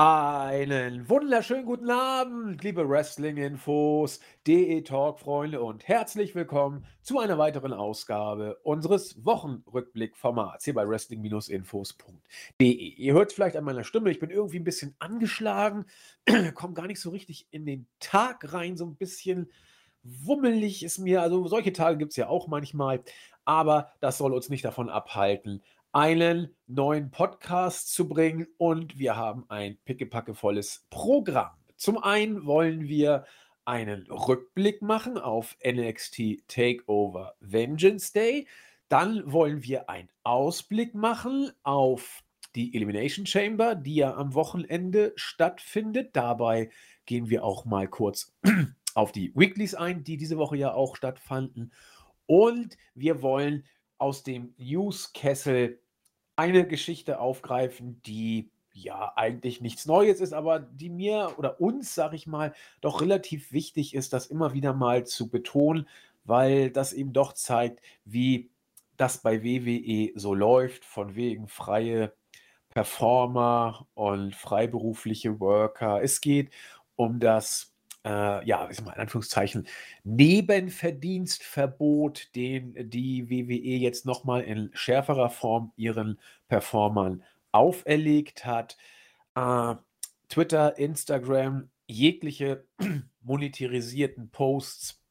Einen 0.00 1.08
wunderschönen 1.08 1.64
guten 1.64 1.90
Abend, 1.90 2.62
liebe 2.62 2.88
Wrestling-Infos, 2.88 4.20
DE-Talk-Freunde 4.46 5.60
und 5.60 5.88
herzlich 5.88 6.36
willkommen 6.36 6.86
zu 7.02 7.18
einer 7.18 7.36
weiteren 7.36 7.72
Ausgabe 7.72 8.60
unseres 8.62 9.24
Wochenrückblick-Formats 9.24 10.66
hier 10.66 10.74
bei 10.74 10.88
wrestling-infos.de. 10.88 12.68
Ihr 12.70 13.12
hört 13.12 13.32
vielleicht 13.32 13.56
an 13.56 13.64
meiner 13.64 13.82
Stimme, 13.82 14.12
ich 14.12 14.20
bin 14.20 14.30
irgendwie 14.30 14.60
ein 14.60 14.64
bisschen 14.64 14.94
angeschlagen, 15.00 15.84
komme 16.54 16.74
gar 16.74 16.86
nicht 16.86 17.00
so 17.00 17.10
richtig 17.10 17.48
in 17.50 17.66
den 17.66 17.88
Tag 17.98 18.52
rein, 18.52 18.76
so 18.76 18.86
ein 18.86 18.94
bisschen 18.94 19.50
wummelig 20.04 20.84
ist 20.84 20.98
mir, 20.98 21.22
also 21.22 21.48
solche 21.48 21.72
Tage 21.72 21.98
gibt 21.98 22.12
es 22.12 22.16
ja 22.16 22.28
auch 22.28 22.46
manchmal, 22.46 23.02
aber 23.44 23.90
das 23.98 24.18
soll 24.18 24.32
uns 24.32 24.48
nicht 24.48 24.64
davon 24.64 24.90
abhalten, 24.90 25.60
einen 25.92 26.54
neuen 26.66 27.10
Podcast 27.10 27.92
zu 27.92 28.08
bringen 28.08 28.46
und 28.58 28.98
wir 28.98 29.16
haben 29.16 29.44
ein 29.48 29.78
pickepackevolles 29.84 30.86
Programm. 30.90 31.56
Zum 31.76 31.98
einen 31.98 32.44
wollen 32.44 32.88
wir 32.88 33.24
einen 33.64 34.06
Rückblick 34.10 34.82
machen 34.82 35.18
auf 35.18 35.56
NXT 35.64 36.46
Takeover 36.48 37.34
Vengeance 37.40 38.12
Day. 38.12 38.46
Dann 38.88 39.30
wollen 39.30 39.62
wir 39.62 39.88
einen 39.88 40.08
Ausblick 40.24 40.94
machen 40.94 41.52
auf 41.62 42.22
die 42.54 42.74
Elimination 42.74 43.26
Chamber, 43.26 43.74
die 43.74 43.96
ja 43.96 44.14
am 44.14 44.34
Wochenende 44.34 45.12
stattfindet. 45.16 46.10
Dabei 46.14 46.70
gehen 47.06 47.28
wir 47.28 47.44
auch 47.44 47.64
mal 47.64 47.88
kurz 47.88 48.34
auf 48.94 49.12
die 49.12 49.32
Weeklies 49.34 49.74
ein, 49.74 50.04
die 50.04 50.16
diese 50.16 50.38
Woche 50.38 50.56
ja 50.56 50.72
auch 50.72 50.96
stattfanden. 50.96 51.72
Und 52.26 52.76
wir 52.94 53.22
wollen 53.22 53.64
aus 53.98 54.22
dem 54.22 54.54
Newskessel 54.58 55.80
eine 56.36 56.66
Geschichte 56.66 57.20
aufgreifen, 57.20 58.00
die 58.02 58.50
ja 58.72 59.12
eigentlich 59.16 59.60
nichts 59.60 59.86
Neues 59.86 60.20
ist, 60.20 60.32
aber 60.32 60.60
die 60.60 60.88
mir 60.88 61.34
oder 61.36 61.60
uns, 61.60 61.94
sag 61.94 62.12
ich 62.14 62.26
mal, 62.26 62.54
doch 62.80 63.00
relativ 63.00 63.52
wichtig 63.52 63.94
ist, 63.94 64.12
das 64.12 64.26
immer 64.26 64.52
wieder 64.52 64.72
mal 64.72 65.04
zu 65.04 65.28
betonen, 65.28 65.88
weil 66.24 66.70
das 66.70 66.92
eben 66.92 67.12
doch 67.12 67.32
zeigt, 67.32 67.80
wie 68.04 68.50
das 68.96 69.22
bei 69.22 69.42
WWE 69.42 70.12
so 70.14 70.34
läuft, 70.34 70.84
von 70.84 71.14
wegen 71.14 71.48
freie 71.48 72.12
Performer 72.70 73.86
und 73.94 74.36
freiberufliche 74.36 75.40
Worker. 75.40 76.02
Es 76.02 76.20
geht 76.20 76.50
um 76.96 77.18
das 77.18 77.67
äh, 78.08 78.44
ja, 78.46 78.68
ich 78.70 78.80
mal 78.82 78.94
in 78.94 79.00
Anführungszeichen, 79.00 79.66
Nebenverdienstverbot, 80.04 82.34
den 82.34 82.88
die 82.88 83.28
WWE 83.28 83.76
jetzt 83.76 84.06
nochmal 84.06 84.40
in 84.42 84.70
schärferer 84.72 85.28
Form 85.28 85.72
ihren 85.76 86.18
Performern 86.48 87.22
auferlegt 87.52 88.46
hat. 88.46 88.78
Äh, 89.34 89.74
Twitter, 90.30 90.78
Instagram, 90.78 91.68
jegliche 91.86 92.64
monetarisierten 93.20 94.30
Posts, 94.30 95.02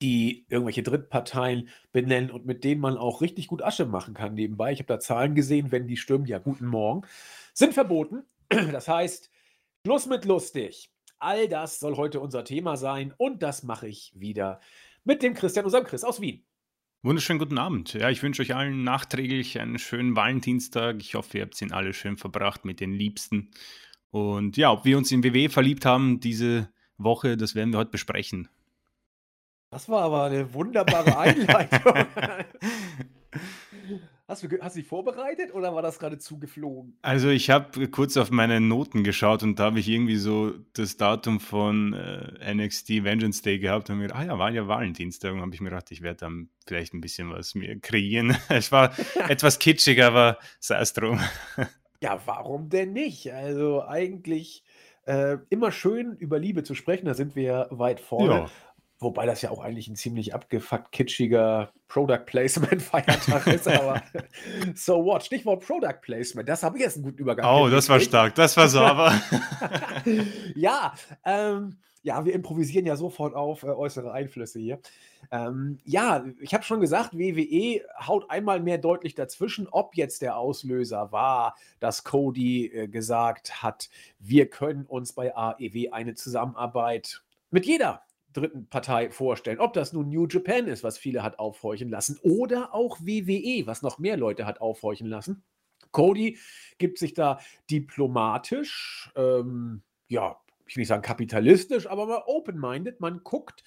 die 0.00 0.46
irgendwelche 0.48 0.82
Drittparteien 0.82 1.68
benennen 1.92 2.30
und 2.30 2.46
mit 2.46 2.64
denen 2.64 2.80
man 2.80 2.96
auch 2.96 3.20
richtig 3.20 3.46
gut 3.46 3.62
Asche 3.62 3.84
machen 3.84 4.14
kann 4.14 4.32
nebenbei. 4.34 4.72
Ich 4.72 4.78
habe 4.78 4.88
da 4.88 5.00
Zahlen 5.00 5.34
gesehen, 5.34 5.70
wenn 5.70 5.86
die 5.86 5.98
stimmen, 5.98 6.24
ja, 6.26 6.38
guten 6.38 6.66
Morgen, 6.66 7.02
sind 7.52 7.74
verboten. 7.74 8.22
Das 8.72 8.88
heißt, 8.88 9.30
Schluss 9.86 10.06
mit 10.06 10.24
lustig. 10.24 10.91
All 11.22 11.46
das 11.46 11.78
soll 11.78 11.96
heute 11.96 12.18
unser 12.18 12.42
Thema 12.42 12.76
sein 12.76 13.14
und 13.16 13.44
das 13.44 13.62
mache 13.62 13.86
ich 13.86 14.12
wieder 14.16 14.58
mit 15.04 15.22
dem 15.22 15.34
Christian, 15.34 15.64
unserem 15.64 15.84
Chris 15.84 16.02
aus 16.02 16.20
Wien. 16.20 16.44
Wunderschönen 17.04 17.38
guten 17.38 17.58
Abend. 17.58 17.94
Ja, 17.94 18.10
ich 18.10 18.24
wünsche 18.24 18.42
euch 18.42 18.56
allen 18.56 18.82
nachträglich 18.82 19.60
einen 19.60 19.78
schönen 19.78 20.16
Valentinstag. 20.16 20.96
Ich 20.98 21.14
hoffe, 21.14 21.38
ihr 21.38 21.44
habt 21.44 21.62
ihn 21.62 21.70
alle 21.70 21.92
schön 21.92 22.16
verbracht 22.16 22.64
mit 22.64 22.80
den 22.80 22.92
Liebsten. 22.92 23.52
Und 24.10 24.56
ja, 24.56 24.72
ob 24.72 24.84
wir 24.84 24.98
uns 24.98 25.12
in 25.12 25.22
WW 25.22 25.48
verliebt 25.48 25.86
haben 25.86 26.18
diese 26.18 26.72
Woche, 26.98 27.36
das 27.36 27.54
werden 27.54 27.72
wir 27.72 27.78
heute 27.78 27.92
besprechen. 27.92 28.48
Das 29.70 29.88
war 29.88 30.02
aber 30.02 30.24
eine 30.24 30.52
wunderbare 30.52 31.16
Einleitung. 31.16 32.04
Hast 34.32 34.42
du, 34.42 34.48
hast 34.62 34.76
du 34.76 34.80
dich 34.80 34.88
vorbereitet 34.88 35.52
oder 35.52 35.74
war 35.74 35.82
das 35.82 35.98
gerade 35.98 36.16
zugeflogen? 36.16 36.96
Also 37.02 37.28
ich 37.28 37.50
habe 37.50 37.86
kurz 37.88 38.16
auf 38.16 38.30
meine 38.30 38.62
Noten 38.62 39.04
geschaut 39.04 39.42
und 39.42 39.58
da 39.58 39.64
habe 39.64 39.78
ich 39.78 39.86
irgendwie 39.86 40.16
so 40.16 40.54
das 40.72 40.96
Datum 40.96 41.38
von 41.38 41.92
äh, 41.92 42.54
NXT 42.54 43.04
Vengeance 43.04 43.42
Day 43.42 43.58
gehabt 43.58 43.90
und 43.90 43.98
mir 43.98 44.04
gedacht, 44.04 44.20
ah 44.20 44.24
ja, 44.24 44.38
war 44.38 44.50
ja 44.50 44.66
Valentinstag 44.66 45.34
und 45.34 45.42
habe 45.42 45.54
ich 45.54 45.60
mir 45.60 45.68
gedacht, 45.68 45.90
ich 45.90 46.00
werde 46.00 46.20
dann 46.20 46.48
vielleicht 46.66 46.94
ein 46.94 47.02
bisschen 47.02 47.28
was 47.28 47.54
mir 47.54 47.78
kreieren. 47.78 48.34
es 48.48 48.72
war 48.72 48.94
etwas 49.28 49.58
kitschig, 49.58 50.02
aber 50.02 50.38
sei 50.60 50.80
es 50.80 50.94
drum. 50.94 51.20
ja, 52.00 52.18
warum 52.24 52.70
denn 52.70 52.94
nicht? 52.94 53.30
Also 53.30 53.84
eigentlich 53.84 54.64
äh, 55.04 55.36
immer 55.50 55.72
schön 55.72 56.16
über 56.16 56.38
Liebe 56.38 56.62
zu 56.62 56.74
sprechen, 56.74 57.04
da 57.04 57.12
sind 57.12 57.36
wir 57.36 57.42
ja 57.42 57.66
weit 57.68 58.00
vorne. 58.00 58.34
Ja. 58.34 58.50
Wobei 59.02 59.26
das 59.26 59.42
ja 59.42 59.50
auch 59.50 59.60
eigentlich 59.60 59.88
ein 59.88 59.96
ziemlich 59.96 60.34
abgefuckt 60.34 60.92
kitschiger 60.92 61.72
Product 61.88 62.24
Placement 62.24 62.82
Feiertag 62.82 63.46
ist, 63.48 63.68
aber 63.68 64.02
so 64.74 65.04
what? 65.04 65.24
Stichwort 65.24 65.64
Product 65.64 66.00
Placement, 66.00 66.48
das 66.48 66.62
habe 66.62 66.78
ich 66.78 66.84
jetzt 66.84 66.96
einen 66.96 67.04
guten 67.04 67.18
Übergang. 67.18 67.44
Oh, 67.46 67.68
das 67.68 67.88
war 67.88 68.00
stark, 68.00 68.34
das 68.34 68.56
war 68.56 68.68
sauber. 68.68 69.20
ja, 70.54 70.94
ähm, 71.24 71.78
ja, 72.02 72.24
wir 72.24 72.32
improvisieren 72.34 72.86
ja 72.86 72.96
sofort 72.96 73.34
auf 73.34 73.62
äh, 73.62 73.66
äußere 73.66 74.12
Einflüsse 74.12 74.58
hier. 74.58 74.80
Ähm, 75.30 75.78
ja, 75.84 76.24
ich 76.40 76.52
habe 76.54 76.64
schon 76.64 76.80
gesagt, 76.80 77.16
WWE 77.16 77.80
haut 78.06 78.28
einmal 78.30 78.60
mehr 78.60 78.78
deutlich 78.78 79.14
dazwischen, 79.14 79.68
ob 79.68 79.96
jetzt 79.96 80.22
der 80.22 80.36
Auslöser 80.36 81.12
war, 81.12 81.56
dass 81.80 82.04
Cody 82.04 82.66
äh, 82.66 82.88
gesagt 82.88 83.62
hat, 83.62 83.88
wir 84.18 84.48
können 84.48 84.84
uns 84.86 85.12
bei 85.12 85.34
AEW 85.34 85.90
eine 85.92 86.14
Zusammenarbeit 86.14 87.22
mit 87.50 87.66
jeder 87.66 88.02
dritten 88.32 88.68
Partei 88.68 89.10
vorstellen. 89.10 89.60
Ob 89.60 89.72
das 89.72 89.92
nun 89.92 90.08
New 90.08 90.26
Japan 90.26 90.66
ist, 90.66 90.84
was 90.84 90.98
viele 90.98 91.22
hat 91.22 91.38
aufhorchen 91.38 91.88
lassen, 91.88 92.18
oder 92.22 92.74
auch 92.74 93.00
WWE, 93.00 93.66
was 93.66 93.82
noch 93.82 93.98
mehr 93.98 94.16
Leute 94.16 94.46
hat 94.46 94.60
aufhorchen 94.60 95.06
lassen. 95.06 95.44
Cody 95.90 96.38
gibt 96.78 96.98
sich 96.98 97.14
da 97.14 97.38
diplomatisch, 97.70 99.10
ähm, 99.16 99.82
ja, 100.08 100.40
ich 100.66 100.76
will 100.76 100.82
nicht 100.82 100.88
sagen 100.88 101.02
kapitalistisch, 101.02 101.86
aber 101.86 102.06
mal 102.06 102.22
open-minded. 102.26 103.00
Man 103.00 103.22
guckt, 103.24 103.62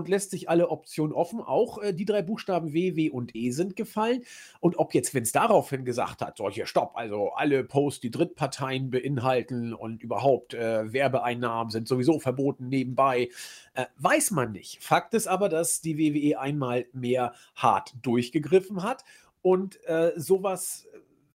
und 0.00 0.08
lässt 0.08 0.30
sich 0.30 0.48
alle 0.48 0.70
Optionen 0.70 1.12
offen. 1.12 1.40
Auch 1.40 1.76
äh, 1.76 1.92
die 1.92 2.06
drei 2.06 2.22
Buchstaben 2.22 2.72
W, 2.72 2.96
W 2.96 3.10
und 3.10 3.36
E 3.36 3.50
sind 3.50 3.76
gefallen. 3.76 4.24
Und 4.58 4.78
ob 4.78 4.94
jetzt 4.94 5.12
Vince 5.14 5.34
daraufhin 5.34 5.84
gesagt 5.84 6.22
hat, 6.22 6.38
solche 6.38 6.66
Stopp, 6.66 6.96
also 6.96 7.32
alle 7.32 7.64
Posts, 7.64 8.00
die 8.00 8.10
Drittparteien 8.10 8.90
beinhalten 8.90 9.74
und 9.74 10.02
überhaupt 10.02 10.54
äh, 10.54 10.90
Werbeeinnahmen 10.90 11.70
sind 11.70 11.86
sowieso 11.86 12.18
verboten 12.18 12.68
nebenbei, 12.68 13.28
äh, 13.74 13.84
weiß 13.98 14.30
man 14.30 14.52
nicht. 14.52 14.82
Fakt 14.82 15.12
ist 15.12 15.26
aber, 15.26 15.50
dass 15.50 15.82
die 15.82 15.98
WWE 15.98 16.40
einmal 16.40 16.86
mehr 16.94 17.34
hart 17.54 17.94
durchgegriffen 18.00 18.82
hat 18.82 19.04
und 19.42 19.84
äh, 19.84 20.12
sowas 20.16 20.88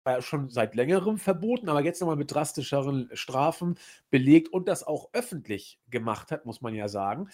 war 0.04 0.14
ja 0.14 0.22
schon 0.22 0.50
seit 0.50 0.74
längerem 0.74 1.18
verboten, 1.18 1.68
aber 1.68 1.82
jetzt 1.82 2.00
nochmal 2.00 2.16
mit 2.16 2.32
drastischeren 2.32 3.08
Strafen 3.12 3.78
belegt 4.10 4.52
und 4.52 4.68
das 4.68 4.84
auch 4.84 5.10
öffentlich 5.12 5.80
gemacht 5.90 6.30
hat, 6.30 6.46
muss 6.46 6.60
man 6.60 6.74
ja 6.74 6.88
sagen. 6.88 7.28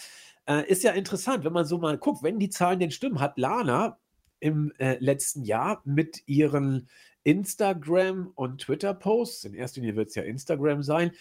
Äh, 0.46 0.66
ist 0.68 0.82
ja 0.82 0.92
interessant, 0.92 1.44
wenn 1.44 1.52
man 1.52 1.64
so 1.64 1.78
mal 1.78 1.98
guckt, 1.98 2.22
wenn 2.22 2.38
die 2.38 2.50
Zahlen 2.50 2.80
denn 2.80 2.90
stimmen, 2.90 3.20
hat 3.20 3.38
Lana 3.38 3.98
im 4.40 4.72
äh, 4.78 4.96
letzten 5.00 5.44
Jahr 5.44 5.80
mit 5.84 6.22
ihren 6.26 6.88
Instagram- 7.24 8.32
und 8.34 8.62
Twitter-Posts, 8.62 9.44
in 9.44 9.54
erster 9.54 9.80
Linie 9.80 9.96
wird 9.96 10.08
es 10.08 10.14
ja 10.14 10.22
Instagram 10.22 10.82
sein, 10.82 11.12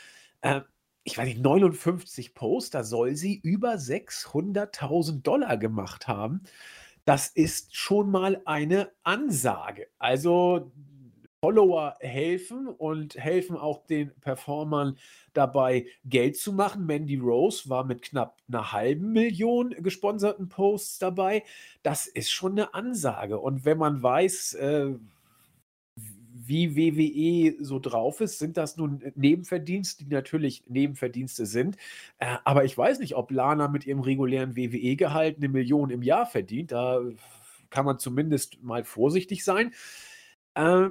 äh, 0.41 0.61
ich 1.03 1.17
weiß 1.17 1.25
nicht, 1.25 1.39
59 1.41 2.33
Posts, 2.33 2.71
da 2.71 2.83
soll 2.83 3.15
sie 3.15 3.39
über 3.41 3.75
600.000 3.75 5.21
Dollar 5.21 5.57
gemacht 5.57 6.07
haben. 6.07 6.43
Das 7.05 7.29
ist 7.29 7.73
schon 7.73 8.11
mal 8.11 8.41
eine 8.43 8.91
Ansage. 9.03 9.87
Also 9.97 10.73
Follower 11.43 11.95
helfen 11.99 12.67
und 12.67 13.15
helfen 13.15 13.57
auch 13.57 13.85
den 13.85 14.11
Performern 14.21 14.97
dabei, 15.33 15.85
Geld 16.03 16.35
zu 16.35 16.51
machen. 16.51 16.85
Mandy 16.85 17.17
Rose 17.17 17.69
war 17.69 17.83
mit 17.83 18.01
knapp 18.01 18.41
einer 18.47 18.71
halben 18.71 19.11
Million 19.11 19.69
gesponserten 19.79 20.49
Posts 20.49 20.99
dabei. 20.99 21.43
Das 21.83 22.07
ist 22.07 22.31
schon 22.31 22.53
eine 22.53 22.73
Ansage. 22.73 23.39
Und 23.39 23.65
wenn 23.65 23.77
man 23.77 24.01
weiß, 24.01 24.55
äh, 24.55 24.95
wie 26.47 26.75
WWE 26.75 27.63
so 27.63 27.77
drauf 27.77 28.21
ist, 28.21 28.39
sind 28.39 28.57
das 28.57 28.77
nun 28.77 29.03
Nebenverdienste, 29.15 30.05
die 30.05 30.13
natürlich 30.13 30.63
Nebenverdienste 30.67 31.45
sind. 31.45 31.77
Äh, 32.17 32.37
aber 32.45 32.63
ich 32.65 32.75
weiß 32.75 32.99
nicht, 32.99 33.15
ob 33.15 33.31
Lana 33.31 33.67
mit 33.67 33.85
ihrem 33.85 33.99
regulären 33.99 34.55
WWE-Gehalt 34.55 35.37
eine 35.37 35.49
Million 35.49 35.91
im 35.91 36.01
Jahr 36.01 36.25
verdient. 36.25 36.71
Da 36.71 37.01
kann 37.69 37.85
man 37.85 37.99
zumindest 37.99 38.63
mal 38.63 38.83
vorsichtig 38.85 39.43
sein. 39.43 39.73
Äh, 40.55 40.89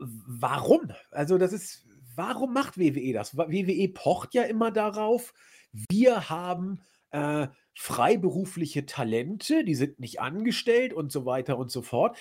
warum? 0.00 0.92
Also 1.10 1.38
das 1.38 1.52
ist, 1.52 1.86
warum 2.14 2.52
macht 2.52 2.78
WWE 2.78 3.12
das? 3.12 3.36
WWE 3.36 3.88
pocht 3.88 4.34
ja 4.34 4.42
immer 4.42 4.70
darauf, 4.70 5.34
wir 5.72 6.30
haben 6.30 6.80
äh, 7.10 7.48
freiberufliche 7.74 8.86
Talente, 8.86 9.64
die 9.64 9.74
sind 9.74 10.00
nicht 10.00 10.20
angestellt 10.20 10.92
und 10.92 11.12
so 11.12 11.24
weiter 11.26 11.58
und 11.58 11.70
so 11.70 11.82
fort. 11.82 12.16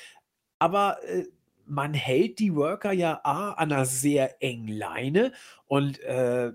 Aber 0.60 1.04
äh, 1.04 1.26
man 1.66 1.94
hält 1.94 2.40
die 2.40 2.56
Worker 2.56 2.92
ja 2.92 3.22
A 3.24 3.52
an 3.52 3.72
einer 3.72 3.86
sehr 3.86 4.42
engen 4.42 4.70
Leine 4.70 5.34
und 5.66 6.00
äh, 6.00 6.54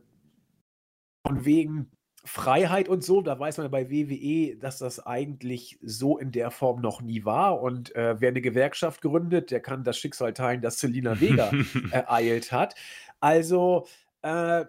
von 1.27 1.45
wegen 1.45 1.91
Freiheit 2.25 2.89
und 2.89 3.03
so, 3.03 3.21
da 3.21 3.39
weiß 3.39 3.59
man 3.59 3.71
bei 3.71 3.91
WWE, 3.91 4.57
dass 4.57 4.79
das 4.79 5.05
eigentlich 5.05 5.79
so 5.83 6.19
in 6.19 6.31
der 6.31 6.53
Form 6.53 6.81
noch 6.81 7.03
nie 7.03 7.25
war. 7.25 7.61
Und 7.61 7.95
äh, 7.97 8.21
wer 8.21 8.29
eine 8.29 8.41
Gewerkschaft 8.41 9.03
gründet, 9.03 9.51
der 9.51 9.61
kann 9.61 9.83
das 9.83 9.99
Schicksal 9.99 10.33
teilen, 10.33 10.61
das 10.61 10.79
Selina 10.79 11.21
Vega 11.21 11.51
ereilt 11.91 12.53
hat. 12.53 12.77
Also 13.19 13.87
äh, 14.23 14.65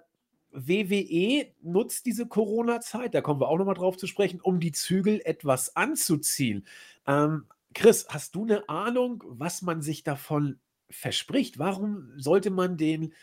WWE 0.52 1.46
nutzt 1.62 2.06
diese 2.06 2.28
Corona-Zeit, 2.28 3.14
da 3.14 3.22
kommen 3.22 3.40
wir 3.40 3.50
auch 3.50 3.58
nochmal 3.58 3.76
drauf 3.76 3.98
zu 3.98 4.08
sprechen, 4.08 4.42
um 4.42 4.60
die 4.60 4.72
Zügel 4.72 5.22
etwas 5.24 5.76
anzuziehen. 5.76 6.66
Ähm, 7.08 7.46
Chris, 7.74 8.08
hast 8.10 8.36
du 8.36 8.44
eine 8.44 8.68
Ahnung, 8.70 9.24
was 9.28 9.62
man 9.62 9.82
sich 9.82 10.04
davon 10.04 10.60
verspricht? 10.90 11.60
Warum 11.60 12.14
sollte 12.18 12.52
man 12.52 12.78
den 12.78 13.14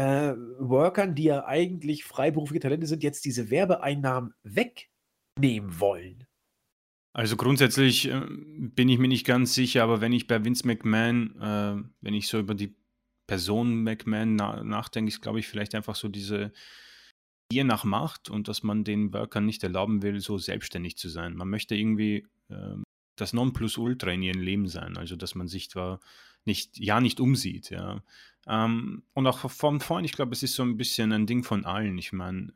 äh, 0.00 0.34
Workern, 0.58 1.14
die 1.14 1.24
ja 1.24 1.44
eigentlich 1.44 2.04
freiberufliche 2.04 2.60
Talente 2.60 2.86
sind, 2.86 3.02
jetzt 3.02 3.24
diese 3.24 3.50
Werbeeinnahmen 3.50 4.32
wegnehmen 4.42 5.78
wollen? 5.78 6.26
Also 7.12 7.36
grundsätzlich 7.36 8.08
äh, 8.08 8.22
bin 8.28 8.88
ich 8.88 8.98
mir 8.98 9.08
nicht 9.08 9.26
ganz 9.26 9.54
sicher, 9.54 9.82
aber 9.82 10.00
wenn 10.00 10.12
ich 10.12 10.26
bei 10.26 10.42
Vince 10.44 10.66
McMahon, 10.66 11.36
äh, 11.40 11.84
wenn 12.00 12.14
ich 12.14 12.28
so 12.28 12.38
über 12.38 12.54
die 12.54 12.74
Person 13.26 13.82
McMahon 13.82 14.36
na 14.36 14.64
nachdenke, 14.64 15.10
ist, 15.10 15.20
glaube 15.20 15.40
ich, 15.40 15.48
vielleicht 15.48 15.74
einfach 15.74 15.96
so 15.96 16.08
diese 16.08 16.52
Gier 17.52 17.64
nach 17.64 17.84
Macht 17.84 18.30
und 18.30 18.48
dass 18.48 18.62
man 18.62 18.84
den 18.84 19.12
Workern 19.12 19.44
nicht 19.44 19.62
erlauben 19.62 20.02
will, 20.02 20.20
so 20.20 20.38
selbstständig 20.38 20.96
zu 20.96 21.08
sein. 21.08 21.36
Man 21.36 21.50
möchte 21.50 21.74
irgendwie 21.74 22.26
äh, 22.48 22.76
das 23.16 23.32
Nonplusultra 23.32 24.12
in 24.12 24.22
ihrem 24.22 24.40
Leben 24.40 24.68
sein, 24.68 24.96
also 24.96 25.16
dass 25.16 25.34
man 25.34 25.48
sich 25.48 25.68
zwar 25.68 26.00
nicht, 26.44 26.78
ja, 26.78 27.00
nicht 27.00 27.20
umsieht, 27.20 27.70
ja. 27.70 28.02
Ähm, 28.46 29.02
und 29.14 29.26
auch 29.26 29.50
von 29.50 29.80
vorn, 29.80 30.04
ich 30.04 30.12
glaube, 30.12 30.32
es 30.32 30.42
ist 30.42 30.54
so 30.54 30.62
ein 30.62 30.76
bisschen 30.76 31.12
ein 31.12 31.26
Ding 31.26 31.44
von 31.44 31.64
allen. 31.64 31.98
Ich 31.98 32.12
meine, 32.12 32.52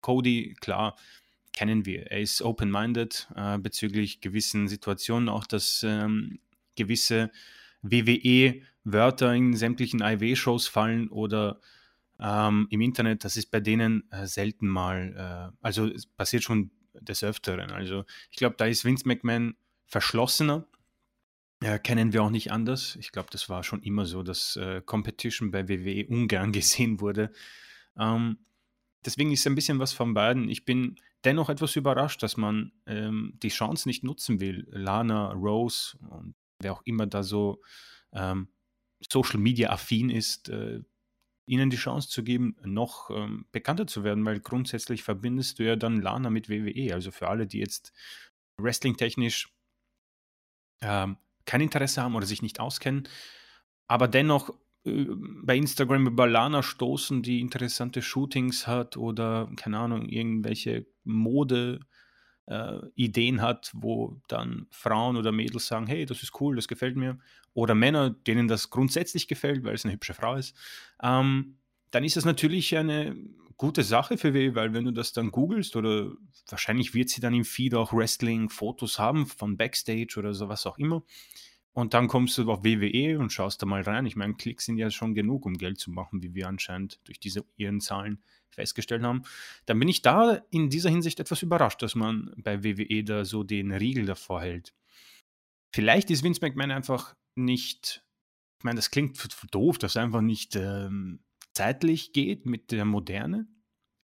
Cody, 0.00 0.56
klar, 0.60 0.96
kennen 1.52 1.84
wir. 1.84 2.10
Er 2.10 2.20
ist 2.20 2.42
open-minded 2.42 3.28
äh, 3.34 3.58
bezüglich 3.58 4.20
gewissen 4.20 4.68
Situationen, 4.68 5.28
auch 5.28 5.46
dass 5.46 5.82
ähm, 5.82 6.38
gewisse 6.76 7.30
WWE-Wörter 7.82 9.34
in 9.34 9.56
sämtlichen 9.56 10.00
IW-Shows 10.00 10.68
fallen 10.68 11.08
oder 11.08 11.60
ähm, 12.20 12.66
im 12.70 12.80
Internet, 12.80 13.24
das 13.24 13.36
ist 13.36 13.50
bei 13.50 13.60
denen 13.60 14.10
äh, 14.10 14.26
selten 14.26 14.68
mal, 14.68 15.52
äh, 15.52 15.56
also 15.64 15.86
es 15.86 16.06
passiert 16.06 16.42
schon 16.42 16.70
des 16.94 17.22
Öfteren. 17.22 17.70
Also 17.70 18.04
ich 18.30 18.38
glaube, 18.38 18.56
da 18.56 18.66
ist 18.66 18.84
Vince 18.84 19.06
McMahon 19.06 19.56
verschlossener 19.86 20.66
äh, 21.60 21.78
kennen 21.78 22.12
wir 22.12 22.22
auch 22.22 22.30
nicht 22.30 22.52
anders. 22.52 22.96
Ich 22.96 23.12
glaube, 23.12 23.28
das 23.32 23.48
war 23.48 23.62
schon 23.62 23.82
immer 23.82 24.06
so, 24.06 24.22
dass 24.22 24.56
äh, 24.56 24.80
Competition 24.84 25.50
bei 25.50 25.68
WWE 25.68 26.06
ungern 26.06 26.52
gesehen 26.52 27.00
wurde. 27.00 27.32
Ähm, 27.98 28.38
deswegen 29.04 29.32
ist 29.32 29.46
ein 29.46 29.54
bisschen 29.54 29.78
was 29.78 29.92
von 29.92 30.14
beiden. 30.14 30.48
Ich 30.48 30.64
bin 30.64 30.96
dennoch 31.24 31.48
etwas 31.48 31.76
überrascht, 31.76 32.22
dass 32.22 32.36
man 32.36 32.72
ähm, 32.86 33.34
die 33.42 33.48
Chance 33.48 33.88
nicht 33.88 34.04
nutzen 34.04 34.40
will. 34.40 34.66
Lana, 34.70 35.32
Rose 35.32 35.98
und 36.10 36.34
wer 36.60 36.72
auch 36.72 36.82
immer 36.84 37.06
da 37.06 37.22
so 37.22 37.60
ähm, 38.12 38.48
Social 39.00 39.38
Media 39.40 39.70
affin 39.70 40.10
ist, 40.10 40.48
äh, 40.48 40.80
ihnen 41.46 41.70
die 41.70 41.76
Chance 41.76 42.08
zu 42.08 42.22
geben, 42.22 42.56
noch 42.62 43.10
ähm, 43.10 43.46
bekannter 43.52 43.86
zu 43.86 44.04
werden, 44.04 44.24
weil 44.24 44.40
grundsätzlich 44.40 45.02
verbindest 45.02 45.58
du 45.58 45.64
ja 45.64 45.76
dann 45.76 46.00
Lana 46.02 46.30
mit 46.30 46.48
WWE. 46.48 46.94
Also 46.94 47.10
für 47.10 47.28
alle, 47.28 47.46
die 47.46 47.58
jetzt 47.58 47.92
wrestling-technisch 48.60 49.48
ähm, 50.82 51.16
kein 51.48 51.60
Interesse 51.60 52.02
haben 52.02 52.14
oder 52.14 52.26
sich 52.26 52.42
nicht 52.42 52.60
auskennen, 52.60 53.08
aber 53.88 54.06
dennoch 54.06 54.50
äh, 54.84 55.06
bei 55.42 55.56
Instagram 55.56 56.06
über 56.06 56.26
Lana 56.26 56.62
stoßen, 56.62 57.22
die 57.22 57.40
interessante 57.40 58.02
Shootings 58.02 58.66
hat 58.66 58.96
oder, 58.96 59.50
keine 59.56 59.78
Ahnung, 59.78 60.06
irgendwelche 60.08 60.86
Mode- 61.04 61.80
äh, 62.48 62.78
Ideen 62.94 63.42
hat, 63.42 63.70
wo 63.74 64.20
dann 64.26 64.66
Frauen 64.70 65.16
oder 65.16 65.32
Mädels 65.32 65.66
sagen, 65.66 65.86
hey, 65.86 66.06
das 66.06 66.22
ist 66.22 66.40
cool, 66.40 66.56
das 66.56 66.66
gefällt 66.66 66.96
mir. 66.96 67.18
Oder 67.52 67.74
Männer, 67.74 68.10
denen 68.10 68.48
das 68.48 68.70
grundsätzlich 68.70 69.28
gefällt, 69.28 69.64
weil 69.64 69.74
es 69.74 69.84
eine 69.84 69.92
hübsche 69.94 70.14
Frau 70.14 70.34
ist. 70.34 70.56
Ähm, 71.02 71.58
dann 71.90 72.04
ist 72.04 72.16
das 72.16 72.24
natürlich 72.24 72.76
eine 72.76 73.16
gute 73.58 73.82
Sache 73.82 74.16
für 74.16 74.32
WWE, 74.32 74.54
weil 74.54 74.72
wenn 74.72 74.84
du 74.84 74.92
das 74.92 75.12
dann 75.12 75.30
googelst 75.30 75.76
oder 75.76 76.12
wahrscheinlich 76.48 76.94
wird 76.94 77.10
sie 77.10 77.20
dann 77.20 77.34
im 77.34 77.44
Feed 77.44 77.74
auch 77.74 77.92
Wrestling-Fotos 77.92 78.98
haben 78.98 79.26
von 79.26 79.56
Backstage 79.56 80.14
oder 80.16 80.32
so 80.32 80.48
was 80.48 80.64
auch 80.64 80.78
immer. 80.78 81.02
Und 81.72 81.94
dann 81.94 82.08
kommst 82.08 82.38
du 82.38 82.50
auf 82.50 82.64
WWE 82.64 83.18
und 83.18 83.32
schaust 83.32 83.60
da 83.60 83.66
mal 83.66 83.82
rein. 83.82 84.06
Ich 84.06 84.16
meine, 84.16 84.34
Klicks 84.34 84.64
sind 84.64 84.78
ja 84.78 84.90
schon 84.90 85.14
genug, 85.14 85.44
um 85.44 85.58
Geld 85.58 85.78
zu 85.78 85.90
machen, 85.90 86.22
wie 86.22 86.34
wir 86.34 86.48
anscheinend 86.48 87.00
durch 87.04 87.20
diese 87.20 87.44
ihren 87.56 87.80
Zahlen 87.80 88.22
festgestellt 88.50 89.02
haben. 89.02 89.22
Dann 89.66 89.78
bin 89.78 89.88
ich 89.88 90.02
da 90.02 90.40
in 90.50 90.70
dieser 90.70 90.90
Hinsicht 90.90 91.20
etwas 91.20 91.42
überrascht, 91.42 91.82
dass 91.82 91.94
man 91.94 92.32
bei 92.36 92.64
WWE 92.64 93.04
da 93.04 93.24
so 93.24 93.44
den 93.44 93.72
Riegel 93.72 94.06
davor 94.06 94.40
hält. 94.40 94.74
Vielleicht 95.72 96.10
ist 96.10 96.22
Vince 96.24 96.40
McMahon 96.42 96.70
einfach 96.70 97.14
nicht, 97.34 98.02
ich 98.58 98.64
meine, 98.64 98.76
das 98.76 98.90
klingt 98.90 99.18
doof, 99.52 99.78
dass 99.78 99.96
er 99.96 100.02
einfach 100.02 100.22
nicht 100.22 100.56
ähm, 100.56 101.20
zeitlich 101.58 102.12
geht 102.12 102.46
mit 102.46 102.70
der 102.70 102.84
Moderne. 102.84 103.48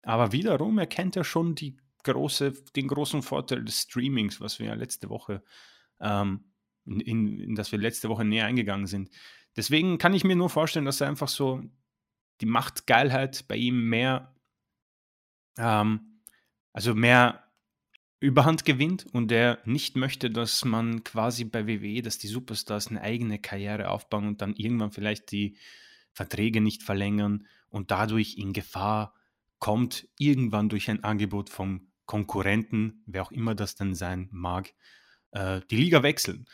Aber 0.02 0.32
wiederum 0.32 0.78
erkennt 0.78 1.14
er 1.14 1.22
schon 1.22 1.54
die 1.54 1.76
große, 2.02 2.50
den 2.74 2.88
großen 2.88 3.22
Vorteil 3.22 3.64
des 3.64 3.82
Streamings, 3.82 4.40
was 4.40 4.58
wir 4.58 4.66
ja 4.66 4.74
letzte 4.74 5.08
Woche, 5.10 5.44
ähm, 6.00 6.44
in, 6.86 7.00
in, 7.38 7.54
das 7.54 7.70
wir 7.70 7.78
letzte 7.78 8.08
Woche 8.08 8.24
näher 8.24 8.46
eingegangen 8.46 8.88
sind. 8.88 9.10
Deswegen 9.56 9.98
kann 9.98 10.12
ich 10.12 10.24
mir 10.24 10.34
nur 10.34 10.50
vorstellen, 10.50 10.86
dass 10.86 11.00
er 11.00 11.06
einfach 11.06 11.28
so 11.28 11.62
die 12.40 12.46
Machtgeilheit 12.46 13.46
bei 13.46 13.56
ihm 13.56 13.88
mehr, 13.88 14.34
ähm, 15.56 16.20
also 16.72 16.96
mehr 16.96 17.44
Überhand 18.18 18.64
gewinnt 18.64 19.06
und 19.12 19.30
er 19.30 19.60
nicht 19.64 19.94
möchte, 19.94 20.32
dass 20.32 20.64
man 20.64 21.04
quasi 21.04 21.44
bei 21.44 21.68
WWE, 21.68 22.02
dass 22.02 22.18
die 22.18 22.26
Superstars 22.26 22.88
eine 22.88 23.02
eigene 23.02 23.38
Karriere 23.38 23.90
aufbauen 23.90 24.26
und 24.26 24.42
dann 24.42 24.56
irgendwann 24.56 24.90
vielleicht 24.90 25.30
die 25.30 25.56
Verträge 26.16 26.62
nicht 26.62 26.82
verlängern 26.82 27.46
und 27.68 27.90
dadurch 27.90 28.38
in 28.38 28.54
Gefahr 28.54 29.14
kommt, 29.58 30.08
irgendwann 30.18 30.70
durch 30.70 30.88
ein 30.88 31.04
Angebot 31.04 31.50
vom 31.50 31.88
Konkurrenten, 32.06 33.02
wer 33.04 33.22
auch 33.22 33.32
immer 33.32 33.54
das 33.54 33.74
denn 33.74 33.94
sein 33.94 34.28
mag, 34.32 34.72
äh, 35.32 35.60
die 35.70 35.76
Liga 35.76 36.02
wechseln. 36.02 36.46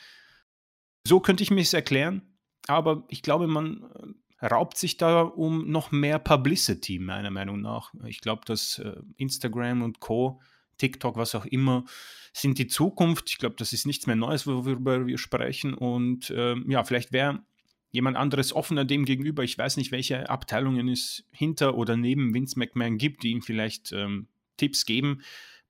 So 1.06 1.20
könnte 1.20 1.44
ich 1.44 1.52
mir 1.52 1.60
es 1.60 1.74
erklären, 1.74 2.22
aber 2.66 3.04
ich 3.08 3.22
glaube, 3.22 3.46
man 3.46 4.16
äh, 4.40 4.46
raubt 4.46 4.76
sich 4.76 4.96
da 4.96 5.22
um 5.22 5.70
noch 5.70 5.92
mehr 5.92 6.18
Publicity, 6.18 6.98
meiner 6.98 7.30
Meinung 7.30 7.60
nach. 7.60 7.92
Ich 8.06 8.20
glaube, 8.20 8.42
dass 8.44 8.78
äh, 8.78 8.96
Instagram 9.16 9.82
und 9.82 10.00
Co., 10.00 10.40
TikTok, 10.78 11.16
was 11.16 11.36
auch 11.36 11.44
immer, 11.44 11.84
sind 12.32 12.58
die 12.58 12.66
Zukunft. 12.66 13.30
Ich 13.30 13.38
glaube, 13.38 13.54
das 13.56 13.72
ist 13.72 13.86
nichts 13.86 14.08
mehr 14.08 14.16
Neues, 14.16 14.48
worüber 14.48 15.06
wir 15.06 15.18
sprechen. 15.18 15.74
Und 15.74 16.30
äh, 16.30 16.56
ja, 16.66 16.82
vielleicht 16.82 17.12
wäre 17.12 17.44
jemand 17.92 18.16
anderes 18.16 18.52
offener 18.52 18.84
dem 18.84 19.04
gegenüber. 19.04 19.44
Ich 19.44 19.56
weiß 19.56 19.76
nicht, 19.76 19.92
welche 19.92 20.28
Abteilungen 20.28 20.88
es 20.88 21.24
hinter 21.30 21.76
oder 21.76 21.96
neben 21.96 22.34
Vince 22.34 22.58
McMahon 22.58 22.98
gibt, 22.98 23.22
die 23.22 23.30
ihm 23.30 23.42
vielleicht 23.42 23.92
ähm, 23.92 24.26
Tipps 24.56 24.84
geben. 24.86 25.22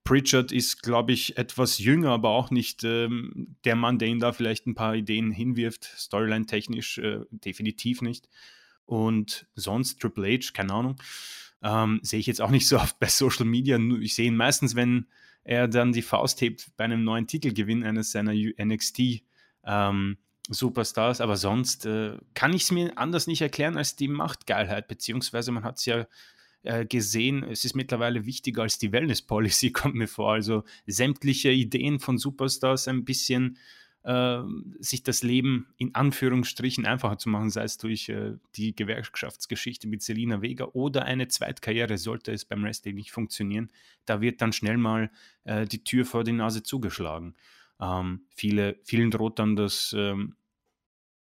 Pritchard 0.04 0.50
ist, 0.50 0.82
glaube 0.82 1.12
ich, 1.12 1.36
etwas 1.36 1.78
jünger, 1.78 2.10
aber 2.10 2.30
auch 2.30 2.50
nicht 2.50 2.82
ähm, 2.84 3.56
der 3.64 3.76
Mann, 3.76 3.98
der 3.98 4.08
ihn 4.08 4.18
da 4.18 4.32
vielleicht 4.32 4.66
ein 4.66 4.74
paar 4.74 4.96
Ideen 4.96 5.30
hinwirft, 5.30 5.84
Storyline-technisch 5.84 6.98
äh, 6.98 7.20
definitiv 7.30 8.02
nicht. 8.02 8.28
Und 8.84 9.46
sonst 9.54 10.00
Triple 10.00 10.28
H, 10.28 10.52
keine 10.52 10.72
Ahnung, 10.72 10.96
ähm, 11.62 12.00
sehe 12.02 12.18
ich 12.20 12.26
jetzt 12.26 12.40
auch 12.40 12.50
nicht 12.50 12.66
so 12.66 12.76
oft 12.78 12.98
bei 12.98 13.06
Social 13.06 13.44
Media. 13.44 13.78
Ich 14.00 14.14
sehe 14.14 14.26
ihn 14.26 14.36
meistens, 14.36 14.74
wenn 14.74 15.06
er 15.44 15.68
dann 15.68 15.92
die 15.92 16.02
Faust 16.02 16.40
hebt 16.40 16.70
bei 16.76 16.84
einem 16.84 17.04
neuen 17.04 17.26
Titelgewinn 17.26 17.84
eines 17.84 18.12
seiner 18.12 18.32
NXT 18.32 19.22
ähm, 19.64 20.18
Superstars, 20.48 21.20
aber 21.20 21.36
sonst 21.36 21.86
äh, 21.86 22.16
kann 22.34 22.52
ich 22.52 22.62
es 22.62 22.72
mir 22.72 22.98
anders 22.98 23.26
nicht 23.26 23.40
erklären 23.40 23.76
als 23.76 23.96
die 23.96 24.08
Machtgeilheit, 24.08 24.88
beziehungsweise 24.88 25.52
man 25.52 25.64
hat 25.64 25.78
es 25.78 25.86
ja 25.86 26.06
äh, 26.64 26.84
gesehen, 26.84 27.44
es 27.44 27.64
ist 27.64 27.74
mittlerweile 27.74 28.26
wichtiger 28.26 28.62
als 28.62 28.78
die 28.78 28.92
Wellness 28.92 29.22
Policy, 29.22 29.70
kommt 29.72 29.94
mir 29.94 30.08
vor. 30.08 30.32
Also 30.32 30.64
sämtliche 30.86 31.50
Ideen 31.50 32.00
von 32.00 32.18
Superstars 32.18 32.88
ein 32.88 33.04
bisschen 33.04 33.58
äh, 34.04 34.40
sich 34.80 35.02
das 35.02 35.22
Leben 35.22 35.68
in 35.76 35.94
Anführungsstrichen 35.94 36.86
einfacher 36.86 37.18
zu 37.18 37.28
machen, 37.28 37.50
sei 37.50 37.64
es 37.64 37.78
durch 37.78 38.08
äh, 38.08 38.34
die 38.56 38.74
Gewerkschaftsgeschichte 38.74 39.86
mit 39.86 40.02
Selina 40.02 40.42
Vega 40.42 40.64
oder 40.72 41.04
eine 41.04 41.28
Zweitkarriere, 41.28 41.98
sollte 41.98 42.32
es 42.32 42.44
beim 42.44 42.64
Wrestling 42.64 42.96
nicht 42.96 43.12
funktionieren. 43.12 43.70
Da 44.04 44.20
wird 44.20 44.40
dann 44.40 44.52
schnell 44.52 44.76
mal 44.76 45.10
äh, 45.44 45.66
die 45.66 45.84
Tür 45.84 46.04
vor 46.04 46.24
die 46.24 46.32
Nase 46.32 46.62
zugeschlagen. 46.62 47.34
Ähm, 47.82 48.26
viele, 48.28 48.78
vielen 48.84 49.10
droht 49.10 49.38
dann 49.40 49.56
das 49.56 49.94
ähm, 49.98 50.36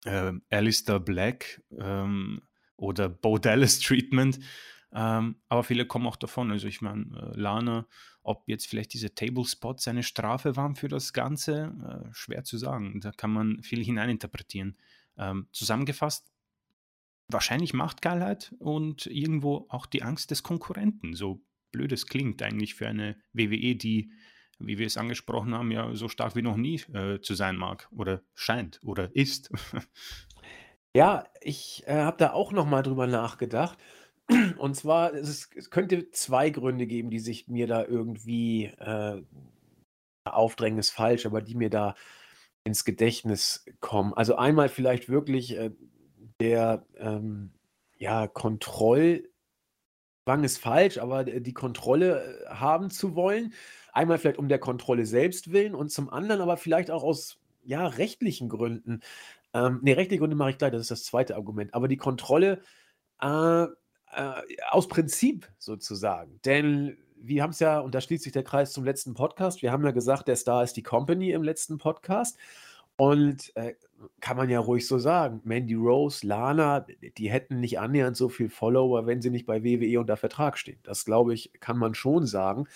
äh, 0.04 0.32
Alistair 0.50 1.00
Black 1.00 1.62
ähm, 1.78 2.42
oder 2.76 3.08
Bo 3.08 3.38
Dallas 3.38 3.80
Treatment. 3.80 4.38
Ähm, 4.92 5.36
aber 5.48 5.64
viele 5.64 5.86
kommen 5.86 6.06
auch 6.06 6.16
davon. 6.16 6.50
Also 6.50 6.68
ich 6.68 6.82
meine, 6.82 7.04
äh, 7.34 7.40
Lana, 7.40 7.86
ob 8.22 8.46
jetzt 8.46 8.66
vielleicht 8.66 8.92
diese 8.92 9.14
Table 9.14 9.46
Spots 9.46 9.88
eine 9.88 10.02
Strafe 10.02 10.54
waren 10.56 10.76
für 10.76 10.88
das 10.88 11.14
Ganze, 11.14 11.72
äh, 11.82 12.14
schwer 12.14 12.44
zu 12.44 12.58
sagen. 12.58 13.00
Da 13.00 13.12
kann 13.12 13.32
man 13.32 13.62
viel 13.62 13.82
hineininterpretieren. 13.82 14.76
Ähm, 15.16 15.48
zusammengefasst, 15.52 16.30
wahrscheinlich 17.28 17.72
Machtgeilheit 17.72 18.54
und 18.58 19.06
irgendwo 19.06 19.66
auch 19.70 19.86
die 19.86 20.02
Angst 20.02 20.30
des 20.30 20.42
Konkurrenten. 20.42 21.14
So 21.14 21.42
blöd 21.70 21.92
es 21.92 22.06
klingt 22.06 22.42
eigentlich 22.42 22.74
für 22.74 22.88
eine 22.88 23.16
WWE, 23.32 23.74
die, 23.76 24.12
wie 24.66 24.78
wir 24.78 24.86
es 24.86 24.96
angesprochen 24.96 25.54
haben, 25.54 25.70
ja 25.70 25.94
so 25.94 26.08
stark 26.08 26.36
wie 26.36 26.42
noch 26.42 26.56
nie 26.56 26.76
äh, 26.92 27.20
zu 27.20 27.34
sein 27.34 27.56
mag 27.56 27.88
oder 27.92 28.22
scheint 28.34 28.80
oder 28.84 29.14
ist. 29.14 29.50
Ja, 30.94 31.24
ich 31.40 31.84
äh, 31.86 31.94
habe 31.94 32.18
da 32.18 32.32
auch 32.32 32.52
noch 32.52 32.66
mal 32.66 32.82
drüber 32.82 33.06
nachgedacht. 33.06 33.78
Und 34.58 34.76
zwar, 34.76 35.14
es, 35.14 35.48
es 35.56 35.70
könnte 35.70 36.10
zwei 36.10 36.50
Gründe 36.50 36.86
geben, 36.86 37.10
die 37.10 37.18
sich 37.18 37.48
mir 37.48 37.66
da 37.66 37.84
irgendwie 37.84 38.66
äh, 38.66 39.22
aufdrängen, 40.24 40.78
ist 40.78 40.90
falsch, 40.90 41.26
aber 41.26 41.40
die 41.40 41.54
mir 41.54 41.70
da 41.70 41.94
ins 42.64 42.84
Gedächtnis 42.84 43.64
kommen. 43.80 44.12
Also 44.14 44.36
einmal 44.36 44.68
vielleicht 44.68 45.08
wirklich 45.08 45.56
äh, 45.56 45.70
der 46.40 46.86
ähm, 46.96 47.52
ja, 47.96 48.26
Kontrollwang 48.26 49.24
ist 50.42 50.58
falsch, 50.58 50.98
aber 50.98 51.24
die 51.24 51.54
Kontrolle 51.54 52.44
äh, 52.44 52.54
haben 52.54 52.90
zu 52.90 53.14
wollen. 53.14 53.54
Einmal 53.92 54.18
vielleicht 54.18 54.38
um 54.38 54.48
der 54.48 54.58
Kontrolle 54.58 55.06
selbst 55.06 55.52
willen 55.52 55.74
und 55.74 55.90
zum 55.90 56.10
anderen 56.10 56.40
aber 56.40 56.56
vielleicht 56.56 56.90
auch 56.90 57.04
aus 57.04 57.38
ja, 57.64 57.86
rechtlichen 57.86 58.48
Gründen. 58.48 59.00
Ähm, 59.54 59.80
ne, 59.82 59.96
rechtliche 59.96 60.20
Gründe 60.20 60.36
mache 60.36 60.50
ich 60.50 60.58
gleich, 60.58 60.72
das 60.72 60.82
ist 60.82 60.90
das 60.90 61.04
zweite 61.04 61.36
Argument. 61.36 61.74
Aber 61.74 61.88
die 61.88 61.96
Kontrolle 61.96 62.60
äh, 63.20 63.62
äh, 63.64 63.68
aus 64.70 64.88
Prinzip 64.88 65.48
sozusagen. 65.58 66.40
Denn 66.44 66.96
wir 67.16 67.42
haben 67.42 67.50
es 67.50 67.60
ja, 67.60 67.78
und 67.78 67.94
da 67.94 68.00
schließt 68.00 68.24
sich 68.24 68.32
der 68.32 68.42
Kreis 68.42 68.72
zum 68.72 68.84
letzten 68.84 69.14
Podcast, 69.14 69.62
wir 69.62 69.70
haben 69.70 69.84
ja 69.84 69.92
gesagt, 69.92 70.26
der 70.26 70.36
Star 70.36 70.64
ist 70.64 70.76
die 70.76 70.82
Company 70.82 71.30
im 71.30 71.42
letzten 71.42 71.78
Podcast. 71.78 72.38
Und 72.96 73.56
äh, 73.56 73.74
kann 74.20 74.36
man 74.36 74.50
ja 74.50 74.60
ruhig 74.60 74.86
so 74.86 74.98
sagen, 74.98 75.40
Mandy 75.44 75.74
Rose, 75.74 76.26
Lana, 76.26 76.86
die 77.16 77.30
hätten 77.30 77.58
nicht 77.58 77.78
annähernd 77.78 78.16
so 78.16 78.28
viel 78.28 78.50
Follower, 78.50 79.06
wenn 79.06 79.22
sie 79.22 79.30
nicht 79.30 79.46
bei 79.46 79.64
WWE 79.64 79.98
unter 79.98 80.16
Vertrag 80.16 80.58
stehen. 80.58 80.78
Das 80.82 81.04
glaube 81.04 81.32
ich, 81.32 81.52
kann 81.58 81.78
man 81.78 81.94
schon 81.94 82.26
sagen. 82.26 82.68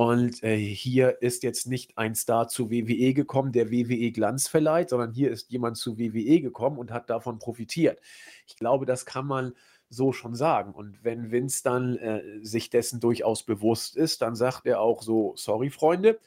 Und 0.00 0.44
äh, 0.44 0.56
hier 0.56 1.22
ist 1.22 1.42
jetzt 1.42 1.66
nicht 1.66 1.98
ein 1.98 2.14
Star 2.14 2.46
zu 2.46 2.70
WWE 2.70 3.14
gekommen, 3.14 3.50
der 3.50 3.72
WWE 3.72 4.12
Glanz 4.12 4.46
verleiht, 4.46 4.90
sondern 4.90 5.10
hier 5.10 5.28
ist 5.32 5.50
jemand 5.50 5.76
zu 5.76 5.98
WWE 5.98 6.40
gekommen 6.40 6.78
und 6.78 6.92
hat 6.92 7.10
davon 7.10 7.40
profitiert. 7.40 8.00
Ich 8.46 8.54
glaube, 8.54 8.86
das 8.86 9.06
kann 9.06 9.26
man 9.26 9.54
so 9.88 10.12
schon 10.12 10.36
sagen. 10.36 10.72
Und 10.72 11.02
wenn 11.02 11.32
Vince 11.32 11.64
dann 11.64 11.96
äh, 11.96 12.22
sich 12.42 12.70
dessen 12.70 13.00
durchaus 13.00 13.42
bewusst 13.42 13.96
ist, 13.96 14.22
dann 14.22 14.36
sagt 14.36 14.66
er 14.66 14.80
auch 14.80 15.02
so, 15.02 15.32
sorry 15.34 15.68
Freunde, 15.68 16.20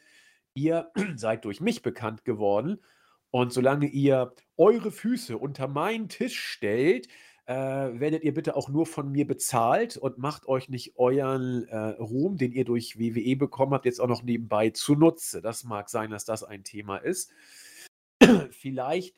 ihr 0.53 0.91
seid 1.15 1.45
durch 1.45 1.61
mich 1.61 1.81
bekannt 1.81 2.25
geworden 2.25 2.81
und 3.29 3.53
solange 3.53 3.85
ihr 3.87 4.33
eure 4.57 4.91
Füße 4.91 5.37
unter 5.37 5.69
meinen 5.69 6.09
Tisch 6.09 6.37
stellt, 6.37 7.07
äh, 7.51 7.99
werdet 7.99 8.23
ihr 8.23 8.33
bitte 8.33 8.55
auch 8.55 8.69
nur 8.69 8.85
von 8.85 9.11
mir 9.11 9.27
bezahlt 9.27 9.97
und 9.97 10.17
macht 10.17 10.47
euch 10.47 10.69
nicht 10.69 10.97
euren 10.97 11.67
äh, 11.67 11.77
Ruhm, 11.77 12.37
den 12.37 12.53
ihr 12.53 12.63
durch 12.63 12.97
WWE 12.97 13.35
bekommen 13.35 13.73
habt, 13.73 13.85
jetzt 13.85 13.99
auch 13.99 14.07
noch 14.07 14.23
nebenbei 14.23 14.69
zunutze. 14.69 15.41
Das 15.41 15.65
mag 15.65 15.89
sein, 15.89 16.11
dass 16.11 16.23
das 16.23 16.43
ein 16.43 16.63
Thema 16.63 16.97
ist. 16.97 17.31
Vielleicht 18.51 19.17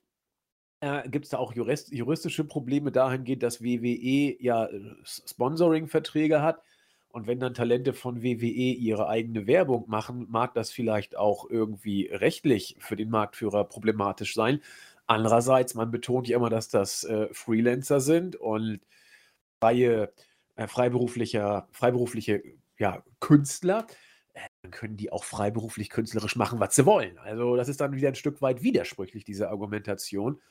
äh, 0.79 1.07
gibt 1.09 1.25
es 1.25 1.31
da 1.31 1.37
auch 1.37 1.53
jurist 1.53 1.91
juristische 1.91 2.43
Probleme 2.43 2.91
dahingehend, 2.91 3.43
dass 3.43 3.61
WWE 3.61 4.35
ja 4.41 4.65
äh, 4.65 4.81
Sponsoring-Verträge 5.03 6.41
hat. 6.41 6.63
Und 7.09 7.27
wenn 7.27 7.39
dann 7.39 7.53
Talente 7.53 7.93
von 7.93 8.23
WWE 8.23 8.73
ihre 8.73 9.07
eigene 9.07 9.45
Werbung 9.45 9.85
machen, 9.87 10.25
mag 10.31 10.55
das 10.55 10.71
vielleicht 10.71 11.15
auch 11.15 11.47
irgendwie 11.47 12.07
rechtlich 12.07 12.75
für 12.79 12.95
den 12.95 13.11
Marktführer 13.11 13.65
problematisch 13.65 14.33
sein. 14.33 14.61
Andererseits, 15.07 15.75
man 15.75 15.91
betont 15.91 16.27
ja 16.27 16.38
immer, 16.38 16.50
dass 16.50 16.69
das 16.69 17.03
äh, 17.03 17.27
Freelancer 17.33 18.00
sind 18.00 18.36
und 18.36 18.79
freie, 19.62 20.13
äh, 20.55 20.67
freiberuflicher, 20.67 21.67
freiberufliche 21.72 22.43
ja, 22.79 23.03
Künstler. 23.19 23.88
Äh, 24.33 24.48
dann 24.62 24.72
können 24.72 24.98
die 24.98 25.12
auch 25.12 25.24
freiberuflich 25.24 25.89
künstlerisch 25.89 26.36
machen, 26.36 26.60
was 26.60 26.75
sie 26.75 26.86
wollen. 26.86 27.17
Also 27.19 27.55
das 27.55 27.69
ist 27.69 27.81
dann 27.81 27.95
wieder 27.95 28.10
ein 28.10 28.15
Stück 28.15 28.41
weit 28.41 28.63
widersprüchlich, 28.63 29.25
diese 29.25 29.50
Argumentation 29.50 30.41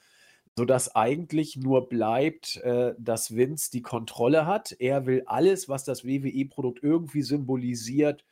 sodass 0.56 0.94
eigentlich 0.94 1.56
nur 1.56 1.88
bleibt, 1.88 2.56
äh, 2.58 2.94
dass 2.98 3.34
Vince 3.34 3.70
die 3.70 3.82
Kontrolle 3.82 4.46
hat. 4.46 4.72
Er 4.78 5.06
will 5.06 5.22
alles, 5.26 5.68
was 5.68 5.84
das 5.84 6.04
WWE-Produkt 6.04 6.82
irgendwie 6.82 7.22
symbolisiert 7.22 8.24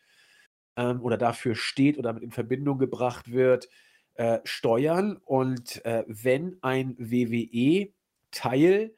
ähm, 0.76 1.02
oder 1.02 1.16
dafür 1.16 1.54
steht 1.54 1.98
oder 1.98 2.12
mit 2.12 2.22
in 2.22 2.30
Verbindung 2.30 2.78
gebracht 2.78 3.32
wird, 3.32 3.68
äh, 4.14 4.40
steuern. 4.44 5.16
Und 5.24 5.84
äh, 5.84 6.04
wenn 6.06 6.58
ein 6.62 6.96
WWE-Teil 6.98 8.94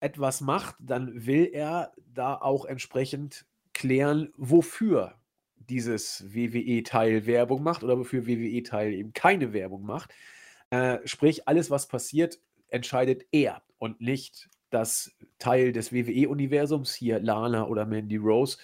etwas 0.00 0.40
macht, 0.40 0.76
dann 0.80 1.26
will 1.26 1.50
er 1.52 1.92
da 2.14 2.36
auch 2.36 2.64
entsprechend 2.64 3.46
klären, 3.72 4.32
wofür 4.36 5.14
dieses 5.56 6.24
WWE-Teil 6.34 7.26
Werbung 7.26 7.62
macht 7.62 7.84
oder 7.84 7.98
wofür 7.98 8.26
WWE-Teil 8.26 8.94
eben 8.94 9.12
keine 9.12 9.52
Werbung 9.52 9.84
macht. 9.84 10.14
Äh, 10.70 10.98
sprich, 11.04 11.46
alles, 11.46 11.70
was 11.70 11.88
passiert, 11.88 12.40
entscheidet 12.68 13.26
er 13.32 13.62
und 13.78 14.00
nicht 14.00 14.48
das 14.70 15.16
Teil 15.38 15.72
des 15.72 15.92
WWE-Universums, 15.92 16.94
hier 16.94 17.20
Lana 17.20 17.66
oder 17.66 17.86
Mandy 17.86 18.16
Rose, 18.16 18.58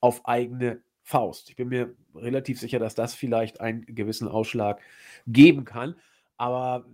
auf 0.00 0.26
eigene 0.26 0.82
Faust. 1.10 1.50
Ich 1.50 1.56
bin 1.56 1.68
mir 1.68 1.92
relativ 2.14 2.60
sicher, 2.60 2.78
dass 2.78 2.94
das 2.94 3.14
vielleicht 3.14 3.60
einen 3.60 3.84
gewissen 3.84 4.28
Ausschlag 4.28 4.80
geben 5.26 5.64
kann, 5.64 5.96
aber 6.36 6.86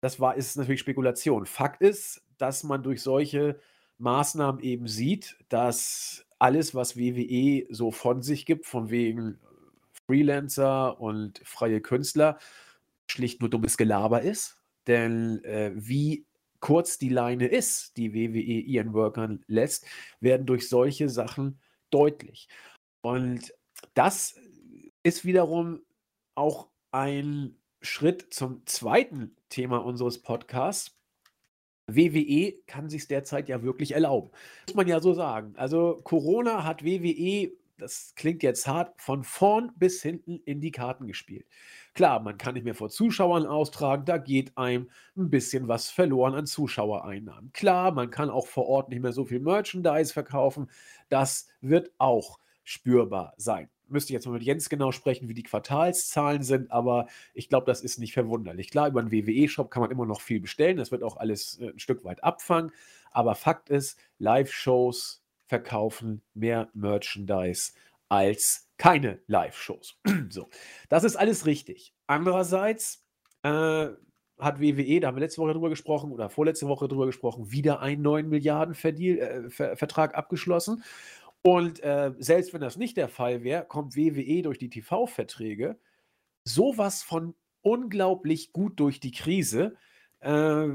das 0.00 0.20
war, 0.20 0.36
ist 0.36 0.56
natürlich 0.56 0.80
Spekulation. 0.80 1.44
Fakt 1.44 1.82
ist, 1.82 2.22
dass 2.38 2.64
man 2.64 2.82
durch 2.82 3.02
solche 3.02 3.60
Maßnahmen 3.98 4.62
eben 4.62 4.88
sieht, 4.88 5.36
dass 5.50 6.24
alles, 6.38 6.74
was 6.74 6.96
WWE 6.96 7.66
so 7.68 7.90
von 7.90 8.22
sich 8.22 8.46
gibt, 8.46 8.64
von 8.64 8.88
wegen 8.88 9.38
Freelancer 10.06 10.98
und 10.98 11.42
freie 11.44 11.82
Künstler, 11.82 12.38
schlicht 13.10 13.42
nur 13.42 13.50
dummes 13.50 13.76
Gelaber 13.76 14.22
ist. 14.22 14.62
Denn 14.86 15.44
äh, 15.44 15.72
wie 15.74 16.24
kurz 16.60 16.96
die 16.96 17.10
Leine 17.10 17.48
ist, 17.48 17.98
die 17.98 18.14
WWE 18.14 18.38
ihren 18.38 18.94
Workern 18.94 19.44
lässt, 19.46 19.84
werden 20.20 20.46
durch 20.46 20.70
solche 20.70 21.10
Sachen 21.10 21.60
deutlich. 21.90 22.48
Und 23.02 23.52
das 23.94 24.36
ist 25.02 25.24
wiederum 25.24 25.80
auch 26.34 26.68
ein 26.90 27.56
Schritt 27.80 28.32
zum 28.32 28.66
zweiten 28.66 29.36
Thema 29.48 29.78
unseres 29.78 30.20
Podcasts. 30.20 30.96
WWE 31.86 32.54
kann 32.66 32.88
sich 32.88 33.08
derzeit 33.08 33.48
ja 33.48 33.62
wirklich 33.62 33.92
erlauben. 33.92 34.30
Muss 34.66 34.76
man 34.76 34.88
ja 34.88 35.00
so 35.00 35.12
sagen. 35.12 35.54
Also 35.56 36.00
Corona 36.04 36.64
hat 36.64 36.84
WWE, 36.84 37.52
das 37.78 38.14
klingt 38.14 38.42
jetzt 38.42 38.66
hart, 38.66 39.00
von 39.00 39.24
vorn 39.24 39.72
bis 39.76 40.02
hinten 40.02 40.40
in 40.44 40.60
die 40.60 40.70
Karten 40.70 41.06
gespielt. 41.06 41.46
Klar, 41.94 42.20
man 42.20 42.38
kann 42.38 42.54
nicht 42.54 42.64
mehr 42.64 42.74
vor 42.74 42.90
Zuschauern 42.90 43.46
austragen, 43.46 44.04
da 44.04 44.18
geht 44.18 44.56
einem 44.56 44.90
ein 45.16 45.30
bisschen 45.30 45.66
was 45.66 45.90
verloren 45.90 46.34
an 46.34 46.46
Zuschauereinnahmen. 46.46 47.52
Klar, 47.52 47.92
man 47.92 48.10
kann 48.10 48.30
auch 48.30 48.46
vor 48.46 48.68
Ort 48.68 48.90
nicht 48.90 49.02
mehr 49.02 49.12
so 49.12 49.24
viel 49.24 49.40
Merchandise 49.40 50.12
verkaufen, 50.12 50.70
das 51.08 51.48
wird 51.60 51.90
auch 51.98 52.38
spürbar 52.70 53.34
sein. 53.36 53.68
Müsste 53.88 54.12
ich 54.12 54.14
jetzt 54.14 54.26
mal 54.26 54.32
mit 54.32 54.44
Jens 54.44 54.68
genau 54.68 54.92
sprechen, 54.92 55.28
wie 55.28 55.34
die 55.34 55.42
Quartalszahlen 55.42 56.44
sind, 56.44 56.70
aber 56.70 57.08
ich 57.34 57.48
glaube, 57.48 57.66
das 57.66 57.82
ist 57.82 57.98
nicht 57.98 58.12
verwunderlich. 58.12 58.70
Klar, 58.70 58.86
über 58.86 59.00
einen 59.00 59.10
WWE-Shop 59.10 59.72
kann 59.72 59.80
man 59.80 59.90
immer 59.90 60.06
noch 60.06 60.20
viel 60.20 60.40
bestellen, 60.40 60.76
das 60.76 60.92
wird 60.92 61.02
auch 61.02 61.16
alles 61.16 61.58
äh, 61.58 61.70
ein 61.70 61.80
Stück 61.80 62.04
weit 62.04 62.22
abfangen, 62.22 62.70
aber 63.10 63.34
Fakt 63.34 63.70
ist, 63.70 63.98
Live-Shows 64.18 65.24
verkaufen 65.46 66.22
mehr 66.32 66.70
Merchandise 66.74 67.72
als 68.08 68.68
keine 68.78 69.18
Live-Shows. 69.26 69.96
so, 70.30 70.48
das 70.88 71.02
ist 71.02 71.16
alles 71.16 71.44
richtig. 71.44 71.92
Andererseits 72.06 73.04
äh, 73.42 73.88
hat 74.38 74.60
WWE, 74.60 75.00
da 75.00 75.08
haben 75.08 75.16
wir 75.16 75.22
letzte 75.22 75.42
Woche 75.42 75.52
drüber 75.52 75.70
gesprochen 75.70 76.12
oder 76.12 76.30
vorletzte 76.30 76.68
Woche 76.68 76.86
drüber 76.86 77.06
gesprochen, 77.06 77.50
wieder 77.50 77.80
einen 77.80 78.02
9 78.02 78.28
Milliarden 78.28 78.74
äh, 78.74 79.50
Ver 79.50 79.76
Vertrag 79.76 80.14
abgeschlossen. 80.14 80.84
Und 81.42 81.82
äh, 81.82 82.12
selbst 82.18 82.52
wenn 82.52 82.60
das 82.60 82.76
nicht 82.76 82.96
der 82.96 83.08
Fall 83.08 83.42
wäre, 83.42 83.64
kommt 83.64 83.96
WWE 83.96 84.42
durch 84.42 84.58
die 84.58 84.70
TV-Verträge 84.70 85.78
sowas 86.44 87.02
von 87.02 87.34
unglaublich 87.62 88.52
gut 88.52 88.78
durch 88.78 89.00
die 89.00 89.12
Krise. 89.12 89.76
Äh, 90.20 90.68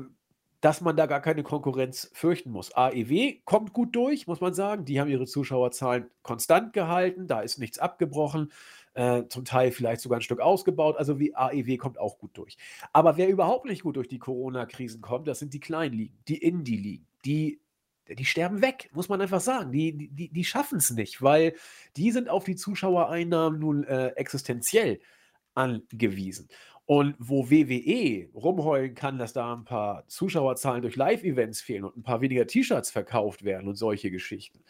dass 0.65 0.81
man 0.81 0.98
da 0.98 1.05
gar 1.05 1.22
keine 1.22 1.43
Konkurrenz 1.43 2.10
fürchten 2.13 2.50
muss. 2.50 2.75
AEW 2.75 3.36
kommt 3.45 3.72
gut 3.72 3.95
durch, 3.95 4.25
muss 4.25 4.41
man 4.41 4.55
sagen. 4.55 4.84
Die 4.84 5.00
haben 5.00 5.12
ihre 5.12 5.27
Zuschauerzahlen 5.27 6.10
konstant 6.24 6.74
gehalten, 6.74 7.27
da 7.27 7.41
ist 7.41 7.60
nichts 7.60 7.77
abgebrochen, 7.77 8.51
äh, 8.95 9.25
zum 9.27 9.45
Teil 9.45 9.72
vielleicht 9.72 10.01
sogar 10.01 10.17
ein 10.17 10.24
Stück 10.24 10.39
ausgebaut. 10.39 10.98
Also 10.98 11.19
wie 11.19 11.36
AEW 11.36 11.77
kommt 11.77 12.00
auch 12.00 12.17
gut 12.17 12.31
durch. 12.36 12.57
Aber 12.93 13.15
wer 13.15 13.29
überhaupt 13.29 13.65
nicht 13.65 13.84
gut 13.84 13.95
durch 13.95 14.07
die 14.07 14.17
Corona-Krisen 14.17 15.01
kommt, 15.01 15.27
das 15.27 15.38
sind 15.38 15.53
die 15.53 15.60
kleinen 15.60 15.93
Ligen, 15.93 16.17
die 16.27 16.39
Indie-Ligen, 16.39 17.05
die 17.25 17.60
die 18.09 18.25
sterben 18.25 18.62
weg, 18.62 18.89
muss 18.93 19.09
man 19.09 19.21
einfach 19.21 19.41
sagen. 19.41 19.71
Die, 19.71 20.09
die, 20.09 20.29
die 20.29 20.43
schaffen 20.43 20.77
es 20.77 20.91
nicht, 20.91 21.21
weil 21.21 21.55
die 21.97 22.12
sind 22.12 22.29
auf 22.29 22.43
die 22.43 22.55
Zuschauereinnahmen 22.55 23.59
nun 23.59 23.83
äh, 23.83 24.07
existenziell 24.09 25.00
angewiesen. 25.55 26.50
Und 26.85 27.15
wo 27.17 27.50
WWE 27.50 28.29
rumheulen 28.35 28.93
kann, 28.93 29.17
dass 29.17 29.33
da 29.33 29.55
ein 29.55 29.63
paar 29.63 30.07
Zuschauerzahlen 30.07 30.83
durch 30.83 30.95
Live-Events 30.95 31.62
fehlen 31.62 31.83
und 31.83 31.97
ein 31.97 32.03
paar 32.03 32.21
weniger 32.21 32.45
T-Shirts 32.45 32.91
verkauft 32.91 33.43
werden 33.43 33.67
und 33.67 33.75
solche 33.75 34.12
Geschichten, 34.12 34.63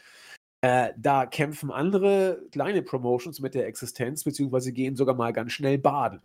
äh, 0.62 0.94
da 0.98 1.25
kämpfen 1.25 1.72
andere 1.72 2.42
kleine 2.51 2.82
Promotions 2.82 3.42
mit 3.42 3.54
der 3.54 3.68
Existenz, 3.68 4.24
beziehungsweise 4.24 4.72
gehen 4.72 4.96
sogar 4.96 5.15
mal 5.15 5.34
ganz 5.34 5.51
schnell 5.51 5.77
baden. 5.77 6.22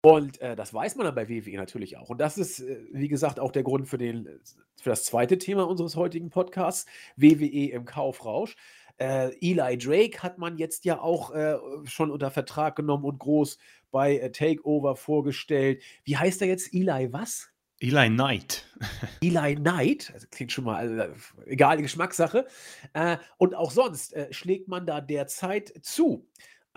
Und 0.00 0.40
äh, 0.40 0.54
das 0.54 0.72
weiß 0.72 0.96
man 0.96 1.06
dann 1.06 1.14
bei 1.14 1.28
WWE 1.28 1.56
natürlich 1.56 1.96
auch. 1.96 2.08
Und 2.08 2.20
das 2.20 2.38
ist, 2.38 2.60
äh, 2.60 2.86
wie 2.92 3.08
gesagt, 3.08 3.40
auch 3.40 3.50
der 3.50 3.64
Grund 3.64 3.88
für, 3.88 3.98
den, 3.98 4.28
für 4.76 4.90
das 4.90 5.04
zweite 5.04 5.38
Thema 5.38 5.66
unseres 5.66 5.96
heutigen 5.96 6.30
Podcasts, 6.30 6.86
WWE 7.16 7.70
im 7.70 7.84
Kaufrausch. 7.84 8.56
Äh, 8.98 9.30
Eli 9.40 9.78
Drake 9.78 10.22
hat 10.22 10.38
man 10.38 10.58
jetzt 10.58 10.84
ja 10.84 11.00
auch 11.00 11.32
äh, 11.32 11.56
schon 11.84 12.10
unter 12.10 12.30
Vertrag 12.30 12.76
genommen 12.76 13.04
und 13.04 13.18
groß 13.18 13.58
bei 13.90 14.18
äh, 14.18 14.30
Takeover 14.30 14.96
vorgestellt. 14.96 15.82
Wie 16.04 16.16
heißt 16.16 16.42
er 16.42 16.48
jetzt? 16.48 16.72
Eli 16.74 17.12
was? 17.12 17.50
Eli 17.80 18.08
Knight. 18.08 18.66
Eli 19.22 19.54
Knight, 19.54 20.10
also 20.12 20.26
klingt 20.30 20.50
schon 20.50 20.64
mal, 20.64 20.76
also, 20.76 21.14
egal, 21.46 21.80
Geschmackssache. 21.80 22.46
Äh, 22.92 23.18
und 23.36 23.54
auch 23.54 23.70
sonst 23.70 24.14
äh, 24.14 24.32
schlägt 24.32 24.68
man 24.68 24.84
da 24.84 25.00
derzeit 25.00 25.72
zu. 25.82 26.26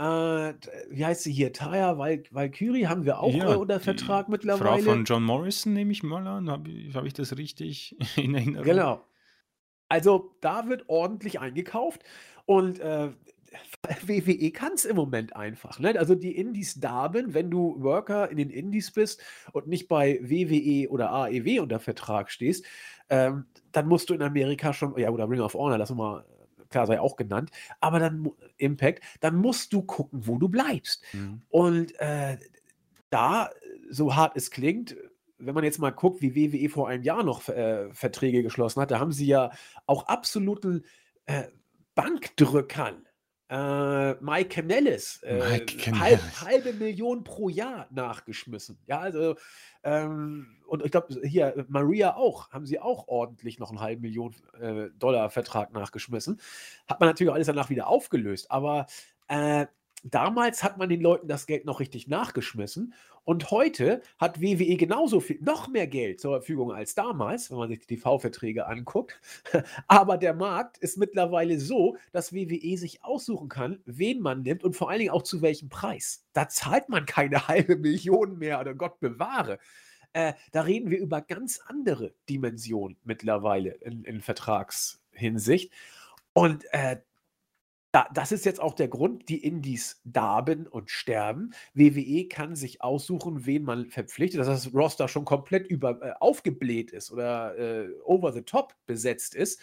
Äh, 0.01 0.55
wie 0.89 1.05
heißt 1.05 1.21
sie 1.21 1.31
hier? 1.31 1.53
Taya 1.53 1.99
Val 1.99 2.23
Valkyrie 2.31 2.87
haben 2.87 3.05
wir 3.05 3.19
auch 3.19 3.31
ja, 3.31 3.53
äh, 3.53 3.55
unter 3.55 3.79
Vertrag 3.79 4.29
mittlerweile. 4.29 4.81
Frau 4.81 4.91
von 4.91 5.05
John 5.05 5.23
Morrison 5.23 5.73
nehme 5.73 5.91
ich 5.91 6.01
mal 6.01 6.25
an. 6.25 6.49
Habe 6.49 6.71
hab 6.95 7.05
ich 7.05 7.13
das 7.13 7.37
richtig 7.37 7.95
in 8.17 8.33
Erinnerung? 8.33 8.65
Genau. 8.65 9.05
Also 9.89 10.35
da 10.41 10.67
wird 10.67 10.85
ordentlich 10.87 11.39
eingekauft 11.39 12.01
und 12.47 12.79
äh, 12.79 13.09
WWE 14.07 14.51
kann 14.51 14.73
es 14.73 14.85
im 14.85 14.95
Moment 14.95 15.35
einfach. 15.35 15.77
Ne? 15.77 15.93
Also 15.99 16.15
die 16.15 16.35
Indies 16.35 16.79
darben, 16.79 17.35
wenn 17.35 17.51
du 17.51 17.75
Worker 17.77 18.31
in 18.31 18.37
den 18.37 18.49
Indies 18.49 18.89
bist 18.89 19.21
und 19.51 19.67
nicht 19.67 19.87
bei 19.87 20.19
WWE 20.23 20.89
oder 20.89 21.11
AEW 21.11 21.61
unter 21.61 21.79
Vertrag 21.79 22.31
stehst, 22.31 22.65
ähm, 23.09 23.45
dann 23.71 23.87
musst 23.87 24.09
du 24.09 24.15
in 24.15 24.23
Amerika 24.23 24.73
schon, 24.73 24.97
ja, 24.97 25.11
oder 25.11 25.29
Ring 25.29 25.41
of 25.41 25.53
Honor, 25.53 25.77
lass 25.77 25.93
mal 25.93 26.25
klar 26.71 26.87
sei 26.87 26.99
auch 26.99 27.15
genannt, 27.15 27.51
aber 27.79 27.99
dann 27.99 28.29
Impact, 28.57 29.03
dann 29.19 29.35
musst 29.35 29.73
du 29.73 29.83
gucken, 29.83 30.25
wo 30.27 30.37
du 30.37 30.49
bleibst. 30.49 31.03
Mhm. 31.13 31.41
Und 31.49 31.99
äh, 31.99 32.37
da, 33.09 33.49
so 33.89 34.15
hart 34.15 34.35
es 34.35 34.51
klingt, 34.51 34.95
wenn 35.37 35.55
man 35.55 35.63
jetzt 35.63 35.79
mal 35.79 35.91
guckt, 35.91 36.21
wie 36.21 36.35
WWE 36.35 36.69
vor 36.69 36.87
einem 36.87 37.03
Jahr 37.03 37.23
noch 37.23 37.49
äh, 37.49 37.91
Verträge 37.93 38.43
geschlossen 38.43 38.81
hat, 38.81 38.91
da 38.91 38.99
haben 38.99 39.11
sie 39.11 39.25
ja 39.25 39.51
auch 39.85 40.07
absoluten 40.07 40.85
äh, 41.25 41.43
Bankdrückern. 41.95 43.07
Äh, 43.51 44.13
Mike 44.21 44.47
Canellis, 44.47 45.21
äh, 45.23 45.35
Mike 45.35 45.99
halb, 45.99 46.21
halbe 46.39 46.71
Million 46.71 47.25
pro 47.25 47.49
Jahr 47.49 47.85
nachgeschmissen. 47.91 48.77
Ja, 48.87 48.99
also, 48.99 49.35
ähm, 49.83 50.55
und 50.67 50.85
ich 50.85 50.91
glaube, 50.91 51.19
hier, 51.21 51.65
Maria 51.67 52.15
auch, 52.15 52.49
haben 52.51 52.65
sie 52.65 52.79
auch 52.79 53.09
ordentlich 53.09 53.59
noch 53.59 53.69
einen 53.69 53.81
halben 53.81 54.03
Million 54.03 54.33
äh, 54.57 54.87
Dollar 54.97 55.29
Vertrag 55.29 55.73
nachgeschmissen. 55.73 56.39
Hat 56.87 57.01
man 57.01 57.09
natürlich 57.09 57.33
alles 57.33 57.47
danach 57.47 57.69
wieder 57.69 57.87
aufgelöst, 57.87 58.49
aber 58.49 58.85
äh, 59.27 59.65
damals 60.05 60.63
hat 60.63 60.77
man 60.77 60.87
den 60.87 61.01
Leuten 61.01 61.27
das 61.27 61.45
Geld 61.45 61.65
noch 61.65 61.81
richtig 61.81 62.07
nachgeschmissen 62.07 62.93
und 63.23 63.51
heute 63.51 64.01
hat 64.17 64.41
WWE 64.41 64.77
genauso 64.77 65.19
viel, 65.19 65.39
noch 65.41 65.67
mehr 65.67 65.87
Geld 65.87 66.19
zur 66.19 66.31
Verfügung 66.31 66.71
als 66.71 66.95
damals, 66.95 67.51
wenn 67.51 67.57
man 67.57 67.69
sich 67.69 67.79
die 67.79 67.95
TV-Verträge 67.95 68.65
anguckt. 68.65 69.19
Aber 69.87 70.17
der 70.17 70.33
Markt 70.33 70.77
ist 70.79 70.97
mittlerweile 70.97 71.59
so, 71.59 71.97
dass 72.11 72.33
WWE 72.33 72.77
sich 72.77 73.03
aussuchen 73.03 73.47
kann, 73.47 73.79
wen 73.85 74.21
man 74.21 74.41
nimmt 74.41 74.63
und 74.63 74.75
vor 74.75 74.89
allen 74.89 74.99
Dingen 74.99 75.11
auch 75.11 75.23
zu 75.23 75.41
welchem 75.41 75.69
Preis. 75.69 76.25
Da 76.33 76.49
zahlt 76.49 76.89
man 76.89 77.05
keine 77.05 77.47
halbe 77.47 77.75
Million 77.75 78.37
mehr 78.37 78.59
oder 78.59 78.73
Gott 78.73 78.99
bewahre. 78.99 79.59
Äh, 80.13 80.33
da 80.51 80.61
reden 80.61 80.89
wir 80.89 80.99
über 80.99 81.21
ganz 81.21 81.59
andere 81.65 82.13
Dimensionen 82.27 82.97
mittlerweile 83.03 83.71
in, 83.71 84.03
in 84.03 84.21
Vertragshinsicht. 84.21 85.71
Und 86.33 86.65
äh, 86.71 86.97
da, 87.91 88.07
das 88.13 88.31
ist 88.31 88.45
jetzt 88.45 88.61
auch 88.61 88.73
der 88.73 88.87
Grund, 88.87 89.27
die 89.27 89.43
Indies 89.43 90.01
darben 90.05 90.65
und 90.65 90.89
sterben. 90.89 91.51
WWE 91.73 92.27
kann 92.27 92.55
sich 92.55 92.81
aussuchen, 92.81 93.45
wen 93.45 93.63
man 93.63 93.89
verpflichtet, 93.89 94.39
dass 94.39 94.47
das 94.47 94.73
Roster 94.73 95.07
schon 95.07 95.25
komplett 95.25 95.67
über, 95.67 96.01
äh, 96.01 96.13
aufgebläht 96.19 96.91
ist 96.91 97.11
oder 97.11 97.57
äh, 97.57 97.89
over 98.05 98.31
the 98.31 98.43
top 98.43 98.75
besetzt 98.85 99.35
ist. 99.35 99.59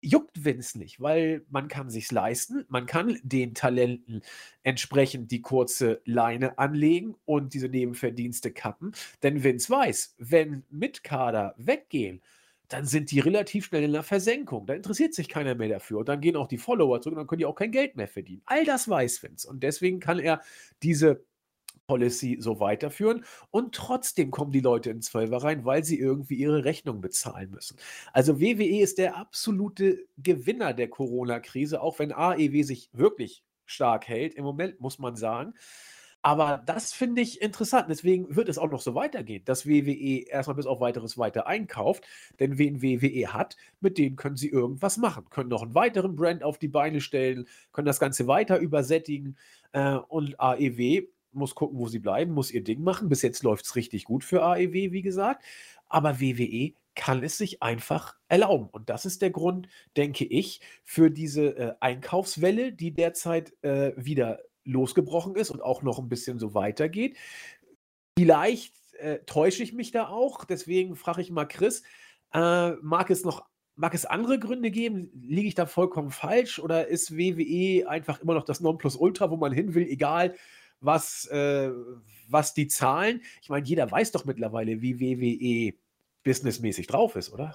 Juckt 0.00 0.44
Vince 0.44 0.78
nicht, 0.78 1.00
weil 1.00 1.44
man 1.48 1.66
kann 1.66 1.90
sich's 1.90 2.12
leisten, 2.12 2.64
man 2.68 2.86
kann 2.86 3.18
den 3.24 3.54
Talenten 3.54 4.22
entsprechend 4.62 5.32
die 5.32 5.40
kurze 5.40 6.00
Leine 6.04 6.58
anlegen 6.58 7.16
und 7.24 7.54
diese 7.54 7.68
Nebenverdienste 7.68 8.52
kappen. 8.52 8.92
Denn 9.22 9.42
Vince 9.42 9.70
weiß, 9.70 10.14
wenn 10.18 10.64
Mitkader 10.70 11.54
weggehen, 11.56 12.22
dann 12.68 12.84
sind 12.84 13.10
die 13.10 13.20
relativ 13.20 13.66
schnell 13.66 13.84
in 13.84 13.92
der 13.92 14.02
Versenkung. 14.02 14.66
Da 14.66 14.74
interessiert 14.74 15.14
sich 15.14 15.28
keiner 15.28 15.54
mehr 15.54 15.68
dafür. 15.68 15.98
Und 15.98 16.08
dann 16.08 16.20
gehen 16.20 16.36
auch 16.36 16.48
die 16.48 16.58
Follower 16.58 17.00
zurück 17.00 17.16
und 17.16 17.20
dann 17.20 17.26
können 17.26 17.40
die 17.40 17.46
auch 17.46 17.54
kein 17.54 17.72
Geld 17.72 17.96
mehr 17.96 18.08
verdienen. 18.08 18.42
All 18.46 18.64
das 18.64 18.88
weiß 18.88 19.22
Vince. 19.22 19.48
Und 19.48 19.62
deswegen 19.62 20.00
kann 20.00 20.18
er 20.18 20.40
diese 20.82 21.24
Policy 21.86 22.38
so 22.40 22.58
weiterführen 22.58 23.24
und 23.50 23.74
trotzdem 23.74 24.30
kommen 24.30 24.50
die 24.50 24.60
Leute 24.60 24.90
in 24.90 25.02
Zwölfer 25.02 25.38
rein, 25.38 25.64
weil 25.64 25.84
sie 25.84 25.98
irgendwie 25.98 26.34
ihre 26.34 26.64
Rechnung 26.64 27.00
bezahlen 27.00 27.50
müssen. 27.50 27.78
Also 28.12 28.40
WWE 28.40 28.80
ist 28.80 28.98
der 28.98 29.16
absolute 29.16 30.04
Gewinner 30.18 30.74
der 30.74 30.88
Corona-Krise, 30.88 31.80
auch 31.80 31.98
wenn 31.98 32.12
AEW 32.12 32.64
sich 32.64 32.90
wirklich 32.92 33.44
stark 33.66 34.08
hält. 34.08 34.34
Im 34.34 34.44
Moment 34.44 34.80
muss 34.80 34.98
man 34.98 35.16
sagen. 35.16 35.54
Aber 36.22 36.62
das 36.66 36.92
finde 36.92 37.22
ich 37.22 37.40
interessant. 37.40 37.86
Deswegen 37.88 38.34
wird 38.34 38.48
es 38.48 38.58
auch 38.58 38.70
noch 38.70 38.80
so 38.80 38.94
weitergehen, 38.94 39.44
dass 39.44 39.66
WWE 39.66 40.26
erstmal 40.28 40.56
bis 40.56 40.66
auf 40.66 40.80
weiteres 40.80 41.16
weiter 41.18 41.46
einkauft. 41.46 42.04
Denn 42.40 42.58
wen 42.58 42.82
WWE 42.82 43.32
hat, 43.32 43.56
mit 43.80 43.96
denen 43.96 44.16
können 44.16 44.36
sie 44.36 44.48
irgendwas 44.48 44.96
machen. 44.96 45.30
Können 45.30 45.50
noch 45.50 45.62
einen 45.62 45.74
weiteren 45.74 46.16
Brand 46.16 46.42
auf 46.42 46.58
die 46.58 46.68
Beine 46.68 47.00
stellen, 47.00 47.46
können 47.72 47.86
das 47.86 48.00
Ganze 48.00 48.26
weiter 48.26 48.58
übersättigen. 48.58 49.36
Äh, 49.72 49.94
und 50.08 50.40
AEW 50.40 51.06
muss 51.32 51.54
gucken, 51.54 51.78
wo 51.78 51.86
sie 51.86 52.00
bleiben, 52.00 52.32
muss 52.32 52.50
ihr 52.50 52.64
Ding 52.64 52.82
machen. 52.82 53.08
Bis 53.08 53.22
jetzt 53.22 53.42
läuft 53.44 53.66
es 53.66 53.76
richtig 53.76 54.04
gut 54.04 54.24
für 54.24 54.42
AEW, 54.42 54.92
wie 54.92 55.02
gesagt. 55.02 55.44
Aber 55.88 56.20
WWE 56.20 56.72
kann 56.96 57.22
es 57.22 57.38
sich 57.38 57.62
einfach 57.62 58.16
erlauben. 58.28 58.68
Und 58.72 58.90
das 58.90 59.04
ist 59.06 59.22
der 59.22 59.30
Grund, 59.30 59.68
denke 59.96 60.24
ich, 60.24 60.60
für 60.82 61.10
diese 61.10 61.56
äh, 61.56 61.74
Einkaufswelle, 61.78 62.72
die 62.72 62.92
derzeit 62.92 63.52
äh, 63.62 63.92
wieder 63.96 64.40
losgebrochen 64.66 65.34
ist 65.36 65.50
und 65.50 65.62
auch 65.62 65.82
noch 65.82 65.98
ein 65.98 66.08
bisschen 66.08 66.38
so 66.38 66.52
weitergeht. 66.52 67.16
Vielleicht 68.18 68.74
äh, 68.98 69.20
täusche 69.26 69.62
ich 69.62 69.72
mich 69.72 69.90
da 69.90 70.08
auch, 70.08 70.44
deswegen 70.44 70.96
frage 70.96 71.22
ich 71.22 71.30
mal 71.30 71.46
Chris, 71.46 71.82
äh, 72.34 72.72
mag 72.82 73.10
es 73.10 73.24
noch 73.24 73.46
Mag 73.78 73.92
es 73.92 74.06
andere 74.06 74.38
Gründe 74.38 74.70
geben? 74.70 75.10
Liege 75.12 75.48
ich 75.48 75.54
da 75.54 75.66
vollkommen 75.66 76.10
falsch? 76.10 76.58
Oder 76.58 76.88
ist 76.88 77.14
WWE 77.14 77.86
einfach 77.86 78.20
immer 78.22 78.32
noch 78.32 78.44
das 78.44 78.60
Nonplusultra, 78.60 79.30
wo 79.30 79.36
man 79.36 79.52
hin 79.52 79.74
will, 79.74 79.86
egal 79.86 80.34
was, 80.80 81.26
äh, 81.26 81.70
was 82.26 82.54
die 82.54 82.68
zahlen? 82.68 83.20
Ich 83.42 83.50
meine, 83.50 83.66
jeder 83.66 83.90
weiß 83.90 84.12
doch 84.12 84.24
mittlerweile, 84.24 84.80
wie 84.80 84.98
WWE 84.98 85.78
businessmäßig 86.24 86.86
drauf 86.86 87.16
ist, 87.16 87.30
oder? 87.34 87.54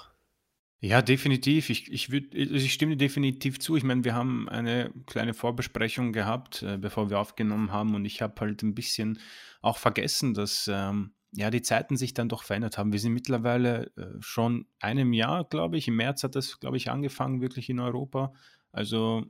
Ja, 0.83 1.03
definitiv. 1.03 1.69
Ich, 1.69 1.91
ich, 1.91 2.09
würd, 2.09 2.35
also 2.35 2.55
ich 2.55 2.73
stimme 2.73 2.97
definitiv 2.97 3.59
zu. 3.59 3.75
Ich 3.75 3.83
meine, 3.83 4.03
wir 4.03 4.15
haben 4.15 4.49
eine 4.49 4.91
kleine 5.05 5.35
Vorbesprechung 5.35 6.11
gehabt, 6.11 6.63
äh, 6.63 6.77
bevor 6.77 7.11
wir 7.11 7.19
aufgenommen 7.19 7.71
haben, 7.71 7.93
und 7.93 8.03
ich 8.05 8.21
habe 8.23 8.41
halt 8.41 8.63
ein 8.63 8.73
bisschen 8.73 9.19
auch 9.61 9.77
vergessen, 9.77 10.33
dass 10.33 10.67
ähm, 10.73 11.13
ja 11.33 11.51
die 11.51 11.61
Zeiten 11.61 11.97
sich 11.97 12.15
dann 12.15 12.29
doch 12.29 12.41
verändert 12.43 12.79
haben. 12.79 12.91
Wir 12.91 12.99
sind 12.99 13.13
mittlerweile 13.13 13.91
äh, 13.95 14.21
schon 14.21 14.65
einem 14.79 15.13
Jahr, 15.13 15.43
glaube 15.45 15.77
ich. 15.77 15.87
Im 15.87 15.97
März 15.97 16.23
hat 16.23 16.35
das, 16.35 16.59
glaube 16.59 16.77
ich, 16.77 16.89
angefangen, 16.89 17.41
wirklich 17.41 17.69
in 17.69 17.79
Europa. 17.79 18.33
Also 18.71 19.25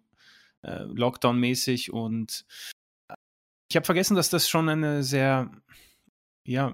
äh, 0.62 0.84
Lockdown-mäßig 0.84 1.92
und 1.92 2.46
äh, 3.10 3.16
ich 3.70 3.76
habe 3.76 3.86
vergessen, 3.86 4.16
dass 4.16 4.30
das 4.30 4.50
schon 4.50 4.70
eine 4.70 5.04
sehr 5.04 5.52
ja, 6.46 6.74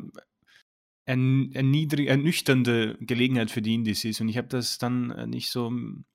ernüchternde 1.07 2.97
Gelegenheit 2.99 3.49
für 3.49 3.61
die 3.61 3.73
Indies 3.73 4.03
ist. 4.03 4.21
Und 4.21 4.29
ich 4.29 4.37
habe 4.37 4.47
das 4.49 4.77
dann 4.77 5.11
äh, 5.11 5.25
nicht 5.25 5.49
so 5.49 5.67
im, 5.67 6.05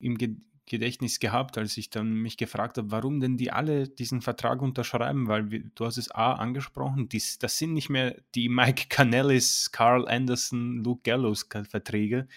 im 0.00 0.18
Gedächtnis 0.66 1.18
gehabt, 1.18 1.56
als 1.56 1.76
ich 1.76 1.90
dann 1.90 2.14
mich 2.14 2.36
gefragt 2.36 2.78
habe, 2.78 2.90
warum 2.90 3.20
denn 3.20 3.36
die 3.36 3.50
alle 3.50 3.88
diesen 3.88 4.20
Vertrag 4.20 4.60
unterschreiben, 4.60 5.28
weil 5.28 5.50
wir, 5.50 5.62
du 5.74 5.86
hast 5.86 5.96
es 5.96 6.10
A 6.10 6.34
angesprochen, 6.34 7.08
dies, 7.08 7.38
das 7.38 7.58
sind 7.58 7.72
nicht 7.72 7.88
mehr 7.88 8.20
die 8.34 8.48
Mike 8.48 8.86
Canellis, 8.88 9.70
Carl 9.72 10.06
Anderson, 10.06 10.84
Luke 10.84 11.02
Gallows 11.04 11.48
Verträge. 11.68 12.28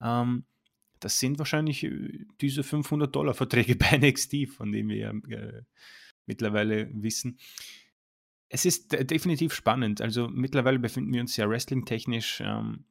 Ähm, 0.00 0.44
das 1.00 1.20
sind 1.20 1.38
wahrscheinlich 1.38 1.84
äh, 1.84 2.24
diese 2.40 2.62
500 2.62 3.14
Dollar 3.14 3.34
Verträge 3.34 3.76
bei 3.76 3.98
NXT, 3.98 4.48
von 4.48 4.72
denen 4.72 4.88
wir 4.88 4.96
ja 4.96 5.10
äh, 5.10 5.62
mittlerweile 6.26 6.88
wissen. 6.92 7.38
Es 8.48 8.64
ist 8.64 8.92
definitiv 9.10 9.54
spannend. 9.54 10.00
Also 10.00 10.28
mittlerweile 10.28 10.78
befinden 10.78 11.12
wir 11.12 11.20
uns 11.20 11.36
ja 11.36 11.48
wrestling-technisch, 11.48 12.40
ähm, 12.44 12.84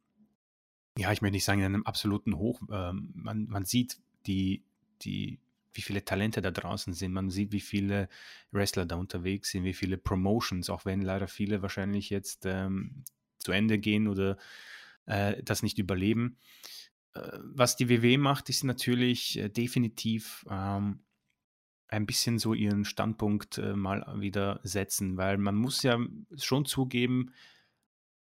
ja, 0.97 1.11
ich 1.11 1.21
möchte 1.21 1.33
nicht 1.33 1.45
sagen, 1.45 1.59
in 1.59 1.65
einem 1.65 1.85
absoluten 1.85 2.37
Hoch. 2.37 2.61
Ähm, 2.71 3.11
man, 3.15 3.45
man 3.47 3.65
sieht 3.65 3.97
die, 4.25 4.63
die 5.01 5.39
wie 5.75 5.81
viele 5.81 6.03
Talente 6.05 6.41
da 6.41 6.51
draußen 6.51 6.93
sind. 6.93 7.11
Man 7.11 7.29
sieht, 7.29 7.51
wie 7.51 7.59
viele 7.59 8.09
Wrestler 8.51 8.85
da 8.85 8.95
unterwegs 8.95 9.51
sind, 9.51 9.63
wie 9.65 9.73
viele 9.73 9.97
Promotions, 9.97 10.69
auch 10.69 10.85
wenn 10.85 11.01
leider 11.01 11.27
viele 11.27 11.61
wahrscheinlich 11.61 12.09
jetzt 12.09 12.45
ähm, 12.45 13.03
zu 13.37 13.51
Ende 13.51 13.77
gehen 13.77 14.07
oder 14.07 14.37
äh, 15.05 15.41
das 15.43 15.63
nicht 15.63 15.77
überleben. 15.77 16.37
Äh, 17.13 17.37
was 17.41 17.75
die 17.75 17.89
WWE 17.89 18.17
macht, 18.17 18.49
ist 18.49 18.63
natürlich 18.63 19.37
äh, 19.37 19.49
definitiv 19.49 20.45
ähm, 20.49 20.99
ein 21.87 22.05
bisschen 22.05 22.39
so 22.39 22.53
ihren 22.53 22.85
Standpunkt 22.85 23.57
äh, 23.57 23.75
mal 23.75 24.05
wieder 24.19 24.59
setzen, 24.63 25.17
weil 25.17 25.37
man 25.37 25.55
muss 25.55 25.83
ja 25.83 25.99
schon 26.37 26.65
zugeben, 26.65 27.31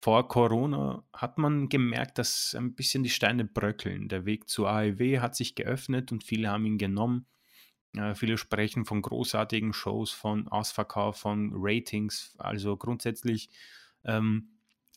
vor 0.04 0.28
Corona 0.28 1.04
hat 1.14 1.38
man 1.38 1.70
gemerkt, 1.70 2.18
dass 2.18 2.56
ein 2.56 2.74
bisschen 2.74 3.04
die 3.04 3.12
Steine 3.12 3.46
bröckeln. 3.46 4.10
Der 4.10 4.26
Weg 4.26 4.50
zur 4.50 4.70
AEW 4.70 5.20
hat 5.20 5.36
sich 5.36 5.54
geöffnet 5.54 6.12
und 6.12 6.24
viele 6.24 6.50
haben 6.50 6.66
ihn 6.66 6.80
genommen. 6.80 7.28
Äh, 7.96 8.16
viele 8.16 8.38
sprechen 8.38 8.86
von 8.86 9.04
großartigen 9.04 9.74
Shows, 9.74 10.12
von 10.12 10.48
Ausverkauf, 10.48 11.18
von 11.18 11.52
Ratings. 11.54 12.36
Also 12.40 12.78
grundsätzlich 12.78 13.52
ähm, 14.04 14.50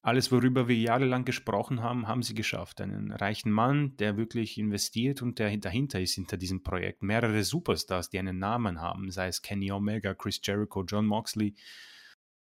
alles, 0.05 0.31
worüber 0.31 0.69
wir 0.69 0.77
jahrelang 0.77 1.25
gesprochen 1.25 1.83
haben, 1.83 2.07
haben 2.07 2.23
sie 2.23 2.35
geschafft. 2.35 2.83
Einen 2.83 3.11
reichen 3.11 3.51
Mann, 3.51 3.97
der 3.97 4.19
wirklich 4.19 4.59
investiert 4.59 5.23
und 5.23 5.39
der 5.39 5.57
dahinter 5.57 5.99
ist, 5.99 6.17
hinter 6.17 6.37
diesem 6.37 6.63
Projekt. 6.63 7.03
Mehrere 7.03 7.43
Superstars, 7.43 8.11
die 8.11 8.19
einen 8.19 8.39
Namen 8.39 8.83
haben, 8.83 9.11
sei 9.11 9.29
es 9.29 9.41
Kenny 9.41 9.73
Omega, 9.73 10.13
Chris 10.13 10.43
Jericho, 10.45 10.85
John 10.85 11.07
Moxley. 11.07 11.55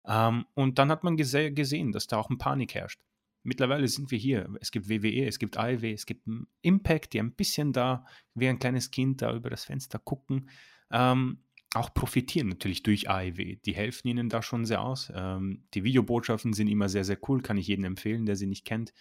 Ähm, 0.06 0.46
und 0.56 0.78
dann 0.78 0.92
hat 0.92 1.06
man 1.06 1.16
gese 1.16 1.54
gesehen, 1.54 1.94
dass 1.94 2.08
da 2.08 2.18
auch 2.18 2.30
ein 2.30 2.38
Panik 2.38 2.76
herrscht. 2.76 3.00
Mittlerweile 3.44 3.88
sind 3.88 4.12
wir 4.12 4.18
hier. 4.18 4.50
Es 4.60 4.70
gibt 4.70 4.90
WWE, 4.90 5.26
es 5.26 5.40
gibt 5.40 5.56
AEW, 5.56 5.94
es 5.94 6.06
gibt 6.06 6.28
Impact, 6.64 7.14
die 7.14 7.22
ein 7.22 7.34
bisschen 7.34 7.72
da 7.72 8.06
wie 8.34 8.50
ein 8.50 8.60
kleines 8.60 8.92
Kind 8.92 9.22
da 9.22 9.34
über 9.34 9.50
das 9.50 9.64
Fenster 9.64 10.00
gucken. 10.00 10.50
Ähm, 10.92 11.46
auch 11.74 11.94
profitieren 11.94 12.50
natürlich 12.50 12.84
durch 12.84 13.10
AEW. 13.10 13.56
Die 13.66 13.76
helfen 13.76 14.08
ihnen 14.08 14.30
da 14.30 14.42
schon 14.42 14.66
sehr 14.66 14.82
aus. 14.82 15.12
Ähm, 15.16 15.64
die 15.74 15.84
Videobotschaften 15.84 16.54
sind 16.54 16.68
immer 16.68 16.90
sehr, 16.90 17.04
sehr 17.04 17.18
cool, 17.28 17.42
kann 17.42 17.58
ich 17.58 17.68
jedem 17.68 17.86
empfehlen, 17.86 18.26
der 18.26 18.36
sie 18.36 18.48
nicht 18.48 18.66
kennt, 18.66 18.94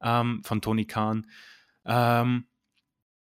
ähm, 0.00 0.42
von 0.44 0.60
Tony 0.60 0.84
Khan. 0.84 1.26
Ähm, 1.84 2.46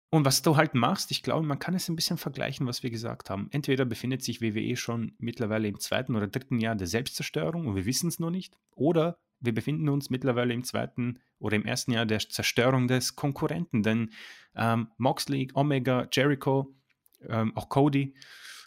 und 0.10 0.26
was 0.26 0.44
du 0.44 0.58
halt 0.58 0.76
machst, 0.76 1.10
ich 1.10 1.24
glaube, 1.24 1.46
man 1.48 1.58
kann 1.58 1.74
es 1.74 1.90
ein 1.90 1.96
bisschen 1.96 2.18
vergleichen, 2.18 2.68
was 2.68 2.84
wir 2.84 2.92
gesagt 2.92 3.32
haben. 3.32 3.48
Entweder 3.52 3.84
befindet 3.84 4.22
sich 4.22 4.42
WWE 4.42 4.76
schon 4.76 5.14
mittlerweile 5.18 5.68
im 5.68 5.80
zweiten 5.80 6.16
oder 6.16 6.28
dritten 6.28 6.60
Jahr 6.60 6.76
der 6.76 6.86
Selbstzerstörung 6.86 7.66
und 7.66 7.76
wir 7.76 7.86
wissen 7.86 8.10
es 8.10 8.20
nur 8.20 8.30
nicht, 8.30 8.56
oder 8.76 9.18
wir 9.40 9.56
befinden 9.56 9.90
uns 9.90 10.10
mittlerweile 10.10 10.54
im 10.54 10.64
zweiten 10.64 11.20
oder 11.40 11.56
im 11.56 11.66
ersten 11.66 11.94
Jahr 11.94 12.06
der 12.06 12.20
Zerstörung 12.20 12.88
des 12.88 13.16
Konkurrenten, 13.16 13.82
denn 13.82 14.12
ähm, 14.56 14.90
Moxley, 14.98 15.50
Omega, 15.56 16.08
Jericho, 16.12 16.74
ähm, 17.28 17.52
auch 17.58 17.70
Cody, 17.70 18.14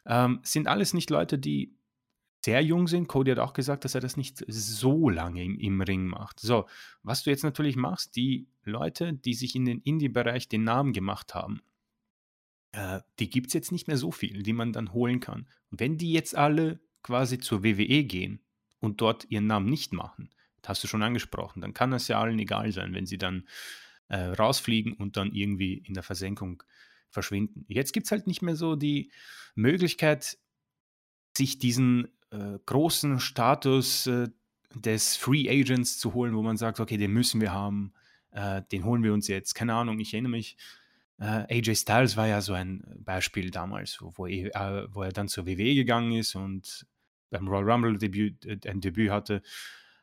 ähm, 0.07 0.40
sind 0.42 0.69
alles 0.69 0.95
nicht 0.95 1.11
Leute, 1.11 1.38
die 1.38 1.77
sehr 2.45 2.62
jung 2.62 2.87
sind. 2.87 3.09
Cody 3.09 3.33
hat 3.33 3.40
auch 3.40 3.55
gesagt, 3.55 3.85
dass 3.85 3.97
er 3.97 4.01
das 4.01 4.16
nicht 4.16 4.45
so 4.47 5.09
lange 5.09 5.42
im, 5.42 5.59
im 5.59 5.81
Ring 5.81 6.07
macht. 6.07 6.38
So, 6.38 6.66
was 7.03 7.25
du 7.25 7.31
jetzt 7.31 7.42
natürlich 7.42 7.75
machst, 7.75 8.14
die 8.14 8.47
Leute, 8.62 9.12
die 9.12 9.35
sich 9.35 9.57
in 9.57 9.64
den 9.64 9.81
Indie-Bereich 9.81 10.49
den 10.49 10.62
Namen 10.62 10.92
gemacht 10.92 11.35
haben, 11.35 11.61
äh, 12.73 13.01
die 13.19 13.31
gibt 13.31 13.49
es 13.49 13.55
jetzt 13.55 13.73
nicht 13.73 13.88
mehr 13.88 13.97
so 13.97 14.12
viel, 14.12 14.42
die 14.42 14.53
man 14.53 14.73
dann 14.73 14.92
holen 14.92 15.21
kann. 15.21 15.49
wenn 15.71 15.99
die 15.99 16.12
jetzt 16.12 16.37
alle 16.37 16.79
quasi 17.03 17.38
zur 17.38 17.64
WWE 17.64 18.05
gehen 18.05 18.40
und 18.79 19.01
dort 19.01 19.27
ihren 19.31 19.49
Namen 19.49 19.69
nicht 19.69 19.92
machen, 19.92 20.31
das 20.62 20.71
hast 20.71 20.85
du 20.85 20.88
schon 20.88 21.03
angesprochen, 21.03 21.61
dann 21.61 21.75
kann 21.75 21.90
das 21.90 22.09
ja 22.09 22.21
allen 22.21 22.38
egal 22.38 22.71
sein, 22.73 22.95
wenn 22.95 23.07
sie 23.07 23.19
dann 23.19 23.49
äh, 24.09 24.19
rausfliegen 24.19 24.92
und 24.92 25.16
dann 25.16 25.33
irgendwie 25.33 25.75
in 25.75 25.95
der 25.95 26.03
Versenkung 26.03 26.62
verschwinden. 27.11 27.64
Jetzt 27.69 27.92
gibt 27.92 28.07
es 28.07 28.11
halt 28.11 28.27
nicht 28.27 28.42
mehr 28.42 28.57
so 28.57 28.77
die 28.77 29.11
Möglichkeit, 29.55 30.38
sich 31.37 31.59
diesen 31.59 32.09
äh, 32.31 32.59
großen 32.64 33.21
Status 33.21 34.07
äh, 34.07 34.29
des 34.75 35.16
Free 35.16 35.49
Agents 35.49 35.99
zu 35.99 36.14
holen, 36.14 36.35
wo 36.35 36.42
man 36.42 36.57
sagt, 36.57 36.81
okay, 36.81 36.97
den 36.97 37.12
müssen 37.12 37.40
wir 37.40 37.53
haben, 37.53 37.92
äh, 38.33 38.62
den 38.73 38.85
holen 38.85 39.03
wir 39.03 39.12
uns 39.12 39.29
jetzt. 39.29 39.55
Keine 39.55 39.75
Ahnung, 39.75 39.99
ich 39.99 40.12
erinnere 40.12 40.33
mich, 40.33 40.57
äh, 41.19 41.59
AJ 41.59 41.77
Styles 41.77 42.16
war 42.16 42.27
ja 42.27 42.40
so 42.40 42.53
ein 42.53 42.85
Beispiel 42.99 43.51
damals, 43.51 44.01
wo, 44.01 44.12
wo, 44.16 44.27
er, 44.27 44.55
äh, 44.55 44.95
wo 44.95 45.03
er 45.03 45.12
dann 45.12 45.29
zur 45.29 45.47
WWE 45.47 45.75
gegangen 45.75 46.12
ist 46.12 46.35
und 46.35 46.87
beim 47.31 47.49
Royal 47.49 47.71
Rumble 47.71 47.97
Debüt, 47.97 48.45
äh, 48.45 48.59
ein 48.69 48.81
Debüt 48.81 49.11
hatte. 49.11 49.42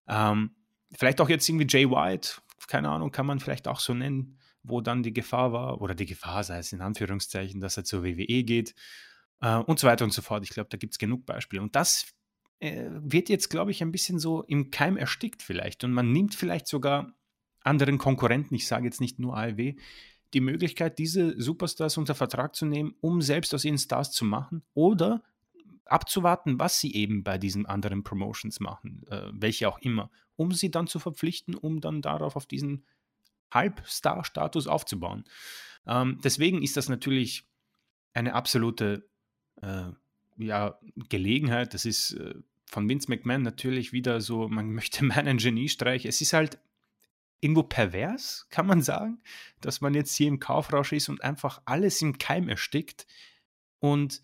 Ähm, 0.08 0.56
vielleicht 0.92 1.22
auch 1.22 1.30
jetzt 1.30 1.48
irgendwie 1.48 1.68
Jay 1.70 1.90
White, 1.90 2.42
keine 2.68 2.90
Ahnung, 2.90 3.12
kann 3.12 3.26
man 3.26 3.40
vielleicht 3.40 3.68
auch 3.68 3.80
so 3.80 3.94
nennen 3.94 4.40
wo 4.64 4.82
dann 4.82 5.04
die 5.04 5.14
Gefahr 5.14 5.54
war, 5.54 5.82
oder 5.82 5.96
die 5.96 6.06
Gefahr 6.06 6.44
sei 6.44 6.58
es 6.58 6.74
in 6.74 6.82
Anführungszeichen, 6.82 7.62
dass 7.62 7.78
er 7.78 7.84
zur 7.84 8.04
WWE 8.04 8.44
geht 8.44 8.74
äh, 9.42 9.58
und 9.58 9.80
so 9.80 9.88
weiter 9.88 10.06
und 10.06 10.14
so 10.14 10.22
fort. 10.22 10.44
Ich 10.44 10.50
glaube, 10.50 10.70
da 10.70 10.78
gibt 10.78 10.94
es 10.94 11.00
genug 11.00 11.26
Beispiele. 11.26 11.62
Und 11.62 11.76
das 11.76 12.08
äh, 12.60 12.90
wird 12.92 13.30
jetzt, 13.30 13.50
glaube 13.50 13.72
ich, 13.72 13.82
ein 13.82 13.92
bisschen 13.92 14.20
so 14.20 14.44
im 14.44 14.72
Keim 14.72 14.98
erstickt 14.98 15.44
vielleicht. 15.44 15.84
Und 15.84 15.92
man 15.92 16.12
nimmt 16.12 16.34
vielleicht 16.34 16.68
sogar 16.68 17.14
anderen 17.62 17.98
Konkurrenten, 17.98 18.56
ich 18.56 18.68
sage 18.68 18.86
jetzt 18.86 19.02
nicht 19.02 19.20
nur 19.20 19.38
AEW, 19.38 19.76
die 20.34 20.42
Möglichkeit, 20.42 20.98
diese 20.98 21.40
Superstars 21.40 21.98
unter 21.98 22.16
Vertrag 22.16 22.56
zu 22.56 22.66
nehmen, 22.66 22.96
um 23.02 23.22
selbst 23.22 23.54
aus 23.54 23.66
ihnen 23.66 23.78
Stars 23.78 24.12
zu 24.12 24.26
machen 24.26 24.64
oder 24.74 25.24
abzuwarten, 25.86 26.60
was 26.60 26.80
sie 26.80 26.94
eben 26.96 27.24
bei 27.24 27.38
diesen 27.38 27.66
anderen 27.66 28.04
Promotions 28.04 28.60
machen, 28.60 29.06
äh, 29.10 29.30
welche 29.32 29.68
auch 29.68 29.80
immer, 29.80 30.10
um 30.36 30.52
sie 30.52 30.72
dann 30.72 30.88
zu 30.88 31.00
verpflichten, 31.00 31.56
um 31.56 31.82
dann 31.82 32.02
darauf 32.02 32.36
auf 32.36 32.46
diesen 32.46 32.86
Halbstar-Status 33.54 34.68
aufzubauen. 34.68 35.26
Ähm, 35.86 36.20
deswegen 36.24 36.62
ist 36.62 36.78
das 36.78 36.90
natürlich 36.90 37.46
eine 38.14 38.34
absolute 38.34 39.08
äh, 39.62 39.90
ja, 40.38 40.80
Gelegenheit. 41.10 41.74
Das 41.74 41.86
ist 41.86 42.14
äh, 42.14 42.36
von 42.66 42.90
Vince 42.90 43.10
McMahon 43.10 43.42
natürlich 43.42 43.94
wieder 43.94 44.22
so, 44.22 44.48
man 44.48 44.72
möchte 44.74 45.04
meinen 45.04 45.38
Geniestreich. 45.38 46.06
Es 46.06 46.22
ist 46.22 46.34
halt 46.34 46.60
irgendwo 47.42 47.64
pervers, 47.64 48.48
kann 48.50 48.66
man 48.66 48.82
sagen, 48.82 49.22
dass 49.60 49.82
man 49.82 49.94
jetzt 49.94 50.16
hier 50.16 50.30
im 50.30 50.40
Kaufrausch 50.40 50.94
ist 50.94 51.10
und 51.10 51.24
einfach 51.24 51.62
alles 51.66 52.02
im 52.02 52.18
Keim 52.18 52.48
erstickt. 52.48 53.06
Und 53.80 54.22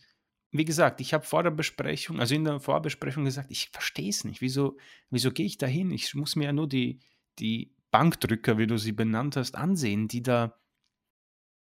wie 0.52 0.66
gesagt, 0.66 1.02
ich 1.02 1.14
habe 1.14 1.26
vor 1.26 1.44
der 1.44 1.52
Besprechung, 1.52 2.20
also 2.20 2.34
in 2.34 2.46
der 2.46 2.62
Vorbesprechung 2.62 3.26
gesagt, 3.26 3.52
ich 3.52 3.70
verstehe 3.70 4.10
es 4.10 4.24
nicht. 4.24 4.42
Wieso, 4.42 4.78
wieso 5.10 5.32
gehe 5.32 5.46
ich 5.46 5.58
da 5.58 5.68
hin? 5.68 5.92
Ich 5.92 6.16
muss 6.16 6.38
mir 6.38 6.46
ja 6.46 6.54
nur 6.54 6.68
die, 6.68 7.02
die 7.40 7.74
Bankdrücker, 7.92 8.58
wie 8.58 8.68
du 8.68 8.78
sie 8.78 8.92
benannt 8.92 9.36
hast, 9.36 9.56
ansehen, 9.56 10.08
die 10.08 10.24
da 10.24 10.56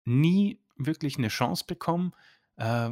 nie 0.04 0.60
wirklich 0.76 1.18
eine 1.18 1.28
Chance 1.28 1.64
bekommen. 1.66 2.12
Äh, 2.56 2.90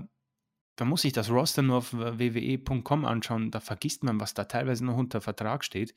da 0.76 0.84
muss 0.84 1.04
ich 1.04 1.12
das 1.12 1.30
Roster 1.30 1.62
nur 1.62 1.78
auf 1.78 1.92
wwe.com 1.92 3.04
anschauen, 3.04 3.50
da 3.50 3.60
vergisst 3.60 4.04
man, 4.04 4.20
was 4.20 4.34
da 4.34 4.44
teilweise 4.44 4.84
noch 4.84 4.96
unter 4.96 5.20
Vertrag 5.20 5.64
steht. 5.64 5.94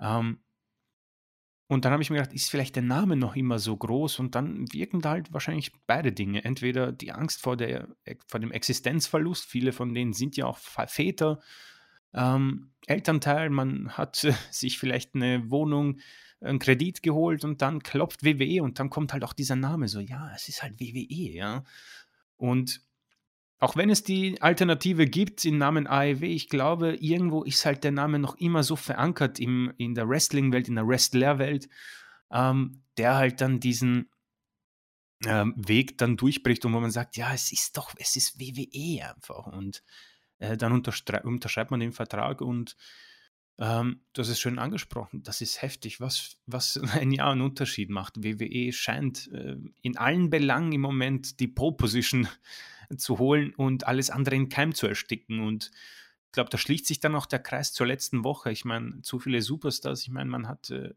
Ähm, 0.00 0.40
und 1.68 1.84
dann 1.84 1.92
habe 1.92 2.02
ich 2.02 2.10
mir 2.10 2.18
gedacht, 2.18 2.34
ist 2.34 2.50
vielleicht 2.50 2.76
der 2.76 2.84
Name 2.84 3.16
noch 3.16 3.34
immer 3.34 3.58
so 3.58 3.76
groß? 3.76 4.20
Und 4.20 4.36
dann 4.36 4.72
wirken 4.72 5.00
da 5.00 5.10
halt 5.10 5.32
wahrscheinlich 5.32 5.72
beide 5.86 6.12
Dinge. 6.12 6.44
Entweder 6.44 6.92
die 6.92 7.10
Angst 7.12 7.42
vor, 7.42 7.56
der, 7.56 7.88
vor 8.28 8.38
dem 8.38 8.52
Existenzverlust, 8.52 9.44
viele 9.46 9.72
von 9.72 9.92
denen 9.92 10.12
sind 10.12 10.36
ja 10.36 10.46
auch 10.46 10.58
Väter, 10.58 11.40
ähm, 12.14 12.70
Elternteil, 12.86 13.50
man 13.50 13.90
hat 13.90 14.16
sich 14.50 14.78
vielleicht 14.78 15.14
eine 15.14 15.50
Wohnung 15.50 15.98
einen 16.40 16.58
Kredit 16.58 17.02
geholt 17.02 17.44
und 17.44 17.62
dann 17.62 17.82
klopft 17.82 18.24
WWE 18.24 18.62
und 18.62 18.78
dann 18.78 18.90
kommt 18.90 19.12
halt 19.12 19.24
auch 19.24 19.32
dieser 19.32 19.56
Name 19.56 19.88
so, 19.88 20.00
ja, 20.00 20.30
es 20.34 20.48
ist 20.48 20.62
halt 20.62 20.80
WWE, 20.80 21.32
ja. 21.32 21.64
Und 22.36 22.82
auch 23.58 23.76
wenn 23.76 23.88
es 23.88 24.02
die 24.02 24.40
Alternative 24.42 25.06
gibt 25.06 25.44
im 25.46 25.56
Namen 25.56 25.86
AEW, 25.86 26.24
ich 26.24 26.48
glaube, 26.50 26.94
irgendwo 26.96 27.42
ist 27.42 27.64
halt 27.64 27.84
der 27.84 27.92
Name 27.92 28.18
noch 28.18 28.36
immer 28.36 28.62
so 28.62 28.76
verankert 28.76 29.40
im, 29.40 29.72
in 29.78 29.94
der 29.94 30.08
Wrestling-Welt, 30.08 30.68
in 30.68 30.74
der 30.74 30.86
Wrestler-Welt, 30.86 31.68
ähm, 32.30 32.82
der 32.98 33.16
halt 33.16 33.40
dann 33.40 33.58
diesen 33.58 34.10
ähm, 35.24 35.54
Weg 35.56 35.96
dann 35.96 36.18
durchbricht 36.18 36.66
und 36.66 36.74
wo 36.74 36.80
man 36.80 36.90
sagt, 36.90 37.16
ja, 37.16 37.32
es 37.32 37.50
ist 37.50 37.78
doch, 37.78 37.94
es 37.96 38.16
ist 38.16 38.38
WWE 38.38 39.08
einfach. 39.08 39.46
Und 39.46 39.82
äh, 40.38 40.58
dann 40.58 40.72
unterschreibt 40.72 41.70
man 41.70 41.80
den 41.80 41.92
Vertrag 41.92 42.42
und 42.42 42.76
ähm, 43.58 44.00
du 44.12 44.20
hast 44.20 44.28
es 44.28 44.38
schön 44.38 44.58
angesprochen, 44.58 45.22
das 45.22 45.40
ist 45.40 45.62
heftig, 45.62 46.00
was, 46.00 46.36
was 46.46 46.78
ein 46.92 47.10
Jahr 47.10 47.32
einen 47.32 47.40
Unterschied 47.40 47.90
macht. 47.90 48.22
WWE 48.22 48.72
scheint 48.72 49.30
äh, 49.32 49.56
in 49.82 49.96
allen 49.96 50.30
Belangen 50.30 50.72
im 50.72 50.82
Moment 50.82 51.40
die 51.40 51.48
Pole-Position 51.48 52.28
zu 52.96 53.18
holen 53.18 53.54
und 53.54 53.86
alles 53.86 54.10
andere 54.10 54.36
in 54.36 54.48
Keim 54.48 54.74
zu 54.74 54.86
ersticken. 54.86 55.40
Und 55.40 55.70
ich 56.26 56.32
glaube, 56.32 56.50
da 56.50 56.58
schließt 56.58 56.86
sich 56.86 57.00
dann 57.00 57.14
auch 57.14 57.26
der 57.26 57.38
Kreis 57.38 57.72
zur 57.72 57.86
letzten 57.86 58.24
Woche. 58.24 58.50
Ich 58.50 58.64
meine, 58.64 59.00
zu 59.00 59.18
viele 59.18 59.40
Superstars. 59.40 60.02
Ich 60.02 60.10
meine, 60.10 60.30
man 60.30 60.48
hat 60.48 60.70
äh, 60.70 60.92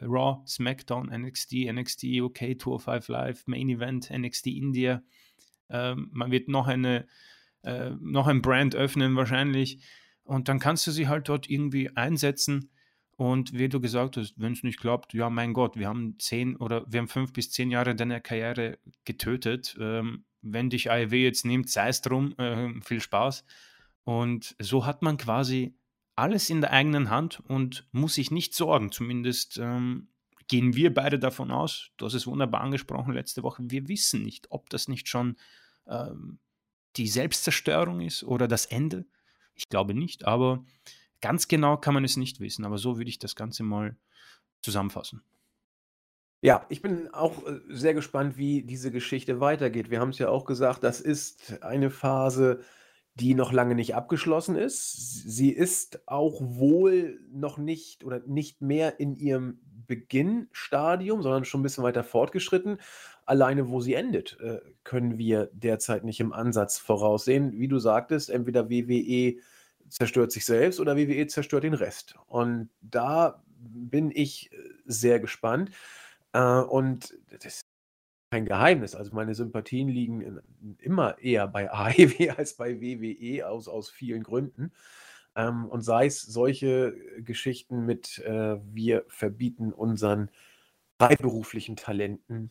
Raw, 0.00 0.44
SmackDown, 0.46 1.06
NXT, 1.06 1.72
NXT 1.72 2.04
UK, 2.20 2.58
Tour 2.58 2.78
5 2.78 3.08
Live, 3.08 3.46
Main 3.46 3.68
Event, 3.68 4.10
NXT 4.10 4.48
India. 4.48 5.02
Ähm, 5.68 6.10
man 6.12 6.30
wird 6.30 6.48
noch 6.48 6.68
eine 6.68 7.06
äh, 7.62 7.90
noch 8.00 8.26
ein 8.26 8.42
Brand 8.42 8.76
öffnen 8.76 9.16
wahrscheinlich. 9.16 9.80
Und 10.24 10.48
dann 10.48 10.58
kannst 10.58 10.86
du 10.86 10.90
sie 10.90 11.08
halt 11.08 11.28
dort 11.28 11.48
irgendwie 11.48 11.94
einsetzen. 11.96 12.70
Und 13.16 13.52
wie 13.52 13.68
du 13.68 13.80
gesagt 13.80 14.16
hast, 14.16 14.34
wenn 14.36 14.54
es 14.54 14.62
nicht 14.62 14.80
klappt, 14.80 15.14
ja, 15.14 15.30
mein 15.30 15.52
Gott, 15.52 15.76
wir 15.76 15.86
haben 15.86 16.18
zehn 16.18 16.56
oder 16.56 16.84
wir 16.88 17.00
haben 17.00 17.08
fünf 17.08 17.32
bis 17.32 17.50
zehn 17.50 17.70
Jahre 17.70 17.94
deiner 17.94 18.20
Karriere 18.20 18.78
getötet. 19.04 19.76
Ähm, 19.78 20.24
wenn 20.42 20.70
dich 20.70 20.90
AEW 20.90 21.14
jetzt 21.14 21.44
nimmt, 21.44 21.70
sei 21.70 21.88
es 21.88 22.00
drum, 22.00 22.36
äh, 22.38 22.80
viel 22.80 23.00
Spaß. 23.00 23.44
Und 24.04 24.56
so 24.58 24.84
hat 24.84 25.02
man 25.02 25.16
quasi 25.16 25.76
alles 26.16 26.50
in 26.50 26.60
der 26.60 26.72
eigenen 26.72 27.10
Hand 27.10 27.40
und 27.48 27.86
muss 27.92 28.14
sich 28.14 28.30
nicht 28.30 28.54
sorgen. 28.54 28.92
Zumindest 28.92 29.58
ähm, 29.58 30.08
gehen 30.48 30.74
wir 30.74 30.92
beide 30.92 31.18
davon 31.18 31.50
aus, 31.50 31.90
du 31.96 32.06
hast 32.06 32.14
es 32.14 32.26
wunderbar 32.26 32.60
angesprochen 32.60 33.14
letzte 33.14 33.42
Woche, 33.42 33.62
wir 33.66 33.88
wissen 33.88 34.22
nicht, 34.22 34.50
ob 34.50 34.68
das 34.70 34.88
nicht 34.88 35.08
schon 35.08 35.36
ähm, 35.86 36.38
die 36.96 37.08
Selbstzerstörung 37.08 38.00
ist 38.00 38.22
oder 38.24 38.46
das 38.46 38.66
Ende. 38.66 39.06
Ich 39.54 39.68
glaube 39.68 39.94
nicht, 39.94 40.24
aber 40.24 40.64
ganz 41.20 41.48
genau 41.48 41.76
kann 41.76 41.94
man 41.94 42.04
es 42.04 42.16
nicht 42.16 42.40
wissen. 42.40 42.64
Aber 42.64 42.78
so 42.78 42.98
würde 42.98 43.08
ich 43.08 43.18
das 43.18 43.36
Ganze 43.36 43.62
mal 43.62 43.96
zusammenfassen. 44.62 45.22
Ja, 46.40 46.66
ich 46.68 46.82
bin 46.82 47.08
auch 47.14 47.46
äh, 47.46 47.60
sehr 47.68 47.94
gespannt, 47.94 48.36
wie 48.36 48.62
diese 48.62 48.90
Geschichte 48.90 49.40
weitergeht. 49.40 49.90
Wir 49.90 50.00
haben 50.00 50.10
es 50.10 50.18
ja 50.18 50.28
auch 50.28 50.44
gesagt, 50.44 50.84
das 50.84 51.00
ist 51.00 51.62
eine 51.62 51.88
Phase, 51.88 52.60
die 53.14 53.34
noch 53.34 53.52
lange 53.52 53.74
nicht 53.74 53.94
abgeschlossen 53.94 54.56
ist. 54.56 54.92
Sie 54.92 55.50
ist 55.50 56.06
auch 56.06 56.40
wohl 56.42 57.20
noch 57.30 57.56
nicht 57.56 58.04
oder 58.04 58.20
nicht 58.26 58.60
mehr 58.60 59.00
in 59.00 59.16
ihrem 59.16 59.60
Beginnstadium, 59.86 61.22
sondern 61.22 61.44
schon 61.44 61.60
ein 61.60 61.62
bisschen 61.62 61.84
weiter 61.84 62.04
fortgeschritten. 62.04 62.78
Alleine, 63.26 63.70
wo 63.70 63.80
sie 63.80 63.94
endet, 63.94 64.38
äh, 64.40 64.60
können 64.82 65.16
wir 65.16 65.48
derzeit 65.52 66.04
nicht 66.04 66.20
im 66.20 66.32
Ansatz 66.32 66.78
voraussehen. 66.78 67.52
Wie 67.58 67.68
du 67.68 67.78
sagtest, 67.78 68.28
entweder 68.28 68.68
WWE 68.68 69.36
zerstört 69.88 70.30
sich 70.30 70.44
selbst 70.44 70.78
oder 70.78 70.96
WWE 70.96 71.26
zerstört 71.26 71.64
den 71.64 71.74
Rest. 71.74 72.16
Und 72.26 72.68
da 72.82 73.42
bin 73.56 74.10
ich 74.10 74.52
äh, 74.52 74.56
sehr 74.84 75.20
gespannt. 75.20 75.70
Äh, 76.32 76.42
und 76.42 77.16
das 77.30 77.44
ist 77.46 77.60
kein 78.30 78.44
Geheimnis. 78.44 78.94
Also 78.94 79.14
meine 79.14 79.34
Sympathien 79.34 79.88
liegen 79.88 80.40
immer 80.78 81.18
eher 81.18 81.48
bei 81.48 81.70
AEW 81.72 82.30
als 82.36 82.54
bei 82.54 82.80
WWE 82.80 83.48
aus, 83.48 83.68
aus 83.68 83.88
vielen 83.88 84.22
Gründen. 84.22 84.70
Ähm, 85.34 85.64
und 85.64 85.80
sei 85.80 86.06
es 86.06 86.20
solche 86.20 86.94
Geschichten 87.20 87.86
mit, 87.86 88.18
wir 88.18 89.04
verbieten 89.08 89.72
unseren 89.72 90.30
freiberuflichen 90.98 91.76
Talenten 91.76 92.50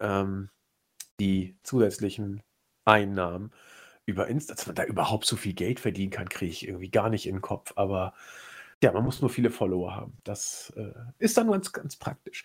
ähm, 0.00 0.50
die 1.20 1.56
zusätzlichen 1.62 2.42
Einnahmen 2.84 3.52
über 4.06 4.28
Insta, 4.28 4.54
dass 4.54 4.66
man 4.66 4.76
da 4.76 4.84
überhaupt 4.84 5.26
so 5.26 5.36
viel 5.36 5.54
Geld 5.54 5.80
verdienen 5.80 6.10
kann, 6.10 6.28
kriege 6.28 6.52
ich 6.52 6.66
irgendwie 6.66 6.90
gar 6.90 7.10
nicht 7.10 7.26
in 7.26 7.36
den 7.36 7.42
Kopf. 7.42 7.72
Aber 7.76 8.14
ja, 8.82 8.92
man 8.92 9.04
muss 9.04 9.20
nur 9.20 9.30
viele 9.30 9.50
Follower 9.50 9.94
haben. 9.94 10.16
Das 10.24 10.72
äh, 10.76 10.92
ist 11.18 11.36
dann 11.36 11.50
ganz, 11.50 11.72
ganz 11.72 11.96
praktisch. 11.96 12.44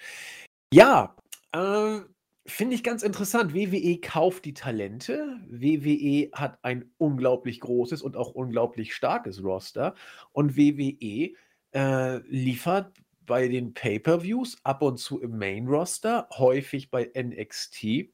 Ja, 0.74 1.16
äh, 1.52 2.00
finde 2.46 2.76
ich 2.76 2.84
ganz 2.84 3.04
interessant. 3.04 3.54
WWE 3.54 4.00
kauft 4.00 4.46
die 4.46 4.54
Talente. 4.54 5.40
WWE 5.50 6.32
hat 6.34 6.58
ein 6.64 6.92
unglaublich 6.98 7.60
großes 7.60 8.02
und 8.02 8.18
auch 8.18 8.32
unglaublich 8.32 8.96
starkes 8.96 9.44
Roster. 9.44 9.94
Und 10.32 10.58
WWE 10.58 11.36
äh, 11.74 12.18
liefert 12.28 12.92
bei 13.26 13.48
den 13.48 13.74
Pay-per-Views, 13.74 14.58
ab 14.64 14.82
und 14.82 14.98
zu 14.98 15.22
im 15.22 15.38
Main-Roster, 15.38 16.28
häufig 16.38 16.90
bei 16.92 17.12
NXT, 17.16 18.10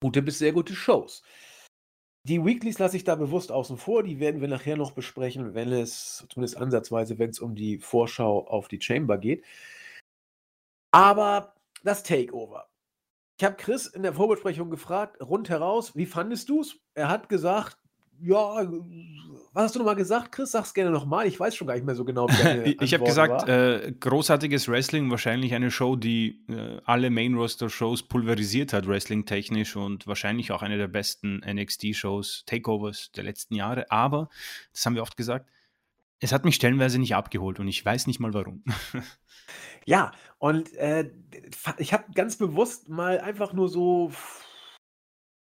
gute 0.00 0.22
bis 0.22 0.38
sehr 0.38 0.52
gute 0.52 0.74
Shows. 0.74 1.22
Die 2.24 2.44
Weeklies 2.44 2.78
lasse 2.78 2.96
ich 2.96 3.04
da 3.04 3.14
bewusst 3.14 3.50
außen 3.50 3.78
vor. 3.78 4.02
Die 4.02 4.20
werden 4.20 4.40
wir 4.40 4.48
nachher 4.48 4.76
noch 4.76 4.92
besprechen, 4.92 5.54
wenn 5.54 5.72
es, 5.72 6.26
zumindest 6.28 6.58
ansatzweise, 6.58 7.18
wenn 7.18 7.30
es 7.30 7.40
um 7.40 7.54
die 7.54 7.78
Vorschau 7.78 8.46
auf 8.46 8.68
die 8.68 8.80
Chamber 8.80 9.16
geht. 9.16 9.44
Aber 10.90 11.54
das 11.82 12.02
Takeover. 12.02 12.68
Ich 13.38 13.44
habe 13.44 13.56
Chris 13.56 13.86
in 13.86 14.02
der 14.02 14.12
Vorbesprechung 14.12 14.68
gefragt, 14.68 15.20
rundheraus, 15.22 15.96
wie 15.96 16.06
fandest 16.06 16.48
du 16.48 16.60
es? 16.60 16.78
Er 16.94 17.08
hat 17.08 17.28
gesagt, 17.28 17.77
ja, 18.20 18.68
was 19.52 19.64
hast 19.64 19.74
du 19.74 19.78
nochmal 19.80 19.96
gesagt, 19.96 20.32
Chris? 20.32 20.52
Sag's 20.52 20.74
gerne 20.74 20.90
nochmal. 20.90 21.26
Ich 21.26 21.38
weiß 21.38 21.56
schon 21.56 21.66
gar 21.66 21.74
nicht 21.74 21.84
mehr 21.84 21.94
so 21.94 22.04
genau, 22.04 22.28
wie 22.28 22.76
Ich 22.80 22.94
habe 22.94 23.04
gesagt, 23.04 23.48
äh, 23.48 23.92
großartiges 23.98 24.68
Wrestling, 24.68 25.10
wahrscheinlich 25.10 25.54
eine 25.54 25.70
Show, 25.70 25.96
die 25.96 26.44
äh, 26.48 26.80
alle 26.84 27.10
Main-Roster-Shows 27.10 28.04
pulverisiert 28.04 28.72
hat, 28.72 28.86
wrestling-technisch 28.86 29.76
und 29.76 30.06
wahrscheinlich 30.06 30.52
auch 30.52 30.62
eine 30.62 30.76
der 30.76 30.88
besten 30.88 31.40
NXT-Shows, 31.46 32.44
Takeovers 32.46 33.10
der 33.12 33.24
letzten 33.24 33.54
Jahre. 33.54 33.90
Aber, 33.90 34.28
das 34.72 34.84
haben 34.86 34.94
wir 34.94 35.02
oft 35.02 35.16
gesagt, 35.16 35.48
es 36.20 36.32
hat 36.32 36.44
mich 36.44 36.56
stellenweise 36.56 36.98
nicht 36.98 37.14
abgeholt 37.14 37.60
und 37.60 37.68
ich 37.68 37.84
weiß 37.84 38.06
nicht 38.06 38.20
mal 38.20 38.34
warum. 38.34 38.64
ja, 39.86 40.12
und 40.38 40.72
äh, 40.74 41.10
ich 41.78 41.92
habe 41.92 42.04
ganz 42.14 42.36
bewusst 42.36 42.88
mal 42.88 43.20
einfach 43.20 43.52
nur 43.52 43.68
so 43.68 44.12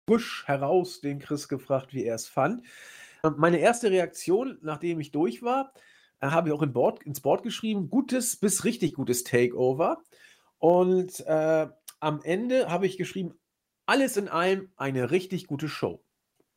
frisch 0.07 0.47
heraus 0.47 1.01
den 1.01 1.19
Chris 1.19 1.47
gefragt, 1.47 1.93
wie 1.93 2.05
er 2.05 2.15
es 2.15 2.27
fand. 2.27 2.63
Meine 3.35 3.59
erste 3.59 3.91
Reaktion, 3.91 4.57
nachdem 4.61 4.99
ich 4.99 5.11
durch 5.11 5.41
war, 5.41 5.73
äh, 6.21 6.27
habe 6.27 6.49
ich 6.49 6.55
auch 6.55 6.61
in 6.61 6.71
Board, 6.71 7.03
ins 7.03 7.19
Board 7.19 7.43
geschrieben, 7.43 7.89
gutes 7.89 8.37
bis 8.37 8.63
richtig 8.63 8.93
gutes 8.93 9.23
Takeover. 9.23 10.01
Und 10.59 11.19
äh, 11.27 11.67
am 11.99 12.21
Ende 12.23 12.69
habe 12.69 12.87
ich 12.87 12.97
geschrieben, 12.97 13.37
alles 13.85 14.17
in 14.17 14.29
allem 14.29 14.71
eine 14.77 15.11
richtig 15.11 15.47
gute 15.47 15.67
Show. 15.67 16.03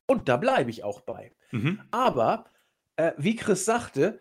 Und 0.06 0.28
da 0.28 0.36
bleibe 0.36 0.70
ich 0.70 0.84
auch 0.84 1.00
bei. 1.00 1.34
Mhm. 1.50 1.82
Aber, 1.90 2.44
äh, 2.96 3.12
wie 3.16 3.36
Chris 3.36 3.64
sagte, 3.64 4.20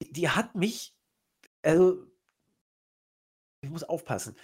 die 0.00 0.28
hat 0.28 0.54
mich, 0.54 0.96
also, 1.62 2.06
ich 3.60 3.70
muss 3.70 3.84
aufpassen, 3.84 4.36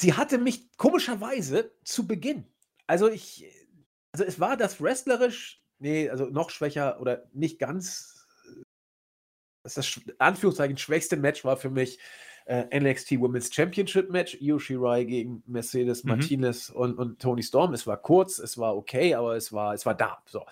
sie 0.00 0.14
hatte 0.14 0.38
mich 0.38 0.76
komischerweise 0.76 1.72
zu 1.84 2.06
Beginn 2.06 2.51
also 2.92 3.08
ich 3.08 3.46
also 4.12 4.24
es 4.24 4.38
war 4.38 4.58
das 4.58 4.82
wrestlerisch 4.82 5.62
nee, 5.78 6.10
also 6.10 6.26
noch 6.26 6.50
schwächer 6.50 7.00
oder 7.00 7.24
nicht 7.32 7.58
ganz 7.58 8.26
das, 9.64 9.74
das 9.74 10.02
Anführungszeichen 10.18 10.76
schwächste 10.76 11.16
Match 11.16 11.42
war 11.42 11.56
für 11.56 11.70
mich 11.70 11.98
äh, 12.44 12.78
NXT 12.78 13.12
Women's 13.12 13.54
Championship 13.54 14.10
Match, 14.10 14.36
Io 14.42 14.58
Shirai 14.58 15.04
gegen 15.04 15.42
Mercedes 15.46 16.04
mhm. 16.04 16.10
Martinez 16.10 16.68
und, 16.68 16.98
und 16.98 17.22
Tony 17.22 17.42
Storm. 17.42 17.72
Es 17.72 17.86
war 17.86 17.96
kurz, 17.96 18.38
es 18.38 18.58
war 18.58 18.76
okay, 18.76 19.14
aber 19.14 19.36
es 19.36 19.52
war, 19.52 19.72
es 19.72 19.86
war 19.86 19.94
da. 19.94 20.20
So. 20.26 20.44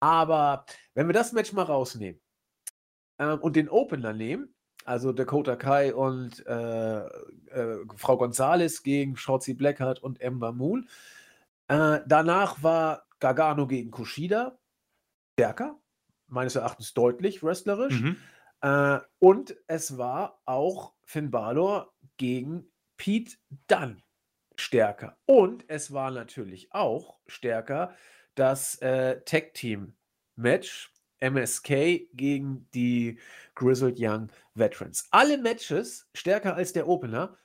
Aber 0.00 0.64
wenn 0.94 1.08
wir 1.08 1.12
das 1.12 1.32
Match 1.32 1.52
mal 1.52 1.64
rausnehmen 1.64 2.20
ähm, 3.18 3.40
und 3.40 3.56
den 3.56 3.68
Opener 3.68 4.12
nehmen, 4.12 4.54
also 4.84 5.12
Dakota 5.12 5.56
Kai 5.56 5.92
und 5.92 6.46
äh, 6.46 7.00
äh, 7.00 7.84
Frau 7.96 8.16
Gonzalez 8.16 8.84
gegen 8.84 9.16
Shotzi 9.16 9.54
Blackheart 9.54 10.00
und 10.00 10.20
Ember 10.20 10.52
Moon, 10.52 10.88
äh, 11.68 12.00
danach 12.06 12.62
war 12.62 13.06
Gargano 13.20 13.66
gegen 13.66 13.90
Kushida 13.90 14.58
stärker, 15.38 15.80
meines 16.26 16.56
Erachtens 16.56 16.94
deutlich 16.94 17.42
wrestlerisch. 17.42 18.00
Mhm. 18.00 18.16
Äh, 18.60 18.98
und 19.18 19.56
es 19.66 19.98
war 19.98 20.40
auch 20.44 20.94
Finn 21.04 21.30
Balor 21.30 21.94
gegen 22.16 22.70
Pete 22.96 23.36
Dunn 23.68 24.02
stärker. 24.56 25.16
Und 25.26 25.64
es 25.68 25.92
war 25.92 26.10
natürlich 26.10 26.72
auch 26.72 27.18
stärker 27.26 27.94
das 28.34 28.76
äh, 28.82 29.20
Tag 29.24 29.54
Team 29.54 29.96
Match 30.36 30.92
MSK 31.20 32.08
gegen 32.12 32.68
die 32.74 33.18
Grizzled 33.54 33.96
Young 33.98 34.30
Veterans. 34.54 35.08
Alle 35.10 35.38
Matches 35.38 36.08
stärker 36.14 36.54
als 36.54 36.72
der 36.72 36.88
Opener 36.88 37.36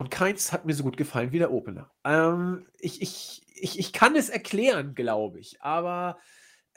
und 0.00 0.10
keins 0.10 0.50
hat 0.50 0.64
mir 0.64 0.72
so 0.72 0.82
gut 0.82 0.96
gefallen 0.96 1.30
wie 1.30 1.38
der 1.38 1.52
Opener. 1.52 1.90
Ähm, 2.04 2.66
ich, 2.78 3.02
ich, 3.02 3.42
ich, 3.54 3.78
ich 3.78 3.92
kann 3.92 4.16
es 4.16 4.30
erklären, 4.30 4.94
glaube 4.94 5.38
ich, 5.38 5.60
aber 5.60 6.18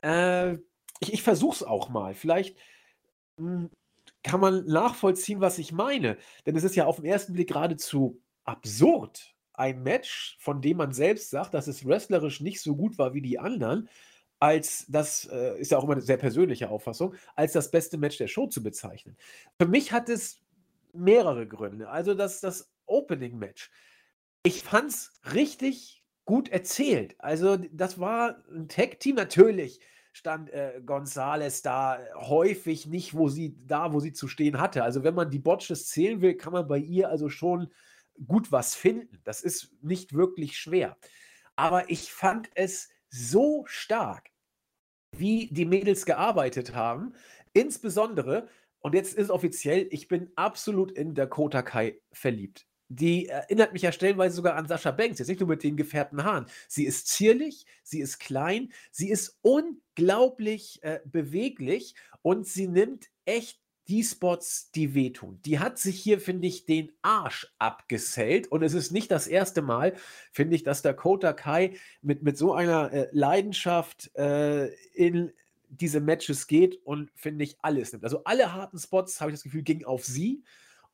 äh, 0.02 0.56
ich, 1.00 1.14
ich 1.14 1.24
versuche 1.24 1.56
es 1.56 1.64
auch 1.64 1.88
mal. 1.88 2.16
Vielleicht 2.16 2.58
mh, 3.38 3.62
hm, 3.62 3.70
kann 4.24 4.42
man 4.42 4.66
nachvollziehen, 4.66 5.40
was 5.40 5.58
ich 5.58 5.72
meine. 5.72 6.18
Denn 6.46 6.58
es 6.58 6.66
ist 6.66 6.76
ja 6.76 6.86
auf 6.86 6.98
den 6.98 7.06
ersten 7.06 7.32
Blick 7.32 7.48
geradezu 7.48 8.22
absurd. 8.44 9.34
Ein 9.54 9.84
Match, 9.84 10.36
von 10.42 10.62
dem 10.62 10.76
man 10.76 10.92
selbst 10.92 11.30
sagt, 11.30 11.54
dass 11.54 11.68
es 11.68 11.88
wrestlerisch 11.88 12.42
nicht 12.42 12.60
so 12.60 12.76
gut 12.76 12.98
war 12.98 13.14
wie 13.14 13.22
die 13.22 13.40
anderen, 13.40 13.88
als 14.42 14.86
das 14.90 15.30
äh, 15.32 15.58
ist 15.62 15.72
ja 15.72 15.78
auch 15.78 15.86
immer 15.86 15.94
eine 15.94 16.02
sehr 16.02 16.18
persönliche 16.18 16.70
Auffassung, 16.70 17.16
als 17.38 17.54
das 17.54 17.72
beste 17.72 17.98
Match 17.98 18.18
der 18.18 18.28
Show 18.28 18.48
zu 18.48 18.62
bezeichnen. 18.62 19.16
Für 19.58 19.68
mich 19.70 19.94
hat 19.94 20.10
es 20.10 20.42
mehrere 20.92 21.48
Gründe. 21.48 21.90
Also 21.90 22.14
das, 22.14 22.42
das 22.84 22.96
Opening-Match. 22.96 23.72
Ich 24.44 24.64
fand 24.64 24.90
es 24.90 25.12
richtig 25.34 26.04
gut 26.26 26.50
erzählt. 26.50 27.16
Also, 27.20 27.58
das 27.58 28.00
war 28.00 28.44
ein 28.50 28.68
Tag-Team. 28.68 29.16
Natürlich 29.16 29.80
stand 30.12 30.50
äh, 30.52 30.82
Gonzales 30.86 31.62
da 31.62 32.00
häufig 32.16 32.88
nicht, 32.88 33.16
wo 33.16 33.30
sie 33.30 33.58
da, 33.66 33.94
wo 33.94 34.00
sie 34.00 34.14
zu 34.14 34.28
stehen 34.28 34.60
hatte. 34.60 34.84
Also, 34.84 35.04
wenn 35.04 35.16
man 35.16 35.32
die 35.32 35.40
Botches 35.40 35.88
zählen 35.88 36.22
will, 36.22 36.36
kann 36.36 36.54
man 36.54 36.68
bei 36.68 36.78
ihr 36.78 37.10
also 37.10 37.30
schon 37.30 37.72
gut 38.28 38.52
was 38.52 38.76
finden. 38.76 39.20
Das 39.24 39.42
ist 39.42 39.74
nicht 39.82 40.14
wirklich 40.14 40.58
schwer. 40.58 40.98
Aber 41.56 41.90
ich 41.90 42.12
fand 42.12 42.50
es 42.56 42.90
so 43.10 43.64
stark, 43.68 44.30
wie 45.12 45.48
die 45.52 45.66
Mädels 45.66 46.06
gearbeitet 46.06 46.76
haben. 46.76 47.14
Insbesondere, 47.54 48.48
und 48.80 48.96
jetzt 48.96 49.16
ist 49.16 49.30
offiziell, 49.30 49.88
ich 49.92 50.08
bin 50.08 50.32
absolut 50.36 50.92
in 50.92 51.14
Dakota 51.14 51.62
Kai 51.62 52.00
verliebt. 52.12 52.68
Die 52.90 53.28
erinnert 53.28 53.74
mich 53.74 53.82
ja 53.82 53.92
stellenweise 53.92 54.36
sogar 54.36 54.56
an 54.56 54.68
Sascha 54.68 54.92
Banks, 54.92 55.20
jetzt 55.20 55.28
nicht 55.28 55.40
nur 55.40 55.50
mit 55.50 55.64
den 55.64 55.78
gefärbten 55.78 56.24
Haaren. 56.24 56.46
Sie 56.68 56.86
ist 56.86 57.08
zierlich, 57.08 57.66
sie 57.84 58.02
ist 58.02 58.20
klein, 58.20 58.72
sie 58.92 59.10
ist 59.10 59.40
unglaublich 59.42 60.80
äh, 60.84 61.00
beweglich 61.06 61.96
und 62.22 62.48
sie 62.48 62.68
nimmt 62.68 63.10
echt 63.26 63.64
die 63.88 64.04
Spots, 64.04 64.72
die 64.72 64.94
wehtun. 64.94 65.40
Die 65.46 65.60
hat 65.60 65.78
sich 65.78 66.00
hier, 66.00 66.20
finde 66.20 66.48
ich, 66.48 66.66
den 66.66 66.92
Arsch 67.02 67.54
abgesellt. 67.60 68.48
Und 68.48 68.64
es 68.64 68.74
ist 68.74 68.92
nicht 68.92 69.12
das 69.12 69.28
erste 69.28 69.62
Mal, 69.62 69.96
finde 70.32 70.56
ich, 70.56 70.64
dass 70.64 70.82
Dakota 70.82 71.34
Kai 71.34 71.78
mit, 72.02 72.24
mit 72.24 72.38
so 72.38 72.54
einer 72.54 72.94
äh, 72.94 73.08
Leidenschaft 73.12 74.16
äh, 74.16 74.68
in 74.94 75.34
diese 75.68 76.00
Matches 76.00 76.48
geht 76.48 76.80
und, 76.86 77.12
finde 77.16 77.44
ich, 77.44 77.58
alles 77.62 77.92
nimmt. 77.92 78.04
Also 78.04 78.24
alle 78.24 78.54
harten 78.54 78.78
Spots, 78.78 79.20
habe 79.20 79.32
ich 79.32 79.36
das 79.36 79.44
Gefühl, 79.44 79.64
gingen 79.64 79.86
auf 79.86 80.06
sie. 80.06 80.44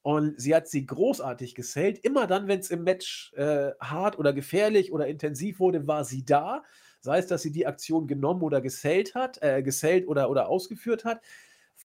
Und 0.02 0.40
sie 0.40 0.56
hat 0.56 0.68
sie 0.68 0.86
großartig 0.86 1.56
gesellt. 1.56 2.00
Immer 2.00 2.26
dann, 2.26 2.48
wenn 2.48 2.60
es 2.60 2.70
im 2.70 2.84
Match 2.84 3.34
äh, 3.34 3.72
hart 3.80 4.18
oder 4.18 4.34
gefährlich 4.34 4.92
oder 4.92 5.08
intensiv 5.08 5.60
wurde, 5.60 5.88
war 5.88 6.06
sie 6.06 6.24
da. 6.24 6.64
Sei 7.02 7.18
es, 7.18 7.28
dass 7.28 7.42
sie 7.42 7.52
die 7.52 7.68
Aktion 7.68 8.08
genommen 8.08 8.42
oder 8.42 8.62
gesellt 8.62 9.16
hat, 9.16 9.42
äh, 9.42 9.62
gesellt 9.62 10.08
oder, 10.08 10.30
oder 10.30 10.48
ausgeführt 10.48 11.06
hat 11.06 11.22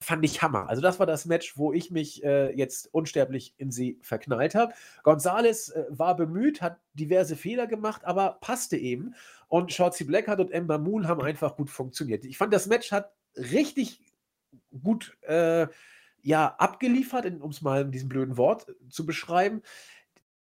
fand 0.00 0.24
ich 0.24 0.42
Hammer. 0.42 0.68
Also 0.68 0.82
das 0.82 0.98
war 0.98 1.06
das 1.06 1.24
Match, 1.24 1.56
wo 1.56 1.72
ich 1.72 1.90
mich 1.90 2.22
äh, 2.24 2.54
jetzt 2.54 2.92
unsterblich 2.92 3.54
in 3.56 3.70
sie 3.70 3.98
verknallt 4.02 4.54
habe. 4.54 4.74
Gonzales 5.02 5.70
äh, 5.70 5.84
war 5.88 6.16
bemüht, 6.16 6.62
hat 6.62 6.78
diverse 6.94 7.36
Fehler 7.36 7.66
gemacht, 7.66 8.04
aber 8.04 8.38
passte 8.40 8.76
eben. 8.76 9.14
Und 9.48 9.72
Shotzi 9.72 10.04
Blackheart 10.04 10.40
und 10.40 10.50
Ember 10.50 10.78
Moon 10.78 11.08
haben 11.08 11.22
einfach 11.22 11.56
gut 11.56 11.70
funktioniert. 11.70 12.24
Ich 12.24 12.38
fand, 12.38 12.52
das 12.52 12.66
Match 12.66 12.92
hat 12.92 13.12
richtig 13.36 14.00
gut 14.82 15.16
äh, 15.22 15.66
ja, 16.24 16.56
abgeliefert, 16.58 17.26
um 17.40 17.50
es 17.50 17.62
mal 17.62 17.84
mit 17.84 17.94
diesem 17.94 18.08
blöden 18.08 18.36
Wort 18.36 18.68
äh, 18.68 18.88
zu 18.88 19.06
beschreiben. 19.06 19.62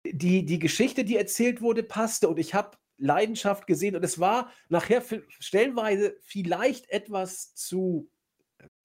Die, 0.05 0.45
die 0.45 0.59
Geschichte, 0.59 1.05
die 1.05 1.17
erzählt 1.17 1.61
wurde, 1.61 1.83
passte 1.83 2.29
und 2.29 2.39
ich 2.39 2.55
habe 2.55 2.77
Leidenschaft 2.99 3.67
gesehen 3.67 3.97
und 3.97 4.05
es 4.05 4.21
war 4.21 4.53
nachher 4.69 5.03
stellenweise 5.41 6.17
vielleicht 6.21 6.89
etwas 6.91 7.55
zu 7.55 8.11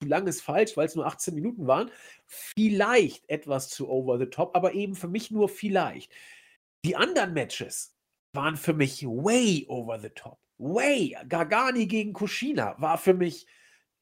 zu 0.00 0.08
lang 0.08 0.26
ist 0.26 0.40
falsch, 0.40 0.76
weil 0.76 0.86
es 0.86 0.94
nur 0.94 1.06
18 1.06 1.34
Minuten 1.34 1.66
waren. 1.66 1.90
Vielleicht 2.26 3.28
etwas 3.28 3.68
zu 3.68 3.88
over 3.88 4.18
the 4.18 4.26
top, 4.26 4.56
aber 4.56 4.72
eben 4.72 4.94
für 4.94 5.08
mich 5.08 5.30
nur 5.30 5.50
vielleicht. 5.50 6.12
Die 6.84 6.96
anderen 6.96 7.34
Matches 7.34 7.94
waren 8.32 8.56
für 8.56 8.72
mich 8.72 9.04
way 9.04 9.66
over 9.68 9.98
the 9.98 10.10
top. 10.10 10.38
Way. 10.58 11.16
Gargani 11.28 11.86
gegen 11.86 12.14
Kushina 12.14 12.74
war 12.78 12.96
für 12.96 13.12
mich 13.12 13.46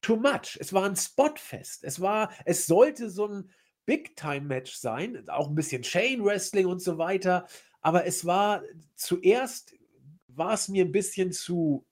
too 0.05 0.15
much. 0.15 0.57
Es 0.59 0.71
war 0.71 0.85
ein 0.85 0.95
Spotfest. 0.95 1.83
Es 1.83 1.99
war, 1.99 2.29
es 2.45 2.67
sollte 2.67 3.09
so 3.09 3.27
ein 3.27 3.49
Big-Time-Match 3.85 4.75
sein, 4.75 5.27
auch 5.29 5.49
ein 5.49 5.55
bisschen 5.55 5.81
Chain-Wrestling 5.81 6.67
und 6.67 6.81
so 6.81 6.97
weiter. 6.97 7.47
Aber 7.81 8.05
es 8.05 8.25
war 8.25 8.61
zuerst 8.95 9.73
war 10.27 10.53
es 10.53 10.67
mir 10.67 10.85
ein 10.85 10.91
bisschen 10.91 11.31
zu 11.31 11.85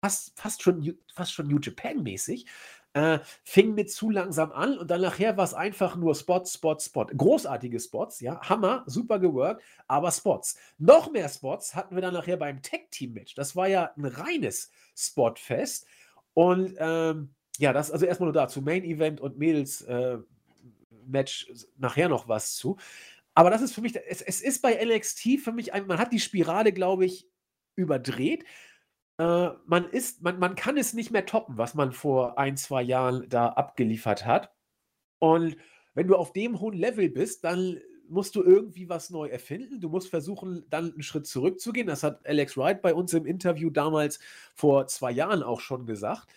fast, 0.00 0.38
fast, 0.38 0.62
schon, 0.62 0.98
fast 1.14 1.32
schon 1.32 1.48
New 1.48 1.58
Japan-mäßig. 1.58 2.46
Äh, 2.92 3.18
fing 3.42 3.74
mit 3.74 3.90
zu 3.90 4.08
langsam 4.10 4.52
an 4.52 4.78
und 4.78 4.88
dann 4.88 5.00
nachher 5.00 5.36
war 5.36 5.44
es 5.44 5.54
einfach 5.54 5.96
nur 5.96 6.14
Spot, 6.14 6.44
Spot, 6.44 6.78
Spot. 6.78 7.06
Großartige 7.06 7.80
Spots, 7.80 8.20
ja, 8.20 8.40
Hammer, 8.48 8.84
super 8.86 9.18
geworkt, 9.18 9.64
aber 9.88 10.12
Spots. 10.12 10.56
Noch 10.78 11.10
mehr 11.10 11.28
Spots 11.28 11.74
hatten 11.74 11.96
wir 11.96 12.02
dann 12.02 12.14
nachher 12.14 12.36
beim 12.36 12.62
Tag-Team-Match. 12.62 13.34
Das 13.34 13.56
war 13.56 13.66
ja 13.66 13.90
ein 13.96 14.04
reines 14.04 14.70
Spotfest. 14.96 15.88
Und 16.34 16.74
ähm, 16.78 17.34
ja, 17.58 17.72
das 17.72 17.90
also 17.90 18.06
erstmal 18.06 18.26
nur 18.26 18.34
dazu. 18.34 18.60
Main 18.60 18.84
Event 18.84 19.20
und 19.20 19.38
Mädels 19.38 19.82
äh, 19.82 20.18
Match 21.06 21.50
nachher 21.76 22.08
noch 22.08 22.28
was 22.28 22.56
zu. 22.56 22.76
Aber 23.34 23.50
das 23.50 23.62
ist 23.62 23.74
für 23.74 23.80
mich, 23.80 23.96
es, 24.08 24.22
es 24.22 24.40
ist 24.40 24.62
bei 24.62 24.84
NXT 24.84 25.40
für 25.42 25.52
mich, 25.52 25.72
ein, 25.72 25.86
man 25.86 25.98
hat 25.98 26.12
die 26.12 26.20
Spirale, 26.20 26.72
glaube 26.72 27.04
ich, 27.04 27.28
überdreht. 27.76 28.44
Äh, 29.18 29.50
man 29.66 29.88
ist 29.90 30.22
man 30.22 30.38
man 30.38 30.56
kann 30.56 30.76
es 30.76 30.92
nicht 30.92 31.10
mehr 31.10 31.26
toppen, 31.26 31.58
was 31.58 31.74
man 31.74 31.92
vor 31.92 32.38
ein 32.38 32.56
2 32.56 32.82
Jahren 32.82 33.28
da 33.28 33.48
abgeliefert 33.48 34.26
hat. 34.26 34.52
Und 35.20 35.56
wenn 35.94 36.08
du 36.08 36.16
auf 36.16 36.32
dem 36.32 36.60
hohen 36.60 36.76
Level 36.76 37.08
bist, 37.08 37.44
dann 37.44 37.80
musst 38.08 38.36
du 38.36 38.42
irgendwie 38.42 38.88
was 38.88 39.10
neu 39.10 39.28
erfinden. 39.28 39.80
Du 39.80 39.88
musst 39.88 40.08
versuchen, 40.08 40.64
dann 40.70 40.92
einen 40.92 41.02
Schritt 41.02 41.26
zurückzugehen. 41.26 41.86
Das 41.86 42.02
hat 42.02 42.26
Alex 42.26 42.56
Wright 42.56 42.82
bei 42.82 42.94
uns 42.94 43.12
im 43.12 43.26
Interview 43.26 43.70
damals 43.70 44.18
vor 44.54 44.86
zwei 44.86 45.10
Jahren 45.10 45.42
auch 45.42 45.60
schon 45.60 45.86
gesagt. 45.86 46.28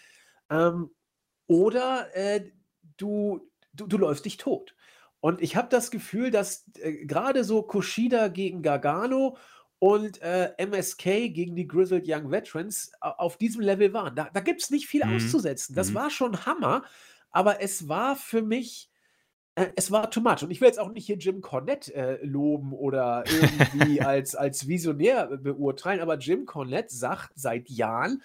Ähm, 0.49 0.91
oder, 1.47 2.15
äh, 2.15 2.51
du 2.97 3.49
du 3.73 3.87
du 3.87 3.97
läufst 3.97 4.25
dich 4.25 4.37
tot. 4.37 4.75
Und 5.19 5.41
ich 5.41 5.55
habe 5.55 5.67
das 5.69 5.91
Gefühl, 5.91 6.31
dass, 6.31 6.65
äh, 6.79 7.05
grade 7.05 7.43
so 7.43 7.63
Kushida 7.63 8.27
gegen 8.27 8.61
Gargano 8.61 9.37
und 9.79 10.21
äh, 10.21 10.53
MSK 10.57 11.29
gegen 11.29 11.55
die 11.55 11.67
Grizzled 11.67 12.05
Young 12.07 12.31
Veterans 12.31 12.91
auf 12.99 13.37
diesem 13.37 13.61
Level 13.61 13.93
waren. 13.93 14.15
Da, 14.15 14.29
da 14.33 14.39
gibt 14.39 14.61
es 14.61 14.69
nicht 14.69 14.87
viel 14.87 15.05
mhm. 15.05 15.15
auszusetzen. 15.15 15.75
Das 15.75 15.91
mhm. 15.91 15.95
war 15.95 16.09
schon 16.09 16.45
Hammer, 16.45 16.83
aber 17.31 17.61
es 17.61 17.87
war 17.87 18.15
für 18.15 18.41
mich, 18.41 18.89
es 19.75 19.91
war 19.91 20.11
too 20.11 20.21
much. 20.21 20.43
Und 20.43 20.51
ich 20.51 20.61
will 20.61 20.67
jetzt 20.67 20.79
auch 20.79 20.91
nicht 20.91 21.07
hier 21.07 21.17
Jim 21.17 21.41
Cornette 21.41 21.93
äh, 21.93 22.23
loben 22.23 22.73
oder 22.73 23.23
irgendwie 23.27 24.01
als, 24.01 24.35
als 24.35 24.67
Visionär 24.67 25.25
beurteilen, 25.37 25.99
aber 25.99 26.17
Jim 26.17 26.45
Cornette 26.45 26.93
sagt 26.93 27.31
seit 27.35 27.69
Jahren, 27.69 28.21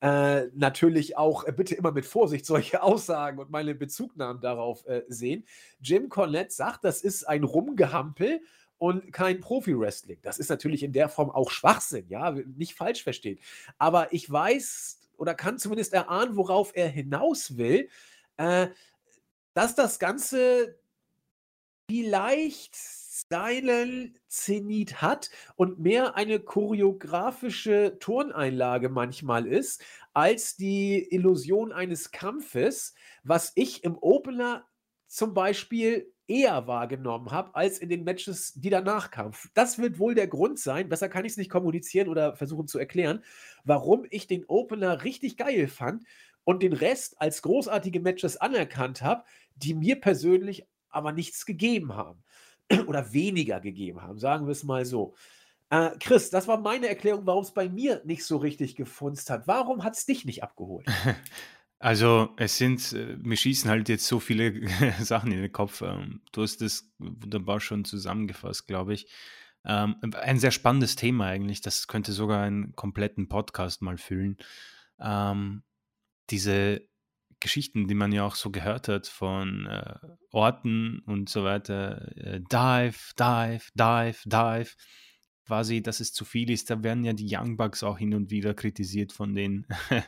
äh, 0.00 0.48
natürlich 0.54 1.16
auch 1.16 1.44
äh, 1.44 1.52
bitte 1.52 1.76
immer 1.76 1.92
mit 1.92 2.04
Vorsicht 2.04 2.44
solche 2.44 2.82
Aussagen 2.82 3.38
und 3.38 3.50
meine 3.50 3.76
Bezugnahmen 3.76 4.42
darauf 4.42 4.84
äh, 4.86 5.02
sehen. 5.06 5.44
Jim 5.80 6.08
Cornette 6.08 6.52
sagt, 6.52 6.84
das 6.84 7.02
ist 7.02 7.28
ein 7.28 7.44
Rumgehampel 7.44 8.40
und 8.78 9.12
kein 9.12 9.38
Profi-Wrestling. 9.38 10.18
Das 10.22 10.40
ist 10.40 10.50
natürlich 10.50 10.82
in 10.82 10.92
der 10.92 11.08
Form 11.08 11.30
auch 11.30 11.52
Schwachsinn, 11.52 12.08
ja, 12.08 12.32
nicht 12.32 12.74
falsch 12.74 13.04
verstehen. 13.04 13.38
Aber 13.78 14.12
ich 14.12 14.28
weiß 14.28 14.98
oder 15.16 15.34
kann 15.34 15.58
zumindest 15.58 15.92
erahnen, 15.92 16.36
worauf 16.36 16.72
er 16.74 16.88
hinaus 16.88 17.56
will, 17.56 17.88
äh, 18.38 18.66
dass 19.54 19.74
das 19.74 19.98
Ganze 19.98 20.78
vielleicht 21.90 22.74
seinen 22.74 24.18
Zenit 24.28 25.02
hat 25.02 25.30
und 25.56 25.78
mehr 25.78 26.16
eine 26.16 26.40
choreografische 26.40 27.98
Turneinlage 27.98 28.88
manchmal 28.88 29.46
ist, 29.46 29.82
als 30.12 30.56
die 30.56 31.06
Illusion 31.12 31.72
eines 31.72 32.10
Kampfes, 32.10 32.94
was 33.22 33.52
ich 33.54 33.84
im 33.84 33.96
Opener 33.98 34.66
zum 35.06 35.34
Beispiel 35.34 36.12
eher 36.26 36.66
wahrgenommen 36.66 37.30
habe, 37.30 37.54
als 37.54 37.78
in 37.78 37.88
den 37.88 38.04
Matches, 38.04 38.54
die 38.54 38.70
danach 38.70 39.10
kamen. 39.10 39.34
Das 39.54 39.78
wird 39.78 39.98
wohl 39.98 40.14
der 40.14 40.28
Grund 40.28 40.58
sein, 40.58 40.88
besser 40.88 41.08
kann 41.08 41.24
ich 41.24 41.32
es 41.32 41.36
nicht 41.36 41.50
kommunizieren 41.50 42.08
oder 42.08 42.36
versuchen 42.36 42.68
zu 42.68 42.78
erklären, 42.78 43.22
warum 43.64 44.06
ich 44.08 44.26
den 44.26 44.44
Opener 44.46 45.04
richtig 45.04 45.36
geil 45.36 45.68
fand 45.68 46.04
und 46.44 46.62
den 46.62 46.72
Rest 46.72 47.20
als 47.20 47.42
großartige 47.42 48.00
Matches 48.00 48.36
anerkannt 48.36 49.02
habe, 49.02 49.24
die 49.56 49.74
mir 49.74 50.00
persönlich 50.00 50.66
aber 50.88 51.12
nichts 51.12 51.46
gegeben 51.46 51.94
haben. 51.94 52.22
oder 52.86 53.12
weniger 53.12 53.60
gegeben 53.60 54.02
haben, 54.02 54.18
sagen 54.18 54.46
wir 54.46 54.52
es 54.52 54.64
mal 54.64 54.84
so. 54.84 55.14
Äh, 55.70 55.90
Chris, 56.00 56.30
das 56.30 56.48
war 56.48 56.58
meine 56.58 56.88
Erklärung, 56.88 57.26
warum 57.26 57.44
es 57.44 57.52
bei 57.52 57.68
mir 57.68 58.02
nicht 58.04 58.24
so 58.24 58.36
richtig 58.36 58.76
gefunzt 58.76 59.30
hat. 59.30 59.46
Warum 59.46 59.84
hat 59.84 59.96
es 59.96 60.06
dich 60.06 60.24
nicht 60.24 60.42
abgeholt? 60.42 60.86
Also, 61.84 62.28
es 62.36 62.58
sind 62.58 62.92
äh, 62.92 63.16
mir 63.20 63.36
schießen 63.36 63.68
halt 63.68 63.88
jetzt 63.88 64.06
so 64.06 64.20
viele 64.20 64.68
Sachen 65.00 65.32
in 65.32 65.42
den 65.42 65.50
Kopf. 65.50 65.82
Ähm, 65.82 66.20
du 66.30 66.42
hast 66.42 66.60
das 66.60 66.88
wunderbar 67.00 67.58
schon 67.58 67.84
zusammengefasst, 67.84 68.68
glaube 68.68 68.94
ich. 68.94 69.08
Ähm, 69.64 69.96
ein 70.00 70.38
sehr 70.38 70.52
spannendes 70.52 70.94
Thema 70.94 71.26
eigentlich. 71.26 71.60
Das 71.60 71.88
könnte 71.88 72.12
sogar 72.12 72.44
einen 72.44 72.76
kompletten 72.76 73.28
Podcast 73.28 73.82
mal 73.82 73.98
füllen. 73.98 74.36
Ähm, 75.00 75.64
diese 76.30 76.82
Geschichten, 77.42 77.88
die 77.88 77.94
man 77.94 78.12
ja 78.12 78.24
auch 78.24 78.36
so 78.36 78.50
gehört 78.50 78.88
hat 78.88 79.06
von 79.06 79.66
äh, 79.66 79.94
Orten 80.30 81.00
und 81.00 81.28
so 81.28 81.44
weiter. 81.44 82.16
Äh, 82.16 82.40
dive, 82.40 82.96
dive, 83.18 83.64
dive, 83.74 84.18
dive. 84.24 84.70
Quasi, 85.44 85.82
dass 85.82 86.00
es 86.00 86.12
zu 86.12 86.24
viel 86.24 86.50
ist. 86.50 86.70
Da 86.70 86.82
werden 86.82 87.04
ja 87.04 87.12
die 87.12 87.28
Young 87.28 87.56
Bucks 87.56 87.82
auch 87.82 87.98
hin 87.98 88.14
und 88.14 88.30
wieder 88.30 88.54
kritisiert 88.54 89.12
von 89.12 89.34
den 89.34 89.66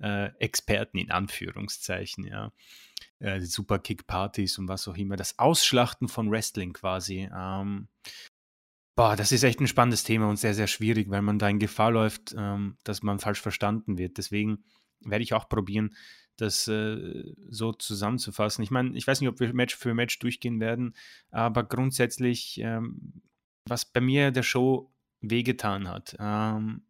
äh, 0.00 0.30
Experten 0.38 0.98
in 0.98 1.10
Anführungszeichen, 1.10 2.26
ja. 2.26 2.52
Äh, 3.20 3.40
Superkick-Partys 3.40 4.58
und 4.58 4.68
was 4.68 4.86
auch 4.88 4.96
immer. 4.96 5.16
Das 5.16 5.38
Ausschlachten 5.38 6.08
von 6.08 6.30
Wrestling 6.30 6.72
quasi. 6.72 7.28
Ähm, 7.34 7.88
boah, 8.96 9.14
das 9.14 9.30
ist 9.30 9.44
echt 9.44 9.60
ein 9.60 9.68
spannendes 9.68 10.02
Thema 10.02 10.28
und 10.28 10.38
sehr, 10.38 10.54
sehr 10.54 10.66
schwierig, 10.66 11.08
weil 11.08 11.22
man 11.22 11.38
da 11.38 11.48
in 11.48 11.60
Gefahr 11.60 11.92
läuft, 11.92 12.34
ähm, 12.36 12.76
dass 12.82 13.02
man 13.04 13.20
falsch 13.20 13.40
verstanden 13.40 13.96
wird. 13.96 14.18
Deswegen 14.18 14.64
werde 15.00 15.22
ich 15.22 15.34
auch 15.34 15.48
probieren, 15.48 15.94
das 16.40 16.68
äh, 16.68 17.24
so 17.50 17.72
zusammenzufassen. 17.72 18.62
Ich 18.62 18.70
meine, 18.70 18.96
ich 18.96 19.06
weiß 19.06 19.20
nicht, 19.20 19.28
ob 19.28 19.40
wir 19.40 19.52
Match 19.52 19.76
für 19.76 19.94
Match 19.94 20.18
durchgehen 20.18 20.60
werden, 20.60 20.94
aber 21.30 21.64
grundsätzlich, 21.64 22.58
ähm, 22.60 23.22
was 23.66 23.84
bei 23.84 24.00
mir 24.00 24.30
der 24.30 24.42
Show 24.42 24.90
wehgetan 25.20 25.88
hat, 25.88 26.16
ähm, 26.18 26.82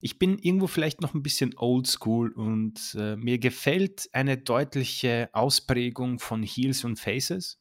ich 0.00 0.18
bin 0.18 0.38
irgendwo 0.38 0.66
vielleicht 0.66 1.00
noch 1.00 1.14
ein 1.14 1.22
bisschen 1.22 1.54
oldschool 1.56 2.30
und 2.32 2.96
äh, 2.98 3.16
mir 3.16 3.38
gefällt 3.38 4.08
eine 4.12 4.36
deutliche 4.36 5.30
Ausprägung 5.32 6.18
von 6.18 6.42
Heels 6.42 6.84
und 6.84 7.00
Faces. 7.00 7.58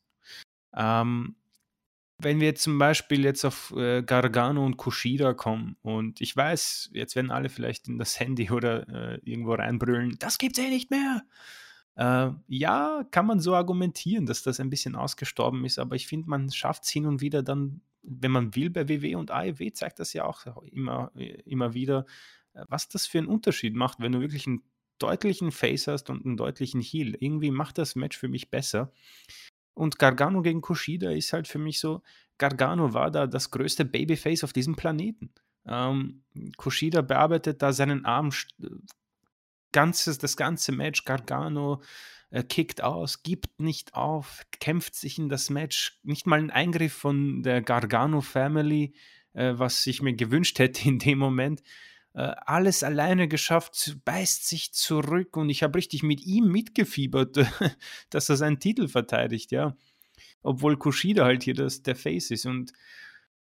Ähm, 0.76 1.36
wenn 2.18 2.40
wir 2.40 2.56
zum 2.56 2.78
Beispiel 2.78 3.24
jetzt 3.24 3.44
auf 3.44 3.74
äh, 3.76 4.02
Gargano 4.02 4.66
und 4.66 4.78
Kushida 4.78 5.34
kommen 5.34 5.76
und 5.82 6.22
ich 6.22 6.36
weiß, 6.36 6.92
jetzt 6.94 7.16
werden 7.16 7.32
alle 7.32 7.50
vielleicht 7.50 7.88
in 7.88 7.98
das 7.98 8.20
Handy 8.20 8.50
oder 8.52 8.88
äh, 8.88 9.20
irgendwo 9.24 9.54
reinbrüllen, 9.54 10.18
das 10.20 10.38
gibt's 10.38 10.60
eh 10.60 10.70
nicht 10.70 10.92
mehr. 10.92 11.24
Äh, 11.96 12.32
ja, 12.48 13.04
kann 13.12 13.26
man 13.26 13.40
so 13.40 13.56
argumentieren, 13.56 14.26
dass 14.26 14.44
das 14.44 14.60
ein 14.60 14.70
bisschen 14.70 14.96
ausgestorben 14.96 15.64
ist, 15.66 15.80
aber 15.80 15.96
ich 15.96 16.08
finde, 16.08 16.30
man 16.30 16.52
schafft 16.52 16.84
es 16.84 16.90
hin 16.90 17.06
und 17.06 17.22
wieder 17.22 17.44
dann, 17.44 17.82
wenn 18.02 18.32
man 18.32 18.56
will, 18.56 18.70
bei 18.70 18.88
WW 18.88 19.16
und 19.16 19.32
AEW 19.32 19.72
zeigt 19.72 20.00
das 20.00 20.14
ja 20.14 20.26
auch 20.26 20.46
immer, 20.64 21.12
immer 21.46 21.74
wieder, 21.74 22.06
was 22.68 22.88
das 22.88 23.08
für 23.08 23.18
einen 23.18 23.28
Unterschied 23.28 23.76
macht, 23.76 24.00
wenn 24.00 24.12
du 24.12 24.22
wirklich 24.22 24.46
einen 24.46 24.62
deutlichen 25.00 25.52
Face 25.52 25.88
hast 25.88 26.10
und 26.10 26.26
einen 26.26 26.38
deutlichen 26.38 26.82
Heal. 26.82 27.16
Irgendwie 27.20 27.52
macht 27.52 27.78
das 27.78 27.96
Match 27.96 28.18
für 28.18 28.28
mich 28.28 28.50
besser. 28.50 28.92
Und 29.76 30.00
Gargano 30.00 30.42
gegen 30.42 30.62
Kushida 30.62 31.12
ist 31.12 31.34
halt 31.34 31.48
für 31.48 31.60
mich 31.60 31.80
so, 31.80 32.02
Gargano 32.38 32.94
war 32.94 33.12
da 33.12 33.28
das 33.28 33.52
größte 33.52 33.86
Babyface 33.86 34.44
auf 34.44 34.54
diesem 34.54 34.76
Planeten. 34.76 35.32
Ähm, 35.68 36.24
Kushida 36.58 37.02
bearbeitet 37.02 37.62
da 37.62 37.72
seinen 37.72 38.06
Arm 38.06 38.32
ganzes, 39.72 40.18
das 40.18 40.38
ganze 40.38 40.72
Match. 40.72 41.04
Gargano 41.06 41.82
äh, 42.30 42.44
kickt 42.44 42.82
aus, 42.82 43.24
gibt 43.24 43.60
nicht 43.60 43.94
auf, 43.94 44.44
kämpft 44.60 44.96
sich 44.96 45.20
in 45.20 45.30
das 45.30 45.50
Match. 45.50 46.00
Nicht 46.04 46.26
mal 46.26 46.40
ein 46.40 46.52
Eingriff 46.52 46.94
von 46.94 47.44
der 47.44 47.62
Gargano 47.62 48.22
Family, 48.22 48.96
äh, 49.34 49.54
was 49.56 49.86
ich 49.88 50.02
mir 50.02 50.16
gewünscht 50.16 50.60
hätte 50.60 50.88
in 50.88 51.00
dem 51.00 51.20
Moment. 51.20 51.62
Äh, 52.16 52.34
alles 52.46 52.82
alleine 52.82 53.28
geschafft, 53.28 53.98
beißt 54.06 54.48
sich 54.48 54.72
zurück 54.72 55.36
und 55.36 55.50
ich 55.50 55.64
habe 55.64 55.78
richtig 55.78 56.02
mit 56.02 56.26
ihm 56.26 56.48
mitgefiebert, 56.50 57.38
dass 58.10 58.30
er 58.30 58.38
seinen 58.38 58.60
Titel 58.60 58.88
verteidigt, 58.88 59.52
ja. 59.52 59.76
Obwohl 60.42 60.78
Kushida 60.78 61.26
halt 61.26 61.44
hier 61.44 61.56
das, 61.56 61.84
der 61.84 61.98
Face 61.98 62.32
ist. 62.32 62.46
Und 62.46 62.72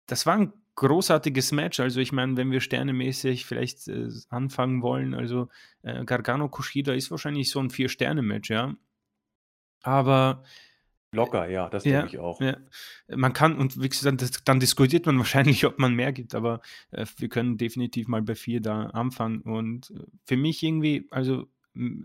das 0.07 0.27
war 0.27 0.37
ein 0.37 0.53
großartiges 0.77 1.51
Match. 1.51 1.81
Also 1.81 1.99
ich 1.99 2.13
meine, 2.13 2.37
wenn 2.37 2.53
wir 2.53 2.61
sternemäßig 2.61 3.47
vielleicht 3.47 3.89
äh, 3.89 4.09
anfangen 4.29 4.81
wollen, 4.81 5.15
also 5.15 5.49
äh, 5.83 6.05
Gargano 6.05 6.49
Kushida 6.49 6.93
ist 6.93 7.11
wahrscheinlich 7.11 7.51
so 7.51 7.59
ein 7.59 7.71
Vier-Sterne-Match, 7.71 8.51
ja. 8.51 8.77
Aber 9.83 10.45
Locker, 11.15 11.49
ja, 11.49 11.69
das 11.69 11.85
ja, 11.85 12.01
denke 12.01 12.17
ich 12.17 12.19
auch. 12.19 12.41
Ja. 12.41 12.57
Man 13.09 13.35
kann, 13.35 13.57
und 13.57 13.81
wie 13.83 13.89
gesagt, 13.89 14.23
das, 14.23 14.31
dann 14.45 14.61
diskutiert 14.61 15.05
man 15.05 15.19
wahrscheinlich, 15.19 15.65
ob 15.67 15.79
man 15.79 15.95
mehr 15.95 16.13
gibt, 16.13 16.35
aber 16.35 16.61
äh, 16.91 17.05
wir 17.19 17.29
können 17.29 17.59
definitiv 17.59 18.09
mal 18.09 18.23
bei 18.23 18.35
vier 18.35 18.61
da 18.61 18.87
anfangen. 18.87 19.43
Und 19.43 19.91
äh, 19.91 20.05
für 20.25 20.37
mich 20.37 20.63
irgendwie, 20.63 21.07
also 21.11 21.47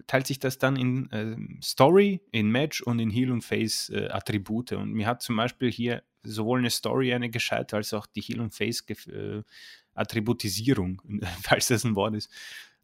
teilt 0.08 0.28
sich 0.28 0.40
das 0.40 0.58
dann 0.58 0.76
in 0.76 1.12
äh, 1.12 1.36
Story, 1.62 2.22
in 2.32 2.50
Match 2.52 2.82
und 2.82 3.00
in 3.00 3.10
Heal 3.10 3.32
und 3.32 3.44
Face 3.44 3.90
äh, 3.90 4.08
Attribute. 4.10 4.74
Und 4.74 4.94
mir 4.94 5.08
hat 5.08 5.22
zum 5.22 5.36
Beispiel 5.36 5.72
hier 5.72 6.04
sowohl 6.24 6.60
eine 6.60 6.70
Story, 6.70 7.14
eine 7.14 7.30
gescheite, 7.30 7.76
als 7.76 7.94
auch 7.94 8.06
die 8.08 8.22
Heal 8.22 8.42
und 8.42 8.54
Face 8.54 8.84
äh, 9.08 9.44
Attributisierung, 9.94 11.02
falls 11.42 11.68
das 11.68 11.84
ein 11.84 11.96
Wort 11.96 12.16
ist, 12.16 12.30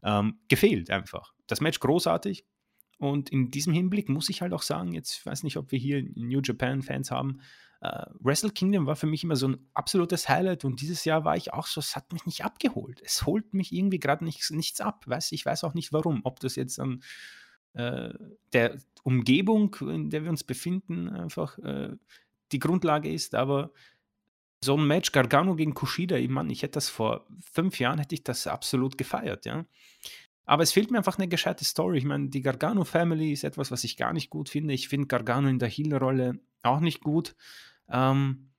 ähm, 0.02 0.38
gefehlt 0.48 0.90
einfach. 0.90 1.32
Das 1.46 1.60
Match 1.60 1.80
großartig, 1.80 2.44
und 2.98 3.30
in 3.30 3.50
diesem 3.50 3.72
Hinblick 3.72 4.08
muss 4.08 4.28
ich 4.28 4.42
halt 4.42 4.52
auch 4.52 4.62
sagen, 4.62 4.92
jetzt 4.92 5.24
weiß 5.26 5.42
nicht, 5.42 5.56
ob 5.56 5.72
wir 5.72 5.78
hier 5.78 6.02
New 6.14 6.40
Japan-Fans 6.42 7.10
haben. 7.10 7.40
Uh, 7.82 8.06
Wrestle 8.20 8.50
Kingdom 8.50 8.86
war 8.86 8.96
für 8.96 9.06
mich 9.06 9.24
immer 9.24 9.36
so 9.36 9.48
ein 9.48 9.58
absolutes 9.74 10.28
Highlight 10.28 10.64
und 10.64 10.80
dieses 10.80 11.04
Jahr 11.04 11.24
war 11.24 11.36
ich 11.36 11.52
auch 11.52 11.66
so, 11.66 11.80
es 11.80 11.96
hat 11.96 12.14
mich 12.14 12.24
nicht 12.24 12.42
abgeholt. 12.42 13.02
Es 13.04 13.26
holt 13.26 13.52
mich 13.52 13.72
irgendwie 13.72 13.98
gerade 13.98 14.24
nichts, 14.24 14.50
nichts 14.50 14.80
ab. 14.80 15.04
Weiß, 15.06 15.32
ich 15.32 15.44
weiß 15.44 15.64
auch 15.64 15.74
nicht 15.74 15.92
warum. 15.92 16.22
Ob 16.24 16.40
das 16.40 16.56
jetzt 16.56 16.80
an 16.80 17.02
äh, 17.74 18.14
der 18.54 18.78
Umgebung, 19.02 19.76
in 19.80 20.08
der 20.08 20.22
wir 20.22 20.30
uns 20.30 20.44
befinden, 20.44 21.10
einfach 21.10 21.58
äh, 21.58 21.90
die 22.52 22.58
Grundlage 22.58 23.12
ist, 23.12 23.34
aber 23.34 23.70
so 24.64 24.76
ein 24.78 24.86
Match 24.86 25.12
Gargano 25.12 25.54
gegen 25.54 25.74
Kushida, 25.74 26.16
ich 26.16 26.30
Mann, 26.30 26.48
ich 26.50 26.62
hätte 26.62 26.72
das 26.72 26.88
vor 26.88 27.26
fünf 27.52 27.78
Jahren, 27.78 27.98
hätte 27.98 28.14
ich 28.14 28.24
das 28.24 28.46
absolut 28.46 28.96
gefeiert, 28.96 29.44
ja. 29.44 29.66
Aber 30.46 30.62
es 30.62 30.72
fehlt 30.72 30.90
mir 30.90 30.98
einfach 30.98 31.18
eine 31.18 31.28
gescheite 31.28 31.64
Story. 31.64 31.98
Ich 31.98 32.04
meine, 32.04 32.28
die 32.28 32.42
Gargano 32.42 32.84
Family 32.84 33.32
ist 33.32 33.44
etwas, 33.44 33.70
was 33.70 33.84
ich 33.84 33.96
gar 33.96 34.12
nicht 34.12 34.30
gut 34.30 34.48
finde. 34.48 34.74
Ich 34.74 34.88
finde 34.88 35.06
Gargano 35.06 35.48
in 35.48 35.58
der 35.58 35.68
Heal-Rolle 35.68 36.38
auch 36.62 36.80
nicht 36.80 37.02
gut. 37.02 37.34
Ähm, 37.88 38.50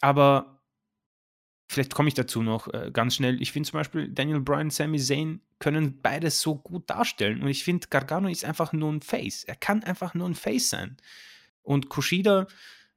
aber 0.00 0.62
vielleicht 1.68 1.94
komme 1.94 2.08
ich 2.08 2.14
dazu 2.14 2.42
noch 2.42 2.72
äh, 2.72 2.90
ganz 2.92 3.14
schnell. 3.14 3.40
Ich 3.40 3.52
finde 3.52 3.68
zum 3.68 3.78
Beispiel 3.78 4.08
Daniel 4.08 4.40
Bryan, 4.40 4.70
Sami 4.70 4.98
Zayn 4.98 5.40
können 5.58 6.00
beides 6.00 6.40
so 6.40 6.56
gut 6.56 6.90
darstellen. 6.90 7.42
Und 7.42 7.48
ich 7.48 7.62
finde, 7.62 7.88
Gargano 7.88 8.28
ist 8.28 8.44
einfach 8.44 8.72
nur 8.72 8.92
ein 8.92 9.02
Face. 9.02 9.44
Er 9.44 9.56
kann 9.56 9.84
einfach 9.84 10.14
nur 10.14 10.28
ein 10.28 10.34
Face 10.34 10.70
sein. 10.70 10.96
Und 11.62 11.88
Kushida 11.88 12.46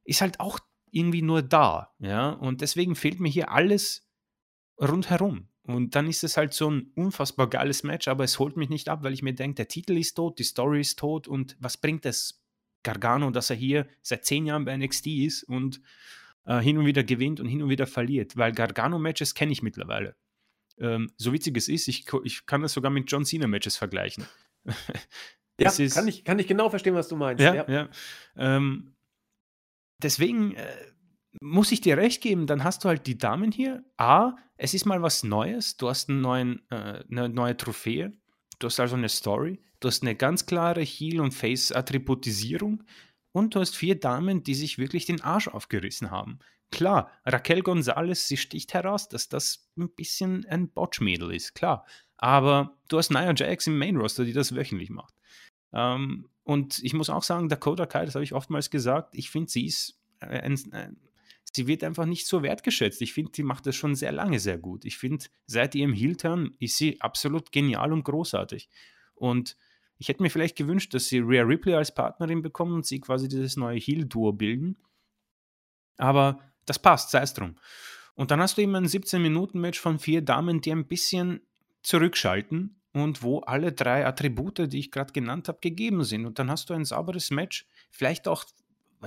ist 0.04 0.22
halt 0.22 0.39
auch 0.39 0.60
irgendwie 0.92 1.22
nur 1.22 1.42
da. 1.42 1.94
Ja? 2.00 2.30
Und 2.30 2.62
deswegen 2.62 2.96
fehlt 2.96 3.20
mir 3.20 3.30
hier 3.30 3.52
alles 3.52 4.08
rundherum. 4.80 5.48
Und 5.64 5.95
dann 5.95 6.07
ist 6.07 6.24
es 6.24 6.38
halt 6.38 6.53
so 6.53 6.70
ein 6.70 6.91
unfassbar 6.95 7.47
geiles 7.47 7.84
Match, 7.84 8.07
aber 8.07 8.24
es 8.24 8.39
holt 8.39 8.57
mich 8.57 8.70
nicht 8.70 8.89
ab, 8.89 9.03
weil 9.03 9.14
ich 9.14 9.22
mir 9.22 9.34
denke, 9.34 9.55
der 9.55 9.68
Titel 9.68 9.97
ist 9.97 10.16
tot, 10.16 10.39
die 10.39 10.43
Story 10.43 10.82
ist 10.82 10.97
tot 10.97 11.28
und 11.28 11.55
was 11.59 11.78
bringt 11.78 12.05
es 12.05 12.41
Gargano, 12.84 13.30
dass 13.30 13.51
er 13.51 13.55
hier 13.55 13.88
seit 14.01 14.26
zehn 14.26 14.45
Jahren 14.47 14.66
bei 14.66 14.76
NXT 14.76 15.07
ist 15.07 15.43
und 15.43 15.82
äh, 16.45 16.59
hin 16.59 16.78
und 16.80 16.86
wieder 16.86 17.03
gewinnt 17.03 17.39
und 17.39 17.47
hin 17.47 17.62
und 17.62 17.70
wieder 17.70 17.86
verliert, 17.86 18.38
weil 18.38 18.51
Gargano-Matches 18.51 19.36
kenne 19.36 19.51
ich 19.51 19.62
mittlerweile. 19.62 20.16
Ähm, 20.80 21.12
so 21.18 21.32
witzig 21.32 21.55
es 21.57 21.68
ist, 21.68 21.88
ich, 21.88 22.05
ich 22.24 22.45
kann 22.47 22.64
das 22.64 22.74
sogar 22.74 22.89
mit 22.89 23.12
John 23.12 23.24
Cena-Matches 23.24 23.78
vergleichen. 23.78 24.26
ja, 25.59 25.70
ist, 25.70 25.93
kann, 25.93 26.07
ich, 26.07 26.24
kann 26.24 26.39
ich 26.39 26.47
genau 26.47 26.72
verstehen, 26.72 26.95
was 26.95 27.07
du 27.07 27.16
meinst. 27.16 27.43
Ja, 27.43 27.53
ja. 27.53 27.70
ja. 27.70 27.89
Ähm, 28.36 28.95
deswegen 30.01 30.55
äh, 30.55 30.66
muss 31.40 31.72
ich 31.72 31.82
dir 31.82 31.98
recht 31.98 32.22
geben, 32.22 32.48
dann 32.48 32.64
hast 32.64 32.84
du 32.84 32.90
halt 32.90 33.08
die 33.08 33.18
Damen 33.18 33.52
hier. 33.52 33.84
A, 33.98 34.36
es 34.58 34.74
ist 34.74 34.86
mal 34.86 35.02
was 35.02 35.24
Neues. 35.24 35.78
Du 35.78 35.90
hast 35.90 36.10
einen 36.10 36.22
neuen, 36.22 36.62
äh, 36.70 37.04
eine 37.10 37.30
neue 37.30 37.56
Trophäe. 37.56 38.12
Du 38.60 38.68
hast 38.68 38.80
also 38.80 38.96
eine 38.96 39.10
Story. 39.10 39.60
Du 39.80 39.88
hast 39.88 40.04
eine 40.04 40.16
ganz 40.16 40.46
klare 40.46 40.82
Heal- 40.82 41.22
und 41.22 41.34
Face-Attributisierung. 41.34 42.84
Und 43.32 43.56
du 43.56 43.60
hast 43.60 43.76
vier 43.76 44.00
Damen, 44.00 44.44
die 44.44 44.56
sich 44.56 44.78
wirklich 44.78 45.06
den 45.06 45.22
Arsch 45.22 45.48
aufgerissen 45.48 46.12
haben. 46.12 46.40
Klar, 46.70 47.12
Raquel 47.26 47.64
Gonzalez, 47.64 48.28
sie 48.28 48.38
sticht 48.38 48.74
heraus, 48.74 49.10
dass 49.10 49.30
das 49.30 49.70
ein 49.78 49.90
bisschen 49.90 50.46
ein 50.46 50.70
Botch-Mädel 50.70 51.34
ist, 51.34 51.54
klar. 51.54 51.86
Aber 52.18 52.78
du 52.88 52.98
hast 52.98 53.10
Nia 53.10 53.34
Jax 53.34 53.68
im 53.68 53.78
Main-Roster, 53.78 54.26
die 54.26 54.34
das 54.34 54.56
wöchentlich 54.56 54.90
macht. 54.90 55.14
Ähm, 55.74 56.30
und 56.44 56.80
ich 56.84 56.94
muss 56.94 57.10
auch 57.10 57.24
sagen, 57.24 57.50
Dakota 57.50 57.86
Kai, 57.86 58.06
das 58.06 58.16
habe 58.16 58.24
ich 58.24 58.34
oftmals 58.34 58.70
gesagt, 58.70 59.16
ich 59.16 59.30
finde, 59.32 59.50
sie 59.50 59.66
ist 59.66 60.00
ein, 60.20 60.58
ein 60.72 60.98
sie 61.52 61.68
wird 61.68 61.84
einfach 61.84 62.06
nicht 62.06 62.28
so 62.28 62.43
wertgeschätzt. 62.43 63.02
Ich 63.02 63.14
finde, 63.14 63.32
sie 63.36 63.43
macht 63.43 63.66
das 63.66 63.76
schon 63.76 63.95
sehr 63.95 64.12
lange 64.12 64.39
sehr 64.39 64.58
gut. 64.58 64.86
Ich 64.86 64.97
finde, 64.97 65.26
seit 65.47 65.76
ihrem 65.76 65.93
Heel-Turn 65.93 66.56
ist 66.60 66.78
sie 66.78 66.99
absolut 67.02 67.52
genial 67.52 67.93
und 67.93 68.04
großartig. 68.04 68.70
Und 69.16 69.58
ich 69.97 70.10
hätte 70.10 70.24
mir 70.24 70.30
vielleicht 70.30 70.56
gewünscht, 70.56 70.93
dass 70.93 71.08
sie 71.08 71.20
Rhea 71.20 71.43
Ripley 71.43 71.76
als 71.76 71.93
Partnerin 71.93 72.41
bekommen 72.41 72.74
und 72.74 72.86
sie 72.86 72.99
quasi 72.99 73.28
dieses 73.28 73.58
neue 73.58 73.78
Heel-Duo 73.78 74.32
bilden. 74.34 74.78
Aber 75.97 76.39
das 76.66 76.80
passt, 76.80 77.12
sei 77.12 77.22
es 77.22 77.34
drum. 77.34 77.56
Und 78.16 78.32
dann 78.32 78.41
hast 78.41 78.58
du 78.58 78.62
eben 78.62 78.76
ein 78.76 78.88
17-Minuten-Match 78.88 79.80
von 79.80 79.99
vier 79.99 80.22
Damen, 80.22 80.62
die 80.62 80.72
ein 80.72 80.88
bisschen 80.88 81.41
zurückschalten 81.84 82.82
und 82.93 83.24
wo 83.24 83.39
alle 83.39 83.72
drei 83.72 84.06
Attribute, 84.06 84.72
die 84.72 84.80
ich 84.80 84.91
gerade 84.91 85.14
genannt 85.14 85.47
habe, 85.47 85.60
gegeben 85.62 86.04
sind. 86.04 86.26
Und 86.26 86.39
dann 86.39 86.49
hast 86.49 86.70
du 86.70 86.74
ein 86.74 86.86
sauberes 86.86 87.32
Match. 87.32 87.68
Vielleicht 87.89 88.28
auch 88.28 88.43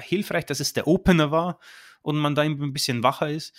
hilfreich, 0.01 0.47
dass 0.47 0.61
es 0.61 0.73
der 0.73 0.87
Opener 0.87 1.31
war 1.31 1.59
und 2.03 2.17
man 2.17 2.35
da 2.35 2.43
ein 2.43 2.73
bisschen 2.73 3.03
wacher 3.03 3.31
ist. 3.31 3.55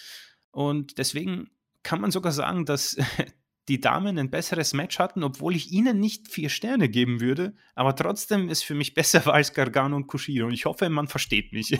Und 0.52 0.98
deswegen 0.98 1.50
kann 1.84 2.02
man 2.02 2.12
sogar 2.12 2.32
sagen, 2.32 2.66
dass 2.66 2.98
die 3.68 3.82
Damen 3.82 4.20
ein 4.20 4.30
besseres 4.30 4.74
Match 4.74 5.00
hatten, 5.00 5.24
obwohl 5.24 5.56
ich 5.56 5.72
ihnen 5.72 6.00
nicht 6.00 6.28
vier 6.28 6.50
Sterne 6.50 6.88
geben 6.88 7.20
würde, 7.20 7.56
aber 7.74 7.96
trotzdem 7.96 8.50
ist 8.50 8.64
für 8.64 8.76
mich 8.76 8.94
besser 8.96 9.26
war 9.26 9.34
als 9.34 9.54
Gargano 9.54 9.96
und 9.96 10.08
Kushiro. 10.08 10.48
Und 10.48 10.54
ich 10.54 10.66
hoffe, 10.66 10.90
man 10.90 11.08
versteht 11.08 11.54
mich. 11.54 11.80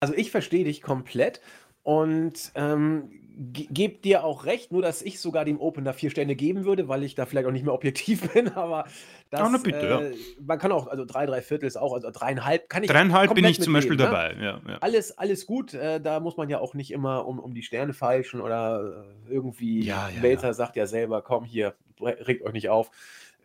also 0.00 0.14
ich 0.14 0.30
verstehe 0.30 0.64
dich 0.64 0.82
komplett 0.82 1.40
und 1.82 2.52
ähm, 2.54 3.10
gebe 3.52 3.98
dir 3.98 4.24
auch 4.24 4.44
recht, 4.44 4.70
nur 4.70 4.82
dass 4.82 5.00
ich 5.00 5.18
sogar 5.18 5.46
dem 5.46 5.58
Opener 5.60 5.94
vier 5.94 6.10
Sterne 6.10 6.36
geben 6.36 6.66
würde, 6.66 6.88
weil 6.88 7.02
ich 7.04 7.14
da 7.14 7.24
vielleicht 7.24 7.46
auch 7.46 7.52
nicht 7.52 7.64
mehr 7.64 7.72
objektiv 7.72 8.30
bin, 8.34 8.48
aber 8.50 8.84
das, 9.30 9.48
oh, 9.48 9.62
bitte, 9.62 9.78
äh, 9.78 10.10
ja. 10.10 10.16
man 10.44 10.58
kann 10.58 10.72
auch, 10.72 10.88
also 10.88 11.06
drei, 11.06 11.24
drei 11.24 11.40
Viertel 11.40 11.66
ist 11.66 11.76
auch, 11.76 11.94
also 11.94 12.10
dreieinhalb 12.10 12.68
kann 12.68 12.82
ich. 12.82 12.90
Dreieinhalb 12.90 13.34
bin 13.34 13.44
ich 13.46 13.60
zum 13.60 13.72
Beispiel 13.72 13.96
leben, 13.96 14.04
ne? 14.04 14.10
dabei, 14.10 14.34
ne? 14.34 14.44
ja, 14.44 14.60
ja, 14.68 14.78
Alles, 14.80 15.16
alles 15.16 15.46
gut, 15.46 15.72
äh, 15.72 16.00
da 16.00 16.20
muss 16.20 16.36
man 16.36 16.50
ja 16.50 16.58
auch 16.58 16.74
nicht 16.74 16.90
immer 16.90 17.26
um, 17.26 17.38
um 17.38 17.54
die 17.54 17.62
Sterne 17.62 17.94
feilschen 17.94 18.42
oder 18.42 19.06
äh, 19.28 19.32
irgendwie, 19.32 19.84
ja, 19.84 20.10
ja, 20.14 20.20
Melzer 20.20 20.52
sagt 20.52 20.76
ja 20.76 20.86
selber, 20.86 21.22
komm 21.22 21.44
hier, 21.44 21.74
regt 22.00 22.44
euch 22.44 22.52
nicht 22.52 22.68
auf 22.68 22.90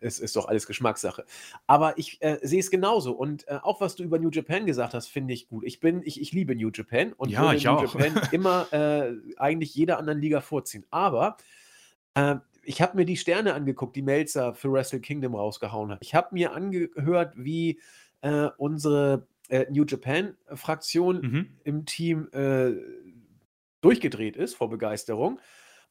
es 0.00 0.18
ist 0.18 0.36
doch 0.36 0.46
alles 0.48 0.66
Geschmackssache. 0.66 1.24
Aber 1.66 1.98
ich 1.98 2.20
äh, 2.22 2.38
sehe 2.42 2.60
es 2.60 2.70
genauso. 2.70 3.12
Und 3.12 3.46
äh, 3.48 3.58
auch 3.62 3.80
was 3.80 3.96
du 3.96 4.02
über 4.02 4.18
New 4.18 4.30
Japan 4.30 4.66
gesagt 4.66 4.94
hast, 4.94 5.08
finde 5.08 5.34
ich 5.34 5.48
gut. 5.48 5.64
Ich 5.64 5.80
bin, 5.80 6.02
ich, 6.04 6.20
ich 6.20 6.32
liebe 6.32 6.54
New 6.54 6.70
Japan 6.72 7.12
und 7.14 7.30
ja, 7.30 7.42
würde 7.42 7.62
New 7.62 7.70
auch. 7.70 7.94
Japan 7.94 8.22
immer 8.32 8.72
äh, 8.72 9.12
eigentlich 9.36 9.74
jeder 9.74 9.98
anderen 9.98 10.20
Liga 10.20 10.40
vorziehen. 10.40 10.84
Aber 10.90 11.36
äh, 12.14 12.36
ich 12.62 12.82
habe 12.82 12.96
mir 12.96 13.04
die 13.04 13.16
Sterne 13.16 13.54
angeguckt, 13.54 13.94
die 13.96 14.02
Melzer 14.02 14.54
für 14.54 14.72
Wrestle 14.72 15.00
Kingdom 15.00 15.34
rausgehauen 15.34 15.92
hat. 15.92 15.98
Ich 16.00 16.14
habe 16.14 16.28
mir 16.32 16.52
angehört, 16.52 17.32
wie 17.36 17.80
äh, 18.22 18.48
unsere 18.56 19.26
äh, 19.48 19.66
New 19.70 19.84
Japan-Fraktion 19.84 21.20
Mhm. 21.20 21.46
im 21.64 21.86
Team 21.86 22.28
durchgedreht 23.80 24.36
ist 24.36 24.54
vor 24.54 24.68
Begeisterung. 24.68 25.40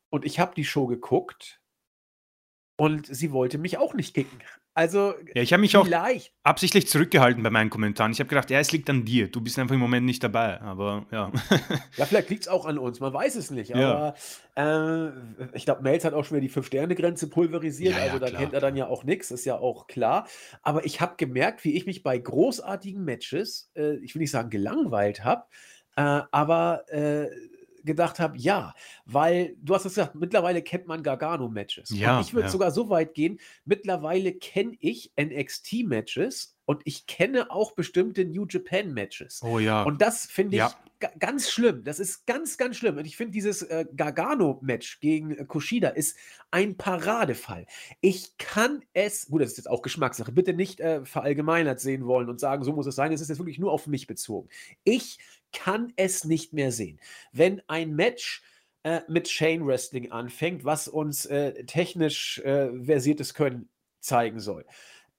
Und 0.10 0.26
ich 0.26 0.40
habe 0.40 0.54
die 0.56 0.66
Show 0.66 0.88
geguckt 0.88 1.62
und 2.78 3.08
sie 3.08 3.32
wollte 3.32 3.58
mich 3.58 3.78
auch 3.78 3.94
nicht 3.94 4.14
kicken. 4.14 4.40
Also 4.78 5.14
Ja, 5.34 5.42
ich 5.42 5.54
habe 5.54 5.62
mich 5.62 5.78
auch 5.78 5.86
vielleicht, 5.86 6.34
absichtlich 6.44 6.90
zurückgehalten 6.90 7.42
bei 7.42 7.50
meinen 7.50 7.70
Kommentaren. 7.70 8.12
Ich 8.12 8.20
habe 8.20 8.28
gedacht, 8.28 8.52
ja, 8.52 8.60
es 8.60 8.74
liegt 8.74 8.90
an 8.90 9.06
dir. 9.06 9.30
Du 9.30 9.40
bist 9.40 9.58
einfach 9.58 9.74
im 9.74 9.80
Moment 9.80 10.06
nicht 10.06 10.22
dabei. 10.22 10.60
Aber 10.60 11.06
ja. 11.12 11.32
ja, 11.96 12.06
vielleicht 12.06 12.30
liegt 12.30 12.44
es 12.44 12.48
auch 12.50 12.66
an 12.66 12.78
uns, 12.78 13.00
man 13.00 13.14
weiß 13.14 13.36
es 13.36 13.52
nicht. 13.52 13.70
Ja. 13.70 14.16
Aber 14.56 15.12
äh, 15.14 15.56
ich 15.56 15.64
glaube, 15.64 15.82
Melz 15.82 16.04
hat 16.04 16.14
auch 16.14 16.26
schon 16.26 16.36
wieder 16.36 16.48
die 16.48 16.54
Fünf-Sterne-Grenze 16.54 17.30
pulverisiert. 17.30 17.94
Ja, 17.94 18.00
ja, 18.00 18.12
also 18.12 18.20
da 18.20 18.30
kennt 18.30 18.52
er 18.52 18.60
dann 18.60 18.76
ja 18.76 18.88
auch 18.88 19.06
nichts, 19.06 19.32
ist 19.32 19.46
ja 19.46 19.58
auch 19.58 19.88
klar. 19.88 20.28
Aber 20.62 20.86
ich 20.86 21.00
habe 21.00 21.14
gemerkt, 21.16 21.64
wie 21.64 21.78
ich 21.78 21.86
mich 21.86 22.04
bei 22.04 22.18
großartigen 22.18 23.06
Matches, 23.06 23.72
äh, 23.78 23.96
ich 24.00 24.14
will 24.14 24.20
nicht 24.20 24.32
sagen 24.32 24.50
gelangweilt 24.50 25.24
habe, 25.24 25.46
äh, 25.96 26.22
aber 26.32 26.84
äh, 26.90 27.30
gedacht 27.86 28.20
habe, 28.20 28.38
ja, 28.38 28.74
weil 29.06 29.56
du 29.62 29.76
hast 29.76 29.86
es 29.86 29.96
gesagt, 29.96 30.16
mittlerweile 30.16 30.62
kennt 30.62 30.88
man 30.88 31.04
Gargano-Matches. 31.04 31.90
Ja, 31.92 32.18
und 32.18 32.26
ich 32.26 32.34
würde 32.34 32.48
ja. 32.48 32.52
sogar 32.52 32.72
so 32.72 32.90
weit 32.90 33.14
gehen, 33.14 33.40
mittlerweile 33.66 34.34
kenne 34.34 34.76
ich 34.80 35.12
NXT-Matches 35.20 36.56
und 36.66 36.82
ich 36.86 37.06
kenne 37.06 37.52
auch 37.52 37.74
bestimmte 37.74 38.26
New 38.26 38.46
Japan-Matches. 38.50 39.42
Oh 39.44 39.60
ja. 39.60 39.84
Und 39.84 40.02
das 40.02 40.26
finde 40.26 40.56
ich 40.56 40.60
Ja. 40.60 40.74
ga- 41.00 41.12
ganz 41.20 41.52
schlimm. 41.52 41.84
Das 41.84 42.00
ist 42.00 42.26
ganz, 42.26 42.58
ganz 42.58 42.78
schlimm. 42.78 42.98
Und 42.98 43.06
ich 43.06 43.18
finde, 43.18 43.34
dieses 43.34 43.62
äh, 43.62 43.86
Gargano-Match 43.96 45.00
gegen 45.00 45.32
äh, 45.32 45.46
Kushida 45.46 45.90
ist 45.90 46.18
ein 46.50 46.76
Paradefall. 46.76 47.68
Ich 48.02 48.36
kann 48.40 48.84
es, 48.94 49.28
gut, 49.28 49.42
das 49.42 49.52
ist 49.52 49.58
jetzt 49.58 49.70
auch 49.70 49.84
Geschmackssache, 49.84 50.32
bitte 50.32 50.54
nicht 50.54 50.80
äh, 50.80 51.06
verallgemeinert 51.06 51.80
sehen 51.80 52.08
wollen 52.08 52.30
und 52.30 52.40
sagen, 52.40 52.64
so 52.64 52.74
muss 52.74 52.88
es 52.88 52.96
sein. 52.96 53.12
Es 53.12 53.22
ist 53.22 53.30
jetzt 53.30 53.38
wirklich 53.40 53.60
nur 53.60 53.72
auf 53.72 53.86
mich 53.86 54.08
bezogen. 54.08 54.50
Ich 54.84 55.20
kann 55.56 55.94
es 55.96 56.26
nicht 56.26 56.54
mehr 56.54 56.72
sehen. 56.72 57.00
Wenn 57.32 57.62
ein 57.68 57.96
Match 57.96 58.44
äh, 58.84 59.02
mit 59.08 59.26
Chain 59.26 59.66
Wrestling 59.66 60.12
anfängt, 60.12 60.64
was 60.66 60.88
uns 60.88 61.26
äh, 61.26 61.64
technisch 61.66 62.40
äh, 62.40 62.70
versiertes 62.84 63.34
Können 63.34 63.70
zeigen 64.00 64.40
soll. 64.40 64.66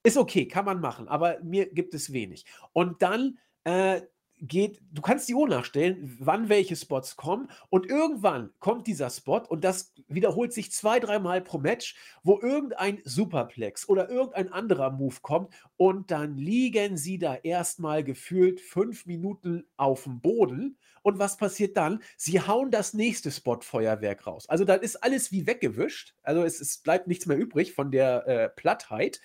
Ist 0.03 0.15
okay, 0.15 0.47
kann 0.47 0.63
man 0.63 0.79
machen, 0.79 1.09
aber 1.09 1.41
mir 1.41 1.65
gibt 1.65 1.93
es 1.93 2.13
wenig. 2.13 2.45
Und 2.71 3.01
dann 3.01 3.39
äh, 3.65 4.01
geht, 4.39 4.79
du 4.91 5.01
kannst 5.01 5.27
die 5.29 5.35
Uhr 5.35 5.47
nachstellen, 5.47 6.17
wann 6.19 6.49
welche 6.49 6.75
Spots 6.75 7.15
kommen 7.15 7.49
und 7.69 7.87
irgendwann 7.87 8.51
kommt 8.59 8.87
dieser 8.87 9.09
Spot 9.09 9.41
und 9.47 9.63
das 9.63 9.93
wiederholt 10.07 10.53
sich 10.53 10.71
zwei, 10.71 10.99
dreimal 10.99 11.41
pro 11.41 11.57
Match, 11.57 11.95
wo 12.23 12.39
irgendein 12.39 13.01
Superplex 13.03 13.89
oder 13.89 14.09
irgendein 14.09 14.51
anderer 14.51 14.91
Move 14.91 15.17
kommt 15.21 15.53
und 15.77 16.11
dann 16.11 16.37
liegen 16.37 16.97
sie 16.97 17.17
da 17.17 17.35
erstmal 17.35 18.03
gefühlt 18.03 18.61
fünf 18.61 19.05
Minuten 19.05 19.65
auf 19.77 20.03
dem 20.03 20.21
Boden 20.21 20.77
und 21.01 21.19
was 21.19 21.37
passiert 21.37 21.77
dann? 21.77 22.03
Sie 22.17 22.41
hauen 22.41 22.69
das 22.69 22.93
nächste 22.93 23.31
Spotfeuerwerk 23.31 24.27
raus. 24.27 24.49
Also 24.49 24.65
dann 24.65 24.81
ist 24.81 24.97
alles 24.97 25.31
wie 25.31 25.47
weggewischt, 25.47 26.15
also 26.23 26.43
es, 26.43 26.59
es 26.59 26.79
bleibt 26.79 27.07
nichts 27.07 27.25
mehr 27.25 27.37
übrig 27.37 27.73
von 27.73 27.91
der 27.91 28.27
äh, 28.27 28.49
Plattheit. 28.49 29.21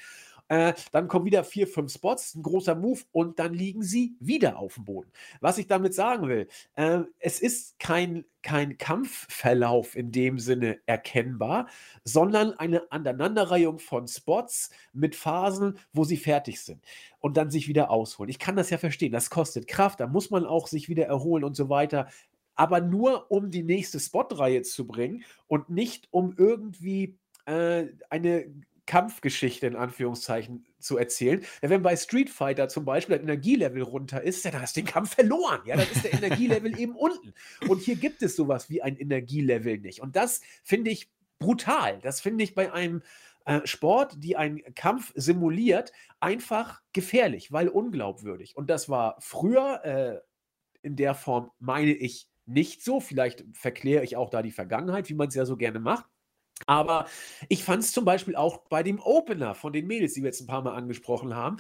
Äh, 0.53 0.75
dann 0.91 1.09
kommen 1.09 1.25
wieder 1.25 1.45
vier, 1.45 1.67
fünf 1.67 1.95
Spots, 1.95 2.35
ein 2.35 2.43
großer 2.43 2.75
Move 2.75 3.01
und 3.11 3.39
dann 3.39 3.55
liegen 3.55 3.83
sie 3.83 4.17
wieder 4.21 4.59
auf 4.59 4.75
dem 4.75 4.85
Boden. 4.85 5.11
Was 5.41 5.57
ich 5.57 5.67
damit 5.67 5.95
sagen 5.95 6.29
will, 6.29 6.47
äh, 6.75 6.99
es 7.21 7.41
ist 7.41 7.79
kein, 7.79 8.27
kein 8.43 8.77
Kampfverlauf 8.77 9.97
in 9.97 10.13
dem 10.13 10.39
Sinne 10.39 10.79
erkennbar, 10.85 11.69
sondern 12.05 12.53
eine 12.53 12.93
Aneinanderreihung 12.93 13.79
von 13.79 14.07
Spots 14.07 14.69
mit 14.93 15.17
Phasen, 15.17 15.79
wo 15.95 16.05
sie 16.05 16.19
fertig 16.19 16.61
sind 16.61 16.85
und 17.21 17.39
dann 17.39 17.51
sich 17.51 17.67
wieder 17.67 17.91
ausholen. 17.91 18.29
Ich 18.29 18.39
kann 18.39 18.55
das 18.55 18.69
ja 18.69 18.77
verstehen, 18.77 19.13
das 19.13 19.31
kostet 19.31 19.67
Kraft, 19.67 20.01
da 20.01 20.07
muss 20.07 20.29
man 20.29 20.45
auch 20.45 20.67
sich 20.67 20.91
wieder 20.91 21.07
erholen 21.07 21.45
und 21.45 21.57
so 21.57 21.71
weiter. 21.71 22.09
Aber 22.57 22.83
nur 22.83 23.31
um 23.31 23.51
die 23.51 23.63
nächste 23.63 23.99
Spotreihe 23.99 24.61
zu 24.61 24.87
bringen 24.87 25.25
und 25.47 25.71
nicht 25.71 26.09
um 26.11 26.35
irgendwie 26.37 27.17
äh, 27.47 27.87
eine 28.11 28.53
Kampfgeschichte 28.93 29.67
in 29.67 29.75
Anführungszeichen 29.75 30.67
zu 30.79 30.99
erzählen. 30.99 31.43
Ja, 31.63 31.71
wenn 31.71 31.81
bei 31.81 31.97
Street 31.97 32.29
Fighter 32.29 32.69
zum 32.69 32.85
Beispiel 32.85 33.17
das 33.17 33.23
Energielevel 33.23 33.81
runter 33.81 34.21
ist, 34.21 34.45
ja, 34.45 34.51
dann 34.51 34.61
hast 34.61 34.77
du 34.77 34.83
den 34.83 34.87
Kampf 34.87 35.15
verloren. 35.15 35.63
Ja, 35.65 35.77
dann 35.77 35.91
ist 35.91 36.05
der 36.05 36.13
Energielevel 36.13 36.79
eben 36.79 36.95
unten. 36.95 37.33
Und 37.69 37.81
hier 37.81 37.97
gibt 37.97 38.21
es 38.21 38.37
sowas 38.37 38.69
wie 38.69 38.83
ein 38.83 38.99
Energielevel 38.99 39.79
nicht. 39.79 40.03
Und 40.03 40.15
das 40.15 40.43
finde 40.63 40.91
ich 40.91 41.11
brutal. 41.39 42.01
Das 42.03 42.21
finde 42.21 42.45
ich 42.45 42.55
bei 42.55 42.71
einem 42.71 43.01
äh, 43.47 43.61
Sport, 43.65 44.17
die 44.19 44.37
einen 44.37 44.63
Kampf 44.75 45.15
simuliert, 45.17 45.95
einfach 46.21 46.83
gefährlich, 46.93 47.51
weil 47.51 47.69
unglaubwürdig. 47.69 48.59
Und 48.59 48.69
das 48.69 48.91
war 48.91 49.17
früher 49.21 49.83
äh, 49.87 50.21
in 50.83 50.97
der 50.97 51.15
Form, 51.15 51.51
meine 51.61 51.93
ich, 51.93 52.29
nicht 52.45 52.85
so. 52.85 53.01
Vielleicht 53.01 53.47
verkläre 53.55 54.05
ich 54.05 54.19
auch 54.19 54.29
da 54.29 54.43
die 54.43 54.51
Vergangenheit, 54.51 55.09
wie 55.09 55.15
man 55.15 55.29
es 55.29 55.35
ja 55.35 55.47
so 55.47 55.57
gerne 55.57 55.81
macht. 55.81 56.12
Aber 56.67 57.07
ich 57.49 57.65
fand 57.65 57.83
es 57.83 57.93
zum 57.93 58.05
Beispiel 58.05 58.37
auch 58.37 58.59
bei 58.69 58.83
dem 58.83 59.01
Opener 59.01 59.55
von 59.55 59.73
den 59.73 59.87
Mädels, 59.87 60.15
die 60.15 60.23
wir 60.23 60.29
jetzt 60.29 60.41
ein 60.41 60.47
paar 60.47 60.63
Mal 60.63 60.75
angesprochen 60.75 61.35
haben, 61.35 61.57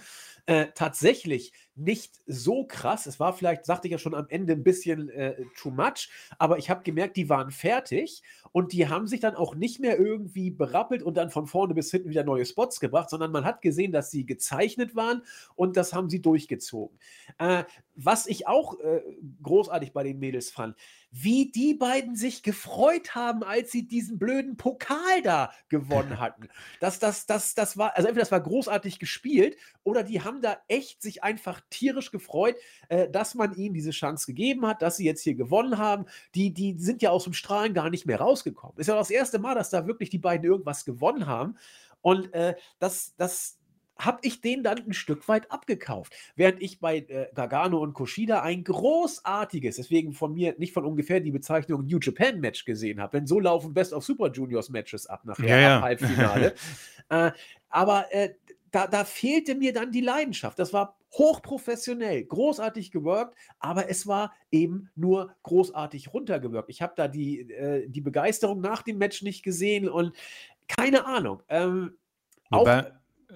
äh, 0.46 0.66
tatsächlich 0.74 1.52
nicht 1.74 2.20
so 2.26 2.64
krass. 2.64 3.06
Es 3.06 3.20
war 3.20 3.32
vielleicht, 3.32 3.64
sagte 3.64 3.88
ich 3.88 3.92
ja 3.92 3.98
schon 3.98 4.14
am 4.14 4.26
Ende, 4.28 4.52
ein 4.52 4.64
bisschen 4.64 5.08
äh, 5.08 5.36
too 5.56 5.70
much, 5.70 6.10
aber 6.38 6.58
ich 6.58 6.68
habe 6.68 6.82
gemerkt, 6.82 7.16
die 7.16 7.28
waren 7.28 7.50
fertig 7.50 8.22
und 8.52 8.72
die 8.72 8.88
haben 8.88 9.06
sich 9.06 9.20
dann 9.20 9.34
auch 9.36 9.54
nicht 9.54 9.80
mehr 9.80 9.98
irgendwie 9.98 10.50
berappelt 10.50 11.02
und 11.02 11.16
dann 11.16 11.30
von 11.30 11.46
vorne 11.46 11.74
bis 11.74 11.90
hinten 11.90 12.10
wieder 12.10 12.24
neue 12.24 12.44
Spots 12.44 12.80
gebracht, 12.80 13.10
sondern 13.10 13.32
man 13.32 13.44
hat 13.44 13.62
gesehen, 13.62 13.92
dass 13.92 14.10
sie 14.10 14.26
gezeichnet 14.26 14.94
waren 14.94 15.22
und 15.54 15.76
das 15.76 15.92
haben 15.92 16.10
sie 16.10 16.20
durchgezogen. 16.20 16.98
Äh, 17.38 17.64
was 17.94 18.26
ich 18.26 18.46
auch 18.46 18.78
äh, 18.80 19.02
großartig 19.42 19.92
bei 19.92 20.02
den 20.02 20.18
Mädels 20.18 20.50
fand, 20.50 20.76
wie 21.12 21.52
die 21.52 21.74
beiden 21.74 22.16
sich 22.16 22.42
gefreut 22.42 23.14
haben, 23.14 23.44
als 23.44 23.70
sie 23.70 23.86
diesen 23.86 24.18
blöden 24.18 24.56
Pokal 24.56 25.20
da 25.22 25.52
gewonnen 25.68 26.18
hatten. 26.20 26.48
Das, 26.80 26.98
das, 26.98 27.26
das, 27.26 27.54
das 27.54 27.76
war, 27.76 27.94
also 27.96 28.08
entweder 28.08 28.22
das 28.22 28.32
war 28.32 28.40
großartig 28.40 28.98
gespielt 28.98 29.56
oder 29.84 30.02
die 30.02 30.22
haben 30.22 30.40
da 30.40 30.56
echt 30.68 31.02
sich 31.02 31.22
einfach 31.22 31.60
tierisch 31.68 32.10
gefreut, 32.10 32.56
äh, 32.88 33.10
dass 33.10 33.34
man 33.34 33.54
ihnen 33.54 33.74
diese 33.74 33.90
Chance 33.90 34.26
gegeben 34.26 34.66
hat, 34.66 34.80
dass 34.80 34.96
sie 34.96 35.04
jetzt 35.04 35.22
hier 35.22 35.34
gewonnen 35.34 35.76
haben. 35.76 36.06
Die, 36.34 36.52
die 36.52 36.78
sind 36.78 37.02
ja 37.02 37.10
aus 37.10 37.24
dem 37.24 37.34
Strahlen 37.34 37.74
gar 37.74 37.90
nicht 37.90 38.06
mehr 38.06 38.18
rausgekommen. 38.18 38.78
Ist 38.78 38.86
ja 38.86 38.96
das 38.96 39.10
erste 39.10 39.38
Mal, 39.38 39.54
dass 39.54 39.68
da 39.68 39.86
wirklich 39.86 40.08
die 40.08 40.18
beiden 40.18 40.50
irgendwas 40.50 40.86
gewonnen 40.86 41.26
haben. 41.26 41.58
Und 42.00 42.32
äh, 42.32 42.56
das, 42.78 43.14
das, 43.16 43.58
habe 44.04 44.18
ich 44.22 44.40
den 44.40 44.62
dann 44.62 44.78
ein 44.78 44.92
Stück 44.92 45.26
weit 45.28 45.50
abgekauft. 45.50 46.14
Während 46.36 46.62
ich 46.62 46.80
bei 46.80 46.98
äh, 46.98 47.28
Gargano 47.34 47.78
und 47.78 47.94
Kushida 47.94 48.42
ein 48.42 48.64
großartiges, 48.64 49.76
deswegen 49.76 50.12
von 50.12 50.34
mir 50.34 50.54
nicht 50.58 50.72
von 50.72 50.84
ungefähr 50.84 51.20
die 51.20 51.30
Bezeichnung 51.30 51.86
New 51.86 51.98
Japan 52.00 52.40
Match 52.40 52.64
gesehen 52.64 53.00
habe. 53.00 53.18
Denn 53.18 53.26
so 53.26 53.40
laufen 53.40 53.74
Best 53.74 53.92
of 53.92 54.04
Super 54.04 54.30
Juniors 54.30 54.70
Matches 54.70 55.06
ab 55.06 55.24
nachher, 55.24 55.48
Ja, 55.48 55.58
ja. 55.58 55.76
ab 55.76 55.82
Halbfinale. 55.84 56.54
äh, 57.08 57.30
aber 57.68 58.12
äh, 58.12 58.34
da, 58.70 58.86
da 58.86 59.04
fehlte 59.04 59.54
mir 59.54 59.72
dann 59.72 59.92
die 59.92 60.00
Leidenschaft. 60.00 60.58
Das 60.58 60.72
war 60.72 60.96
hochprofessionell, 61.12 62.24
großartig 62.24 62.90
gewirkt, 62.90 63.36
aber 63.58 63.90
es 63.90 64.06
war 64.06 64.32
eben 64.50 64.88
nur 64.96 65.34
großartig 65.42 66.12
runtergewirkt. 66.14 66.70
Ich 66.70 66.80
habe 66.80 66.94
da 66.96 67.06
die, 67.06 67.50
äh, 67.50 67.86
die 67.88 68.00
Begeisterung 68.00 68.60
nach 68.60 68.82
dem 68.82 68.98
Match 68.98 69.22
nicht 69.22 69.42
gesehen 69.42 69.88
und 69.88 70.16
keine 70.68 71.04
Ahnung. 71.04 71.42
Ähm, 71.48 71.98
auch, 72.50 72.64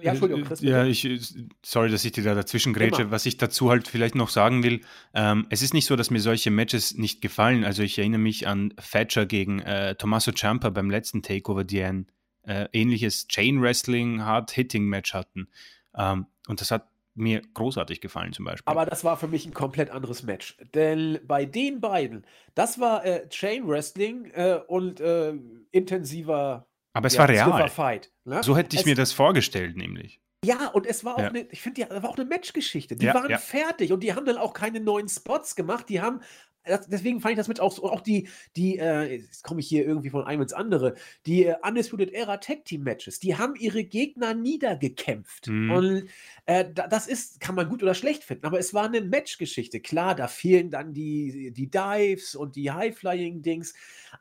ja, 0.01 0.11
Entschuldigung, 0.11 0.43
Chris, 0.43 0.61
ja, 0.61 0.85
ich, 0.85 1.05
äh, 1.05 1.19
sorry, 1.63 1.89
dass 1.89 2.05
ich 2.05 2.11
dir 2.11 2.23
da 2.23 2.35
dazwischen 2.35 2.73
grätsche. 2.73 3.03
Immer. 3.03 3.11
Was 3.11 3.25
ich 3.25 3.37
dazu 3.37 3.69
halt 3.69 3.87
vielleicht 3.87 4.15
noch 4.15 4.29
sagen 4.29 4.63
will, 4.63 4.81
ähm, 5.13 5.45
es 5.49 5.61
ist 5.61 5.73
nicht 5.73 5.85
so, 5.85 5.95
dass 5.95 6.11
mir 6.11 6.19
solche 6.19 6.51
Matches 6.51 6.97
nicht 6.97 7.21
gefallen. 7.21 7.63
Also 7.63 7.83
ich 7.83 7.97
erinnere 7.97 8.19
mich 8.19 8.47
an 8.47 8.73
Thatcher 8.77 9.25
gegen 9.25 9.59
äh, 9.59 9.95
Tommaso 9.95 10.31
Ciampa 10.31 10.69
beim 10.69 10.89
letzten 10.89 11.21
Takeover, 11.21 11.63
die 11.63 11.81
ein 11.81 12.07
äh, 12.43 12.67
ähnliches 12.73 13.27
Chain 13.27 13.61
Wrestling 13.61 14.23
Hard 14.23 14.51
Hitting 14.51 14.85
Match 14.85 15.13
hatten. 15.13 15.47
Ähm, 15.95 16.27
und 16.47 16.61
das 16.61 16.71
hat 16.71 16.89
mir 17.17 17.41
großartig 17.53 17.99
gefallen 17.99 18.31
zum 18.31 18.45
Beispiel. 18.45 18.71
Aber 18.71 18.85
das 18.85 19.03
war 19.03 19.17
für 19.17 19.27
mich 19.27 19.45
ein 19.45 19.53
komplett 19.53 19.89
anderes 19.89 20.23
Match. 20.23 20.55
Denn 20.73 21.19
bei 21.25 21.45
den 21.45 21.81
beiden, 21.81 22.25
das 22.53 22.79
war 22.79 23.03
äh, 23.05 23.27
Chain 23.29 23.67
Wrestling 23.67 24.25
äh, 24.33 24.59
und 24.67 24.99
äh, 24.99 25.33
intensiver 25.71 26.66
Aber 26.97 27.07
es 27.07 27.13
ja, 27.13 27.19
war 27.19 27.29
real. 27.29 27.69
Fight. 27.69 28.11
Ne? 28.25 28.41
So 28.43 28.57
hätte 28.57 28.75
ich 28.75 28.81
es, 28.81 28.85
mir 28.85 28.95
das 28.95 29.11
vorgestellt, 29.13 29.77
nämlich. 29.77 30.19
Ja, 30.43 30.67
und 30.67 30.85
es 30.85 31.03
war 31.03 31.15
auch 31.15 31.19
Ja. 31.21 31.27
eine, 31.29 31.41
ich 31.51 31.61
finde, 31.61 31.85
das 31.85 32.01
war 32.01 32.09
auch 32.09 32.17
eine 32.17 32.25
Matchgeschichte. 32.25 32.95
Die 32.95 33.05
Ja, 33.05 33.13
waren 33.13 33.37
fertig 33.37 33.91
und 33.91 34.01
die 34.01 34.13
haben 34.13 34.25
dann 34.25 34.37
auch 34.37 34.53
keine 34.53 34.79
neuen 34.79 35.07
Spots 35.09 35.55
gemacht. 35.55 35.89
Die 35.89 36.01
haben 36.01 36.21
das, 36.67 36.87
deswegen 36.87 37.21
fand 37.21 37.33
ich 37.33 37.37
das 37.37 37.47
mit 37.47 37.59
auch 37.59 37.71
so, 37.71 37.83
auch 37.83 38.01
die, 38.01 38.27
die, 38.55 38.77
äh, 38.77 39.17
jetzt 39.17 39.43
komme 39.43 39.59
ich 39.59 39.67
hier 39.67 39.85
irgendwie 39.85 40.09
von 40.09 40.25
einem 40.25 40.41
ins 40.41 40.53
andere, 40.53 40.95
die 41.25 41.45
äh, 41.45 41.55
Undisputed 41.61 42.11
Era 42.11 42.37
Tag 42.37 42.65
Team 42.65 42.83
Matches, 42.83 43.19
die 43.19 43.37
haben 43.37 43.55
ihre 43.55 43.83
Gegner 43.83 44.33
niedergekämpft. 44.33 45.47
Mhm. 45.47 45.71
Und 45.71 46.09
äh, 46.45 46.65
das 46.73 47.07
ist, 47.07 47.39
kann 47.39 47.55
man 47.55 47.69
gut 47.69 47.83
oder 47.83 47.93
schlecht 47.93 48.23
finden, 48.23 48.45
aber 48.45 48.59
es 48.59 48.73
war 48.73 48.85
eine 48.85 49.01
Matchgeschichte. 49.01 49.79
Klar, 49.79 50.15
da 50.15 50.27
fehlen 50.27 50.69
dann 50.69 50.93
die, 50.93 51.51
die 51.51 51.69
Dives 51.69 52.35
und 52.35 52.55
die 52.55 52.71
High-Flying-Dings, 52.71 53.73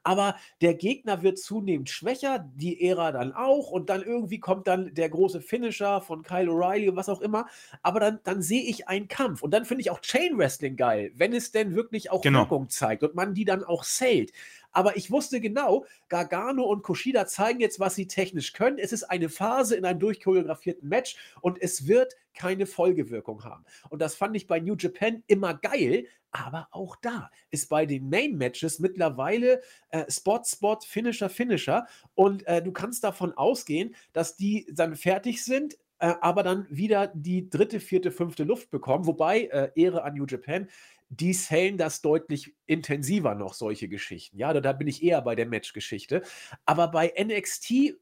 aber 0.02 0.36
der 0.60 0.74
Gegner 0.74 1.22
wird 1.22 1.38
zunehmend 1.38 1.90
schwächer, 1.90 2.50
die 2.54 2.82
Ära 2.86 3.12
dann 3.12 3.32
auch 3.32 3.70
und 3.70 3.90
dann 3.90 4.02
irgendwie 4.02 4.40
kommt 4.40 4.66
dann 4.66 4.94
der 4.94 5.08
große 5.08 5.40
Finisher 5.40 6.00
von 6.00 6.22
Kyle 6.22 6.50
O'Reilly 6.50 6.88
und 6.90 6.96
was 6.96 7.08
auch 7.08 7.20
immer, 7.20 7.46
aber 7.82 8.00
dann, 8.00 8.20
dann 8.24 8.42
sehe 8.42 8.62
ich 8.62 8.88
einen 8.88 9.08
Kampf 9.08 9.42
und 9.42 9.52
dann 9.52 9.64
finde 9.64 9.82
ich 9.82 9.90
auch 9.90 10.00
Chain 10.00 10.36
Wrestling 10.38 10.76
geil, 10.76 11.12
wenn 11.14 11.32
es 11.32 11.52
denn 11.52 11.74
wirklich 11.74 12.10
auch 12.10 12.22
genau. 12.22 12.35
Wirkung 12.38 12.68
zeigt 12.68 13.02
und 13.02 13.14
man 13.14 13.34
die 13.34 13.44
dann 13.44 13.64
auch 13.64 13.84
zählt. 13.84 14.32
Aber 14.76 14.98
ich 14.98 15.10
wusste 15.10 15.40
genau, 15.40 15.86
Gargano 16.10 16.64
und 16.64 16.82
Kushida 16.82 17.26
zeigen 17.26 17.60
jetzt, 17.60 17.80
was 17.80 17.94
sie 17.94 18.06
technisch 18.06 18.52
können. 18.52 18.76
Es 18.78 18.92
ist 18.92 19.04
eine 19.04 19.30
Phase 19.30 19.74
in 19.74 19.86
einem 19.86 20.00
durchchoreografierten 20.00 20.86
Match 20.86 21.16
und 21.40 21.60
es 21.62 21.86
wird 21.86 22.14
keine 22.34 22.66
Folgewirkung 22.66 23.42
haben. 23.42 23.64
Und 23.88 24.02
das 24.02 24.14
fand 24.14 24.36
ich 24.36 24.46
bei 24.46 24.60
New 24.60 24.76
Japan 24.76 25.22
immer 25.28 25.54
geil, 25.54 26.06
aber 26.30 26.68
auch 26.72 26.96
da 26.96 27.30
ist 27.50 27.70
bei 27.70 27.86
den 27.86 28.10
Main 28.10 28.36
Matches 28.36 28.78
mittlerweile 28.78 29.62
äh, 29.88 30.04
Spot, 30.10 30.42
Spot, 30.44 30.78
Finisher, 30.86 31.30
Finisher. 31.30 31.86
Und 32.14 32.46
äh, 32.46 32.62
du 32.62 32.70
kannst 32.70 33.02
davon 33.02 33.32
ausgehen, 33.32 33.94
dass 34.12 34.36
die 34.36 34.66
dann 34.70 34.94
fertig 34.96 35.42
sind, 35.42 35.78
äh, 35.98 36.12
aber 36.20 36.42
dann 36.42 36.66
wieder 36.68 37.06
die 37.14 37.48
dritte, 37.48 37.80
vierte, 37.80 38.10
fünfte 38.10 38.44
Luft 38.44 38.70
bekommen. 38.70 39.06
Wobei, 39.06 39.44
äh, 39.44 39.70
Ehre 39.74 40.02
an 40.02 40.14
New 40.14 40.26
Japan, 40.26 40.68
die 41.08 41.32
sellen 41.32 41.78
das 41.78 42.02
deutlich 42.02 42.54
intensiver 42.66 43.34
noch, 43.34 43.54
solche 43.54 43.88
Geschichten. 43.88 44.38
Ja, 44.38 44.52
da, 44.52 44.60
da 44.60 44.72
bin 44.72 44.88
ich 44.88 45.02
eher 45.02 45.22
bei 45.22 45.34
der 45.34 45.46
Matchgeschichte. 45.46 46.22
Aber 46.64 46.88
bei 46.88 47.12
NXT, 47.18 47.94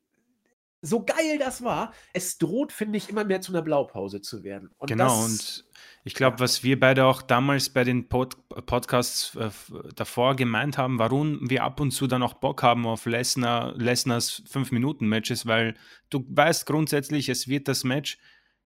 so 0.80 1.04
geil 1.04 1.38
das 1.38 1.62
war, 1.62 1.92
es 2.12 2.38
droht, 2.38 2.72
finde 2.72 2.98
ich, 2.98 3.08
immer 3.08 3.24
mehr 3.24 3.40
zu 3.40 3.52
einer 3.52 3.62
Blaupause 3.62 4.20
zu 4.20 4.42
werden. 4.42 4.70
Und 4.78 4.88
genau, 4.88 5.22
das, 5.22 5.60
und 5.60 5.64
ich 6.04 6.14
glaube, 6.14 6.40
was 6.40 6.62
wir 6.62 6.78
beide 6.78 7.06
auch 7.06 7.22
damals 7.22 7.70
bei 7.70 7.84
den 7.84 8.08
Pod 8.08 8.36
Podcasts 8.66 9.34
äh, 9.36 9.50
davor 9.94 10.36
gemeint 10.36 10.78
haben, 10.78 10.98
warum 10.98 11.48
wir 11.48 11.64
ab 11.64 11.80
und 11.80 11.90
zu 11.90 12.06
dann 12.06 12.22
auch 12.22 12.34
Bock 12.34 12.62
haben 12.62 12.86
auf 12.86 13.06
Lesnar, 13.06 13.74
Lesners 13.76 14.42
5-Minuten-Matches, 14.50 15.46
weil 15.46 15.74
du 16.10 16.24
weißt 16.28 16.66
grundsätzlich, 16.66 17.28
es 17.28 17.48
wird 17.48 17.68
das 17.68 17.84
Match, 17.84 18.18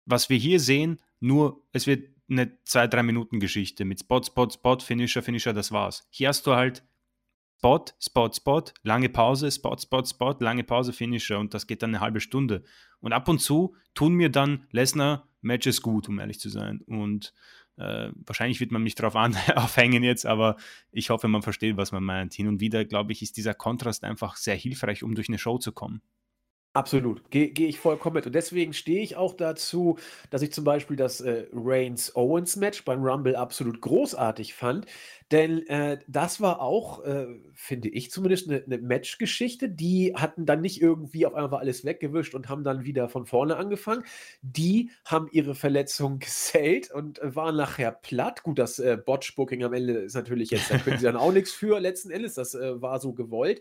was 0.05 0.29
wir 0.29 0.37
hier 0.37 0.61
sehen, 0.61 1.01
nur, 1.21 1.63
es 1.73 1.87
wird 1.87 2.11
eine 2.33 2.59
2-3 2.67 3.03
Minuten 3.03 3.41
Geschichte 3.41 3.85
mit 3.85 4.01
Spot, 4.01 4.23
Spot, 4.23 4.49
Spot, 4.51 4.79
Finisher, 4.79 5.23
Finisher, 5.23 5.53
das 5.53 5.73
war's. 5.73 6.07
Hier 6.11 6.29
hast 6.29 6.47
du 6.47 6.55
halt 6.55 6.83
Spot, 7.59 7.85
Spot, 8.01 8.33
Spot, 8.33 8.65
lange 8.83 9.09
Pause, 9.09 9.51
Spot, 9.51 9.77
Spot, 9.79 10.05
Spot, 10.05 10.35
lange 10.41 10.65
Pause, 10.65 10.93
Finisher 10.93 11.39
und 11.39 11.55
das 11.55 11.67
geht 11.67 11.83
dann 11.83 11.91
eine 11.91 12.01
halbe 12.01 12.21
Stunde. 12.21 12.65
Und 13.01 13.13
ab 13.13 13.29
und 13.29 13.39
zu 13.39 13.77
tun 13.95 14.15
mir 14.15 14.31
dann 14.31 14.67
Lesnar 14.73 15.29
Matches 15.43 15.83
gut, 15.83 16.09
um 16.09 16.19
ehrlich 16.19 16.41
zu 16.41 16.49
sein. 16.49 16.81
Und 16.87 17.33
äh, 17.77 18.11
wahrscheinlich 18.27 18.61
wird 18.61 18.73
man 18.73 18.83
mich 18.83 18.95
darauf 18.95 19.15
aufhängen 19.55 20.03
jetzt, 20.03 20.27
aber 20.27 20.57
ich 20.91 21.11
hoffe, 21.11 21.29
man 21.29 21.43
versteht, 21.43 21.77
was 21.77 21.93
man 21.93 22.03
meint. 22.03 22.35
Hin 22.35 22.49
und 22.49 22.61
wieder, 22.61 22.85
glaube 22.85 23.13
ich, 23.13 23.23
ist 23.23 23.37
dieser 23.37 23.55
Kontrast 23.55 24.05
einfach 24.05 24.37
sehr 24.37 24.57
hilfreich, 24.57 25.03
um 25.03 25.15
durch 25.15 25.29
eine 25.29 25.39
Show 25.39 25.59
zu 25.59 25.73
kommen. 25.73 26.03
Absolut, 26.75 27.31
gehe 27.31 27.51
geh 27.51 27.67
ich 27.67 27.79
vollkommen 27.79 28.15
mit. 28.15 28.27
Und 28.27 28.35
deswegen 28.35 28.73
stehe 28.73 29.03
ich 29.03 29.15
auch 29.17 29.35
dazu, 29.35 29.99
dass 30.31 30.41
ich 30.41 30.53
zum 30.55 30.65
Beispiel 30.65 30.97
das 30.97 31.21
äh, 31.21 31.45
Reigns-Owens-Match 31.53 32.87
beim 32.87 33.03
Rumble 33.05 33.37
absolut 33.37 33.83
großartig 33.83 34.55
fand. 34.55 34.87
Denn 35.31 35.67
äh, 35.67 35.99
das 36.09 36.41
war 36.41 36.63
auch, 36.63 37.05
äh, 37.05 37.27
finde 37.53 37.91
ich 37.91 38.11
zumindest, 38.11 38.49
eine 38.49 38.63
ne, 38.67 38.79
Matchgeschichte. 38.79 39.69
Die 39.69 40.15
hatten 40.17 40.47
dann 40.47 40.63
nicht 40.63 40.81
irgendwie 40.81 41.27
auf 41.27 41.35
einmal 41.35 41.61
alles 41.61 41.85
weggewischt 41.85 42.35
und 42.35 42.49
haben 42.49 42.65
dann 42.65 42.85
wieder 42.85 43.11
von 43.11 43.27
vorne 43.27 43.57
angefangen. 43.57 44.05
Die 44.41 44.91
haben 45.05 45.29
ihre 45.31 45.55
Verletzung 45.55 46.19
gesellt 46.21 46.91
und 46.91 47.21
waren 47.23 47.57
nachher 47.57 47.93
platt. 47.93 48.45
Gut, 48.45 48.59
das 48.59 48.79
äh, 48.79 48.97
Botch-Booking 48.97 49.63
am 49.63 49.75
Ende 49.75 49.93
ist 49.99 50.15
natürlich 50.15 50.49
jetzt, 50.49 50.71
da 50.71 50.79
können 50.79 50.97
sie 50.99 51.05
dann 51.05 51.17
auch 51.17 51.33
nichts 51.35 51.53
für 51.53 51.79
letzten 51.81 52.11
Endes. 52.11 52.33
Das 52.33 52.55
äh, 52.55 52.81
war 52.81 52.99
so 52.99 53.13
gewollt 53.13 53.61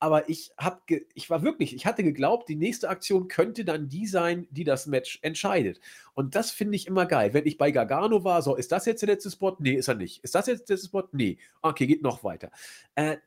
aber 0.00 0.30
ich 0.30 0.50
habe, 0.56 0.80
ich 1.14 1.28
war 1.28 1.42
wirklich, 1.42 1.74
ich 1.74 1.84
hatte 1.84 2.02
geglaubt, 2.02 2.48
die 2.48 2.56
nächste 2.56 2.88
Aktion 2.88 3.28
könnte 3.28 3.66
dann 3.66 3.88
die 3.88 4.06
sein, 4.06 4.48
die 4.50 4.64
das 4.64 4.86
Match 4.86 5.18
entscheidet. 5.20 5.78
Und 6.14 6.34
das 6.34 6.50
finde 6.50 6.76
ich 6.76 6.86
immer 6.86 7.04
geil. 7.04 7.34
Wenn 7.34 7.46
ich 7.46 7.58
bei 7.58 7.70
Gargano 7.70 8.24
war, 8.24 8.40
so, 8.40 8.56
ist 8.56 8.72
das 8.72 8.86
jetzt 8.86 9.02
der 9.02 9.10
letzte 9.10 9.30
Spot? 9.30 9.56
Nee, 9.58 9.74
ist 9.74 9.88
er 9.88 9.94
nicht. 9.94 10.24
Ist 10.24 10.34
das 10.34 10.46
jetzt 10.46 10.68
der 10.70 10.76
letzte 10.76 10.88
Spot? 10.88 11.04
Nee. 11.12 11.38
Okay, 11.60 11.86
geht 11.86 12.02
noch 12.02 12.24
weiter. 12.24 12.50
Äh, 12.94 13.18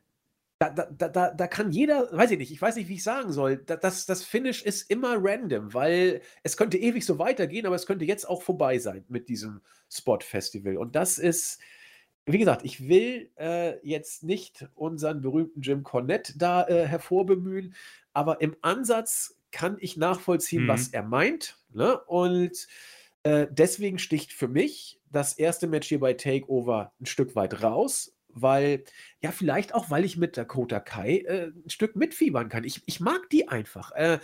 da, 0.58 0.70
da, 0.70 1.08
da, 1.08 1.30
da 1.30 1.46
kann 1.46 1.70
jeder, 1.70 2.08
weiß 2.12 2.32
ich 2.32 2.38
nicht, 2.38 2.52
ich 2.52 2.62
weiß 2.62 2.76
nicht, 2.76 2.88
wie 2.88 2.94
ich 2.94 3.02
sagen 3.02 3.32
soll, 3.32 3.58
das, 3.58 4.06
das 4.06 4.22
Finish 4.22 4.62
ist 4.62 4.88
immer 4.90 5.16
random, 5.18 5.74
weil 5.74 6.22
es 6.42 6.56
könnte 6.56 6.78
ewig 6.78 7.04
so 7.04 7.18
weitergehen, 7.18 7.66
aber 7.66 7.76
es 7.76 7.86
könnte 7.86 8.04
jetzt 8.04 8.28
auch 8.28 8.42
vorbei 8.42 8.78
sein 8.78 9.04
mit 9.08 9.28
diesem 9.28 9.60
Spot-Festival. 9.90 10.76
Und 10.76 10.96
das 10.96 11.18
ist, 11.18 11.60
wie 12.26 12.38
gesagt, 12.38 12.64
ich 12.64 12.88
will 12.88 13.30
äh, 13.38 13.78
jetzt 13.86 14.22
nicht 14.22 14.66
unseren 14.74 15.20
berühmten 15.20 15.60
Jim 15.60 15.82
Cornette 15.82 16.38
da 16.38 16.66
äh, 16.66 16.86
hervorbemühen, 16.86 17.74
aber 18.12 18.40
im 18.40 18.56
Ansatz 18.62 19.38
kann 19.50 19.76
ich 19.80 19.96
nachvollziehen, 19.96 20.64
mhm. 20.64 20.68
was 20.68 20.88
er 20.88 21.02
meint. 21.02 21.58
Ne? 21.72 21.98
Und 22.00 22.66
äh, 23.22 23.46
deswegen 23.50 23.98
sticht 23.98 24.32
für 24.32 24.48
mich 24.48 25.00
das 25.10 25.34
erste 25.34 25.66
Match 25.66 25.88
hier 25.88 26.00
bei 26.00 26.14
Takeover 26.14 26.92
ein 27.00 27.06
Stück 27.06 27.36
weit 27.36 27.62
raus, 27.62 28.16
weil, 28.28 28.84
ja, 29.20 29.30
vielleicht 29.30 29.74
auch, 29.74 29.90
weil 29.90 30.04
ich 30.04 30.16
mit 30.16 30.36
Dakota 30.36 30.80
Kai 30.80 31.18
äh, 31.18 31.46
ein 31.48 31.70
Stück 31.70 31.94
mitfiebern 31.94 32.48
kann. 32.48 32.64
Ich, 32.64 32.82
ich 32.86 33.00
mag 33.00 33.28
die 33.30 33.48
einfach. 33.48 33.92
Äh, 33.92 34.18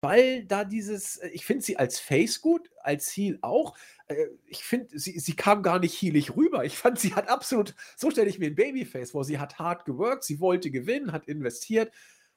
weil 0.00 0.44
da 0.44 0.64
dieses, 0.64 1.18
äh, 1.18 1.28
ich 1.28 1.44
finde 1.44 1.64
sie 1.64 1.76
als 1.76 1.98
Face 1.98 2.40
gut, 2.40 2.70
als 2.82 3.10
Heel 3.10 3.38
auch. 3.42 3.76
Äh, 4.08 4.26
ich 4.46 4.64
finde, 4.64 4.98
sie, 4.98 5.18
sie 5.18 5.34
kam 5.34 5.62
gar 5.62 5.78
nicht 5.78 6.00
heelig 6.00 6.36
rüber. 6.36 6.64
Ich 6.64 6.76
fand, 6.76 6.98
sie 6.98 7.14
hat 7.14 7.28
absolut, 7.28 7.74
so 7.96 8.10
stelle 8.10 8.28
ich 8.28 8.38
mir 8.38 8.46
ein 8.46 8.54
Babyface 8.54 9.12
vor. 9.12 9.24
Sie 9.24 9.38
hat 9.38 9.58
hart 9.58 9.84
geworkt, 9.84 10.24
sie 10.24 10.40
wollte 10.40 10.70
gewinnen, 10.70 11.12
hat 11.12 11.26
investiert. 11.26 11.92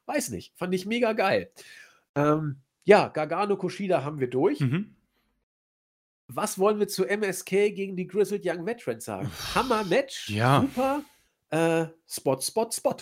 Weiß 0.05 0.29
nicht, 0.29 0.53
fand 0.55 0.73
ich 0.73 0.85
mega 0.85 1.13
geil. 1.13 1.51
Ähm, 2.15 2.57
ja, 2.83 3.07
Gargano 3.07 3.57
Kushida 3.57 4.03
haben 4.03 4.19
wir 4.19 4.29
durch. 4.29 4.59
Mhm. 4.59 4.95
Was 6.27 6.57
wollen 6.57 6.79
wir 6.79 6.87
zu 6.87 7.05
MSK 7.05 7.49
gegen 7.75 7.95
die 7.95 8.07
Grizzled 8.07 8.43
Young 8.45 8.65
Veterans 8.65 9.05
sagen? 9.05 9.29
Hammer-Match, 9.53 10.29
ja. 10.29 10.61
super. 10.61 11.03
Äh, 11.49 11.87
Spot, 12.07 12.39
Spot, 12.41 12.69
Spot. 12.71 12.97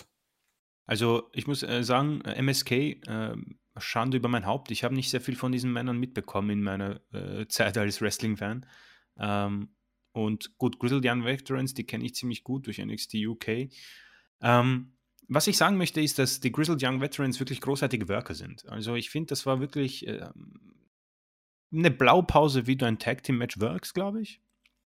Also 0.86 1.30
ich 1.32 1.46
muss 1.46 1.62
äh, 1.62 1.82
sagen, 1.82 2.20
MSK, 2.20 2.70
äh, 2.72 3.36
Schande 3.76 4.16
über 4.16 4.28
mein 4.28 4.46
Haupt. 4.46 4.70
Ich 4.70 4.84
habe 4.84 4.94
nicht 4.94 5.10
sehr 5.10 5.20
viel 5.20 5.36
von 5.36 5.52
diesen 5.52 5.72
Männern 5.72 5.98
mitbekommen 5.98 6.50
in 6.50 6.62
meiner 6.62 7.00
äh, 7.12 7.46
Zeit 7.46 7.76
als 7.76 8.00
Wrestling-Fan. 8.00 8.66
Ähm, 9.18 9.68
und 10.12 10.56
gut, 10.58 10.78
Grizzled 10.78 11.04
Young 11.04 11.24
Veterans, 11.24 11.74
die 11.74 11.84
kenne 11.84 12.04
ich 12.04 12.14
ziemlich 12.14 12.44
gut 12.44 12.66
durch 12.66 12.78
NXT 12.78 13.14
UK. 13.14 13.68
Ähm, 14.40 14.92
was 15.26 15.46
ich 15.46 15.56
sagen 15.56 15.76
möchte, 15.76 16.00
ist, 16.00 16.18
dass 16.18 16.40
die 16.40 16.52
Grizzled 16.52 16.82
Young 16.82 17.00
Veterans 17.00 17.40
wirklich 17.40 17.60
großartige 17.60 18.08
Worker 18.08 18.34
sind. 18.34 18.66
Also 18.68 18.94
ich 18.94 19.10
finde, 19.10 19.28
das 19.28 19.44
war 19.44 19.58
wirklich 19.58 20.06
äh, 20.06 20.28
eine 21.72 21.90
Blaupause, 21.90 22.66
wie 22.66 22.76
du 22.76 22.86
ein 22.86 22.98
Tag 22.98 23.24
Team 23.24 23.38
Match 23.38 23.58
works, 23.60 23.92
glaube 23.92 24.20
ich. 24.20 24.40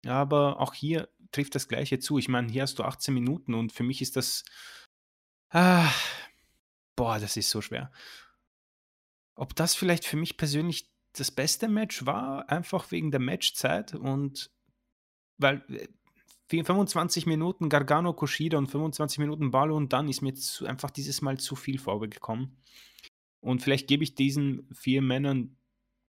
Aber 0.06 0.60
auch 0.60 0.74
hier 0.74 1.08
trifft 1.32 1.56
das 1.56 1.66
Gleiche 1.66 1.98
zu. 1.98 2.18
Ich 2.18 2.28
meine, 2.28 2.52
hier 2.52 2.62
hast 2.62 2.78
du 2.78 2.84
18 2.84 3.12
Minuten 3.12 3.54
und 3.54 3.72
für 3.72 3.82
mich 3.82 4.02
ist 4.02 4.14
das. 4.14 4.44
Ah, 5.50 5.90
boah, 6.94 7.18
das 7.18 7.36
ist 7.36 7.50
so 7.50 7.60
schwer 7.60 7.90
ob 9.36 9.54
das 9.54 9.74
vielleicht 9.74 10.04
für 10.04 10.16
mich 10.16 10.36
persönlich 10.36 10.90
das 11.12 11.30
beste 11.30 11.68
Match 11.68 12.04
war, 12.04 12.50
einfach 12.50 12.90
wegen 12.90 13.10
der 13.10 13.20
Matchzeit 13.20 13.94
und 13.94 14.50
weil 15.38 15.62
25 16.48 17.24
äh, 17.24 17.28
Minuten 17.28 17.68
Gargano 17.68 18.12
Kushida 18.12 18.58
und 18.58 18.68
25 18.68 19.18
Minuten 19.18 19.50
Ballo 19.50 19.76
und 19.76 19.92
dann 19.92 20.08
ist 20.08 20.22
mir 20.22 20.34
zu, 20.34 20.66
einfach 20.66 20.90
dieses 20.90 21.22
Mal 21.22 21.38
zu 21.38 21.56
viel 21.56 21.78
vorgekommen. 21.78 22.56
Und 23.40 23.62
vielleicht 23.62 23.86
gebe 23.86 24.02
ich 24.02 24.14
diesen 24.14 24.68
vier 24.74 25.02
Männern 25.02 25.56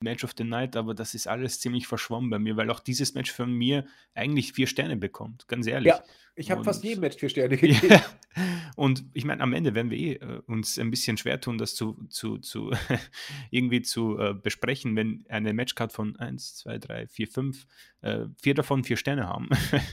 Match 0.00 0.24
of 0.24 0.34
the 0.36 0.44
Night, 0.44 0.76
aber 0.76 0.94
das 0.94 1.14
ist 1.14 1.26
alles 1.26 1.60
ziemlich 1.60 1.86
verschwommen 1.86 2.30
bei 2.30 2.38
mir, 2.38 2.56
weil 2.56 2.70
auch 2.70 2.80
dieses 2.80 3.14
Match 3.14 3.32
von 3.32 3.52
mir 3.52 3.86
eigentlich 4.14 4.52
vier 4.52 4.66
Sterne 4.66 4.96
bekommt, 4.96 5.48
ganz 5.48 5.66
ehrlich. 5.66 5.88
Ja, 5.88 6.02
ich 6.34 6.50
habe 6.50 6.64
fast 6.64 6.84
jedem 6.84 7.00
Match 7.00 7.16
vier 7.16 7.28
Sterne 7.30 7.56
gegeben. 7.56 7.88
Ja. 7.88 8.04
Und 8.76 9.04
ich 9.14 9.24
meine, 9.24 9.42
am 9.42 9.54
Ende 9.54 9.74
werden 9.74 9.90
wir 9.90 9.98
eh, 9.98 10.12
äh, 10.14 10.42
uns 10.46 10.78
ein 10.78 10.90
bisschen 10.90 11.16
schwer 11.16 11.40
tun, 11.40 11.56
das 11.56 11.74
zu, 11.74 11.96
zu, 12.10 12.38
zu 12.38 12.72
irgendwie 13.50 13.80
zu 13.80 14.18
äh, 14.18 14.34
besprechen, 14.34 14.94
wenn 14.96 15.24
eine 15.30 15.54
Matchcard 15.54 15.92
von 15.92 16.16
1, 16.16 16.56
2, 16.56 16.78
3, 16.78 17.06
4, 17.06 17.28
5, 17.28 17.66
äh, 18.02 18.26
vier 18.40 18.54
davon 18.54 18.84
vier 18.84 18.98
Sterne 18.98 19.26
haben. 19.26 19.48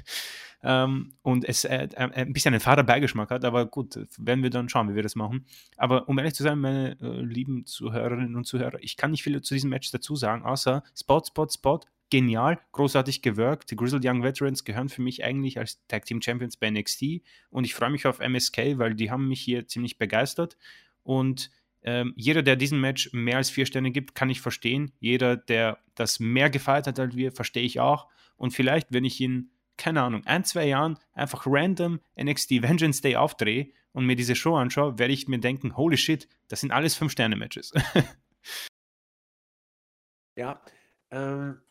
ähm, 0.63 1.13
und 1.21 1.45
es 1.45 1.65
äh, 1.65 1.89
ein 1.95 2.33
bisschen 2.33 2.53
einen 2.53 2.61
Fahrerbeigeschmack 2.61 3.29
hat, 3.29 3.45
aber 3.45 3.65
gut, 3.65 3.99
werden 4.17 4.43
wir 4.43 4.49
dann 4.49 4.69
schauen, 4.69 4.89
wie 4.89 4.95
wir 4.95 5.03
das 5.03 5.15
machen. 5.15 5.45
Aber 5.77 6.07
um 6.07 6.17
ehrlich 6.17 6.33
zu 6.33 6.43
sein, 6.43 6.59
meine 6.59 6.97
äh, 7.01 7.21
lieben 7.21 7.65
Zuhörerinnen 7.65 8.35
und 8.35 8.45
Zuhörer, 8.45 8.77
ich 8.81 8.97
kann 8.97 9.11
nicht 9.11 9.23
viel 9.23 9.41
zu 9.41 9.53
diesem 9.53 9.69
Match 9.69 9.91
dazu 9.91 10.15
sagen, 10.15 10.43
außer 10.43 10.83
Spot, 10.97 11.21
Spot, 11.25 11.47
Spot, 11.49 11.79
genial, 12.09 12.59
großartig 12.71 13.21
gewirkt. 13.21 13.71
Die 13.71 13.75
Grizzled 13.75 14.05
Young 14.05 14.23
Veterans 14.23 14.63
gehören 14.63 14.89
für 14.89 15.01
mich 15.01 15.23
eigentlich 15.23 15.57
als 15.57 15.85
Tag 15.87 16.05
Team 16.05 16.21
Champions 16.21 16.57
bei 16.57 16.69
NXT 16.69 17.21
und 17.49 17.65
ich 17.65 17.73
freue 17.73 17.89
mich 17.89 18.05
auf 18.05 18.19
MSK, 18.19 18.77
weil 18.77 18.95
die 18.95 19.11
haben 19.11 19.27
mich 19.27 19.41
hier 19.41 19.67
ziemlich 19.67 19.97
begeistert 19.97 20.57
und 21.03 21.51
ähm, 21.85 22.13
jeder, 22.15 22.41
der 22.41 22.55
diesem 22.55 22.79
Match 22.79 23.11
mehr 23.11 23.37
als 23.37 23.49
vier 23.49 23.65
Sterne 23.65 23.91
gibt, 23.91 24.15
kann 24.15 24.29
ich 24.29 24.39
verstehen. 24.39 24.93
Jeder, 24.99 25.35
der 25.35 25.79
das 25.95 26.19
mehr 26.19 26.49
gefeiert 26.49 26.87
hat 26.87 26.97
als 26.97 27.15
wir, 27.15 27.31
verstehe 27.31 27.63
ich 27.63 27.79
auch. 27.79 28.07
Und 28.37 28.51
vielleicht, 28.51 28.93
wenn 28.93 29.05
ich 29.05 29.19
in, 29.19 29.49
keine 29.77 30.01
Ahnung, 30.01 30.25
ein, 30.25 30.43
zwei 30.43 30.65
Jahren 30.65 30.99
einfach 31.13 31.43
random 31.45 31.99
NXT 32.21 32.61
Vengeance 32.61 33.01
Day 33.01 33.15
aufdrehe 33.15 33.71
und 33.91 34.05
mir 34.05 34.15
diese 34.15 34.35
Show 34.35 34.55
anschaue, 34.55 34.99
werde 34.99 35.13
ich 35.13 35.27
mir 35.27 35.39
denken, 35.39 35.77
holy 35.77 35.97
shit, 35.97 36.27
das 36.47 36.61
sind 36.61 36.71
alles 36.71 36.95
Fünf-Sterne-Matches. 36.95 37.73
ja, 40.35 40.61
ähm, 41.11 41.61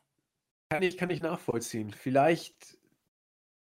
kann, 0.71 0.83
ich, 0.83 0.97
kann 0.97 1.11
ich 1.11 1.23
nachvollziehen. 1.23 1.93
Vielleicht 1.93 2.79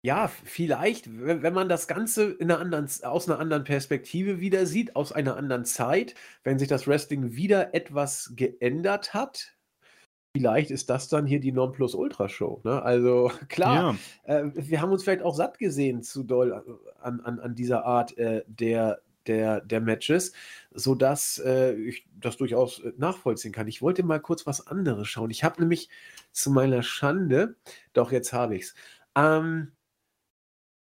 ja, 0.02 0.28
vielleicht, 0.28 1.10
wenn 1.10 1.52
man 1.52 1.68
das 1.68 1.86
Ganze 1.86 2.32
in 2.32 2.48
'ner 2.48 2.58
anderen 2.58 2.88
aus 3.02 3.28
einer 3.28 3.38
anderen 3.38 3.64
Perspektive 3.64 4.40
wieder 4.40 4.64
sieht, 4.64 4.96
aus 4.96 5.12
einer 5.12 5.36
anderen 5.36 5.66
Zeit, 5.66 6.14
wenn 6.42 6.58
sich 6.58 6.68
das 6.68 6.86
Wrestling 6.86 7.36
wieder 7.36 7.74
etwas 7.74 8.32
geändert 8.34 9.12
hat, 9.12 9.58
vielleicht 10.36 10.70
ist 10.70 10.90
das 10.90 11.08
dann 11.08 11.26
hier 11.26 11.40
die 11.40 11.52
Nonplusultra-Show, 11.52 12.60
ne? 12.64 12.82
Also, 12.82 13.30
klar, 13.48 13.98
Ja. 14.26 14.34
äh, 14.40 14.50
wir 14.54 14.80
haben 14.80 14.92
uns 14.92 15.02
vielleicht 15.04 15.22
auch 15.22 15.34
satt 15.34 15.58
gesehen 15.58 16.02
zu 16.02 16.22
doll 16.24 16.52
an 17.00 17.20
an 17.20 17.40
an 17.40 17.54
dieser 17.54 17.84
Art, 17.84 18.16
äh, 18.18 18.44
der 18.46 19.00
der 19.26 19.60
der 19.60 19.80
Matches, 19.80 20.32
sodass, 20.72 21.38
äh, 21.44 21.74
ich 21.74 22.06
das 22.18 22.36
durchaus, 22.36 22.80
äh, 22.80 22.92
nachvollziehen 22.96 23.52
kann. 23.52 23.68
Ich 23.68 23.82
wollte 23.82 24.02
mal 24.02 24.20
kurz 24.20 24.46
was 24.46 24.66
anderes 24.66 25.08
schauen. 25.08 25.30
Ich 25.30 25.44
habe 25.44 25.60
nämlich 25.60 25.90
zu 26.32 26.50
meiner 26.50 26.82
Schande 26.82 27.56
doch, 27.92 28.12
jetzt 28.12 28.32
habe 28.32 28.56
ich's. 28.56 28.74
Ähm 29.16 29.72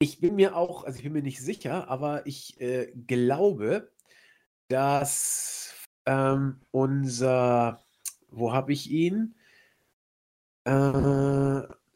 ich 0.03 0.21
bin 0.21 0.35
mir 0.37 0.57
auch 0.57 0.85
also, 0.85 0.97
ich 0.99 1.05
bin 1.05 1.13
mir 1.13 1.23
nicht 1.23 1.41
sicher, 1.43 1.89
aber 1.89 2.27
ich, 2.27 2.61
äh, 2.61 2.93
glaube, 3.07 3.91
dass, 4.69 5.75
ähm, 6.07 6.61
unser 6.73 7.85
wo 8.31 8.53
habe 8.53 8.73
ich 8.73 8.91
ihn? 8.91 9.35
Äh, 10.67 10.71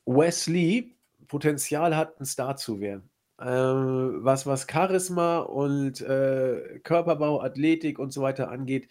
Wesley 0.07 0.97
Potenzial 1.28 1.97
hat, 1.97 2.20
'n 2.20 2.24
Star 2.26 2.57
zu 2.57 2.80
werden. 2.80 3.09
Äh, 3.39 3.45
was 3.47 4.47
was 4.47 4.66
Charisma 4.70 5.39
und, 5.41 6.01
äh, 6.01 6.80
Körperbau, 6.85 7.41
Athletik 7.43 7.99
und 7.99 8.12
so 8.12 8.22
weiter 8.22 8.51
angeht, 8.51 8.89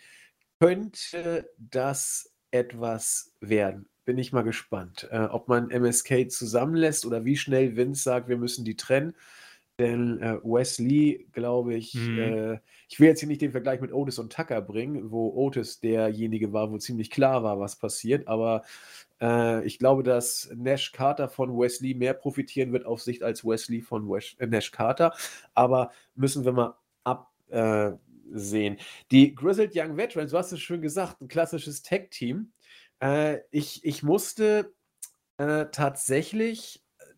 könnte 0.59 1.49
das 1.57 2.33
etwas 2.51 3.33
werden 3.41 3.87
bin 4.05 4.17
ich 4.17 4.33
mal 4.33 4.43
gespannt, 4.43 5.07
äh, 5.11 5.19
ob 5.19 5.47
man 5.47 5.69
MSK 5.71 6.27
zusammenlässt 6.29 7.05
oder 7.05 7.23
wie 7.25 7.37
schnell 7.37 7.77
Vince 7.77 8.03
sagt, 8.03 8.27
wir 8.27 8.37
müssen 8.37 8.65
die 8.65 8.75
trennen. 8.75 9.15
Denn 9.83 10.21
äh, 10.21 10.37
Wesley, 10.43 11.27
glaube 11.33 11.73
ich, 11.75 11.93
mhm. 11.93 12.17
äh, 12.17 12.59
ich 12.87 13.01
will 13.01 13.09
jetzt 13.09 13.19
hier 13.19 13.27
nicht 13.27 13.41
den 13.41 13.51
Vergleich 13.51 13.81
mit 13.81 13.91
Otis 13.91 14.17
und 14.17 14.31
Tucker 14.31 14.61
bringen, 14.61 15.11
wo 15.11 15.33
Otis 15.35 15.81
derjenige 15.81 16.53
war, 16.53 16.71
wo 16.71 16.77
ziemlich 16.77 17.11
klar 17.11 17.43
war, 17.43 17.59
was 17.59 17.75
passiert. 17.75 18.29
Aber 18.29 18.63
äh, 19.19 19.61
ich 19.65 19.79
glaube, 19.79 20.03
dass 20.03 20.49
Nash 20.55 20.93
Carter 20.93 21.27
von 21.27 21.59
Wesley 21.59 21.95
mehr 21.95 22.13
profitieren 22.13 22.71
wird 22.71 22.85
auf 22.85 23.01
Sicht 23.01 23.23
als 23.23 23.43
Wesley 23.43 23.81
von 23.81 24.07
Wes 24.09 24.37
äh, 24.39 24.47
Nash 24.47 24.71
Carter. 24.71 25.13
Aber 25.53 25.91
müssen 26.15 26.45
wir 26.45 26.53
mal 26.53 26.77
absehen. 27.03 28.77
Die 29.11 29.35
Grizzled 29.35 29.73
Young 29.75 29.97
Veterans, 29.97 30.31
du 30.31 30.37
hast 30.37 30.53
es 30.53 30.61
schön 30.61 30.81
gesagt, 30.81 31.19
ein 31.19 31.27
klassisches 31.27 31.81
Tag-Team. 31.81 32.53
Äh, 33.01 33.39
ich, 33.51 33.83
ich 33.83 34.01
musste 34.01 34.73
äh, 35.37 35.65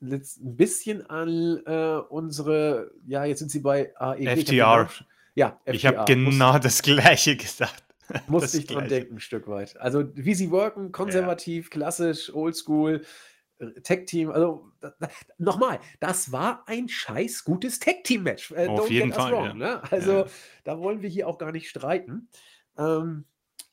ein 0.01 0.21
bisschen 0.55 1.09
an 1.09 1.61
äh, 1.65 1.99
unsere, 2.09 2.91
ja, 3.07 3.25
jetzt 3.25 3.39
sind 3.39 3.51
sie 3.51 3.59
bei 3.59 3.93
AEG. 3.97 4.41
FTR. 4.41 4.89
Ja, 5.35 5.59
FTR. 5.63 5.73
Ich 5.73 5.85
habe 5.85 6.05
genau 6.05 6.53
Muss, 6.53 6.61
das 6.61 6.81
Gleiche 6.81 7.35
gesagt. 7.35 7.83
Musste 8.27 8.59
ich 8.59 8.67
dran 8.67 8.87
denken, 8.87 9.15
ein 9.15 9.19
Stück 9.19 9.47
weit. 9.47 9.77
Also, 9.77 10.05
wie 10.15 10.35
sie 10.35 10.51
worken, 10.51 10.91
konservativ, 10.91 11.65
ja. 11.65 11.69
klassisch, 11.71 12.33
oldschool, 12.33 13.03
Tech-Team. 13.83 14.31
Also, 14.31 14.71
nochmal, 15.37 15.79
das 15.99 16.31
war 16.31 16.63
ein 16.67 16.89
scheiß 16.89 17.43
gutes 17.43 17.79
Tech-Team-Match. 17.79 18.51
Äh, 18.51 18.67
Auf 18.67 18.89
jeden 18.89 19.13
Fall. 19.13 19.31
Wrong, 19.31 19.45
ja. 19.45 19.53
ne? 19.53 19.91
Also, 19.91 20.11
ja. 20.11 20.25
da 20.63 20.79
wollen 20.79 21.01
wir 21.01 21.09
hier 21.09 21.27
auch 21.27 21.37
gar 21.37 21.51
nicht 21.51 21.69
streiten. 21.69 22.29
Ähm, 22.77 23.25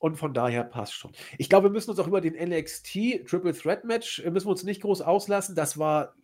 und 0.03 0.16
von 0.16 0.34
daher 0.34 0.64
passt 0.64 0.94
schon. 0.94 1.12
Ich 1.38 1.48
glaube, 1.48 1.68
wir 1.68 1.72
müssen 1.72 1.90
uns 1.90 2.00
auch 2.00 2.09
über 2.09 2.20
den 2.20 2.34
NXT 2.34 3.24
Triple 3.24 3.55
Threat 3.55 3.84
Match, 3.84 4.18
äh, 4.18 4.30
müssen 4.32 4.46
wir 4.46 4.50
uns 4.50 4.64
nicht 4.64 4.82
groß 4.82 5.00
auslassen. 5.00 5.55
Das 5.55 5.78
war 5.78 6.16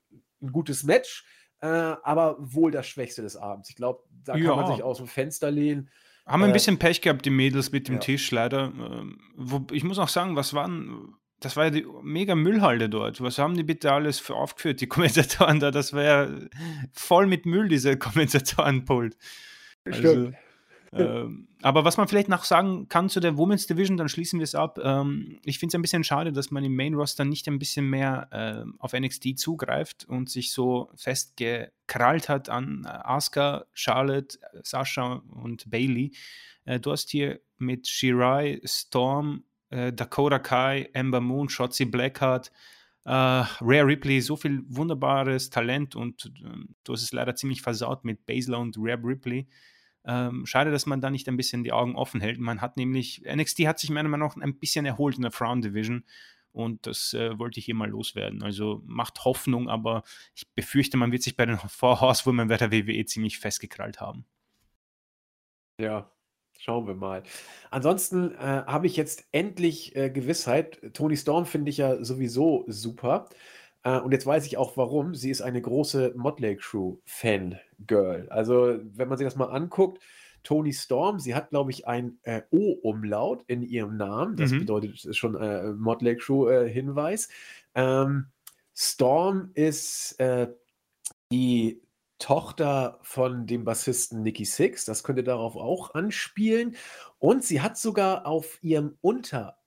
ein 0.42 0.50
gutes 0.50 0.82
Match, 0.82 1.24
äh, 1.60 1.68
aber 1.68 2.36
wohl 2.40 2.72
das 2.72 2.88
Schwächste 2.88 3.22
des 3.22 3.36
Abends. 3.36 3.70
Ich 3.70 3.76
glaube, 3.76 4.02
da 4.24 4.32
kann 4.32 4.56
man 4.56 4.66
sich 4.66 4.82
aus 4.82 4.96
dem 4.96 5.06
Fenster 5.06 5.52
lehnen. 5.52 5.90
Haben 6.26 6.42
ein 6.42 6.50
äh, 6.50 6.54
bisschen 6.54 6.80
Pech 6.80 7.02
gehabt, 7.02 7.24
die 7.24 7.30
Mädels 7.30 7.70
mit 7.70 7.86
dem 7.86 7.94
ja. 7.94 8.00
Tisch, 8.00 8.28
leider. 8.32 8.72
Ähm, 8.76 9.20
wo, 9.36 9.64
ich 9.70 9.84
muss 9.84 10.00
auch 10.00 10.08
sagen, 10.08 10.34
was 10.34 10.54
waren, 10.54 11.14
das 11.38 11.56
war 11.56 11.66
ja 11.66 11.70
die 11.70 11.86
mega 12.02 12.34
Müllhalde 12.34 12.88
dort. 12.88 13.20
Was 13.20 13.38
haben 13.38 13.54
die 13.54 13.62
bitte 13.62 13.92
alles 13.92 14.18
für 14.18 14.34
aufgeführt, 14.34 14.80
die 14.80 14.88
Kommentatoren 14.88 15.60
da? 15.60 15.70
Das 15.70 15.92
war 15.92 16.02
ja 16.02 16.28
voll 16.92 17.28
mit 17.28 17.46
Müll, 17.46 17.68
diese 17.68 17.96
Kommentatorenpult. 17.96 19.16
Also, 19.84 20.00
Stimmt 20.00 20.36
ähm, 20.92 21.48
aber 21.62 21.84
was 21.84 21.96
man 21.96 22.08
vielleicht 22.08 22.28
noch 22.28 22.44
sagen 22.44 22.88
kann 22.88 23.08
zu 23.08 23.20
der 23.20 23.36
Women's 23.36 23.66
Division, 23.66 23.96
dann 23.96 24.08
schließen 24.08 24.38
wir 24.38 24.44
es 24.44 24.54
ab. 24.54 24.78
Ähm, 24.82 25.38
ich 25.44 25.58
finde 25.58 25.72
es 25.72 25.74
ein 25.74 25.82
bisschen 25.82 26.04
schade, 26.04 26.32
dass 26.32 26.50
man 26.50 26.64
im 26.64 26.74
Main 26.74 26.94
Roster 26.94 27.24
nicht 27.24 27.46
ein 27.48 27.58
bisschen 27.58 27.90
mehr 27.90 28.28
äh, 28.30 28.70
auf 28.78 28.92
NXT 28.92 29.38
zugreift 29.38 30.06
und 30.08 30.30
sich 30.30 30.52
so 30.52 30.90
festgekrallt 30.94 32.28
hat 32.28 32.48
an 32.48 32.84
äh, 32.86 32.88
Asuka, 32.88 33.66
Charlotte, 33.74 34.38
Sasha 34.62 35.22
und 35.30 35.70
Bailey. 35.70 36.12
Äh, 36.64 36.80
du 36.80 36.92
hast 36.92 37.10
hier 37.10 37.40
mit 37.58 37.86
Shirai, 37.88 38.60
Storm, 38.64 39.44
äh, 39.70 39.92
Dakota 39.92 40.38
Kai, 40.38 40.88
Ember 40.92 41.20
Moon, 41.20 41.48
Shotzi 41.48 41.84
Blackheart, 41.84 42.50
Uh, 43.06 43.46
Rare 43.62 43.86
Ripley, 43.86 44.20
so 44.20 44.36
viel 44.36 44.62
wunderbares 44.68 45.48
Talent 45.48 45.96
und 45.96 46.26
uh, 46.26 46.64
du 46.84 46.92
hast 46.92 47.02
es 47.04 47.12
leider 47.12 47.34
ziemlich 47.34 47.62
versaut 47.62 48.04
mit 48.04 48.26
Baszler 48.26 48.58
und 48.58 48.76
Rare 48.78 49.00
Ripley. 49.02 49.48
Ähm, 50.04 50.46
schade, 50.46 50.70
dass 50.70 50.86
man 50.86 51.00
da 51.00 51.10
nicht 51.10 51.28
ein 51.28 51.36
bisschen 51.36 51.64
die 51.64 51.72
Augen 51.72 51.96
offen 51.96 52.20
hält. 52.20 52.38
Man 52.38 52.60
hat 52.60 52.76
nämlich, 52.76 53.22
NXT 53.24 53.66
hat 53.66 53.78
sich 53.78 53.90
meiner 53.90 54.08
Meinung 54.08 54.28
nach 54.28 54.36
ein 54.42 54.58
bisschen 54.58 54.86
erholt 54.86 55.16
in 55.16 55.22
der 55.22 55.32
Frown 55.32 55.60
Division 55.60 56.04
und 56.52 56.86
das 56.86 57.14
äh, 57.14 57.38
wollte 57.38 57.60
ich 57.60 57.66
hier 57.66 57.74
mal 57.74 57.88
loswerden. 57.88 58.42
Also 58.42 58.82
macht 58.84 59.24
Hoffnung, 59.24 59.68
aber 59.68 60.02
ich 60.34 60.48
befürchte, 60.54 60.96
man 60.96 61.12
wird 61.12 61.22
sich 61.22 61.36
bei 61.36 61.46
den 61.46 61.62
Horsewomen 61.82 62.48
bei 62.48 62.56
der 62.56 62.72
WWE 62.72 63.04
ziemlich 63.04 63.38
festgekrallt 63.38 64.00
haben. 64.00 64.24
Ja, 65.80 66.10
schauen 66.58 66.86
wir 66.86 66.94
mal. 66.94 67.22
Ansonsten 67.70 68.34
äh, 68.34 68.38
habe 68.66 68.86
ich 68.86 68.96
jetzt 68.96 69.28
endlich 69.30 69.94
äh, 69.94 70.10
Gewissheit. 70.10 70.80
Tony 70.94 71.16
Storm 71.16 71.46
finde 71.46 71.70
ich 71.70 71.76
ja 71.76 72.02
sowieso 72.02 72.64
super. 72.66 73.28
Äh, 73.88 74.00
und 74.00 74.12
jetzt 74.12 74.26
weiß 74.26 74.46
ich 74.46 74.56
auch 74.56 74.76
warum. 74.76 75.14
Sie 75.14 75.30
ist 75.30 75.40
eine 75.40 75.62
große 75.62 76.12
Motley 76.16 76.56
Crew 76.56 76.96
Fangirl. 77.04 78.26
Also, 78.28 78.78
wenn 78.82 79.08
man 79.08 79.18
sich 79.18 79.26
das 79.26 79.36
mal 79.36 79.46
anguckt, 79.46 80.02
Tony 80.44 80.72
Storm, 80.72 81.18
sie 81.18 81.34
hat, 81.34 81.50
glaube 81.50 81.70
ich, 81.70 81.86
ein 81.86 82.18
äh, 82.22 82.42
O-Umlaut 82.50 83.44
in 83.46 83.62
ihrem 83.62 83.96
Namen. 83.96 84.36
Das 84.36 84.50
mhm. 84.50 84.60
bedeutet, 84.60 84.94
das 84.94 85.04
ist 85.04 85.16
schon 85.16 85.34
äh, 85.34 85.72
Motley 85.72 86.16
Crew-Hinweis. 86.16 87.28
Äh, 87.74 87.82
ähm, 87.82 88.26
Storm 88.74 89.50
ist 89.54 90.18
äh, 90.20 90.48
die 91.32 91.82
Tochter 92.18 92.98
von 93.02 93.46
dem 93.46 93.64
Bassisten 93.64 94.22
Nicky 94.22 94.44
Six. 94.44 94.84
Das 94.84 95.02
könnte 95.02 95.24
darauf 95.24 95.56
auch 95.56 95.94
anspielen. 95.94 96.76
Und 97.18 97.44
sie 97.44 97.60
hat 97.60 97.78
sogar 97.78 98.26
auf 98.26 98.62
ihrem 98.62 98.96
Unter 99.00 99.57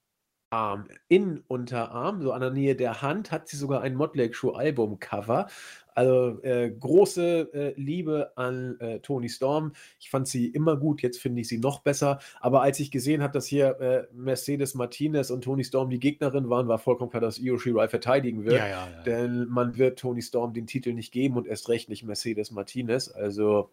Arm, 0.52 0.86
Innenunterarm, 1.08 2.22
so 2.22 2.34
an 2.34 2.42
der 2.42 2.52
Nähe 2.52 2.76
der 2.76 3.02
Hand, 3.02 3.32
hat 3.32 3.48
sie 3.48 3.56
sogar 3.56 3.82
ein 3.82 3.96
Motley 3.96 4.30
Crue 4.30 4.56
Albumcover. 4.56 5.48
Also 5.94 6.42
äh, 6.44 6.72
große 6.72 7.54
äh, 7.54 7.74
Liebe 7.80 8.32
an 8.36 8.80
äh, 8.80 9.00
Toni 9.00 9.30
Storm. 9.30 9.74
Ich 10.00 10.10
fand 10.10 10.28
sie 10.28 10.48
immer 10.48 10.78
gut, 10.78 11.02
jetzt 11.02 11.20
finde 11.20 11.42
ich 11.42 11.48
sie 11.48 11.58
noch 11.58 11.80
besser. 11.80 12.20
Aber 12.40 12.62
als 12.62 12.80
ich 12.80 12.92
gesehen 12.92 13.22
habe, 13.24 13.34
dass 13.34 13.46
hier 13.46 13.80
äh, 13.80 14.08
Mercedes 14.14 14.74
Martinez 14.74 15.32
und 15.32 15.44
Toni 15.44 15.64
Storm 15.64 15.90
die 15.90 16.00
Gegnerin 16.00 16.50
waren, 16.50 16.68
war 16.68 16.80
vollkommen 16.80 17.12
klar, 17.12 17.22
dass 17.22 17.40
Io 17.40 17.58
Shirai 17.58 17.88
verteidigen 17.88 18.46
wird. 18.46 18.58
Ja, 18.58 18.68
ja, 18.68 18.88
ja. 18.90 19.04
Denn 19.04 19.48
man 19.48 19.78
wird 19.78 20.00
Toni 20.00 20.22
Storm 20.22 20.54
den 20.54 20.68
Titel 20.68 20.94
nicht 20.94 21.12
geben 21.12 21.36
und 21.36 21.48
erst 21.48 21.70
recht 21.70 21.90
nicht 21.90 22.04
Mercedes 22.04 22.52
Martinez. 22.52 23.10
Also 23.10 23.70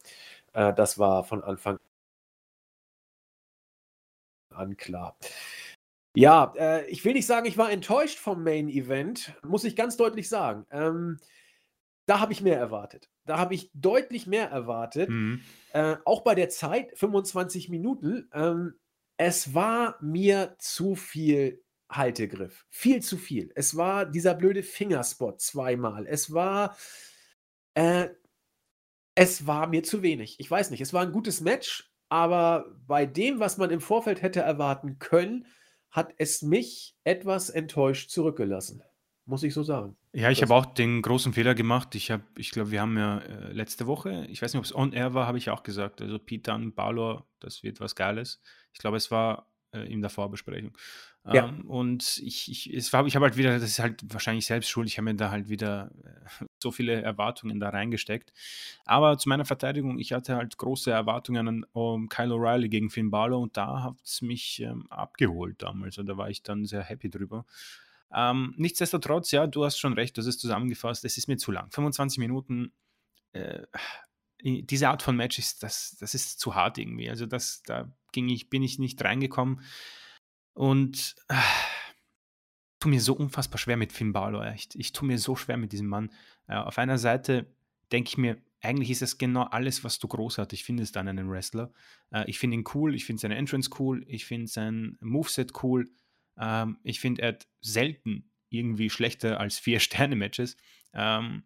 äh, 0.54 0.72
das 0.74 0.98
war 0.98 1.24
von 1.24 1.42
Anfang 1.42 1.78
an 4.50 4.76
klar. 4.76 5.16
Ja, 6.18 6.52
äh, 6.56 6.84
ich 6.86 7.04
will 7.04 7.12
nicht 7.12 7.26
sagen, 7.26 7.46
ich 7.46 7.56
war 7.56 7.70
enttäuscht 7.70 8.18
vom 8.18 8.42
Main 8.42 8.68
Event, 8.68 9.34
muss 9.46 9.62
ich 9.62 9.76
ganz 9.76 9.96
deutlich 9.96 10.28
sagen. 10.28 10.66
Ähm, 10.72 11.18
da 12.06 12.18
habe 12.18 12.32
ich 12.32 12.40
mehr 12.40 12.58
erwartet. 12.58 13.08
Da 13.24 13.38
habe 13.38 13.54
ich 13.54 13.70
deutlich 13.72 14.26
mehr 14.26 14.50
erwartet. 14.50 15.10
Mhm. 15.10 15.42
Äh, 15.72 15.94
auch 16.04 16.22
bei 16.22 16.34
der 16.34 16.48
Zeit, 16.48 16.98
25 16.98 17.68
Minuten. 17.68 18.28
Ähm, 18.32 18.74
es 19.16 19.54
war 19.54 19.96
mir 20.00 20.56
zu 20.58 20.96
viel 20.96 21.62
Haltegriff. 21.88 22.66
Viel 22.68 23.00
zu 23.00 23.16
viel. 23.16 23.52
Es 23.54 23.76
war 23.76 24.04
dieser 24.04 24.34
blöde 24.34 24.64
Fingerspot 24.64 25.40
zweimal. 25.40 26.04
Es 26.06 26.32
war. 26.32 26.76
Äh, 27.74 28.08
es 29.14 29.46
war 29.46 29.68
mir 29.68 29.84
zu 29.84 30.02
wenig. 30.02 30.40
Ich 30.40 30.50
weiß 30.50 30.70
nicht. 30.70 30.80
Es 30.80 30.92
war 30.92 31.02
ein 31.02 31.12
gutes 31.12 31.40
Match, 31.40 31.92
aber 32.08 32.74
bei 32.88 33.06
dem, 33.06 33.38
was 33.38 33.56
man 33.56 33.70
im 33.70 33.80
Vorfeld 33.80 34.22
hätte 34.22 34.40
erwarten 34.40 34.98
können, 34.98 35.46
hat 35.90 36.14
es 36.18 36.42
mich 36.42 36.94
etwas 37.04 37.50
enttäuscht 37.50 38.10
zurückgelassen. 38.10 38.82
Muss 39.24 39.42
ich 39.42 39.52
so 39.52 39.62
sagen. 39.62 39.94
Ja, 40.14 40.30
ich 40.30 40.40
habe 40.40 40.54
auch 40.54 40.64
den 40.64 41.02
großen 41.02 41.34
Fehler 41.34 41.54
gemacht. 41.54 41.94
Ich 41.94 42.10
habe, 42.10 42.22
ich 42.38 42.50
glaube, 42.50 42.70
wir 42.70 42.80
haben 42.80 42.96
ja 42.96 43.18
äh, 43.18 43.52
letzte 43.52 43.86
Woche, 43.86 44.26
ich 44.30 44.40
weiß 44.40 44.54
nicht, 44.54 44.58
ob 44.58 44.64
es 44.64 44.74
on 44.74 44.94
air 44.94 45.12
war, 45.12 45.26
habe 45.26 45.36
ich 45.36 45.50
auch 45.50 45.62
gesagt. 45.62 46.00
Also 46.00 46.18
Pitan, 46.18 46.74
Balor, 46.74 47.26
das 47.38 47.62
wird 47.62 47.78
was 47.78 47.94
Geiles. 47.94 48.40
Ich 48.72 48.78
glaube, 48.78 48.96
es 48.96 49.10
war 49.10 49.52
äh, 49.72 49.80
in 49.80 50.00
der 50.00 50.08
Vorbesprechung. 50.08 50.76
Ja. 51.26 51.46
Ähm, 51.46 51.68
und 51.68 52.18
ich, 52.24 52.50
ich, 52.50 52.72
ich 52.72 52.94
habe 52.94 53.10
halt 53.20 53.36
wieder, 53.36 53.58
das 53.58 53.68
ist 53.68 53.78
halt 53.80 54.02
wahrscheinlich 54.12 54.46
selbst 54.46 54.70
schuld, 54.70 54.88
ich 54.88 54.96
habe 54.96 55.04
mir 55.04 55.14
da 55.14 55.30
halt 55.30 55.50
wieder 55.50 55.90
äh, 56.04 56.44
so 56.62 56.70
viele 56.70 57.00
Erwartungen 57.02 57.60
da 57.60 57.70
reingesteckt. 57.70 58.32
Aber 58.84 59.18
zu 59.18 59.28
meiner 59.28 59.44
Verteidigung, 59.44 59.98
ich 59.98 60.12
hatte 60.12 60.36
halt 60.36 60.56
große 60.56 60.90
Erwartungen 60.90 61.48
an 61.48 61.66
um 61.72 62.08
Kyle 62.08 62.34
O'Reilly 62.34 62.68
gegen 62.68 62.90
Finn 62.90 63.10
Balor 63.10 63.40
und 63.40 63.56
da 63.56 63.82
hat 63.82 63.96
es 64.04 64.22
mich 64.22 64.60
ähm, 64.60 64.86
abgeholt 64.90 65.62
damals. 65.62 65.98
Und 65.98 66.06
da 66.06 66.16
war 66.16 66.30
ich 66.30 66.42
dann 66.42 66.64
sehr 66.64 66.82
happy 66.82 67.10
drüber. 67.10 67.44
Ähm, 68.12 68.54
nichtsdestotrotz, 68.56 69.30
ja, 69.32 69.46
du 69.46 69.64
hast 69.64 69.78
schon 69.78 69.92
recht, 69.92 70.16
hast 70.18 70.26
es 70.26 70.38
zusammengefasst, 70.38 71.04
es 71.04 71.18
ist 71.18 71.28
mir 71.28 71.36
zu 71.36 71.52
lang. 71.52 71.70
25 71.70 72.18
Minuten, 72.18 72.72
äh, 73.32 73.62
diese 74.42 74.88
Art 74.88 75.02
von 75.02 75.16
Match 75.16 75.38
ist, 75.38 75.62
das, 75.62 75.96
das 75.98 76.14
ist 76.14 76.38
zu 76.38 76.54
hart 76.54 76.78
irgendwie. 76.78 77.10
Also 77.10 77.26
das, 77.26 77.62
da 77.64 77.90
ging 78.12 78.28
ich, 78.28 78.48
bin 78.48 78.62
ich 78.62 78.78
nicht 78.78 79.02
reingekommen. 79.02 79.62
Und 80.54 81.16
äh, 81.28 81.34
tue 82.80 82.90
mir 82.90 83.00
so 83.00 83.14
unfassbar 83.14 83.58
schwer 83.58 83.76
mit 83.76 83.92
Finn 83.92 84.12
Balor, 84.12 84.46
echt. 84.46 84.74
Ich 84.74 84.92
tue 84.92 85.06
mir 85.06 85.18
so 85.18 85.36
schwer 85.36 85.56
mit 85.56 85.72
diesem 85.72 85.88
Mann. 85.88 86.10
Äh, 86.46 86.56
auf 86.56 86.78
einer 86.78 86.98
Seite 86.98 87.46
denke 87.92 88.08
ich 88.08 88.18
mir, 88.18 88.36
eigentlich 88.60 88.90
ist 88.90 89.02
es 89.02 89.18
genau 89.18 89.44
alles, 89.44 89.84
was 89.84 89.98
du 89.98 90.08
großartig 90.08 90.64
findest 90.64 90.96
an 90.96 91.08
einem 91.08 91.30
Wrestler. 91.30 91.72
Äh, 92.10 92.28
ich 92.28 92.38
finde 92.38 92.56
ihn 92.56 92.64
cool, 92.74 92.94
ich 92.94 93.04
finde 93.04 93.20
seine 93.20 93.36
Entrance 93.36 93.70
cool, 93.78 94.04
ich 94.08 94.26
finde 94.26 94.48
sein 94.48 94.96
Moveset 95.00 95.62
cool. 95.62 95.88
Ähm, 96.38 96.78
ich 96.82 97.00
finde, 97.00 97.22
er 97.22 97.38
selten 97.60 98.30
irgendwie 98.50 98.90
schlechter 98.90 99.40
als 99.40 99.58
vier 99.58 99.80
Sterne-Matches. 99.80 100.56
Ähm, 100.92 101.44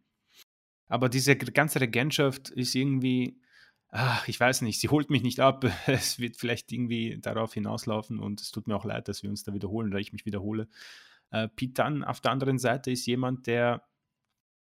aber 0.89 1.09
diese 1.09 1.37
ganze 1.37 1.81
Regentschaft 1.81 2.51
ist 2.51 2.75
irgendwie, 2.75 3.41
ach, 3.89 4.29
ich 4.29 4.39
weiß 4.39 4.63
nicht, 4.63 4.81
sie 4.81 4.89
holt 4.89 5.11
mich 5.11 5.23
nicht 5.23 5.41
ab. 5.41 5.65
Es 5.87 6.19
wird 6.19 6.37
vielleicht 6.37 6.73
irgendwie 6.73 7.19
darauf 7.21 7.55
hinauslaufen 7.55 8.19
und 8.19 8.41
es 8.41 8.51
tut 8.51 8.67
mir 8.67 8.77
auch 8.77 8.85
leid, 8.85 9.09
dass 9.09 9.23
wir 9.23 9.31
uns 9.31 9.43
da 9.43 9.55
wiederholen 9.55 9.89
oder 9.91 10.01
ich 10.01 10.13
mich 10.13 10.27
wiederhole. 10.27 10.69
Äh, 11.33 11.49
Pete 11.49 11.83
Dunn 11.83 12.05
auf 12.05 12.21
der 12.21 12.31
anderen 12.31 12.59
Seite 12.59 12.91
ist 12.93 13.05
jemand, 13.07 13.47
der, 13.49 13.83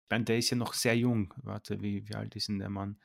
ich 0.04 0.10
meine, 0.10 0.24
der 0.24 0.38
ist 0.38 0.50
ja 0.50 0.56
noch 0.56 0.74
sehr 0.74 0.96
jung. 0.96 1.32
Warte, 1.42 1.80
wie, 1.80 2.08
wie 2.08 2.14
alt 2.14 2.34
ist 2.36 2.48
denn 2.48 2.58
der 2.58 2.70
Mann? 2.70 2.98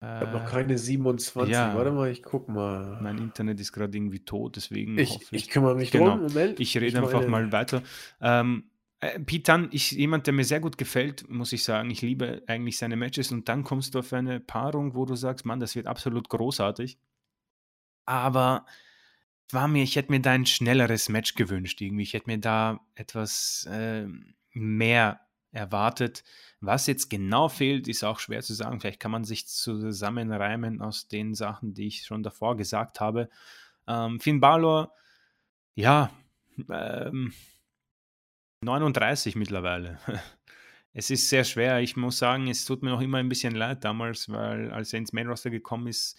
Ich 0.00 0.06
habe 0.06 0.30
noch 0.30 0.46
keine 0.48 0.78
27. 0.78 1.52
ja. 1.52 1.74
Warte 1.74 1.90
mal, 1.90 2.08
ich 2.08 2.22
guck 2.22 2.48
mal. 2.48 3.00
Mein 3.02 3.18
Internet 3.18 3.58
ist 3.58 3.72
gerade 3.72 3.96
irgendwie 3.98 4.24
tot, 4.24 4.54
deswegen 4.54 4.96
Ich, 4.96 5.10
hoffe 5.10 5.24
ich. 5.34 5.44
ich 5.46 5.50
kümmere 5.50 5.74
mich 5.74 5.90
Genau. 5.90 6.10
drum. 6.10 6.20
Moment. 6.28 6.60
Ich 6.60 6.76
rede 6.76 6.98
einfach 6.98 7.14
meine- 7.14 7.26
mal 7.28 7.50
weiter. 7.52 7.82
Ähm, 8.20 8.70
äh, 9.00 9.18
Dunne 9.20 9.68
ist 9.72 9.90
jemand, 9.90 10.28
der 10.28 10.34
mir 10.34 10.44
sehr 10.44 10.60
gut 10.60 10.78
gefällt, 10.78 11.28
muss 11.28 11.52
ich 11.52 11.64
sagen. 11.64 11.90
Ich 11.90 12.02
liebe 12.02 12.44
eigentlich 12.46 12.78
seine 12.78 12.94
Matches 12.94 13.32
und 13.32 13.48
dann 13.48 13.64
kommst 13.64 13.96
du 13.96 13.98
auf 13.98 14.12
eine 14.12 14.38
Paarung, 14.38 14.94
wo 14.94 15.04
du 15.04 15.16
sagst, 15.16 15.44
Mann, 15.44 15.58
das 15.58 15.74
wird 15.74 15.88
absolut 15.88 16.28
großartig. 16.28 16.96
Aber 18.06 18.66
war 19.52 19.68
mir, 19.68 19.82
ich 19.82 19.96
hätte 19.96 20.12
mir 20.12 20.20
da 20.20 20.32
ein 20.32 20.46
schnelleres 20.46 21.08
Match 21.08 21.34
gewünscht 21.34 21.80
irgendwie. 21.80 22.02
Ich 22.02 22.14
hätte 22.14 22.28
mir 22.28 22.38
da 22.38 22.80
etwas 22.94 23.66
äh, 23.70 24.06
mehr 24.52 25.20
erwartet. 25.52 26.24
Was 26.60 26.86
jetzt 26.86 27.08
genau 27.08 27.48
fehlt, 27.48 27.88
ist 27.88 28.04
auch 28.04 28.18
schwer 28.18 28.42
zu 28.42 28.54
sagen. 28.54 28.80
Vielleicht 28.80 29.00
kann 29.00 29.10
man 29.10 29.24
sich 29.24 29.46
zusammenreimen 29.48 30.82
aus 30.82 31.08
den 31.08 31.34
Sachen, 31.34 31.74
die 31.74 31.86
ich 31.86 32.04
schon 32.04 32.22
davor 32.22 32.56
gesagt 32.56 33.00
habe. 33.00 33.28
Ähm, 33.86 34.20
Finn 34.20 34.40
Balor, 34.40 34.92
ja, 35.74 36.10
ähm, 36.70 37.32
39 38.62 39.36
mittlerweile. 39.36 39.98
Es 40.94 41.10
ist 41.10 41.28
sehr 41.28 41.44
schwer. 41.44 41.78
Ich 41.80 41.96
muss 41.96 42.18
sagen, 42.18 42.48
es 42.48 42.64
tut 42.64 42.82
mir 42.82 42.90
noch 42.90 43.02
immer 43.02 43.18
ein 43.18 43.28
bisschen 43.28 43.54
leid 43.54 43.84
damals, 43.84 44.28
weil 44.30 44.72
als 44.72 44.92
er 44.92 44.98
ins 44.98 45.12
Main 45.12 45.28
Roster 45.28 45.50
gekommen 45.50 45.86
ist, 45.86 46.18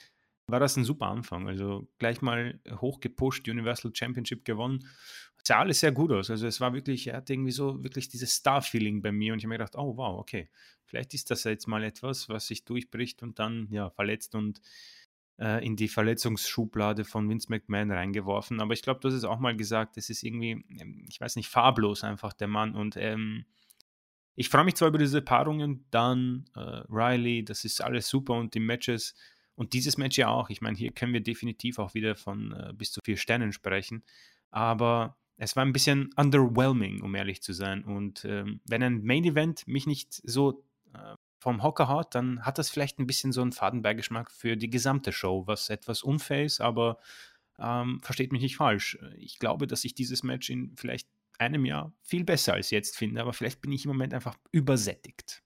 war 0.52 0.60
das 0.60 0.78
ein 0.78 0.84
super 0.84 1.08
Anfang. 1.08 1.48
Also 1.48 1.88
gleich 1.98 2.22
mal 2.22 2.60
hochgepusht, 2.70 3.48
Universal 3.48 3.92
Championship 3.94 4.46
gewonnen. 4.46 4.88
Sah 5.44 5.60
alles 5.60 5.80
sehr 5.80 5.92
gut 5.92 6.12
aus. 6.12 6.30
Also 6.30 6.48
es 6.48 6.60
war 6.60 6.74
wirklich, 6.74 7.08
er 7.08 7.18
hatte 7.18 7.34
irgendwie 7.34 7.52
so 7.52 7.84
wirklich 7.84 8.10
dieses 8.10 8.34
Star-Feeling 8.34 9.02
bei 9.02 9.12
mir 9.12 9.34
und 9.34 9.40
ich 9.40 9.46
habe 9.46 9.50
mir 9.50 9.58
gedacht, 9.58 9.76
oh 9.76 9.96
wow, 9.98 10.20
okay, 10.20 10.50
vielleicht 10.86 11.14
ist 11.14 11.32
das 11.32 11.44
jetzt 11.46 11.68
mal 11.68 11.84
etwas, 11.84 12.30
was 12.30 12.48
sich 12.48 12.66
durchbricht 12.66 13.24
und 13.24 13.40
dann 13.40 13.68
ja 13.72 13.90
verletzt 13.90 14.36
und 14.36 14.62
äh, 15.40 15.66
in 15.66 15.76
die 15.76 15.88
Verletzungsschublade 15.88 17.06
von 17.06 17.30
Vince 17.30 17.48
McMahon 17.50 17.92
reingeworfen. 17.92 18.60
Aber 18.60 18.74
ich 18.74 18.82
glaube, 18.82 19.00
du 19.00 19.08
hast 19.08 19.16
es 19.16 19.24
auch 19.24 19.40
mal 19.40 19.56
gesagt, 19.56 19.98
es 19.98 20.10
ist 20.10 20.24
irgendwie, 20.24 20.64
ähm, 20.80 21.06
ich 21.08 21.20
weiß 21.22 21.36
nicht, 21.38 21.48
farblos 21.48 22.04
einfach 22.04 22.34
der 22.34 22.48
Mann. 22.48 22.76
Und 22.76 22.98
ähm, 22.98 23.46
ich 24.36 24.50
freue 24.50 24.66
mich 24.66 24.76
zwar 24.76 24.90
über 24.90 24.98
diese 24.98 25.22
Paarungen, 25.22 25.86
dann 25.92 26.46
äh, 26.56 26.82
Riley, 26.90 27.44
das 27.44 27.66
ist 27.66 27.82
alles 27.82 28.08
super 28.10 28.34
und 28.34 28.54
die 28.54 28.60
Matches 28.60 29.16
und 29.60 29.74
dieses 29.74 29.98
Match 29.98 30.18
ja 30.18 30.30
auch. 30.30 30.50
Ich 30.50 30.62
meine, 30.62 30.78
hier 30.78 30.94
können 30.94 31.12
wir 31.12 31.20
definitiv 31.20 31.80
auch 31.80 31.94
wieder 31.94 32.16
von 32.16 32.54
äh, 32.54 32.72
bis 32.74 32.94
zu 32.94 33.02
vier 33.04 33.18
Sternen 33.18 33.52
sprechen. 33.52 34.06
Aber 34.52 35.18
es 35.36 35.58
war 35.58 35.66
ein 35.66 35.74
bisschen 35.74 36.12
underwhelming, 36.16 37.02
um 37.02 37.14
ehrlich 37.14 37.42
zu 37.42 37.52
sein. 37.52 37.84
Und 37.84 38.24
ähm, 38.24 38.62
wenn 38.64 38.82
ein 38.82 39.04
Main 39.04 39.26
Event 39.26 39.68
mich 39.68 39.86
nicht 39.86 40.14
so 40.24 40.64
äh, 40.94 41.16
vom 41.40 41.62
Hocker 41.62 41.90
haut, 41.90 42.16
dann 42.16 42.46
hat 42.46 42.58
das 42.58 42.70
vielleicht 42.70 43.00
ein 43.00 43.08
bisschen 43.08 43.34
so 43.34 43.42
einen 43.42 43.52
Fadenbeigeschmack 43.52 44.32
für 44.32 44.56
die 44.56 44.70
gesamte 44.70 45.12
Show, 45.12 45.46
was 45.46 45.70
etwas 45.70 46.04
unfair 46.04 46.46
ist, 46.46 46.62
aber 46.62 46.98
ähm, 47.60 48.00
versteht 48.02 48.32
mich 48.32 48.42
nicht 48.42 48.56
falsch. 48.56 48.98
Ich 49.18 49.40
glaube, 49.40 49.68
dass 49.68 49.84
ich 49.84 49.94
dieses 49.94 50.24
Match 50.24 50.50
in 50.50 50.74
vielleicht 50.78 51.10
einem 51.38 51.66
Jahr 51.66 51.92
viel 52.02 52.24
besser 52.24 52.54
als 52.54 52.72
jetzt 52.72 52.96
finde, 52.96 53.20
aber 53.20 53.34
vielleicht 53.34 53.62
bin 53.62 53.74
ich 53.74 53.84
im 53.84 53.92
Moment 53.92 54.14
einfach 54.14 54.38
übersättigt. 54.54 55.44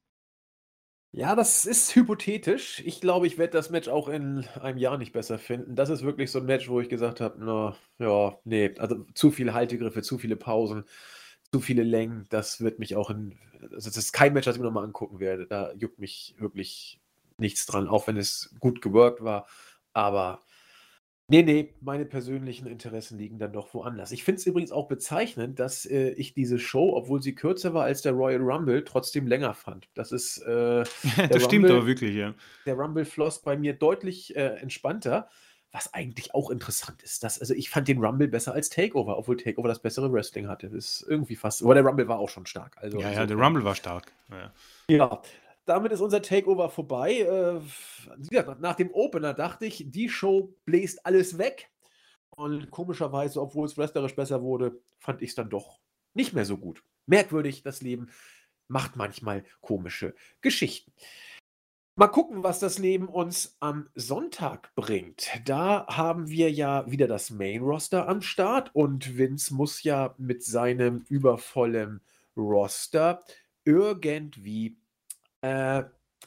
Ja, 1.16 1.36
das 1.36 1.66
ist 1.68 1.96
hypothetisch. 1.96 2.82
Ich 2.86 3.00
glaube, 3.00 3.28
ich 3.28 3.38
werde 3.38 3.54
das 3.54 3.70
Match 3.70 3.88
auch 3.88 4.08
in 4.10 4.46
einem 4.60 4.80
Jahr 4.80 4.98
nicht 4.98 5.14
besser 5.14 5.38
finden. 5.38 5.76
Das 5.76 5.90
ist 5.90 6.02
wirklich 6.02 6.32
so 6.32 6.40
ein 6.40 6.46
Match, 6.46 6.70
wo 6.70 6.82
ich 6.82 6.90
gesagt 6.90 7.22
habe, 7.22 7.36
na, 7.40 7.76
ja, 8.00 8.36
nee, 8.46 8.74
also 8.80 9.06
zu 9.14 9.30
viele 9.30 9.54
Haltegriffe, 9.54 10.02
zu 10.02 10.18
viele 10.18 10.36
Pausen, 10.36 10.86
zu 11.52 11.60
viele 11.60 11.84
Längen. 11.84 12.26
Das 12.30 12.62
wird 12.62 12.80
mich 12.80 12.96
auch 12.96 13.12
in, 13.12 13.38
also 13.62 13.90
das 13.90 13.98
ist 13.98 14.12
kein 14.12 14.34
Match, 14.34 14.46
das 14.46 14.56
ich 14.56 14.60
mir 14.62 14.66
nochmal 14.66 14.86
angucken 14.86 15.20
werde. 15.20 15.46
Da 15.46 15.72
juckt 15.74 16.00
mich 16.00 16.34
wirklich 16.40 17.00
nichts 17.38 17.68
dran, 17.68 17.88
auch 17.88 18.08
wenn 18.08 18.18
es 18.18 18.56
gut 18.60 18.82
geworkt 18.82 19.24
war. 19.24 19.46
Aber 19.94 20.42
nee, 21.34 21.44
nee, 21.44 21.74
meine 21.82 22.06
persönlichen 22.06 22.68
Interessen 22.68 23.18
liegen 23.18 23.40
dann 23.40 23.54
doch 23.54 23.74
woanders. 23.74 24.12
Ich 24.12 24.24
finde 24.24 24.40
es 24.40 24.46
übrigens 24.46 24.72
auch 24.72 24.88
bezeichnend, 24.88 25.60
dass 25.60 25.86
äh, 25.86 26.10
ich 26.12 26.34
diese 26.34 26.60
Show, 26.60 26.94
obwohl 26.96 27.22
sie 27.22 27.34
kürzer 27.34 27.74
war 27.74 27.86
als 27.86 28.04
der 28.04 28.12
Royal 28.14 28.42
Rumble, 28.42 28.84
trotzdem 28.84 29.26
länger 29.26 29.54
fand. 29.54 29.88
Das 29.96 30.12
ist 30.12 30.38
äh, 30.40 30.84
das 31.30 31.44
stimmt 31.44 31.66
Rumble- 31.66 31.72
aber 31.72 31.88
wirklich, 31.88 32.16
ja. 32.16 32.34
der 32.66 32.76
Rumble 32.76 33.06
floss 33.06 33.42
bei 33.42 33.58
mir 33.58 33.74
deutlich 33.74 34.36
äh, 34.36 34.58
entspannter, 34.58 35.28
was 35.72 35.92
eigentlich 35.96 36.36
auch 36.36 36.52
interessant 36.52 37.02
ist. 37.02 37.24
Dass, 37.24 37.40
also 37.40 37.56
ich 37.56 37.72
fand 37.72 37.88
den 37.88 37.98
Rumble 37.98 38.28
besser 38.28 38.54
als 38.54 38.70
Takeover, 38.70 39.18
obwohl 39.18 39.38
Takeover 39.38 39.68
das 39.68 39.82
bessere 39.82 40.14
Wrestling 40.14 40.48
hatte. 40.48 40.70
Das 40.70 40.76
ist 41.02 41.06
irgendwie 41.10 41.36
fast. 41.36 41.64
Aber 41.64 41.74
der 41.74 41.84
Rumble 41.84 42.08
war 42.08 42.20
auch 42.20 42.30
schon 42.30 42.46
stark. 42.46 42.78
Also 42.80 43.00
Ja, 43.00 43.12
ja, 43.12 43.26
der 43.26 43.38
Rumble 43.38 43.64
war 43.64 43.74
stark. 43.74 44.12
Ja. 44.30 44.54
Ja, 44.88 45.22
damit 45.66 45.92
ist 45.92 46.02
unser 46.02 46.22
Takeover 46.22 46.70
vorbei. 46.70 47.20
Äh, 47.20 47.62
wie 48.18 48.30
gesagt, 48.30 48.60
nach 48.60 48.76
dem 48.76 48.92
Opener 48.92 49.34
dachte 49.34 49.66
ich, 49.66 49.86
die 49.88 50.10
Show 50.10 50.56
bläst 50.66 51.06
alles 51.06 51.38
weg. 51.38 51.70
Und 52.36 52.72
komischerweise, 52.72 53.42
obwohl 53.42 53.66
es 53.68 53.78
wrestlerisch 53.78 54.16
besser 54.16 54.42
wurde, 54.42 54.82
fand 54.98 55.22
ich 55.22 55.30
es 55.30 55.36
dann 55.36 55.50
doch 55.50 55.80
nicht 56.14 56.34
mehr 56.34 56.46
so 56.46 56.58
gut. 56.58 56.84
Merkwürdig, 57.06 57.64
das 57.64 57.82
Leben 57.82 58.10
macht 58.68 58.96
manchmal 58.96 59.44
komische 59.62 60.16
Geschichten. 60.42 60.92
Mal 61.96 62.08
gucken, 62.08 62.42
was 62.42 62.60
das 62.60 62.80
Leben 62.80 63.08
uns 63.08 63.56
am 63.60 63.88
Sonntag 63.94 64.74
bringt. 64.74 65.30
Da 65.46 65.86
haben 65.88 66.28
wir 66.28 66.52
ja 66.52 66.90
wieder 66.90 67.08
das 67.08 67.30
Main-Roster 67.30 68.08
am 68.08 68.24
Start 68.24 68.74
und 68.74 69.16
Vince 69.16 69.54
muss 69.54 69.84
ja 69.84 70.16
mit 70.18 70.44
seinem 70.44 71.06
übervollen 71.08 72.02
Roster 72.36 73.24
irgendwie 73.64 74.76
äh, 75.44 75.84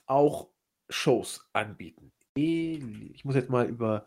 auch 0.07 0.49
Shows 0.89 1.49
anbieten. 1.53 2.13
Ich 2.37 3.25
muss 3.25 3.35
jetzt 3.35 3.51
mal 3.51 3.67
über 3.67 4.05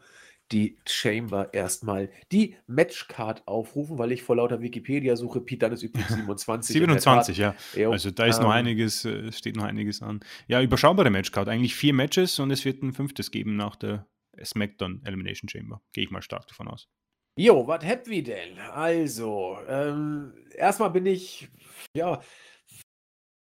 die 0.51 0.79
Chamber 0.87 1.53
erstmal 1.53 2.09
die 2.31 2.55
Matchcard 2.67 3.47
aufrufen, 3.47 3.97
weil 3.99 4.11
ich 4.11 4.23
vor 4.23 4.35
lauter 4.35 4.61
Wikipedia-Suche, 4.61 5.41
Pete, 5.41 5.59
dann 5.59 5.73
ist 5.73 5.83
übrigens 5.83 6.09
27. 6.15 6.75
in 6.75 6.81
der 6.81 6.99
27, 6.99 7.37
ja. 7.37 7.51
Tat. 7.51 7.75
Jo, 7.75 7.91
Also 7.91 8.11
da 8.11 8.25
ist 8.25 8.37
noch 8.39 8.45
ähm, 8.45 8.51
einiges, 8.51 9.05
äh, 9.05 9.27
es 9.27 9.37
steht 9.37 9.55
noch 9.55 9.63
einiges 9.65 10.01
an. 10.01 10.21
Ja, 10.47 10.61
überschaubare 10.61 11.09
Matchcard. 11.09 11.49
Eigentlich 11.49 11.75
vier 11.75 11.93
Matches 11.93 12.39
und 12.39 12.51
es 12.51 12.65
wird 12.65 12.81
ein 12.81 12.93
fünftes 12.93 13.31
geben 13.31 13.55
nach 13.55 13.75
der 13.75 14.07
SmackDown 14.43 15.01
Elimination 15.05 15.49
Chamber. 15.49 15.81
Gehe 15.93 16.03
ich 16.03 16.11
mal 16.11 16.21
stark 16.21 16.47
davon 16.47 16.67
aus. 16.67 16.87
Jo, 17.37 17.67
was 17.67 17.85
habt 17.85 18.07
wir 18.09 18.23
denn? 18.23 18.57
Also, 18.59 19.57
ähm, 19.67 20.33
erstmal 20.55 20.89
bin 20.89 21.05
ich, 21.05 21.49
ja, 21.95 22.21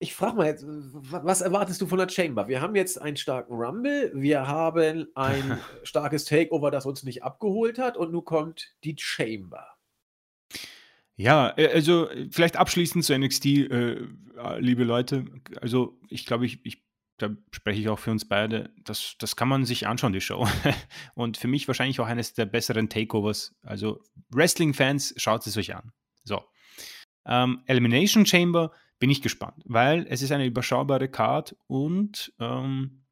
ich 0.01 0.15
frage 0.15 0.35
mal 0.35 0.47
jetzt, 0.47 0.65
was 0.65 1.41
erwartest 1.41 1.79
du 1.79 1.85
von 1.85 1.99
der 1.99 2.09
Chamber? 2.09 2.47
Wir 2.47 2.59
haben 2.59 2.75
jetzt 2.75 2.99
einen 2.99 3.17
starken 3.17 3.53
Rumble, 3.53 4.11
wir 4.15 4.47
haben 4.47 5.07
ein 5.13 5.59
starkes 5.83 6.25
Takeover, 6.25 6.71
das 6.71 6.87
uns 6.87 7.03
nicht 7.03 7.23
abgeholt 7.23 7.77
hat 7.77 7.97
und 7.97 8.11
nun 8.11 8.25
kommt 8.25 8.73
die 8.83 8.95
Chamber. 8.97 9.77
Ja, 11.17 11.53
äh, 11.55 11.67
also 11.71 12.09
vielleicht 12.31 12.57
abschließend 12.57 13.05
zu 13.05 13.15
NXT, 13.17 13.45
äh, 13.45 14.07
liebe 14.57 14.83
Leute. 14.85 15.25
Also 15.61 15.99
ich 16.09 16.25
glaube, 16.25 16.47
ich, 16.47 16.65
ich, 16.65 16.81
da 17.19 17.29
spreche 17.51 17.79
ich 17.79 17.87
auch 17.87 17.99
für 17.99 18.09
uns 18.09 18.27
beide. 18.27 18.73
Das, 18.83 19.13
das 19.19 19.35
kann 19.35 19.49
man 19.49 19.65
sich 19.65 19.85
anschauen, 19.85 20.13
die 20.13 20.21
Show. 20.21 20.47
Und 21.13 21.37
für 21.37 21.47
mich 21.47 21.67
wahrscheinlich 21.67 21.99
auch 21.99 22.07
eines 22.07 22.33
der 22.33 22.47
besseren 22.47 22.89
Takeovers. 22.89 23.53
Also 23.61 24.01
Wrestling-Fans, 24.31 25.13
schaut 25.17 25.45
es 25.45 25.55
euch 25.57 25.75
an. 25.75 25.91
So. 26.23 26.41
Ähm, 27.27 27.61
Elimination 27.67 28.25
Chamber 28.25 28.71
bin 29.01 29.09
ich 29.09 29.23
gespannt, 29.23 29.63
weil 29.65 30.05
es 30.09 30.21
ist 30.21 30.31
eine 30.31 30.45
überschaubare 30.45 31.09
Card 31.09 31.55
und 31.65 32.31
ähm, 32.39 33.03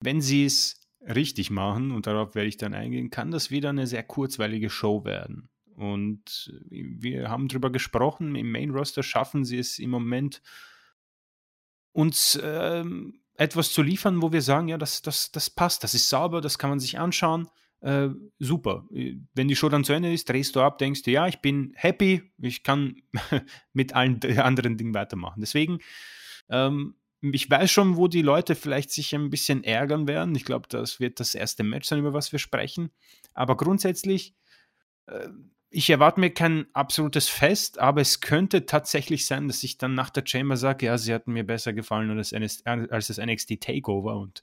wenn 0.00 0.20
sie 0.20 0.44
es 0.44 0.80
richtig 1.02 1.50
machen, 1.50 1.92
und 1.92 2.08
darauf 2.08 2.34
werde 2.34 2.48
ich 2.48 2.56
dann 2.56 2.74
eingehen, 2.74 3.08
kann 3.08 3.30
das 3.30 3.52
wieder 3.52 3.68
eine 3.68 3.86
sehr 3.86 4.02
kurzweilige 4.02 4.68
Show 4.68 5.04
werden. 5.04 5.48
Und 5.76 6.52
wir 6.68 7.30
haben 7.30 7.46
darüber 7.46 7.70
gesprochen, 7.70 8.34
im 8.34 8.50
Main 8.50 8.70
Roster 8.70 9.04
schaffen 9.04 9.44
sie 9.44 9.58
es 9.58 9.78
im 9.78 9.90
Moment, 9.90 10.42
uns 11.92 12.36
ähm, 12.42 13.20
etwas 13.34 13.72
zu 13.72 13.82
liefern, 13.82 14.20
wo 14.20 14.32
wir 14.32 14.42
sagen, 14.42 14.66
ja, 14.66 14.78
das, 14.78 15.00
das, 15.02 15.30
das 15.30 15.48
passt, 15.48 15.84
das 15.84 15.94
ist 15.94 16.08
sauber, 16.08 16.40
das 16.40 16.58
kann 16.58 16.70
man 16.70 16.80
sich 16.80 16.98
anschauen. 16.98 17.46
Äh, 17.80 18.08
super. 18.38 18.86
Wenn 18.90 19.48
die 19.48 19.56
Show 19.56 19.68
dann 19.68 19.84
zu 19.84 19.92
Ende 19.92 20.12
ist, 20.12 20.28
drehst 20.28 20.56
du 20.56 20.60
ab, 20.60 20.78
denkst 20.78 21.02
du, 21.02 21.10
ja, 21.10 21.28
ich 21.28 21.38
bin 21.38 21.72
happy, 21.76 22.22
ich 22.38 22.62
kann 22.62 22.96
mit 23.72 23.94
allen 23.94 24.20
anderen 24.38 24.76
Dingen 24.76 24.94
weitermachen. 24.94 25.40
Deswegen, 25.40 25.78
ähm, 26.48 26.96
ich 27.20 27.50
weiß 27.50 27.70
schon, 27.70 27.96
wo 27.96 28.08
die 28.08 28.22
Leute 28.22 28.54
vielleicht 28.54 28.90
sich 28.90 29.14
ein 29.14 29.30
bisschen 29.30 29.64
ärgern 29.64 30.06
werden. 30.06 30.34
Ich 30.34 30.44
glaube, 30.44 30.66
das 30.68 31.00
wird 31.00 31.20
das 31.20 31.34
erste 31.34 31.64
Match 31.64 31.88
sein, 31.88 31.98
über 31.98 32.12
was 32.12 32.32
wir 32.32 32.38
sprechen. 32.38 32.90
Aber 33.34 33.56
grundsätzlich, 33.56 34.34
äh, 35.06 35.28
ich 35.70 35.90
erwarte 35.90 36.20
mir 36.20 36.30
kein 36.30 36.66
absolutes 36.72 37.28
Fest, 37.28 37.78
aber 37.78 38.00
es 38.00 38.20
könnte 38.20 38.66
tatsächlich 38.66 39.26
sein, 39.26 39.48
dass 39.48 39.62
ich 39.62 39.76
dann 39.78 39.94
nach 39.94 40.10
der 40.10 40.24
Chamber 40.26 40.56
sage, 40.56 40.86
ja, 40.86 40.96
sie 40.96 41.12
hat 41.12 41.26
mir 41.26 41.44
besser 41.44 41.72
gefallen 41.74 42.10
als, 42.16 42.32
als 42.32 43.06
das 43.08 43.18
NXT 43.18 43.60
Takeover 43.60 44.16
und 44.16 44.42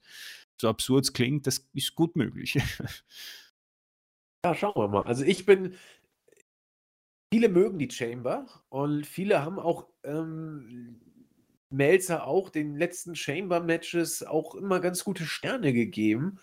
so 0.58 0.70
absurd 0.70 1.06
es 1.06 1.14
klingt, 1.14 1.48
das 1.48 1.68
ist 1.74 1.96
gut 1.96 2.16
möglich. 2.16 2.56
ja, 4.46 4.56
schauen 4.56 4.76
wir 4.76 4.88
mal. 4.88 5.04
Also 5.04 5.24
ich 5.24 5.46
bin, 5.46 5.76
viele 7.34 7.50
mögen 7.50 7.80
die 7.80 7.92
Chamber 7.92 8.46
und 8.70 9.06
viele 9.06 9.44
haben 9.44 9.60
auch 9.60 9.88
ähm, 10.04 11.02
Melzer 11.70 12.26
auch 12.26 12.50
den 12.50 12.76
letzten 12.76 13.16
Chamber-Matches 13.16 14.24
auch 14.24 14.56
immer 14.56 14.80
ganz 14.80 15.04
gute 15.04 15.26
Sterne 15.26 15.74
gegeben. 15.74 16.40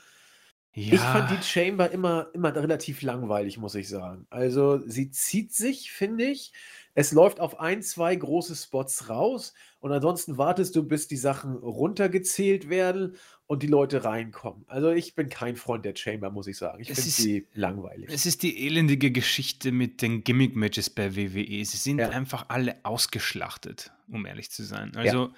Ja. 0.74 0.94
Ich 0.94 1.00
fand 1.00 1.30
die 1.30 1.42
Chamber 1.42 1.90
immer, 1.90 2.28
immer 2.32 2.54
relativ 2.54 3.02
langweilig, 3.02 3.58
muss 3.58 3.74
ich 3.74 3.88
sagen. 3.88 4.26
Also 4.30 4.78
sie 4.86 5.10
zieht 5.10 5.52
sich, 5.52 5.92
finde 5.92 6.24
ich. 6.24 6.52
Es 6.94 7.12
läuft 7.12 7.40
auf 7.40 7.58
ein, 7.58 7.82
zwei 7.82 8.14
große 8.14 8.54
Spots 8.54 9.08
raus 9.08 9.54
und 9.80 9.92
ansonsten 9.92 10.36
wartest 10.36 10.76
du, 10.76 10.82
bis 10.82 11.08
die 11.08 11.16
Sachen 11.16 11.56
runtergezählt 11.56 12.68
werden 12.68 13.16
und 13.46 13.62
die 13.62 13.66
Leute 13.66 14.04
reinkommen. 14.04 14.64
Also 14.66 14.90
ich 14.90 15.14
bin 15.14 15.28
kein 15.28 15.56
Freund 15.56 15.84
der 15.84 15.96
Chamber, 15.96 16.30
muss 16.30 16.46
ich 16.46 16.56
sagen. 16.56 16.80
Ich 16.80 16.88
finde 16.88 17.02
sie 17.02 17.48
langweilig. 17.54 18.08
Es 18.12 18.26
ist 18.26 18.42
die 18.42 18.66
elendige 18.66 19.10
Geschichte 19.10 19.72
mit 19.72 20.02
den 20.02 20.22
Gimmick-Matches 20.22 20.90
bei 20.90 21.16
WWE. 21.16 21.64
Sie 21.64 21.76
sind 21.76 21.98
ja. 21.98 22.10
einfach 22.10 22.46
alle 22.48 22.84
ausgeschlachtet, 22.84 23.92
um 24.08 24.26
ehrlich 24.26 24.50
zu 24.50 24.62
sein. 24.62 24.94
Also 24.94 25.32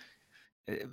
ja. 0.67 0.75
äh, 0.75 0.87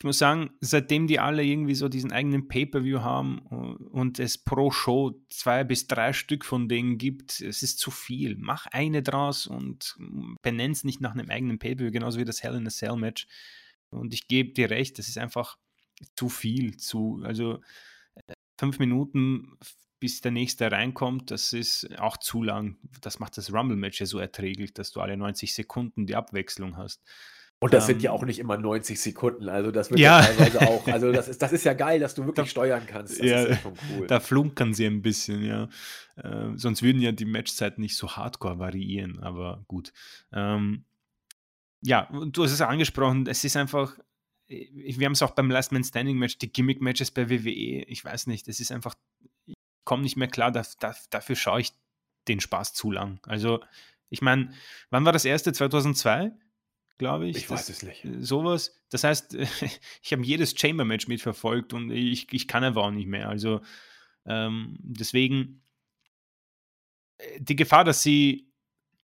ich 0.00 0.04
muss 0.04 0.18
sagen, 0.18 0.50
seitdem 0.60 1.08
die 1.08 1.18
alle 1.18 1.42
irgendwie 1.42 1.74
so 1.74 1.88
diesen 1.88 2.12
eigenen 2.12 2.46
Pay-Per-View 2.46 3.00
haben 3.00 3.40
und 3.40 4.20
es 4.20 4.38
pro 4.38 4.70
Show 4.70 5.20
zwei 5.28 5.64
bis 5.64 5.88
drei 5.88 6.12
Stück 6.12 6.44
von 6.44 6.68
denen 6.68 6.98
gibt, 6.98 7.40
es 7.40 7.64
ist 7.64 7.80
zu 7.80 7.90
viel. 7.90 8.36
Mach 8.38 8.66
eine 8.66 9.02
draus 9.02 9.48
und 9.48 9.96
benenn 10.40 10.70
es 10.70 10.84
nicht 10.84 11.00
nach 11.00 11.12
einem 11.12 11.28
eigenen 11.30 11.58
Pay-Per-View, 11.58 11.90
genauso 11.90 12.20
wie 12.20 12.24
das 12.24 12.44
Hell 12.44 12.54
in 12.54 12.66
a 12.68 12.70
Cell 12.70 12.94
Match. 12.94 13.26
Und 13.90 14.14
ich 14.14 14.28
gebe 14.28 14.52
dir 14.52 14.70
recht, 14.70 15.00
das 15.00 15.08
ist 15.08 15.18
einfach 15.18 15.58
zu 16.14 16.28
viel, 16.28 16.76
zu, 16.76 17.20
also 17.24 17.60
äh, 18.14 18.34
fünf 18.56 18.78
Minuten 18.78 19.58
bis 19.98 20.20
der 20.20 20.30
nächste 20.30 20.70
reinkommt, 20.70 21.32
das 21.32 21.52
ist 21.52 21.98
auch 21.98 22.18
zu 22.18 22.42
lang. 22.44 22.76
Das 23.00 23.18
macht 23.18 23.36
das 23.36 23.52
Rumble-Match 23.52 23.98
ja 23.98 24.06
so 24.06 24.20
erträglich, 24.20 24.72
dass 24.74 24.92
du 24.92 25.00
alle 25.00 25.16
90 25.16 25.52
Sekunden 25.54 26.06
die 26.06 26.14
Abwechslung 26.14 26.76
hast. 26.76 27.02
Und 27.60 27.74
das 27.74 27.84
ähm, 27.84 27.94
sind 27.94 28.02
ja 28.02 28.12
auch 28.12 28.24
nicht 28.24 28.38
immer 28.38 28.56
90 28.56 29.00
Sekunden, 29.00 29.48
also 29.48 29.72
das 29.72 29.90
wird 29.90 29.98
ja, 29.98 30.20
ja 30.20 30.26
teilweise 30.26 30.60
auch, 30.60 30.86
also 30.86 31.10
das 31.12 31.26
ist, 31.26 31.42
das 31.42 31.52
ist 31.52 31.64
ja 31.64 31.74
geil, 31.74 31.98
dass 31.98 32.14
du 32.14 32.24
wirklich 32.24 32.46
da, 32.46 32.50
steuern 32.50 32.82
kannst. 32.86 33.18
Das 33.18 33.26
ja, 33.26 33.42
ist 33.42 33.48
ja 33.48 33.56
schon 33.56 33.72
cool. 33.96 34.06
Da 34.06 34.20
flunkern 34.20 34.74
sie 34.74 34.86
ein 34.86 35.02
bisschen, 35.02 35.44
ja. 35.44 35.68
Äh, 36.16 36.56
sonst 36.56 36.82
würden 36.82 37.02
ja 37.02 37.10
die 37.10 37.24
Matchzeiten 37.24 37.82
nicht 37.82 37.96
so 37.96 38.10
hardcore 38.10 38.60
variieren, 38.60 39.18
aber 39.20 39.64
gut. 39.66 39.92
Ähm, 40.32 40.84
ja, 41.82 42.08
du 42.12 42.44
hast 42.44 42.52
es 42.52 42.60
angesprochen, 42.60 43.26
es 43.26 43.42
ist 43.42 43.56
einfach, 43.56 43.98
wir 44.46 45.04
haben 45.04 45.12
es 45.12 45.22
auch 45.22 45.32
beim 45.32 45.50
Last 45.50 45.72
Man 45.72 45.82
Standing 45.82 46.16
Match, 46.16 46.38
die 46.38 46.52
Gimmick-Matches 46.52 47.10
bei 47.10 47.28
WWE, 47.28 47.82
ich 47.82 48.04
weiß 48.04 48.28
nicht, 48.28 48.46
es 48.46 48.60
ist 48.60 48.70
einfach, 48.70 48.94
ich 49.46 49.56
komme 49.84 50.04
nicht 50.04 50.16
mehr 50.16 50.28
klar, 50.28 50.52
da, 50.52 50.64
da, 50.78 50.94
dafür 51.10 51.34
schaue 51.34 51.60
ich 51.60 51.72
den 52.28 52.40
Spaß 52.40 52.72
zu 52.74 52.92
lang. 52.92 53.20
Also, 53.24 53.60
ich 54.10 54.22
meine, 54.22 54.52
wann 54.90 55.04
war 55.04 55.12
das 55.12 55.24
erste? 55.24 55.52
2002? 55.52 56.32
Glaube 56.98 57.28
ich. 57.28 57.36
Ich 57.36 57.50
weiß 57.50 57.68
es 57.68 57.82
nicht. 57.82 58.04
Äh, 58.04 58.22
sowas. 58.22 58.76
Das 58.90 59.04
heißt, 59.04 59.34
ich 60.02 60.12
habe 60.12 60.22
jedes 60.22 60.54
Chamber-Match 60.58 61.08
mitverfolgt 61.08 61.72
und 61.72 61.90
ich, 61.90 62.32
ich 62.32 62.48
kann 62.48 62.64
einfach 62.64 62.84
auch 62.84 62.90
nicht 62.90 63.06
mehr. 63.06 63.28
Also 63.28 63.60
ähm, 64.26 64.76
deswegen 64.80 65.62
äh, 67.18 67.40
die 67.40 67.56
Gefahr, 67.56 67.84
dass 67.84 68.02
sie 68.02 68.52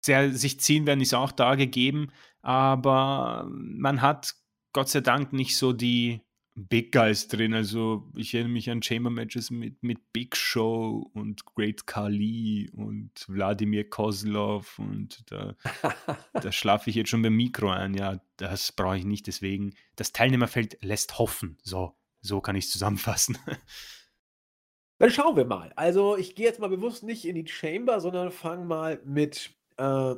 sehr, 0.01 0.31
sich 0.33 0.59
ziehen 0.59 0.85
werden, 0.85 1.01
ist 1.01 1.13
auch 1.13 1.31
da 1.31 1.55
gegeben. 1.55 2.11
Aber 2.41 3.47
man 3.49 4.01
hat 4.01 4.35
Gott 4.73 4.89
sei 4.89 5.01
Dank 5.01 5.33
nicht 5.33 5.57
so 5.57 5.73
die 5.73 6.21
Big 6.67 6.91
Guys 6.91 7.27
drin. 7.27 7.53
Also 7.53 8.09
ich 8.15 8.33
erinnere 8.33 8.53
mich 8.53 8.69
an 8.69 8.81
Chamber 8.81 9.09
Matches 9.09 9.51
mit, 9.51 9.81
mit 9.83 10.11
Big 10.13 10.35
Show 10.35 11.09
und 11.13 11.45
Great 11.45 11.87
Kali 11.87 12.69
und 12.73 13.11
Wladimir 13.27 13.89
Kozlov 13.89 14.79
und 14.79 15.23
da, 15.31 15.55
da 16.33 16.51
schlafe 16.51 16.89
ich 16.89 16.95
jetzt 16.95 17.09
schon 17.09 17.21
beim 17.21 17.35
Mikro 17.35 17.69
ein. 17.69 17.93
Ja, 17.93 18.21
das 18.37 18.71
brauche 18.71 18.97
ich 18.97 19.05
nicht. 19.05 19.27
Deswegen, 19.27 19.75
das 19.95 20.11
Teilnehmerfeld 20.11 20.77
lässt 20.81 21.19
hoffen. 21.19 21.57
So, 21.63 21.95
so 22.21 22.41
kann 22.41 22.55
ich 22.55 22.65
es 22.65 22.71
zusammenfassen. 22.71 23.37
Dann 24.99 25.11
schauen 25.11 25.37
wir 25.37 25.45
mal. 25.45 25.71
Also 25.77 26.17
ich 26.17 26.35
gehe 26.35 26.45
jetzt 26.45 26.59
mal 26.59 26.69
bewusst 26.69 27.03
nicht 27.03 27.25
in 27.25 27.35
die 27.35 27.47
Chamber, 27.47 28.01
sondern 28.01 28.31
fange 28.31 28.65
mal 28.65 29.01
mit 29.05 29.51
äh, 29.77 30.15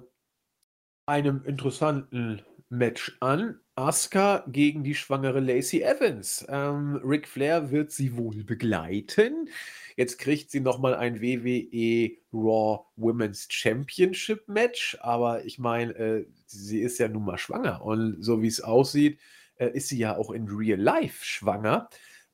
einem 1.05 1.43
interessanten 1.43 2.41
Match 2.71 3.17
an. 3.19 3.59
Asuka 3.75 4.43
gegen 4.47 4.83
die 4.83 4.95
schwangere 4.95 5.39
Lacey 5.39 5.81
Evans. 5.81 6.45
Ähm, 6.49 7.01
Ric 7.03 7.27
Flair 7.27 7.71
wird 7.71 7.91
sie 7.91 8.15
wohl 8.15 8.43
begleiten. 8.43 9.49
Jetzt 9.95 10.17
kriegt 10.19 10.51
sie 10.51 10.59
nochmal 10.59 10.95
ein 10.95 11.21
WWE 11.21 12.11
Raw 12.33 12.85
Women's 12.95 13.47
Championship 13.49 14.47
Match. 14.47 14.97
Aber 15.01 15.43
ich 15.45 15.59
meine, 15.59 15.93
äh, 15.93 16.25
sie 16.45 16.81
ist 16.81 16.97
ja 16.99 17.07
nun 17.07 17.25
mal 17.25 17.37
schwanger. 17.37 17.83
Und 17.83 18.23
so 18.23 18.41
wie 18.41 18.47
es 18.47 18.61
aussieht, 18.61 19.19
äh, 19.55 19.69
ist 19.69 19.89
sie 19.89 19.97
ja 19.97 20.15
auch 20.15 20.31
in 20.31 20.47
Real 20.47 20.79
Life 20.79 21.25
schwanger. 21.25 21.89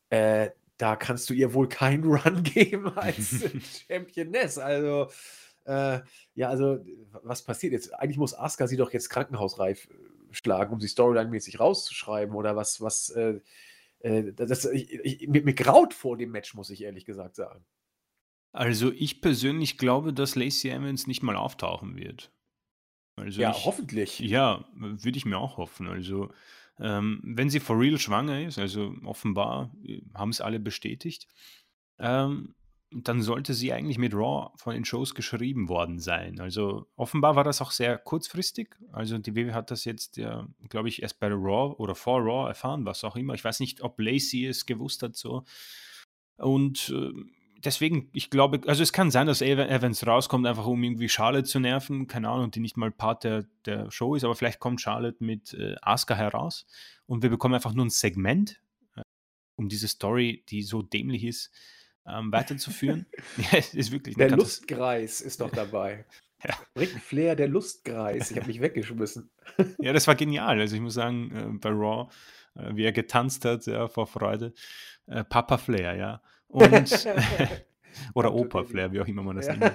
Äh, 0.10 0.50
da 0.78 0.96
kannst 0.96 1.30
du 1.30 1.34
ihr 1.34 1.54
wohl 1.54 1.68
keinen 1.68 2.04
Run 2.12 2.44
geben 2.44 2.96
als 2.96 3.44
Championess. 3.88 4.58
Also, 4.58 5.10
äh, 5.66 6.00
ja, 6.36 6.50
also, 6.50 6.86
was 7.24 7.44
passiert 7.44 7.74
jetzt? 7.74 7.94
Eigentlich 7.94 8.18
muss 8.18 8.38
Asuka 8.38 8.68
sie 8.68 8.78
doch 8.78 8.94
jetzt 8.94 9.10
krankenhausreif 9.10 9.88
schlagen, 10.38 10.74
um 10.74 10.80
sie 10.80 10.88
storyline-mäßig 10.88 11.60
rauszuschreiben 11.60 12.36
oder 12.36 12.56
was, 12.56 12.82
was, 12.82 13.10
äh, 13.10 13.40
äh, 14.00 14.34
das, 14.34 14.66
ich, 14.66 14.92
ich, 14.92 15.28
mir, 15.28 15.44
mir 15.44 15.54
graut 15.54 15.94
vor 15.94 16.18
dem 16.18 16.32
Match, 16.32 16.54
muss 16.54 16.70
ich 16.70 16.84
ehrlich 16.84 17.06
gesagt 17.06 17.36
sagen. 17.36 17.66
Also 18.52 18.92
ich 18.92 19.22
persönlich 19.22 19.78
glaube, 19.78 20.14
dass 20.14 20.36
Lacey 20.36 20.70
Evans 20.70 21.08
nicht 21.08 21.22
mal 21.22 21.36
auftauchen 21.36 21.96
wird. 21.96 22.32
Also 23.16 23.42
ja, 23.42 23.52
ich, 23.52 23.66
hoffentlich. 23.66 24.20
Ja, 24.20 24.66
würde 24.76 25.18
ich 25.18 25.26
mir 25.26 25.38
auch 25.38 25.58
hoffen. 25.58 25.88
Also 25.88 26.32
ähm, 26.80 27.22
wenn 27.24 27.50
sie 27.50 27.60
for 27.60 27.80
real 27.80 27.98
schwanger 27.98 28.42
ist, 28.42 28.60
also 28.60 28.96
offenbar 29.04 29.72
äh, 29.84 30.02
haben 30.14 30.30
es 30.30 30.42
alle 30.42 30.60
bestätigt, 30.60 31.28
ähm, 32.00 32.56
dann 32.92 33.22
sollte 33.22 33.54
sie 33.54 33.74
eigentlich 33.74 33.98
mit 33.98 34.14
Raw 34.14 34.52
von 34.56 34.74
den 34.74 34.86
Shows 34.86 35.14
geschrieben 35.14 35.68
worden 35.68 36.00
sein. 36.00 36.40
Also 36.40 36.88
offenbar 36.96 37.36
war 37.36 37.44
das 37.44 37.62
auch 37.62 37.72
sehr 37.72 37.98
kurzfristig. 37.98 38.76
Also 38.94 39.18
die 39.18 39.36
WWE 39.36 39.54
hat 39.54 39.72
das 39.72 39.84
jetzt 39.84 40.18
ja, 40.18 40.48
glaube 40.70 40.88
ich, 40.88 41.02
erst 41.02 41.20
bei 41.20 41.28
Raw 41.28 41.76
oder 41.78 41.96
vor 41.96 42.22
Raw 42.22 42.48
erfahren, 42.48 42.86
was 42.86 43.04
auch 43.04 43.18
immer. 43.18 43.34
Ich 43.34 43.44
weiß 43.44 43.60
nicht, 43.60 43.82
ob 43.82 44.00
Lacey 44.00 44.46
es 44.46 44.66
gewusst 44.66 45.04
hat 45.04 45.18
so. 45.18 45.44
Und 46.38 46.94
äh, 46.96 47.12
deswegen, 47.64 48.10
ich 48.14 48.30
glaube, 48.30 48.62
also 48.68 48.84
es 48.84 48.94
kann 48.94 49.12
sein, 49.12 49.28
dass 49.28 49.42
Evans 49.42 50.06
rauskommt, 50.06 50.48
einfach 50.48 50.66
um 50.66 50.82
irgendwie 50.82 51.10
Charlotte 51.10 51.44
zu 51.48 51.60
nerven, 51.60 52.08
keine 52.08 52.30
Ahnung, 52.30 52.52
die 52.52 52.60
nicht 52.60 52.78
mal 52.78 52.92
Part 52.92 53.24
der, 53.24 53.46
der 53.66 53.92
Show 53.92 54.16
ist, 54.16 54.24
aber 54.24 54.36
vielleicht 54.36 54.60
kommt 54.60 54.82
Charlotte 54.82 55.24
mit 55.24 55.54
äh, 55.54 55.76
Asuka 55.82 56.16
heraus 56.16 56.66
und 57.06 57.24
wir 57.24 57.30
bekommen 57.30 57.56
einfach 57.56 57.74
nur 57.74 57.86
ein 57.86 57.90
Segment, 57.90 58.62
äh, 58.96 59.02
um 59.56 59.68
diese 59.68 59.88
Story, 59.88 60.46
die 60.50 60.64
so 60.64 60.82
dämlich 60.82 61.24
ist, 61.24 61.52
ähm, 62.08 62.32
weiterzuführen. 62.32 63.06
ja, 63.52 63.60
ist 63.60 63.92
wirklich 63.92 64.16
der 64.16 64.32
Lustkreis 64.32 65.22
ist 65.22 65.42
doch 65.42 65.52
dabei. 65.52 66.06
Ja. 66.48 66.56
Ric 66.78 66.92
Flair, 67.02 67.36
der 67.36 67.48
Lustkreis. 67.48 68.30
Ich 68.30 68.38
habe 68.38 68.46
mich 68.46 68.62
weggeschmissen. 68.62 69.32
ja, 69.80 69.92
das 69.92 70.06
war 70.06 70.14
genial. 70.14 70.60
Also 70.60 70.76
ich 70.76 70.82
muss 70.84 70.94
sagen, 70.94 71.32
äh, 71.36 71.58
bei 71.58 71.70
Raw, 71.70 72.12
äh, 72.54 72.76
wie 72.76 72.84
er 72.84 72.92
getanzt 72.92 73.44
hat, 73.44 73.66
ja, 73.66 73.88
vor 73.88 74.06
Freude. 74.06 74.54
Äh, 75.08 75.24
Papa 75.24 75.58
Flair, 75.58 75.96
ja. 75.96 76.22
Und 76.48 77.08
oder 78.14 78.36
Opa 78.36 78.64
Flair, 78.66 78.92
wie 78.92 79.02
auch 79.02 79.08
immer 79.08 79.24
man 79.24 79.38
das 79.38 79.48
nennt. 79.48 79.74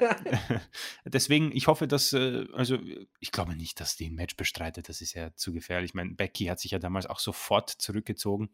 Deswegen, 1.04 1.50
ich 1.52 1.66
hoffe, 1.66 1.88
dass, 1.88 2.12
äh, 2.12 2.46
also 2.52 2.78
ich 3.18 3.32
glaube 3.32 3.56
nicht, 3.56 3.80
dass 3.80 3.96
die 3.96 4.08
ein 4.08 4.14
Match 4.14 4.36
bestreitet. 4.36 4.88
Das 4.88 5.00
ist 5.00 5.14
ja 5.14 5.34
zu 5.34 5.52
gefährlich. 5.52 5.90
Ich 5.90 5.94
meine, 5.94 6.14
Becky 6.14 6.44
hat 6.44 6.60
sich 6.60 6.70
ja 6.70 6.78
damals 6.78 7.06
auch 7.06 7.18
sofort 7.18 7.70
zurückgezogen. 7.70 8.50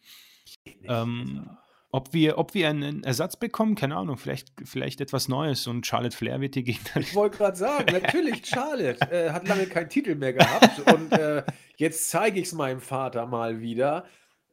Ähm, 0.85 1.47
also 1.47 1.59
ob 1.91 2.13
wir, 2.13 2.39
ob 2.39 2.55
wir 2.55 2.69
einen 2.69 3.03
Ersatz 3.03 3.37
bekommen, 3.37 3.75
keine 3.75 3.97
Ahnung, 3.97 4.19
vielleicht, 4.19 4.53
vielleicht 4.65 5.01
etwas 5.01 5.29
Neues 5.29 5.67
und 5.67 5.87
Charlotte 5.87 6.17
Flair 6.17 6.41
wird 6.41 6.55
die 6.55 6.65
Gegner. 6.65 7.01
Ich 7.01 7.15
wollte 7.15 7.39
gerade 7.39 7.57
sagen, 7.57 7.93
natürlich, 8.03 8.45
Charlotte 8.45 9.11
äh, 9.11 9.31
hat 9.31 9.49
lange 9.49 9.67
keinen 9.67 9.89
Titel 9.89 10.15
mehr 10.15 10.35
gehabt 10.35 10.81
und 10.93 11.13
äh, 11.13 11.43
jetzt 11.77 12.11
zeige 12.11 12.41
ich 12.41 12.47
es 12.49 12.53
meinem 12.53 12.81
Vater 12.81 13.27
mal 13.27 13.61
wieder. 13.61 14.05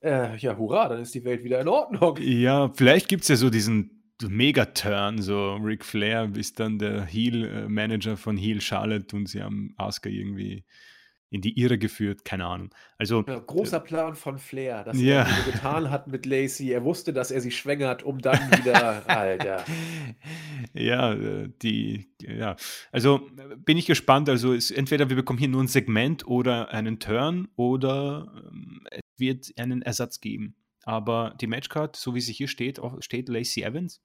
Äh, 0.02 0.38
ja, 0.38 0.58
hurra, 0.58 0.88
dann 0.90 1.02
ist 1.02 1.14
die 1.14 1.26
Welt 1.26 1.44
wieder 1.44 1.60
in 1.60 1.68
Ordnung. 1.68 2.18
Ja, 2.22 2.72
vielleicht 2.74 3.10
gibt 3.10 3.24
es 3.24 3.30
ja 3.30 3.36
so 3.36 3.50
diesen 3.50 4.14
Megaturn, 4.22 5.22
so 5.22 5.56
Ric 5.56 5.84
Flair 5.84 6.32
ist 6.36 6.60
dann 6.60 6.80
der 6.80 7.04
Heel-Manager 7.04 8.16
von 8.16 8.38
Heel 8.38 8.62
Charlotte 8.62 9.14
und 9.16 9.28
sie 9.28 9.44
haben 9.44 9.74
Asuka 9.78 10.10
irgendwie 10.10 10.64
in 11.36 11.42
die 11.42 11.60
Irre 11.60 11.78
geführt, 11.78 12.24
keine 12.24 12.46
Ahnung. 12.46 12.74
Also 12.98 13.26
ja, 13.28 13.38
großer 13.38 13.82
Plan 13.82 14.16
von 14.16 14.40
Flair, 14.40 14.86
dass 14.86 14.98
ja. 14.98 15.24
er 15.24 15.26
so 15.26 15.52
getan 15.52 15.90
hat 15.92 16.08
mit 16.08 16.26
Lacey. 16.26 16.72
Er 16.72 16.86
wusste, 16.86 17.12
dass 17.12 17.30
er 17.30 17.42
sie 17.42 17.52
schwängert, 17.52 18.04
um 18.04 18.20
dann 18.20 18.40
wieder, 18.52 19.08
Alter. 19.10 19.64
Ja, 20.74 21.14
äh, 21.14 21.50
die, 21.62 22.08
ja. 22.22 22.56
Also 22.92 23.30
bin 23.58 23.78
ich 23.78 23.86
gespannt. 23.86 24.30
Also 24.30 24.54
ist, 24.54 24.72
entweder 24.72 25.10
wir 25.10 25.16
bekommen 25.16 25.40
hier 25.40 25.48
nur 25.48 25.62
ein 25.62 25.68
Segment 25.68 26.26
oder 26.28 26.70
einen 26.70 27.00
Turn 27.00 27.48
oder 27.56 28.32
ähm, 28.52 28.86
es 28.92 29.02
wird 29.18 29.54
einen 29.58 29.82
Ersatz 29.82 30.20
geben. 30.22 30.56
Aber 30.84 31.36
die 31.40 31.48
Matchcard, 31.48 31.96
so 31.96 32.16
wie 32.16 32.22
sie 32.22 32.34
hier 32.34 32.48
steht, 32.48 32.80
steht 33.00 33.30
Lacey 33.30 33.64
Evans. 33.64 34.02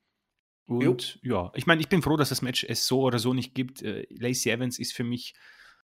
Und 0.67 1.19
jo. 1.23 1.35
ja, 1.35 1.53
ich 1.55 1.67
meine, 1.67 1.81
ich 1.81 1.89
bin 1.89 2.03
froh, 2.03 2.17
dass 2.17 2.29
das 2.29 2.43
Match 2.43 2.65
es 2.65 2.87
so 2.87 3.03
oder 3.03 3.19
so 3.19 3.35
nicht 3.35 3.55
gibt. 3.55 3.83
Äh, 3.83 4.07
Lacey 4.11 4.51
Evans 4.51 4.79
ist 4.79 4.93
für 4.93 5.05
mich 5.05 5.35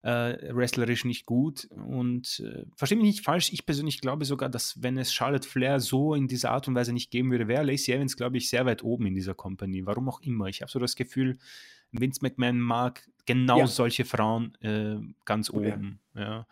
äh, 0.05 0.55
wrestlerisch 0.55 1.07
nicht 1.07 1.25
gut. 1.25 1.67
Und 1.71 2.41
äh, 2.41 2.67
verstehe 2.77 2.99
mich 2.99 3.07
nicht 3.07 3.25
falsch, 3.25 3.53
ich 3.53 3.65
persönlich 3.65 4.03
glaube 4.03 4.27
sogar, 4.27 4.51
dass 4.51 4.83
wenn 4.83 4.99
es 4.99 5.15
Charlotte 5.15 5.49
Flair 5.49 5.81
so 5.81 6.15
in 6.15 6.29
dieser 6.29 6.51
Art 6.51 6.69
und 6.69 6.75
Weise 6.75 6.93
nicht 6.93 7.11
geben 7.11 7.31
würde, 7.31 7.49
wäre 7.49 7.65
Lacey 7.65 7.93
Evans, 7.93 8.17
glaube 8.17 8.37
ich, 8.37 8.51
sehr 8.51 8.67
weit 8.67 8.85
oben 8.85 9.07
in 9.07 9.15
dieser 9.15 9.35
Company. 9.35 9.87
Warum 9.87 10.09
auch 10.11 10.21
immer. 10.21 10.47
Ich 10.47 10.61
habe 10.61 10.71
so 10.71 10.79
das 10.79 10.95
Gefühl, 10.95 11.39
Vince 11.91 12.21
McMahon 12.23 12.61
mag 12.61 13.09
genau 13.25 13.61
ja. 13.61 13.67
solche 13.67 14.05
Frauen 14.05 14.55
äh, 14.61 14.97
ganz 15.25 15.49
oben. 15.49 16.01
Ja. 16.15 16.23
ja. 16.23 16.47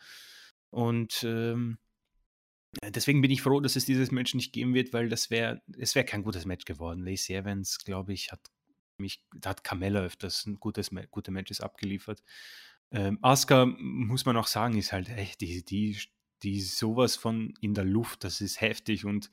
Und 0.71 1.23
ähm, 1.25 1.77
deswegen 2.89 3.21
bin 3.21 3.31
ich 3.31 3.43
froh, 3.43 3.61
dass 3.61 3.77
es 3.77 3.85
dieses 3.85 4.11
Match 4.13 4.33
nicht 4.35 4.55
geben 4.55 4.73
wird, 4.73 4.95
weil 4.95 5.11
das 5.11 5.29
wäre, 5.29 5.61
es 5.77 5.95
wäre 5.95 6.07
kein 6.07 6.23
gutes 6.23 6.47
Match 6.47 6.65
geworden. 6.65 7.05
Lacey 7.05 7.35
Evans, 7.35 7.79
glaube 7.85 8.15
ich, 8.15 8.33
hat 8.33 8.41
mich, 8.97 9.23
da 9.37 9.51
hat 9.51 9.63
Carmella 9.63 10.01
öfters 10.01 10.47
ein 10.47 10.59
gutes, 10.59 10.91
gute 11.11 11.31
Matches 11.31 11.61
abgeliefert. 11.61 12.23
Ähm, 12.93 13.19
Asuka, 13.23 13.67
muss 13.67 14.27
man 14.27 14.37
auch 14.37 14.47
sagen, 14.47 14.77
ist 14.77 14.93
halt 14.93 15.09
echt, 15.09 15.41
die, 15.41 15.65
die, 15.65 15.99
die 16.43 16.61
sowas 16.61 17.17
von 17.17 17.55
in 17.61 17.75
der 17.75 17.85
Luft, 17.85 18.25
das 18.25 18.41
ist 18.41 18.61
heftig 18.61 19.05
und 19.05 19.31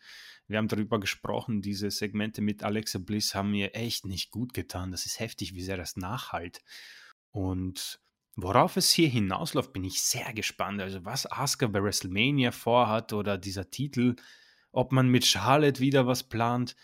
wir 0.48 0.58
haben 0.58 0.68
darüber 0.68 1.00
gesprochen, 1.00 1.62
diese 1.62 1.92
Segmente 1.92 2.42
mit 2.42 2.64
Alexa 2.64 2.98
Bliss 2.98 3.36
haben 3.36 3.52
mir 3.52 3.76
echt 3.76 4.06
nicht 4.06 4.32
gut 4.32 4.56
getan. 4.56 4.90
Das 4.90 5.06
ist 5.06 5.20
heftig, 5.20 5.54
wie 5.54 5.62
sehr 5.62 5.78
das 5.78 5.96
nachhalt. 5.96 6.64
Und 7.30 8.00
worauf 8.36 8.76
es 8.76 8.90
hier 8.90 9.10
hinausläuft, 9.10 9.74
bin 9.74 9.84
ich 9.84 10.02
sehr 10.02 10.34
gespannt. 10.34 10.82
Also 10.82 11.06
was 11.06 11.32
Asuka 11.32 11.68
bei 11.68 11.84
WrestleMania 11.84 12.52
vorhat 12.52 13.14
oder 13.14 13.38
dieser 13.38 13.70
Titel, 13.70 14.16
ob 14.72 14.92
man 14.92 15.10
mit 15.10 15.24
Charlotte 15.24 15.80
wieder 15.80 16.08
was 16.08 16.24
plant. 16.24 16.76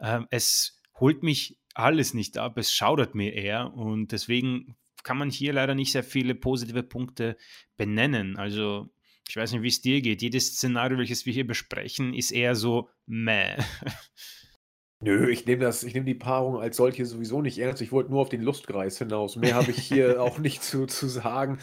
Ähm, 0.00 0.26
es 0.30 0.80
holt 0.98 1.22
mich 1.22 1.58
alles 1.74 2.14
nicht 2.14 2.38
ab, 2.38 2.56
es 2.56 2.72
schaudert 2.72 3.14
mir 3.14 3.34
eher 3.34 3.74
und 3.74 4.12
deswegen 4.12 4.76
kann 5.02 5.18
man 5.18 5.30
hier 5.30 5.52
leider 5.52 5.74
nicht 5.74 5.92
sehr 5.92 6.04
viele 6.04 6.34
positive 6.34 6.82
Punkte 6.82 7.36
benennen. 7.76 8.36
Also 8.36 8.90
ich 9.28 9.36
weiß 9.36 9.52
nicht, 9.52 9.62
wie 9.62 9.68
es 9.68 9.80
dir 9.80 10.00
geht. 10.02 10.22
Jedes 10.22 10.56
Szenario, 10.56 10.98
welches 10.98 11.26
wir 11.26 11.32
hier 11.32 11.46
besprechen, 11.46 12.14
ist 12.14 12.32
eher 12.32 12.54
so 12.54 12.88
meh. 13.06 13.56
Nö, 15.00 15.30
ich 15.30 15.46
nehme 15.46 15.62
das, 15.62 15.82
ich 15.82 15.94
nehme 15.94 16.06
die 16.06 16.14
Paarung 16.14 16.60
als 16.60 16.76
solche 16.76 17.04
sowieso 17.06 17.42
nicht 17.42 17.58
ernst. 17.58 17.82
Ich 17.82 17.90
wollte 17.90 18.10
nur 18.10 18.20
auf 18.20 18.28
den 18.28 18.42
Lustkreis 18.42 18.98
hinaus. 18.98 19.34
Mehr 19.36 19.54
habe 19.54 19.72
ich 19.72 19.78
hier 19.78 20.22
auch 20.22 20.38
nicht 20.38 20.62
zu, 20.62 20.86
zu 20.86 21.08
sagen. 21.08 21.58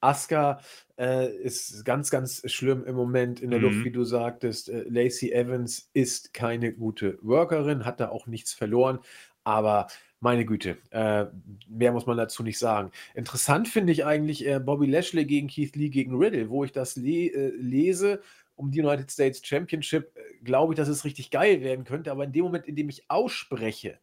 Asuka 0.00 0.60
äh, 0.98 1.32
ist 1.32 1.84
ganz, 1.84 2.10
ganz 2.10 2.42
schlimm 2.50 2.84
im 2.84 2.96
Moment 2.96 3.40
in 3.40 3.50
der 3.50 3.60
mhm. 3.60 3.66
Luft, 3.66 3.84
wie 3.84 3.92
du 3.92 4.02
sagtest. 4.02 4.68
Äh, 4.68 4.86
Lacey 4.88 5.30
Evans 5.30 5.88
ist 5.92 6.34
keine 6.34 6.72
gute 6.72 7.18
Workerin, 7.22 7.84
hat 7.84 8.00
da 8.00 8.08
auch 8.08 8.26
nichts 8.26 8.54
verloren. 8.54 8.98
Aber 9.44 9.86
meine 10.20 10.44
Güte, 10.44 10.76
äh, 10.90 11.26
mehr 11.66 11.92
muss 11.92 12.06
man 12.06 12.16
dazu 12.16 12.42
nicht 12.42 12.58
sagen. 12.58 12.90
Interessant 13.14 13.68
finde 13.68 13.92
ich 13.92 14.04
eigentlich 14.04 14.46
äh, 14.46 14.60
Bobby 14.60 14.86
Lashley 14.86 15.24
gegen 15.24 15.48
Keith 15.48 15.74
Lee 15.74 15.88
gegen 15.88 16.14
Riddle, 16.14 16.50
wo 16.50 16.62
ich 16.64 16.72
das 16.72 16.96
le 16.96 17.28
äh, 17.28 17.52
lese 17.56 18.22
um 18.54 18.70
die 18.70 18.82
United 18.82 19.10
States 19.10 19.40
Championship, 19.42 20.14
äh, 20.14 20.44
glaube 20.44 20.74
ich, 20.74 20.76
dass 20.76 20.88
es 20.88 21.04
richtig 21.06 21.30
geil 21.30 21.62
werden 21.62 21.86
könnte. 21.86 22.10
Aber 22.10 22.24
in 22.24 22.32
dem 22.32 22.44
Moment, 22.44 22.66
in 22.66 22.76
dem 22.76 22.90
ich 22.90 23.10
ausspreche, 23.10 23.98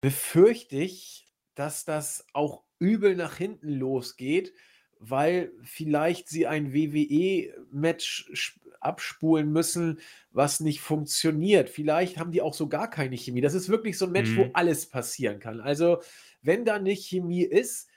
befürchte 0.00 0.76
ich, 0.76 1.28
dass 1.54 1.84
das 1.84 2.26
auch 2.32 2.64
übel 2.80 3.14
nach 3.14 3.36
hinten 3.36 3.68
losgeht, 3.68 4.52
weil 5.00 5.52
vielleicht 5.62 6.28
sie 6.28 6.46
ein 6.46 6.72
WWE-Match 6.72 8.32
abspulen 8.80 9.52
müssen, 9.52 9.98
was 10.30 10.60
nicht 10.60 10.80
funktioniert. 10.80 11.68
Vielleicht 11.68 12.18
haben 12.18 12.32
die 12.32 12.42
auch 12.42 12.54
so 12.54 12.68
gar 12.68 12.88
keine 12.88 13.16
Chemie. 13.16 13.40
Das 13.40 13.54
ist 13.54 13.68
wirklich 13.68 13.98
so 13.98 14.06
ein 14.06 14.12
Match, 14.12 14.30
mhm. 14.30 14.36
wo 14.36 14.50
alles 14.52 14.86
passieren 14.86 15.40
kann. 15.40 15.60
Also, 15.60 16.00
wenn 16.42 16.64
da 16.64 16.78
nicht 16.78 17.06
Chemie 17.06 17.42
ist, 17.42 17.88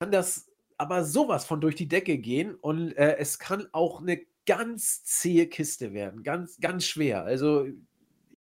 kann 0.00 0.10
das 0.10 0.50
aber 0.76 1.04
sowas 1.04 1.44
von 1.44 1.60
durch 1.60 1.76
die 1.76 1.88
Decke 1.88 2.18
gehen 2.18 2.54
und 2.54 2.92
äh, 2.92 3.16
es 3.18 3.38
kann 3.38 3.68
auch 3.72 4.00
eine 4.00 4.20
ganz 4.46 5.04
zähe 5.04 5.46
Kiste 5.46 5.92
werden. 5.92 6.22
Ganz, 6.22 6.58
ganz 6.60 6.84
schwer. 6.84 7.24
Also, 7.24 7.66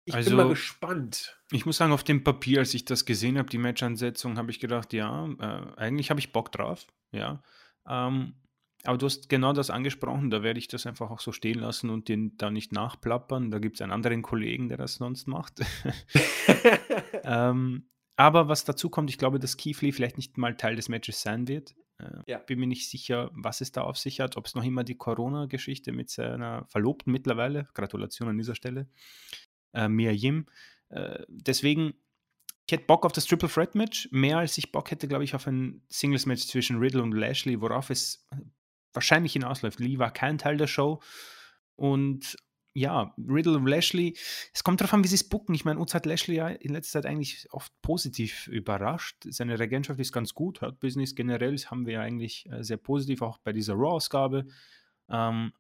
ich 0.05 0.15
also, 0.15 0.31
bin 0.31 0.37
mal 0.37 0.49
gespannt. 0.49 1.39
Ich 1.51 1.67
muss 1.67 1.77
sagen, 1.77 1.93
auf 1.93 2.05
dem 2.05 2.25
Papier, 2.25 2.61
als 2.61 2.75
ich 2.75 2.85
das 2.85 3.05
gesehen 3.05 3.39
habe, 3.39 3.51
die 3.51 3.59
Matchansetzung, 3.59 4.39
habe 4.39 4.51
ich 4.51 4.61
gedacht, 4.61 4.93
ja, 4.93 5.29
äh, 5.39 5.77
eigentlich 5.77 6.11
habe 6.11 6.21
ich 6.21 6.33
Bock 6.33 6.53
drauf. 6.53 6.87
Ja. 7.13 7.43
Ähm, 7.89 8.35
aber 8.85 8.97
du 8.97 9.07
hast 9.07 9.29
genau 9.29 9.53
das 9.53 9.71
angesprochen, 9.71 10.31
da 10.31 10.43
werde 10.43 10.59
ich 10.59 10.69
das 10.69 10.87
einfach 10.87 11.11
auch 11.11 11.21
so 11.21 11.33
stehen 11.33 11.59
lassen 11.59 11.91
und 11.91 12.09
den 12.09 12.37
da 12.39 12.51
nicht 12.51 12.73
nachplappern. 12.73 13.51
Da 13.51 13.59
gibt 13.59 13.77
es 13.77 13.83
einen 13.83 13.93
anderen 13.93 14.23
Kollegen, 14.23 14.69
der 14.69 14.79
das 14.79 14.95
sonst 14.95 15.27
macht. 15.27 15.61
ähm, 17.25 17.91
aber 18.17 18.49
was 18.49 18.65
dazu 18.65 18.89
kommt, 18.89 19.11
ich 19.11 19.19
glaube, 19.19 19.39
dass 19.39 19.57
Keefley 19.57 19.93
vielleicht 19.93 20.17
nicht 20.17 20.39
mal 20.39 20.57
Teil 20.57 20.77
des 20.77 20.89
Matches 20.89 21.21
sein 21.21 21.47
wird. 21.47 21.75
Äh, 21.99 22.21
ja. 22.27 22.39
Bin 22.39 22.59
mir 22.59 22.67
nicht 22.67 22.89
sicher, 22.89 23.31
was 23.35 23.61
es 23.61 23.73
da 23.73 23.83
auf 23.83 23.99
sich 23.99 24.21
hat, 24.21 24.37
ob 24.37 24.47
es 24.47 24.55
noch 24.55 24.65
immer 24.65 24.85
die 24.85 24.97
Corona-Geschichte 24.97 25.93
mit 25.93 26.11
seiner 26.11 26.65
Verlobten 26.67 27.13
mittlerweile, 27.13 27.69
Gratulation 27.75 28.29
an 28.29 28.39
dieser 28.39 28.55
Stelle, 28.55 28.89
äh, 29.75 29.89
Mia 29.89 30.11
Yim. 30.11 30.47
Äh, 30.89 31.25
deswegen 31.29 31.95
ich 32.67 32.73
hätte 32.73 32.87
Bock 32.87 33.05
auf 33.05 33.13
das 33.13 33.27
Triple 33.27 33.49
Threat 33.49 33.75
Match, 33.75 34.09
mehr 34.13 34.39
als 34.39 34.57
ich 34.59 34.71
Bock 34.71 34.91
hätte, 34.91 35.09
glaube 35.09 35.25
ich, 35.25 35.35
auf 35.35 35.47
ein 35.47 35.83
Singles 35.89 36.27
Match 36.27 36.47
zwischen 36.47 36.79
Riddle 36.79 37.03
und 37.03 37.13
Lashley, 37.13 37.61
worauf 37.61 37.91
es 37.91 38.27
wahrscheinlich 38.93 39.33
hinausläuft. 39.33 39.81
Lee 39.81 39.99
war 39.99 40.13
kein 40.13 40.39
Teil 40.39 40.57
der 40.57 40.67
Show 40.67 41.01
und 41.77 42.37
ja, 42.73 43.15
Riddle 43.19 43.57
und 43.57 43.67
Lashley, 43.67 44.17
es 44.53 44.63
kommt 44.63 44.81
darauf 44.81 44.95
an, 44.95 45.03
wie 45.03 45.09
sie 45.09 45.17
es 45.17 45.29
bucken. 45.29 45.55
Ich 45.55 45.65
meine, 45.65 45.81
uns 45.81 45.95
hat 45.95 46.07
Lashley 46.07 46.37
ja 46.37 46.49
in 46.49 46.73
letzter 46.73 47.03
Zeit 47.03 47.11
eigentlich 47.11 47.49
oft 47.51 47.73
positiv 47.83 48.47
überrascht. 48.47 49.17
Seine 49.29 49.59
Regentschaft 49.59 49.99
ist 49.99 50.13
ganz 50.13 50.35
gut, 50.35 50.61
hat 50.61 50.79
Business 50.79 51.15
generell, 51.15 51.53
das 51.53 51.71
haben 51.71 51.87
wir 51.87 51.95
ja 51.95 52.01
eigentlich 52.01 52.49
äh, 52.51 52.63
sehr 52.63 52.77
positiv, 52.77 53.23
auch 53.23 53.39
bei 53.39 53.53
dieser 53.53 53.75
Raw-Ausgabe. 53.75 54.47
Ähm, 55.09 55.53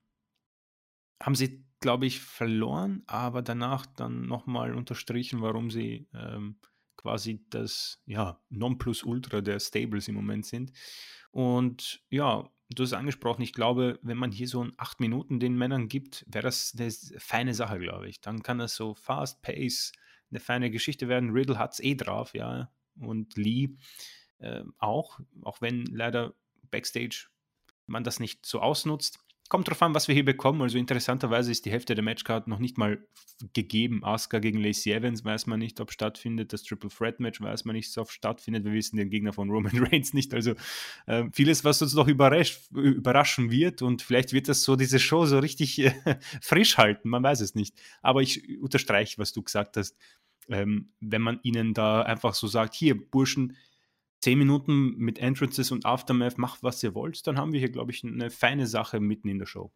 haben 1.21 1.35
sie, 1.35 1.65
glaube 1.81 2.07
ich, 2.07 2.21
verloren, 2.21 3.03
aber 3.07 3.43
danach 3.43 3.87
dann 3.87 4.27
nochmal 4.27 4.75
unterstrichen, 4.75 5.43
warum 5.43 5.71
sie 5.71 6.09
ähm, 6.15 6.57
quasi 7.01 7.45
das 7.49 8.03
ja, 8.05 8.41
Nonplusultra 8.51 9.41
der 9.41 9.59
Stables 9.59 10.09
im 10.09 10.15
Moment 10.15 10.45
sind. 10.45 10.73
Und 11.31 12.03
ja, 12.11 12.51
du 12.69 12.83
hast 12.83 12.93
angesprochen, 12.93 13.43
ich 13.43 13.55
glaube, 13.55 13.99
wenn 14.03 14.19
man 14.19 14.33
hier 14.33 14.49
so 14.49 14.63
ein 14.63 14.73
acht 14.77 15.01
Minuten 15.01 15.41
den 15.41 15.57
Männern 15.57 15.89
gibt, 15.89 16.27
wäre 16.29 16.45
das 16.45 16.75
eine 16.79 16.91
feine 17.19 17.55
Sache, 17.55 17.79
glaube 17.79 18.09
ich. 18.09 18.21
Dann 18.21 18.43
kann 18.43 18.59
das 18.59 18.75
so 18.75 18.95
fast 18.95 19.43
pace 19.43 19.93
eine 20.31 20.41
feine 20.41 20.71
Geschichte 20.71 21.09
werden. 21.09 21.31
Riddle 21.31 21.59
hat 21.59 21.73
es 21.73 21.81
eh 21.81 21.95
drauf, 21.95 22.35
ja. 22.35 22.71
Und 22.99 23.37
Lee 23.37 23.77
äh, 24.39 24.63
auch, 24.79 25.21
auch 25.43 25.61
wenn 25.61 25.87
leider 25.87 26.35
Backstage 26.71 27.29
man 27.87 28.05
das 28.05 28.21
nicht 28.21 28.45
so 28.45 28.61
ausnutzt. 28.61 29.19
Kommt 29.51 29.69
drauf 29.69 29.83
an, 29.83 29.97
was 29.97 30.07
wir 30.07 30.15
hier 30.15 30.25
bekommen. 30.25 30.63
Also 30.63 30.79
interessanterweise 30.79 31.51
ist 31.51 31.67
die 31.67 31.73
Hälfte 31.73 31.97
der 31.97 32.05
Matchcard 32.05 32.47
noch 32.47 32.61
nicht 32.61 32.79
mal 32.79 33.05
gegeben. 33.53 34.05
Asuka 34.05 34.39
gegen 34.39 34.61
Lacey 34.61 34.93
Evans 34.93 35.25
weiß 35.25 35.49
man 35.49 35.59
nicht, 35.59 35.81
ob 35.81 35.91
stattfindet. 35.91 36.53
Das 36.53 36.63
Triple 36.63 36.89
Threat 36.89 37.19
Match 37.19 37.41
weiß 37.41 37.65
man 37.65 37.75
nicht, 37.75 37.99
ob 37.99 38.13
stattfindet. 38.13 38.65
Wir 38.65 38.73
wissen 38.73 38.97
den 38.97 39.11
Gegner 39.11 39.33
von 39.33 39.51
Roman 39.51 39.77
Reigns 39.91 40.15
nicht. 40.15 40.35
Also 40.35 40.55
äh, 41.09 41.25
vieles, 41.33 41.65
was 41.65 41.83
uns 41.83 41.95
noch 41.95 42.07
überraschen 42.07 43.51
wird. 43.51 43.83
Und 43.83 44.03
vielleicht 44.03 44.33
wird 44.33 44.49
das 44.49 44.63
so 44.63 44.77
diese 44.77 45.01
Show 45.01 45.27
so 45.27 45.41
richtig 45.41 45.81
äh, 45.81 45.95
frisch 46.41 46.79
halten. 46.79 47.09
Man 47.09 47.25
weiß 47.25 47.41
es 47.41 47.57
nicht. 47.57 47.75
Aber 48.03 48.23
ich 48.23 48.61
unterstreiche, 48.61 49.19
was 49.19 49.33
du 49.33 49.43
gesagt 49.43 49.77
hast. 49.77 49.97
Ähm, 50.49 50.93
wenn 51.01 51.23
man 51.23 51.41
ihnen 51.43 51.75
da 51.75 52.03
einfach 52.03 52.35
so 52.35 52.47
sagt, 52.47 52.77
hier, 52.77 52.97
Burschen, 52.97 53.57
10 54.23 54.39
Minuten 54.39 54.97
mit 54.97 55.19
Entrances 55.19 55.71
und 55.71 55.87
Aftermath, 55.87 56.39
macht 56.39 56.63
was 56.63 56.83
ihr 56.83 56.95
wollt, 56.95 57.27
dann 57.27 57.39
haben 57.39 57.53
wir 57.53 57.61
hier, 57.61 57.71
glaube 57.71 57.93
ich, 57.93 58.05
eine 58.05 58.31
feine 58.31 58.67
Sache 58.67 59.01
mitten 59.01 59.29
in 59.29 59.39
der 59.39 59.47
Show. 59.47 59.73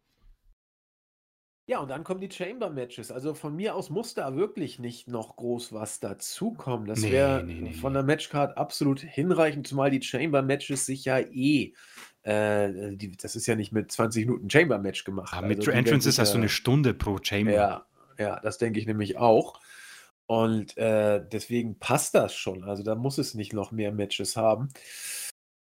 Ja, 1.67 1.79
und 1.79 1.89
dann 1.89 2.03
kommen 2.03 2.21
die 2.21 2.29
Chamber-Matches. 2.29 3.11
Also 3.11 3.33
von 3.33 3.55
mir 3.55 3.73
aus 3.73 3.89
muss 3.89 4.13
da 4.13 4.35
wirklich 4.35 4.77
nicht 4.77 5.07
noch 5.07 5.35
groß 5.35 5.73
was 5.73 5.99
dazukommen. 5.99 6.85
Das 6.85 7.01
nee, 7.01 7.11
wäre 7.11 7.43
nee, 7.43 7.59
nee, 7.59 7.73
von 7.73 7.93
der 7.93 8.03
Matchcard 8.03 8.55
absolut 8.55 8.99
hinreichend, 8.99 9.67
zumal 9.67 9.89
die 9.89 10.01
Chamber-Matches 10.01 10.85
sich 10.85 11.05
ja 11.05 11.17
eh, 11.17 11.73
äh, 12.21 12.95
die, 12.95 13.17
das 13.17 13.35
ist 13.35 13.47
ja 13.47 13.55
nicht 13.55 13.71
mit 13.71 13.91
20 13.91 14.27
Minuten 14.27 14.47
Chamber-Match 14.47 15.05
gemacht. 15.05 15.33
Aber 15.33 15.47
also 15.47 15.57
mit 15.57 15.67
Entrances 15.67 16.19
hast 16.19 16.35
du 16.35 16.37
eine 16.37 16.49
Stunde 16.49 16.93
pro 16.93 17.17
Chamber. 17.19 17.51
Ja, 17.51 17.85
ja, 18.19 18.39
das 18.41 18.59
denke 18.59 18.79
ich 18.79 18.85
nämlich 18.85 19.17
auch. 19.17 19.59
Und 20.27 20.77
äh, 20.77 21.23
deswegen 21.31 21.77
passt 21.77 22.15
das 22.15 22.33
schon. 22.33 22.63
Also 22.63 22.83
da 22.83 22.95
muss 22.95 23.17
es 23.17 23.33
nicht 23.35 23.53
noch 23.53 23.71
mehr 23.71 23.91
Matches 23.91 24.35
haben. 24.35 24.69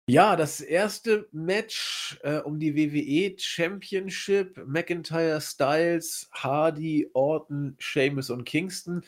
Ja, 0.10 0.38
das 0.38 0.62
erste 0.62 1.28
Match 1.34 2.18
äh, 2.24 2.38
um 2.38 2.60
die 2.60 2.76
WWE 2.76 3.38
Championship, 3.38 4.58
McIntyre, 4.66 5.42
Styles, 5.42 6.30
Hardy, 6.32 7.10
Orton, 7.14 7.76
Sheamus 7.78 8.30
und 8.30 8.46
Kingston, 8.46 9.04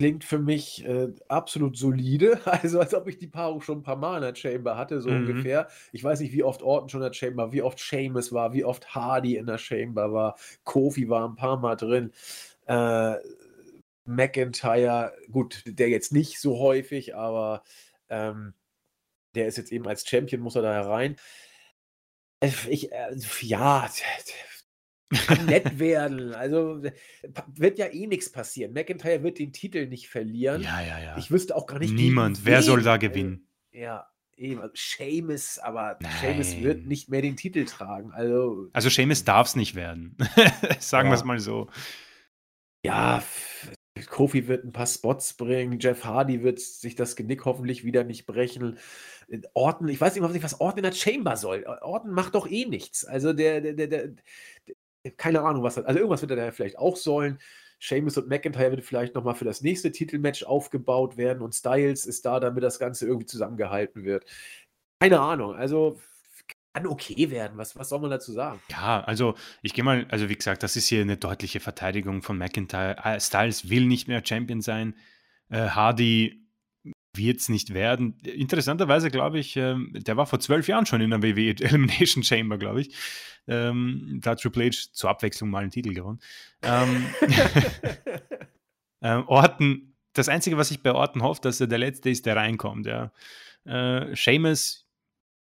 klingt 0.00 0.24
für 0.24 0.40
mich 0.40 0.84
äh, 0.84 1.12
absolut 1.28 1.76
solide. 1.76 2.40
Also 2.44 2.80
als 2.80 2.92
ob 2.92 3.06
ich 3.06 3.18
die 3.18 3.28
Paarung 3.28 3.60
schon 3.60 3.78
ein 3.78 3.82
paar 3.84 3.96
Mal 3.96 4.16
in 4.16 4.22
der 4.22 4.34
Chamber 4.34 4.76
hatte, 4.76 5.00
so 5.00 5.10
mhm. 5.10 5.28
ungefähr. 5.28 5.68
Ich 5.92 6.02
weiß 6.02 6.18
nicht, 6.18 6.32
wie 6.32 6.42
oft 6.42 6.62
Orton 6.62 6.88
schon 6.88 7.02
in 7.02 7.08
der 7.08 7.14
Chamber, 7.14 7.52
wie 7.52 7.62
oft 7.62 7.78
Sheamus 7.78 8.32
war, 8.32 8.52
wie 8.52 8.64
oft 8.64 8.96
Hardy 8.96 9.36
in 9.36 9.46
der 9.46 9.58
Chamber 9.58 10.12
war. 10.12 10.36
Kofi 10.64 11.08
war 11.08 11.28
ein 11.28 11.36
paar 11.36 11.58
Mal 11.58 11.76
drin. 11.76 12.12
Äh, 12.66 13.14
McIntyre, 14.06 15.16
gut, 15.30 15.62
der 15.66 15.88
jetzt 15.88 16.12
nicht 16.12 16.40
so 16.40 16.58
häufig, 16.58 17.14
aber 17.14 17.64
ähm, 18.08 18.54
der 19.34 19.46
ist 19.46 19.58
jetzt 19.58 19.72
eben 19.72 19.86
als 19.86 20.08
Champion, 20.08 20.40
muss 20.40 20.56
er 20.56 20.62
da 20.62 20.72
herein. 20.72 21.16
Äh, 22.40 22.50
ich, 22.68 22.92
äh, 22.92 23.16
ja, 23.40 23.88
kann 25.26 25.46
nett 25.46 25.78
werden. 25.78 26.34
Also 26.34 26.82
wird 27.54 27.78
ja 27.78 27.86
eh 27.86 28.06
nichts 28.06 28.30
passieren. 28.30 28.72
McIntyre 28.72 29.22
wird 29.22 29.38
den 29.38 29.52
Titel 29.52 29.86
nicht 29.86 30.08
verlieren. 30.08 30.62
Ja, 30.62 30.80
ja, 30.80 30.98
ja. 30.98 31.16
Ich 31.18 31.30
wüsste 31.30 31.54
auch 31.54 31.66
gar 31.66 31.78
nicht. 31.78 31.94
Niemand. 31.94 32.44
Wer 32.44 32.62
soll 32.62 32.82
da 32.82 32.96
gewinnen? 32.96 33.48
Ja, 33.72 34.08
eben. 34.36 34.60
Also 34.60 34.74
Seamus, 34.74 35.58
aber 35.58 35.98
Nein. 36.00 36.12
Seamus 36.20 36.56
wird 36.56 36.86
nicht 36.86 37.08
mehr 37.08 37.22
den 37.22 37.36
Titel 37.36 37.64
tragen. 37.64 38.12
Also, 38.12 38.68
also 38.72 38.88
Seamus 38.88 39.24
darf 39.24 39.48
es 39.48 39.56
nicht 39.56 39.74
werden. 39.74 40.16
Sagen 40.78 41.08
ja. 41.08 41.12
wir 41.12 41.18
es 41.18 41.24
mal 41.24 41.38
so. 41.38 41.68
Ja, 42.84 43.22
Kofi 44.08 44.48
wird 44.48 44.64
ein 44.64 44.72
paar 44.72 44.86
Spots 44.86 45.34
bringen, 45.34 45.78
Jeff 45.80 46.04
Hardy 46.04 46.42
wird 46.42 46.60
sich 46.60 46.94
das 46.94 47.16
Genick 47.16 47.44
hoffentlich 47.44 47.84
wieder 47.84 48.04
nicht 48.04 48.26
brechen. 48.26 48.78
Orton, 49.54 49.88
ich 49.88 50.00
weiß 50.00 50.14
nicht, 50.14 50.42
was 50.42 50.60
Orton 50.60 50.78
in 50.78 50.84
der 50.84 50.92
Chamber 50.92 51.36
soll. 51.36 51.64
Orton 51.82 52.12
macht 52.12 52.34
doch 52.34 52.48
eh 52.48 52.66
nichts. 52.66 53.04
Also 53.04 53.32
der, 53.32 53.60
der, 53.60 53.74
der, 53.74 53.86
der 53.88 54.10
keine 55.16 55.42
Ahnung, 55.42 55.62
was 55.62 55.78
Also 55.78 55.98
irgendwas 55.98 56.22
wird 56.22 56.32
er 56.32 56.36
da 56.36 56.52
vielleicht 56.52 56.78
auch 56.78 56.96
sollen. 56.96 57.38
Seamus 57.80 58.16
und 58.16 58.28
McIntyre 58.28 58.72
wird 58.72 58.84
vielleicht 58.84 59.14
nochmal 59.14 59.34
für 59.34 59.44
das 59.44 59.60
nächste 59.60 59.92
Titelmatch 59.92 60.44
aufgebaut 60.44 61.16
werden 61.16 61.42
und 61.42 61.54
Styles 61.54 62.06
ist 62.06 62.24
da, 62.24 62.40
damit 62.40 62.62
das 62.64 62.78
Ganze 62.78 63.06
irgendwie 63.06 63.26
zusammengehalten 63.26 64.04
wird. 64.04 64.24
Keine 65.00 65.20
Ahnung. 65.20 65.54
Also 65.54 66.00
kann 66.76 66.86
okay 66.86 67.30
werden. 67.30 67.56
Was, 67.56 67.74
was 67.76 67.88
soll 67.88 68.00
man 68.00 68.10
dazu 68.10 68.32
sagen? 68.32 68.60
Ja, 68.70 69.02
also 69.02 69.34
ich 69.62 69.72
gehe 69.72 69.82
mal, 69.82 70.06
also 70.10 70.28
wie 70.28 70.34
gesagt, 70.34 70.62
das 70.62 70.76
ist 70.76 70.88
hier 70.88 71.00
eine 71.00 71.16
deutliche 71.16 71.58
Verteidigung 71.58 72.22
von 72.22 72.36
McIntyre. 72.36 73.02
Ah, 73.02 73.18
Styles 73.18 73.70
will 73.70 73.86
nicht 73.86 74.08
mehr 74.08 74.22
Champion 74.24 74.60
sein. 74.60 74.94
Äh, 75.48 75.68
Hardy 75.68 76.46
wird 77.14 77.40
es 77.40 77.48
nicht 77.48 77.72
werden. 77.72 78.18
Interessanterweise 78.24 79.10
glaube 79.10 79.38
ich, 79.38 79.56
äh, 79.56 79.74
der 79.90 80.18
war 80.18 80.26
vor 80.26 80.38
zwölf 80.38 80.68
Jahren 80.68 80.84
schon 80.84 81.00
in 81.00 81.10
der 81.10 81.22
WWE 81.22 81.54
Elimination 81.64 82.22
Chamber, 82.22 82.58
glaube 82.58 82.82
ich. 82.82 82.94
Ähm, 83.48 84.20
da 84.22 84.32
hat 84.32 84.40
Triple 84.42 84.66
H 84.66 84.88
zur 84.92 85.08
Abwechslung 85.08 85.48
mal 85.48 85.62
einen 85.62 85.70
Titel 85.70 85.94
gewonnen. 85.94 86.20
Ähm, 86.60 87.06
äh, 89.00 89.22
Orton, 89.26 89.94
das 90.12 90.28
Einzige, 90.28 90.58
was 90.58 90.70
ich 90.70 90.82
bei 90.82 90.92
Orton 90.92 91.22
hoffe, 91.22 91.40
dass 91.40 91.58
er 91.58 91.68
der 91.68 91.78
Letzte 91.78 92.10
ist, 92.10 92.26
der 92.26 92.36
reinkommt. 92.36 92.86
Ja. 92.86 93.12
Äh, 93.64 94.14
Seamus 94.14 94.85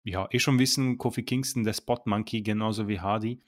ja, 0.08 0.28
eh 0.32 0.40
schon 0.40 0.58
wissen, 0.58 0.98
Kofi 0.98 1.24
Kingston, 1.24 1.64
der 1.64 1.74
Spot 1.74 2.00
Monkey, 2.06 2.42
genauso 2.42 2.88
wie 2.88 3.00
Hardy. 3.00 3.42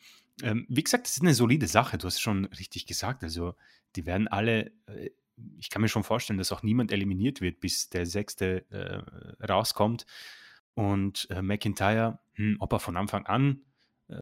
Ähm, 0.44 0.65
wie 0.69 0.84
gesagt, 0.84 1.06
das 1.06 1.15
ist 1.15 1.22
eine 1.22 1.34
solide 1.34 1.68
Sache, 1.68 1.98
du 1.98 2.06
hast 2.06 2.15
es 2.15 2.22
schon 2.22 2.45
richtig 2.45 2.86
gesagt. 2.86 3.23
Also, 3.23 3.56
die 3.95 4.06
werden 4.06 4.27
alle, 4.27 4.72
äh, 4.88 5.11
ich 5.57 5.69
kann 5.69 5.81
mir 5.81 5.88
schon 5.88 6.03
vorstellen, 6.03 6.38
dass 6.38 6.52
auch 6.52 6.64
niemand 6.64 6.91
eliminiert 6.91 7.40
wird, 7.40 7.61
bis 7.61 7.90
der 7.90 8.06
Sechste 8.06 8.65
äh, 8.72 9.45
rauskommt. 9.45 10.06
Und 10.73 11.27
äh, 11.30 11.41
McIntyre, 11.41 12.19
hm, 12.34 12.57
ob 12.60 12.73
er 12.73 12.80
von 12.80 12.98
Anfang 12.98 13.26
an 13.26 13.61
äh, 14.10 14.19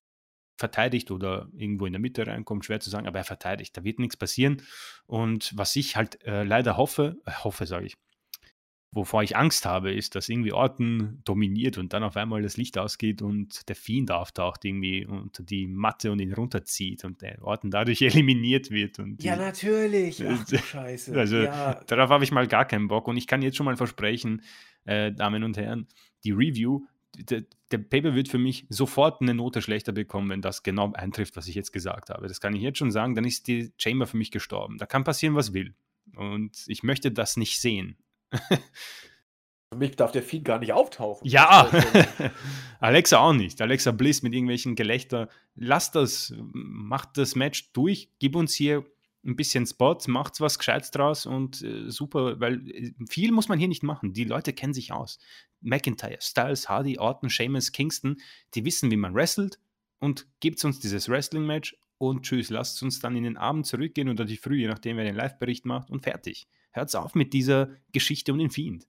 verteidigt 0.57 1.09
oder 1.09 1.49
irgendwo 1.53 1.88
in 1.88 1.93
der 1.93 1.99
Mitte 1.99 2.26
reinkommt, 2.26 2.65
schwer 2.65 2.80
zu 2.80 2.91
sagen, 2.91 3.07
aber 3.07 3.19
er 3.19 3.26
verteidigt, 3.26 3.76
da 3.77 3.84
wird 3.84 3.99
nichts 3.99 4.18
passieren. 4.18 4.61
Und 5.07 5.53
was 5.55 5.76
ich 5.76 5.95
halt 5.95 6.23
äh, 6.23 6.43
leider 6.43 6.77
hoffe, 6.77 7.18
hoffe 7.43 7.65
sage 7.65 7.88
ich, 7.88 7.97
wovor 8.91 9.22
ich 9.22 9.35
Angst 9.35 9.65
habe, 9.65 9.93
ist, 9.93 10.15
dass 10.15 10.30
irgendwie 10.30 10.53
Orten 10.53 11.22
dominiert 11.26 11.77
und 11.77 11.93
dann 11.93 12.03
auf 12.03 12.15
einmal 12.15 12.41
das 12.41 12.57
Licht 12.57 12.77
ausgeht 12.77 13.22
und 13.22 13.68
der 13.68 13.76
Fiend 13.76 14.11
auftaucht 14.11 14.64
irgendwie 14.65 15.05
unter 15.05 15.43
die 15.43 15.68
Matte 15.68 16.11
und 16.11 16.19
ihn 16.19 16.34
runterzieht 16.34 17.03
und 17.03 17.22
der 17.22 17.43
Orten 17.43 17.69
dadurch 17.69 18.01
eliminiert 18.03 18.72
wird. 18.72 18.99
Und 18.99 19.22
ja, 19.23 19.35
natürlich. 19.35 20.23
Ach 20.26 20.45
du 20.45 20.57
Scheiße. 20.57 21.18
Also 21.18 21.38
ja. 21.38 21.81
darauf 21.88 22.09
habe 22.09 22.23
ich 22.23 22.31
mal 22.31 22.47
gar 22.47 22.65
keinen 22.65 22.88
Bock 22.88 23.07
und 23.07 23.18
ich 23.18 23.27
kann 23.27 23.41
jetzt 23.41 23.57
schon 23.57 23.65
mal 23.65 23.77
versprechen, 23.77 24.41
äh, 24.85 25.11
Damen 25.11 25.43
und 25.43 25.57
Herren, 25.57 25.88
die 26.23 26.31
Review, 26.31 26.85
der, 27.18 27.43
der 27.72 27.77
Paper 27.80 28.15
wird 28.15 28.30
für 28.30 28.38
mich 28.38 28.65
sofort 28.69 29.22
eine 29.22 29.34
Note 29.34 29.61
schlechter 29.61 29.91
bekommen, 29.91 30.30
wenn 30.30 30.41
das 30.41 30.64
genau 30.64 30.93
eintrifft, 30.93 31.35
was 31.35 31.47
ich 31.47 31.55
jetzt 31.55 31.73
gesagt 31.73 32.09
habe. 32.09 32.27
Das 32.27 32.39
kann 32.39 32.55
ich 32.55 32.61
jetzt 32.61 32.77
schon 32.77 32.91
sagen, 32.91 33.15
dann 33.15 33.26
ist 33.26 33.47
die 33.47 33.72
Chamber 33.77 34.07
für 34.07 34.18
mich 34.18 34.31
gestorben. 34.31 34.77
Da 34.77 34.85
kann 34.85 35.03
passieren, 35.03 35.35
was 35.35 35.53
will. 35.53 35.76
Und 36.15 36.64
ich 36.68 36.84
möchte 36.84 37.11
das 37.11 37.38
nicht 37.38 37.59
sehen. 37.59 37.97
Für 39.70 39.78
mich 39.78 39.98
darf 39.98 40.14
der 40.14 40.24
Feed 40.24 40.45
gar 40.45 40.60
nicht 40.60 40.72
auftauchen. 40.72 41.28
Ja, 41.28 41.70
Alexa 42.80 43.20
auch 43.20 43.34
nicht. 43.34 43.62
Alexa 43.62 43.91
Bliss 43.91 44.24
mit 44.24 44.34
irgendwelchen 44.34 44.76
Gelächter. 44.76 45.28
Lass 45.56 45.91
das, 45.91 46.34
macht 46.38 47.18
das 47.18 47.36
Match 47.36 47.74
durch, 47.74 48.10
gib 48.20 48.38
uns 48.38 48.54
hier 48.54 48.86
ein 49.26 49.36
bisschen 49.36 49.66
Spots, 49.66 50.08
macht 50.08 50.40
was 50.40 50.58
Gescheites 50.58 50.91
draus 50.91 51.26
und 51.26 51.62
äh, 51.62 51.90
super, 51.91 52.40
weil 52.40 52.68
äh, 52.70 52.94
viel 53.10 53.32
muss 53.32 53.49
man 53.49 53.60
hier 53.60 53.68
nicht 53.68 53.84
machen. 53.84 54.14
Die 54.14 54.24
Leute 54.24 54.54
kennen 54.54 54.74
sich 54.74 54.94
aus. 54.94 55.20
McIntyre, 55.60 56.20
Styles, 56.22 56.70
Hardy, 56.70 56.98
Orton, 56.98 57.30
Sheamus, 57.30 57.72
Kingston, 57.72 58.18
die 58.54 58.64
wissen, 58.64 58.90
wie 58.90 58.95
man 58.95 59.14
wrestelt 59.14 59.60
und 59.99 60.28
gibt 60.40 60.64
uns 60.64 60.80
dieses 60.80 61.10
Wrestling-Match 61.10 61.76
und 61.98 62.24
tschüss, 62.24 62.49
lasst 62.49 62.82
uns 62.84 62.99
dann 62.99 63.16
in 63.16 63.24
den 63.24 63.38
Abend 63.38 63.66
zurückgehen 63.66 64.08
oder 64.08 64.24
die 64.24 64.38
Früh, 64.38 64.60
je 64.60 64.68
nachdem, 64.68 64.98
wer 64.98 65.04
den 65.04 65.16
Live-Bericht 65.16 65.66
macht 65.66 65.90
und 65.90 66.04
fertig. 66.04 66.48
Hört's 66.78 66.95
auf 66.95 67.16
mit 67.16 67.34
dieser 67.34 67.70
Geschichte 67.91 68.32
um 68.32 68.40
den 68.40 68.49
Fiend. 68.49 68.88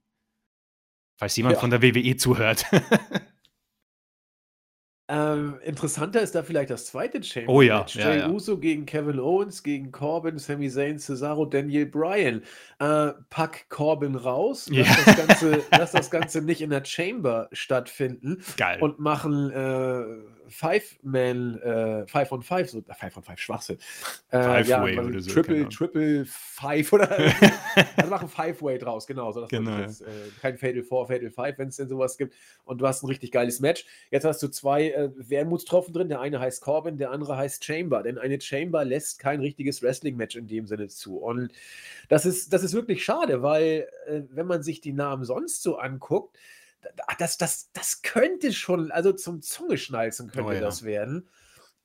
Falls 1.17 1.37
jemand 1.37 1.57
ja. 1.57 1.61
von 1.61 1.71
der 1.71 1.83
WWE 1.83 2.17
zuhört. 2.17 2.67
Ähm, 5.11 5.59
interessanter 5.65 6.21
ist 6.21 6.35
da 6.35 6.43
vielleicht 6.43 6.69
das 6.69 6.85
zweite 6.85 7.23
Chamber. 7.23 7.51
Oh 7.51 7.63
ja. 7.63 7.87
Jay 7.89 8.03
ja, 8.03 8.15
ja. 8.15 8.29
Uso 8.29 8.59
gegen 8.59 8.85
Kevin 8.85 9.19
Owens, 9.19 9.63
gegen 9.63 9.91
Corbin, 9.91 10.39
Sami 10.39 10.69
Zayn, 10.69 10.99
Cesaro, 10.99 11.47
Daniel 11.47 11.87
Bryan. 11.87 12.43
Äh, 12.79 13.13
pack 13.31 13.71
Corbin 13.71 14.17
raus, 14.17 14.69
ja. 14.71 14.85
lass, 14.85 15.05
das 15.07 15.17
Ganze, 15.17 15.65
lass 15.71 15.93
das 15.93 16.11
Ganze 16.11 16.43
nicht 16.43 16.61
in 16.61 16.69
der 16.69 16.85
Chamber 16.85 17.49
stattfinden. 17.53 18.45
Geil. 18.59 18.83
Und 18.83 18.99
machen 18.99 19.51
äh, 19.51 20.05
Five-Man, 20.49 21.61
äh, 21.61 22.07
Five 22.07 22.33
on 22.33 22.43
Five, 22.43 22.71
so, 22.71 22.83
Five 22.99 23.17
on 23.17 23.23
Five, 23.23 23.39
Schwachsinn. 23.39 23.79
Äh, 24.31 24.43
Five-Way 24.43 24.95
ja, 24.95 25.03
oder 25.03 25.21
so. 25.21 25.31
Triple, 25.31 25.69
Triple 25.69 26.25
Five 26.27 26.93
oder. 26.93 27.11
also 27.97 28.11
machen 28.11 28.29
Five-Way 28.29 28.79
draus, 28.79 29.07
genau. 29.07 29.33
So, 29.33 29.47
genau. 29.47 29.79
Jetzt, 29.79 30.03
äh, 30.03 30.07
kein 30.41 30.59
Fatal 30.59 30.83
Four, 30.83 31.07
Fatal 31.07 31.31
Five, 31.31 31.59
wenn 31.59 31.69
es 31.69 31.77
denn 31.77 31.89
sowas 31.89 32.19
gibt. 32.19 32.35
Und 32.65 32.81
du 32.81 32.87
hast 32.87 33.03
ein 33.03 33.07
richtig 33.07 33.33
geiles 33.33 33.61
Match. 33.61 33.85
Jetzt 34.11 34.25
hast 34.25 34.43
du 34.43 34.49
zwei 34.49 34.91
äh, 34.91 35.11
Wermutstropfen 35.17 35.93
drin. 35.95 36.09
Der 36.09 36.21
eine 36.21 36.41
heißt 36.41 36.63
Corbin, 36.63 36.99
der 36.99 37.11
andere 37.11 37.37
heißt 37.37 37.65
Chamber. 37.65 38.03
Denn 38.03 38.19
eine 38.19 38.41
Chamber 38.41 38.85
lässt 38.85 39.19
kein 39.19 39.41
richtiges 39.41 39.83
Wrestling-Match 39.83 40.37
in 40.37 40.47
dem 40.47 40.67
Sinne 40.67 40.89
zu. 40.89 41.19
Und 41.19 41.53
das 42.09 42.27
ist, 42.27 42.53
das 42.53 42.63
ist 42.63 42.75
wirklich 42.75 43.05
schade, 43.05 43.43
weil, 43.43 43.89
äh, 44.07 44.23
wenn 44.31 44.47
man 44.47 44.63
sich 44.63 44.81
die 44.81 44.93
Namen 44.93 45.25
sonst 45.25 45.63
so 45.63 45.77
anguckt, 45.77 46.37
das, 47.19 47.39
das, 47.39 47.71
das 47.73 48.03
könnte 48.03 48.53
schon, 48.53 48.91
also 48.91 49.13
zum 49.13 49.43
Zungeschnalzen 49.43 50.31
könnte 50.31 50.51
oh, 50.51 50.53
ja. 50.53 50.61
das 50.61 50.83
werden. 50.83 51.29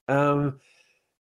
Ähm, 0.07 0.59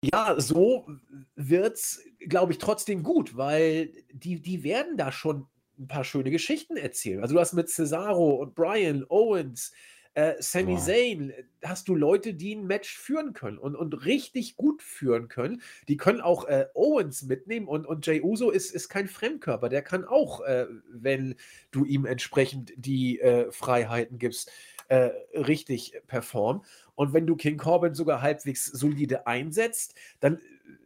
ja, 0.03 0.35
so 0.39 0.87
wird 1.35 1.77
es, 1.77 2.03
glaube 2.21 2.53
ich, 2.53 2.59
trotzdem 2.59 3.03
gut, 3.03 3.37
weil 3.37 3.93
die, 4.13 4.41
die 4.41 4.63
werden 4.63 4.97
da 4.97 5.13
schon 5.13 5.47
ein 5.79 5.89
paar 5.89 6.05
schöne 6.05 6.31
Geschichten 6.31 6.77
erzählen. 6.77 7.23
Also 7.23 7.35
du 7.35 7.41
hast 7.41 7.53
mit 7.53 7.69
Cesaro 7.69 8.37
und 8.37 8.55
Brian 8.55 9.05
Owens, 9.09 9.73
äh, 10.15 10.35
Sami 10.41 10.73
wow. 10.73 10.85
Zayn, 10.85 11.31
äh, 11.31 11.45
hast 11.65 11.89
du 11.89 11.95
Leute, 11.95 12.35
die 12.35 12.55
ein 12.55 12.67
Match 12.67 12.99
führen 12.99 13.33
können 13.33 13.59
und, 13.59 13.77
und 13.77 14.05
richtig 14.05 14.57
gut 14.57 14.83
führen 14.83 15.29
können. 15.29 15.63
Die 15.89 15.97
können 15.97 16.21
auch 16.21 16.47
äh, 16.47 16.67
Owens 16.75 17.23
mitnehmen 17.23 17.69
und, 17.69 17.87
und 17.87 18.07
Jay 18.07 18.21
Uso 18.21 18.51
ist, 18.51 18.75
ist 18.75 18.89
kein 18.89 19.09
Fremdkörper. 19.09 19.69
Der 19.69 19.83
kann 19.83 20.05
auch, 20.05 20.41
äh, 20.41 20.67
wenn 20.89 21.37
du 21.71 21.85
ihm 21.85 22.07
entsprechend 22.07 22.73
die 22.77 23.21
äh, 23.21 23.51
Freiheiten 23.53 24.19
gibst, 24.19 24.51
äh, 24.89 25.11
richtig 25.35 25.95
performen. 26.09 26.65
Und 26.97 27.13
wenn 27.13 27.27
du 27.27 27.37
King 27.37 27.57
Corbin 27.57 27.95
sogar 27.95 28.21
halbwegs 28.21 28.65
solide 28.65 29.27
einsetzt, 29.27 29.95
dann 30.19 30.41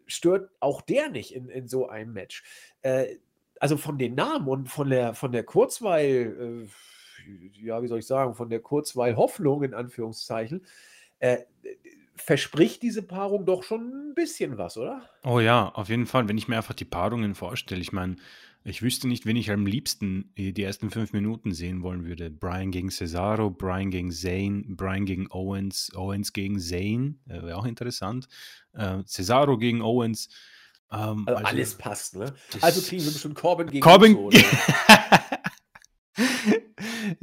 stört 0.07 0.51
auch 0.61 0.83
der 0.83 1.09
nicht 1.09 1.35
in, 1.35 1.49
in 1.49 1.67
so 1.67 1.89
einem 1.89 2.13
Match. 2.13 2.45
also 3.59 3.79
von 3.79 3.97
den 3.97 4.15
Namen 4.15 4.47
und 4.47 4.69
von 4.69 4.91
der, 4.91 5.15
von 5.15 5.33
der 5.33 5.45
Kurzweil 5.45 6.69
ja, 7.63 7.83
wie 7.83 7.89
soll 7.89 7.99
ich 7.99 8.07
sagen, 8.07 8.35
von 8.35 8.51
der 8.51 8.61
Kurzweil 8.61 9.17
Hoffnung 9.17 9.63
in 9.63 9.75
Anführungszeichen, 9.75 10.65
äh, 11.19 11.39
verspricht 12.17 12.83
diese 12.83 13.03
Paarung 13.03 13.45
doch 13.45 13.63
schon 13.63 14.11
ein 14.11 14.15
bisschen 14.15 14.57
was, 14.59 14.77
oder? 14.77 15.09
Oh 15.25 15.41
ja, 15.41 15.69
auf 15.71 15.89
jeden 15.89 16.07
Fall. 16.07 16.29
Wenn 16.29 16.39
ich 16.39 16.49
mir 16.49 16.57
einfach 16.57 16.75
die 16.75 16.85
Paarungen 16.85 17.35
vorstelle, 17.35 17.81
ich 17.81 17.93
meine, 17.93 18.17
ich 18.67 18.81
wüsste 18.83 19.09
nicht, 19.09 19.27
wen 19.27 19.37
ich 19.37 19.51
am 19.51 19.67
liebsten 19.67 20.33
die 20.37 20.63
ersten 20.63 20.91
fünf 20.91 21.13
Minuten 21.13 21.53
sehen 21.53 21.83
wollen 21.83 22.07
würde. 22.07 22.31
Brian 22.31 22.71
gegen 22.71 22.91
Cesaro, 22.91 23.51
Brian 23.51 23.91
gegen 23.91 24.11
Zane, 24.11 24.65
Brian 24.69 25.05
gegen 25.05 25.31
Owens, 25.31 25.93
Owens 25.95 26.33
gegen 26.33 26.59
Zane, 26.59 27.17
äh, 27.29 27.43
wäre 27.43 27.59
auch 27.59 27.67
interessant. 27.67 28.27
Äh, 28.73 29.03
Cesaro 29.05 29.59
gegen 29.59 29.83
Owens. 29.83 30.29
Ähm, 30.91 31.25
also, 31.27 31.37
also, 31.37 31.45
alles 31.45 31.75
passt, 31.75 32.17
ne? 32.17 32.33
Also 32.63 32.81
kriegen 32.81 33.05
wir 33.05 33.13
bestimmt 33.13 33.35
Corbin 33.35 33.67
gegen 33.67 33.83
Corbin. 33.83 34.17
Uso, 34.17 34.39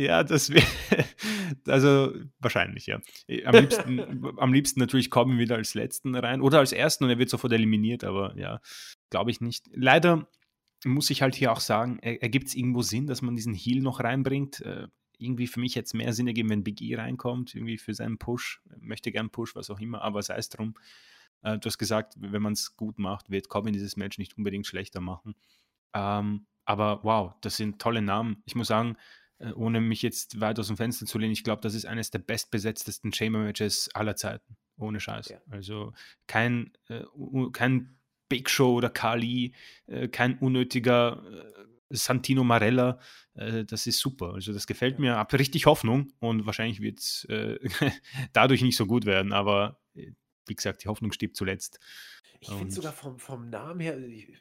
ja, 0.01 0.23
das 0.23 0.49
wäre, 0.49 0.65
also 1.67 2.13
wahrscheinlich, 2.39 2.87
ja. 2.87 2.99
Äh, 3.27 3.45
am 3.45 3.55
liebsten, 3.55 4.25
am 4.37 4.53
liebsten 4.53 4.79
natürlich 4.79 5.09
Corbin 5.09 5.39
wieder 5.39 5.55
als 5.55 5.73
Letzten 5.73 6.15
rein 6.15 6.41
oder 6.41 6.59
als 6.59 6.71
Ersten 6.71 7.05
und 7.05 7.09
er 7.09 7.19
wird 7.19 7.29
sofort 7.29 7.53
eliminiert, 7.53 8.03
aber 8.03 8.37
ja, 8.37 8.59
glaube 9.09 9.31
ich 9.31 9.41
nicht. 9.41 9.69
Leider 9.73 10.27
muss 10.83 11.09
ich 11.09 11.21
halt 11.21 11.35
hier 11.35 11.51
auch 11.51 11.59
sagen, 11.59 11.99
ergibt 11.99 12.47
es 12.47 12.55
irgendwo 12.55 12.81
Sinn, 12.81 13.07
dass 13.07 13.21
man 13.21 13.35
diesen 13.35 13.53
Heal 13.53 13.81
noch 13.81 13.99
reinbringt? 13.99 14.61
Äh, 14.61 14.87
irgendwie 15.21 15.47
für 15.47 15.59
mich 15.59 15.75
jetzt 15.75 15.93
mehr 15.93 16.13
Sinn 16.13 16.27
ergeben, 16.27 16.49
wenn 16.49 16.63
Big 16.63 16.81
E 16.81 16.95
reinkommt, 16.95 17.53
irgendwie 17.53 17.77
für 17.77 17.93
seinen 17.93 18.17
Push, 18.17 18.61
möchte 18.79 19.11
gern 19.11 19.29
Push, 19.29 19.55
was 19.55 19.69
auch 19.69 19.79
immer, 19.79 20.01
aber 20.01 20.23
sei 20.23 20.35
es 20.37 20.49
drum. 20.49 20.73
Äh, 21.43 21.59
du 21.59 21.67
hast 21.67 21.77
gesagt, 21.77 22.15
wenn 22.17 22.41
man 22.41 22.53
es 22.53 22.75
gut 22.75 22.97
macht, 22.97 23.29
wird 23.29 23.47
Corbin 23.47 23.73
dieses 23.73 23.95
Match 23.95 24.17
nicht 24.17 24.37
unbedingt 24.37 24.65
schlechter 24.65 24.99
machen. 24.99 25.35
Ähm, 25.93 26.47
aber 26.65 27.03
wow, 27.03 27.33
das 27.41 27.57
sind 27.57 27.79
tolle 27.79 28.01
Namen. 28.01 28.41
Ich 28.45 28.55
muss 28.55 28.67
sagen, 28.67 28.97
ohne 29.55 29.81
mich 29.81 30.01
jetzt 30.01 30.39
weit 30.39 30.59
aus 30.59 30.67
dem 30.67 30.77
Fenster 30.77 31.05
zu 31.05 31.17
lehnen, 31.17 31.33
ich 31.33 31.43
glaube, 31.43 31.61
das 31.61 31.73
ist 31.73 31.85
eines 31.85 32.11
der 32.11 32.19
bestbesetztesten 32.19 33.13
Chamber-Matches 33.13 33.89
aller 33.93 34.15
Zeiten. 34.15 34.57
Ohne 34.77 34.99
Scheiß. 34.99 35.29
Ja. 35.29 35.41
Also 35.49 35.93
kein, 36.27 36.71
äh, 36.89 37.03
kein 37.53 37.97
Big 38.29 38.49
Show 38.49 38.75
oder 38.75 38.89
Kali, 38.89 39.53
äh, 39.87 40.07
kein 40.07 40.37
unnötiger 40.39 41.21
äh, 41.29 41.95
Santino 41.95 42.43
Marella. 42.43 42.99
Äh, 43.33 43.65
das 43.65 43.87
ist 43.87 43.99
super. 43.99 44.33
Also 44.33 44.53
das 44.53 44.67
gefällt 44.67 44.99
mir. 44.99 45.17
Hab 45.17 45.33
richtig 45.33 45.65
Hoffnung 45.65 46.13
und 46.19 46.45
wahrscheinlich 46.45 46.81
wird 46.81 46.99
es 46.99 47.25
äh, 47.25 47.59
dadurch 48.33 48.61
nicht 48.61 48.77
so 48.77 48.85
gut 48.85 49.05
werden, 49.05 49.33
aber 49.33 49.80
wie 50.51 50.55
gesagt, 50.55 50.83
die 50.83 50.89
Hoffnung 50.89 51.13
stirbt 51.13 51.37
zuletzt. 51.37 51.79
Ich 52.41 52.49
finde 52.49 52.71
sogar 52.73 52.91
vom, 52.91 53.19
vom 53.19 53.49
Namen 53.51 53.79
her, 53.79 53.97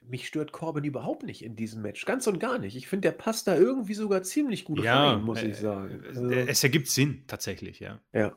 mich 0.08 0.26
stört 0.26 0.52
Corbin 0.52 0.84
überhaupt 0.84 1.22
nicht 1.22 1.44
in 1.44 1.54
diesem 1.54 1.82
Match. 1.82 2.04
Ganz 2.06 2.26
und 2.26 2.40
gar 2.40 2.58
nicht. 2.58 2.74
Ich 2.74 2.88
finde, 2.88 3.08
der 3.08 3.16
passt 3.16 3.46
da 3.46 3.54
irgendwie 3.54 3.92
sogar 3.92 4.22
ziemlich 4.22 4.64
gut 4.64 4.82
ja, 4.82 5.10
rein, 5.10 5.22
muss 5.22 5.42
ich 5.42 5.56
sagen. 5.56 6.02
Also, 6.08 6.30
es 6.30 6.64
ergibt 6.64 6.88
Sinn, 6.88 7.24
tatsächlich, 7.26 7.78
ja. 7.78 8.00
Ja. 8.14 8.36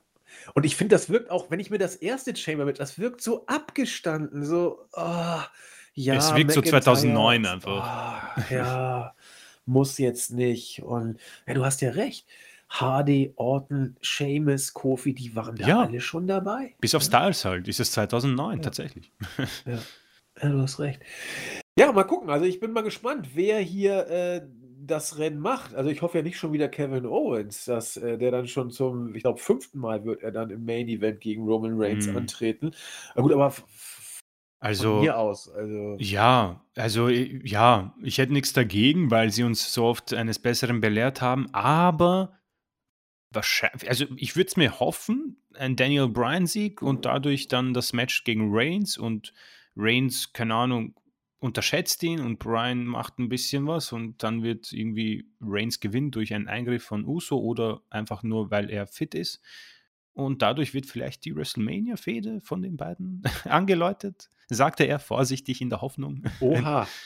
Und 0.53 0.65
ich 0.65 0.75
finde, 0.75 0.95
das 0.95 1.09
wirkt 1.09 1.31
auch, 1.31 1.49
wenn 1.49 1.61
ich 1.61 1.69
mir 1.69 1.77
das 1.77 1.95
erste 1.95 2.35
Chamber 2.35 2.65
mit, 2.65 2.79
das 2.79 2.99
wirkt 2.99 3.21
so 3.21 3.45
abgestanden, 3.45 4.43
so, 4.43 4.85
oh, 4.91 5.41
ja. 5.93 6.15
Es 6.15 6.35
wirkt 6.35 6.51
so 6.51 6.61
2009 6.61 7.45
einfach. 7.45 8.35
Oh, 8.37 8.53
ja, 8.53 9.15
muss 9.65 9.97
jetzt 9.97 10.31
nicht. 10.31 10.83
Und 10.83 11.19
ja, 11.47 11.53
du 11.53 11.63
hast 11.63 11.81
ja 11.81 11.91
recht. 11.91 12.27
Hardy, 12.73 13.31
Orton, 13.35 13.95
Seamus, 14.01 14.73
Kofi, 14.73 15.13
die 15.13 15.35
waren 15.35 15.55
da 15.55 15.67
ja. 15.67 15.81
alle 15.81 16.01
schon 16.01 16.25
dabei. 16.25 16.73
Bis 16.81 16.95
auf 16.95 17.03
Styles 17.03 17.45
halt, 17.45 17.67
ist 17.67 17.79
es 17.79 17.91
2009 17.91 18.57
ja. 18.57 18.63
tatsächlich. 18.63 19.11
Ja. 19.65 19.77
ja. 20.41 20.49
du 20.49 20.61
hast 20.61 20.79
recht. 20.79 20.99
Ja, 21.77 21.91
mal 21.91 22.03
gucken. 22.03 22.31
Also 22.31 22.45
ich 22.45 22.59
bin 22.59 22.71
mal 22.71 22.81
gespannt, 22.81 23.29
wer 23.35 23.59
hier 23.59 24.07
äh, 24.07 24.41
das 24.79 25.19
Rennen 25.19 25.39
macht. 25.39 25.75
Also 25.75 25.91
ich 25.91 26.01
hoffe 26.01 26.17
ja 26.17 26.23
nicht 26.23 26.37
schon 26.37 26.51
wieder 26.51 26.67
Kevin 26.67 27.05
Owens, 27.05 27.65
dass 27.65 27.95
äh, 27.97 28.17
der 28.17 28.31
dann 28.31 28.47
schon 28.47 28.71
zum, 28.71 29.13
ich 29.13 29.21
glaube, 29.21 29.39
fünften 29.39 29.77
Mal 29.77 30.03
wird 30.03 30.23
er 30.23 30.31
dann 30.31 30.49
im 30.49 30.65
Main 30.65 30.87
Event 30.87 31.21
gegen 31.21 31.43
Roman 31.45 31.73
Reigns 31.75 32.07
mm. 32.07 32.17
antreten. 32.17 32.71
Na 33.15 33.21
gut, 33.21 33.31
aber 33.33 33.53
also, 34.59 35.01
hier 35.01 35.17
aus. 35.17 35.49
Also. 35.49 35.97
Ja, 35.99 36.63
also 36.75 37.09
ja, 37.09 37.93
ich 38.01 38.17
hätte 38.17 38.33
nichts 38.33 38.53
dagegen, 38.53 39.11
weil 39.11 39.29
sie 39.29 39.43
uns 39.43 39.73
so 39.73 39.85
oft 39.85 40.13
eines 40.13 40.39
Besseren 40.39 40.81
belehrt 40.81 41.21
haben, 41.21 41.53
aber 41.53 42.33
wahrscheinlich, 43.33 43.89
also 43.89 44.05
ich 44.15 44.35
würde 44.35 44.47
es 44.47 44.57
mir 44.57 44.79
hoffen, 44.79 45.37
ein 45.53 45.75
Daniel 45.75 46.07
Bryan-Sieg 46.07 46.81
und 46.81 47.05
dadurch 47.05 47.47
dann 47.47 47.73
das 47.73 47.93
Match 47.93 48.23
gegen 48.23 48.49
Reigns 48.51 48.97
und 48.97 49.33
Reigns, 49.75 50.33
keine 50.33 50.55
Ahnung, 50.55 50.95
unterschätzt 51.39 52.01
ihn 52.03 52.21
und 52.21 52.39
Bryan 52.39 52.85
macht 52.85 53.19
ein 53.19 53.27
bisschen 53.27 53.67
was 53.67 53.91
und 53.91 54.23
dann 54.23 54.43
wird 54.43 54.71
irgendwie 54.71 55.27
Reigns 55.41 55.81
gewinnen 55.81 56.09
durch 56.09 56.33
einen 56.33 56.47
Eingriff 56.47 56.83
von 56.83 57.05
Uso 57.05 57.37
oder 57.37 57.81
einfach 57.89 58.23
nur, 58.23 58.49
weil 58.49 58.69
er 58.69 58.87
fit 58.87 59.13
ist. 59.13 59.41
Und 60.13 60.41
dadurch 60.41 60.73
wird 60.73 60.85
vielleicht 60.85 61.25
die 61.25 61.35
WrestleMania-Fehde 61.35 62.39
von 62.39 62.61
den 62.61 62.77
beiden 62.77 63.23
angeläutet, 63.43 64.29
sagte 64.47 64.85
er 64.85 64.99
vorsichtig 64.99 65.59
in 65.59 65.69
der 65.69 65.81
Hoffnung. 65.81 66.23
Oha. 66.39 66.87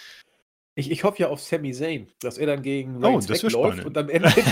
Ich, 0.77 0.91
ich 0.91 1.03
hoffe 1.03 1.23
ja 1.23 1.29
auf 1.29 1.41
Sami 1.41 1.71
Zayn, 1.71 2.05
dass 2.19 2.37
er 2.37 2.45
dann 2.45 2.61
gegen 2.61 2.97
oh, 2.97 3.07
Reigns 3.07 3.27
oh, 3.27 3.33
wegläuft 3.33 3.83
und 3.83 3.97
am 3.97 4.09
Ende 4.09 4.29
den 4.35 4.43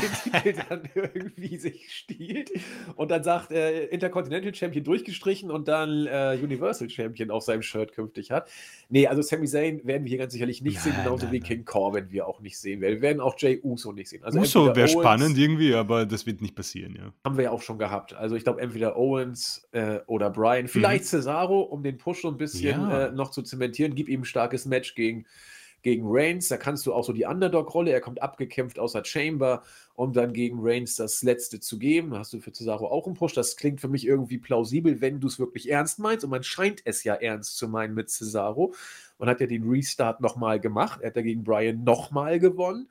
Titel 0.42 0.60
dann 0.68 0.90
irgendwie 0.96 1.58
sich 1.58 1.94
stiehlt 1.94 2.50
und 2.96 3.12
dann 3.12 3.24
sagt, 3.24 3.52
äh, 3.52 3.86
Intercontinental 3.86 4.56
Champion 4.56 4.84
durchgestrichen 4.84 5.52
und 5.52 5.68
dann 5.68 6.08
äh, 6.08 6.36
Universal 6.42 6.90
Champion 6.90 7.30
auf 7.30 7.44
seinem 7.44 7.62
Shirt 7.62 7.94
künftig 7.94 8.32
hat. 8.32 8.50
Nee, 8.90 9.06
also 9.06 9.22
Sami 9.22 9.46
Zayn 9.46 9.86
werden 9.86 10.06
wir 10.06 10.10
hier 10.10 10.18
ganz 10.18 10.34
sicherlich 10.34 10.64
nicht 10.64 10.78
nein, 10.78 10.84
sehen, 10.84 10.96
genauso 11.04 11.26
nein, 11.26 11.34
wie 11.34 11.40
King 11.42 11.64
Corbin 11.64 12.10
wir 12.10 12.28
auch 12.28 12.40
nicht 12.40 12.58
sehen 12.58 12.82
werden. 12.82 12.96
Wir 12.96 13.02
werden 13.04 13.22
auch 13.22 13.36
Jay 13.38 13.60
Uso 13.64 13.92
nicht 13.92 14.10
sehen. 14.10 14.24
Also 14.24 14.40
Uso 14.40 14.76
wäre 14.76 14.88
spannend 14.88 15.38
irgendwie, 15.38 15.76
aber 15.76 16.08
das 16.08 16.26
wird 16.26 16.42
nicht 16.42 16.56
passieren, 16.56 16.96
ja. 16.96 17.14
Haben 17.24 17.38
wir 17.38 17.44
ja 17.44 17.52
auch 17.52 17.62
schon 17.62 17.78
gehabt. 17.78 18.16
Also 18.16 18.36
ich 18.36 18.44
glaube 18.44 18.62
entweder 18.62 18.98
Owens 18.98 19.68
äh, 19.74 20.00
oder 20.08 20.32
Brian, 20.32 20.68
vielleicht 20.68 21.04
mhm. 21.04 21.10
Cesaro, 21.10 21.62
um 21.62 21.84
den 21.84 22.00
Push 22.00 22.24
so 22.24 22.30
ein 22.30 22.38
bisschen 22.38 22.82
ja. 22.82 23.06
Äh, 23.10 23.12
noch 23.12 23.30
zu 23.30 23.44
zementieren. 23.44 23.94
Gib 23.94 24.10
ihm 24.10 24.22
ein 24.22 24.26
starkes 24.26 24.66
Match 24.66 24.96
gegen 24.96 25.28
gegen 25.86 26.04
Reigns. 26.08 26.48
Da 26.48 26.58
kannst 26.58 26.88
du 26.88 26.94
auch 26.96 27.04
so 27.04 27.14
die 27.14 27.26
Underdog-Rolle, 27.26 27.92
er 27.92 28.02
kommt 28.02 28.20
abgekämpft 28.20 28.80
aus 28.80 28.94
der 28.94 29.06
Chamber, 29.06 29.62
um 29.94 30.14
dann 30.14 30.34
gegen 30.34 30.58
Reigns 30.60 30.96
das 30.96 31.22
Letzte 31.22 31.60
zu 31.60 31.78
geben. 31.78 32.10
Da 32.10 32.18
hast 32.18 32.34
du 32.34 32.40
für 32.40 32.52
Cesaro 32.52 32.88
auch 32.88 33.06
einen 33.06 33.16
Push. 33.16 33.34
Das 33.34 33.56
klingt 33.56 33.80
für 33.80 33.88
mich 33.88 34.08
irgendwie 34.08 34.40
plausibel, 34.40 35.00
wenn 35.00 35.20
du 35.20 35.28
es 35.28 35.38
wirklich 35.38 35.70
ernst 35.70 36.00
meinst. 36.00 36.24
Und 36.24 36.32
man 36.32 36.42
scheint 36.42 36.82
es 36.86 37.04
ja 37.04 37.14
ernst 37.14 37.58
zu 37.58 37.68
meinen 37.68 37.94
mit 37.94 38.10
Cesaro. 38.10 38.74
Man 39.20 39.30
hat 39.30 39.40
ja 39.42 39.46
den 39.46 39.70
Restart 39.70 40.22
nochmal 40.22 40.60
gemacht. 40.60 41.02
Er 41.02 41.10
hat 41.10 41.18
ja 41.18 41.22
gegen 41.22 41.44
Brian 41.44 41.84
nochmal 41.84 42.40
gewonnen. 42.40 42.90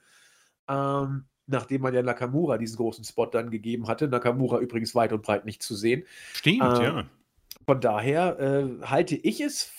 Ähm, 0.68 1.24
nachdem 1.48 1.82
man 1.82 1.94
ja 1.94 2.02
Nakamura 2.02 2.58
diesen 2.58 2.76
großen 2.76 3.02
Spot 3.02 3.26
dann 3.26 3.50
gegeben 3.50 3.88
hatte. 3.88 4.06
Nakamura 4.06 4.60
übrigens 4.60 4.94
weit 4.94 5.12
und 5.12 5.22
breit 5.22 5.46
nicht 5.46 5.64
zu 5.64 5.74
sehen. 5.74 6.04
Stimmt, 6.32 6.62
ähm, 6.62 6.82
ja. 6.82 7.06
Von 7.66 7.80
daher 7.80 8.38
äh, 8.38 8.86
halte 8.86 9.16
ich 9.16 9.40
es 9.40 9.72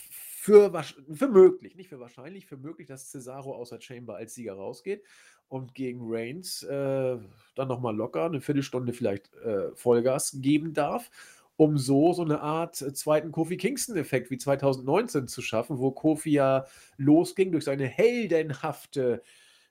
für, 0.46 0.72
für 1.12 1.28
möglich, 1.28 1.76
nicht 1.76 1.90
für 1.90 2.00
wahrscheinlich, 2.00 2.46
für 2.46 2.58
möglich, 2.58 2.88
dass 2.88 3.10
Cesaro 3.10 3.56
außer 3.56 3.82
Chamber 3.82 4.16
als 4.16 4.36
Sieger 4.36 4.54
rausgeht 4.54 5.04
und 5.48 5.74
gegen 5.74 6.02
Reigns 6.04 6.62
äh, 6.62 7.18
dann 7.56 7.68
nochmal 7.68 7.96
locker 7.96 8.26
eine 8.26 8.42
Viertelstunde 8.42 8.94
vielleicht 8.94 9.34
äh, 9.38 9.76
Vollgas 9.76 10.38
geben 10.42 10.74
darf 10.74 11.10
um 11.58 11.78
so 11.78 12.14
so 12.14 12.22
eine 12.22 12.42
Art 12.42 12.80
äh, 12.82 12.94
zweiten 12.94 13.32
Kofi 13.32 13.58
Kingston-Effekt 13.58 14.30
wie 14.30 14.38
2019 14.38 15.28
zu 15.28 15.42
schaffen, 15.42 15.80
wo 15.80 15.90
Kofi 15.90 16.32
ja 16.32 16.66
losging 16.98 17.52
durch 17.52 17.64
seine 17.64 17.88
heldenhafte 17.88 19.24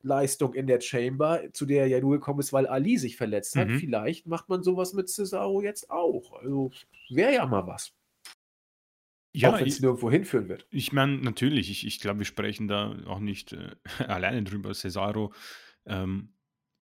Leistung 0.02 0.54
in 0.54 0.66
der 0.66 0.80
Chamber, 0.80 1.42
zu 1.52 1.66
der 1.66 1.82
er 1.82 1.88
ja 1.88 2.00
nur 2.00 2.14
gekommen 2.14 2.40
ist, 2.40 2.52
weil 2.52 2.66
Ali 2.66 2.96
sich 2.98 3.16
verletzt 3.16 3.54
hat. 3.54 3.68
Mhm. 3.68 3.78
Vielleicht 3.78 4.26
macht 4.26 4.48
man 4.48 4.64
sowas 4.64 4.92
mit 4.92 5.08
Cesaro 5.08 5.62
jetzt 5.62 5.90
auch. 5.90 6.32
Also 6.42 6.72
wäre 7.10 7.34
ja 7.34 7.46
mal 7.46 7.66
was. 7.66 7.92
Ja, 9.36 9.52
auch 9.52 9.58
wenn 9.58 9.66
es 9.66 9.80
nirgendwo 9.80 10.10
hinführen 10.10 10.48
wird. 10.48 10.66
ich 10.70 10.92
meine, 10.92 11.18
natürlich, 11.18 11.68
ich, 11.68 11.84
ich 11.84 12.00
glaube, 12.00 12.20
wir 12.20 12.26
sprechen 12.26 12.68
da 12.68 12.96
auch 13.06 13.18
nicht 13.18 13.52
äh, 13.52 13.74
alleine 14.06 14.44
drüber. 14.44 14.72
Cesaro, 14.74 15.34
ähm, 15.86 16.34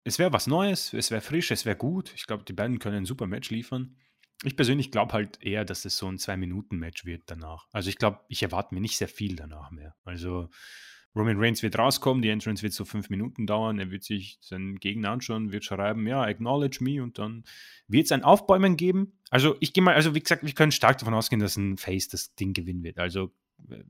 es 0.04 0.18
wäre 0.18 0.32
was 0.32 0.46
Neues, 0.46 0.92
es 0.92 1.10
wäre 1.10 1.22
frisch, 1.22 1.50
es 1.50 1.64
wäre 1.64 1.76
gut. 1.76 2.12
Ich 2.14 2.26
glaube, 2.26 2.44
die 2.44 2.52
beiden 2.52 2.78
können 2.78 2.98
ein 2.98 3.06
super 3.06 3.26
Match 3.26 3.50
liefern. 3.50 3.96
Ich 4.44 4.54
persönlich 4.54 4.92
glaube 4.92 5.14
halt 5.14 5.42
eher, 5.42 5.64
dass 5.64 5.86
es 5.86 5.96
so 5.96 6.08
ein 6.08 6.18
Zwei-Minuten-Match 6.18 7.06
wird 7.06 7.22
danach. 7.26 7.66
Also 7.72 7.88
ich 7.88 7.96
glaube, 7.96 8.20
ich 8.28 8.42
erwarte 8.42 8.74
mir 8.74 8.82
nicht 8.82 8.98
sehr 8.98 9.08
viel 9.08 9.34
danach 9.34 9.70
mehr. 9.70 9.96
Also 10.04 10.50
Roman 11.16 11.38
Reigns 11.38 11.62
wird 11.62 11.78
rauskommen, 11.78 12.22
die 12.22 12.28
Entrance 12.28 12.62
wird 12.62 12.74
so 12.74 12.84
fünf 12.84 13.09
Minuten 13.09 13.47
dauern, 13.47 13.78
er 13.78 13.90
wird 13.90 14.05
sich 14.05 14.38
seinen 14.43 14.78
Gegner 14.78 15.10
anschauen, 15.10 15.51
wird 15.51 15.64
schreiben, 15.64 16.06
ja, 16.06 16.22
acknowledge 16.22 16.84
me 16.84 17.02
und 17.02 17.18
dann 17.18 17.44
wird 17.88 18.05
es 18.05 18.12
ein 18.12 18.22
Aufbäumen 18.22 18.76
geben. 18.76 19.18
Also 19.30 19.56
ich 19.60 19.72
gehe 19.72 19.82
mal, 19.82 19.94
also 19.94 20.14
wie 20.14 20.20
gesagt, 20.20 20.44
wir 20.44 20.52
können 20.52 20.72
stark 20.72 20.98
davon 20.98 21.14
ausgehen, 21.14 21.40
dass 21.40 21.56
ein 21.56 21.78
Face 21.78 22.09
das 22.09 22.34
Ding 22.34 22.52
gewinnen 22.52 22.82
wird. 22.82 22.98
Also 22.98 23.32
äh, 23.70 23.82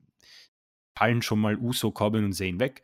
fallen 0.96 1.22
schon 1.22 1.40
mal 1.40 1.56
Uso, 1.56 1.90
Corbin 1.90 2.24
und 2.24 2.32
Zane 2.32 2.60
weg. 2.60 2.82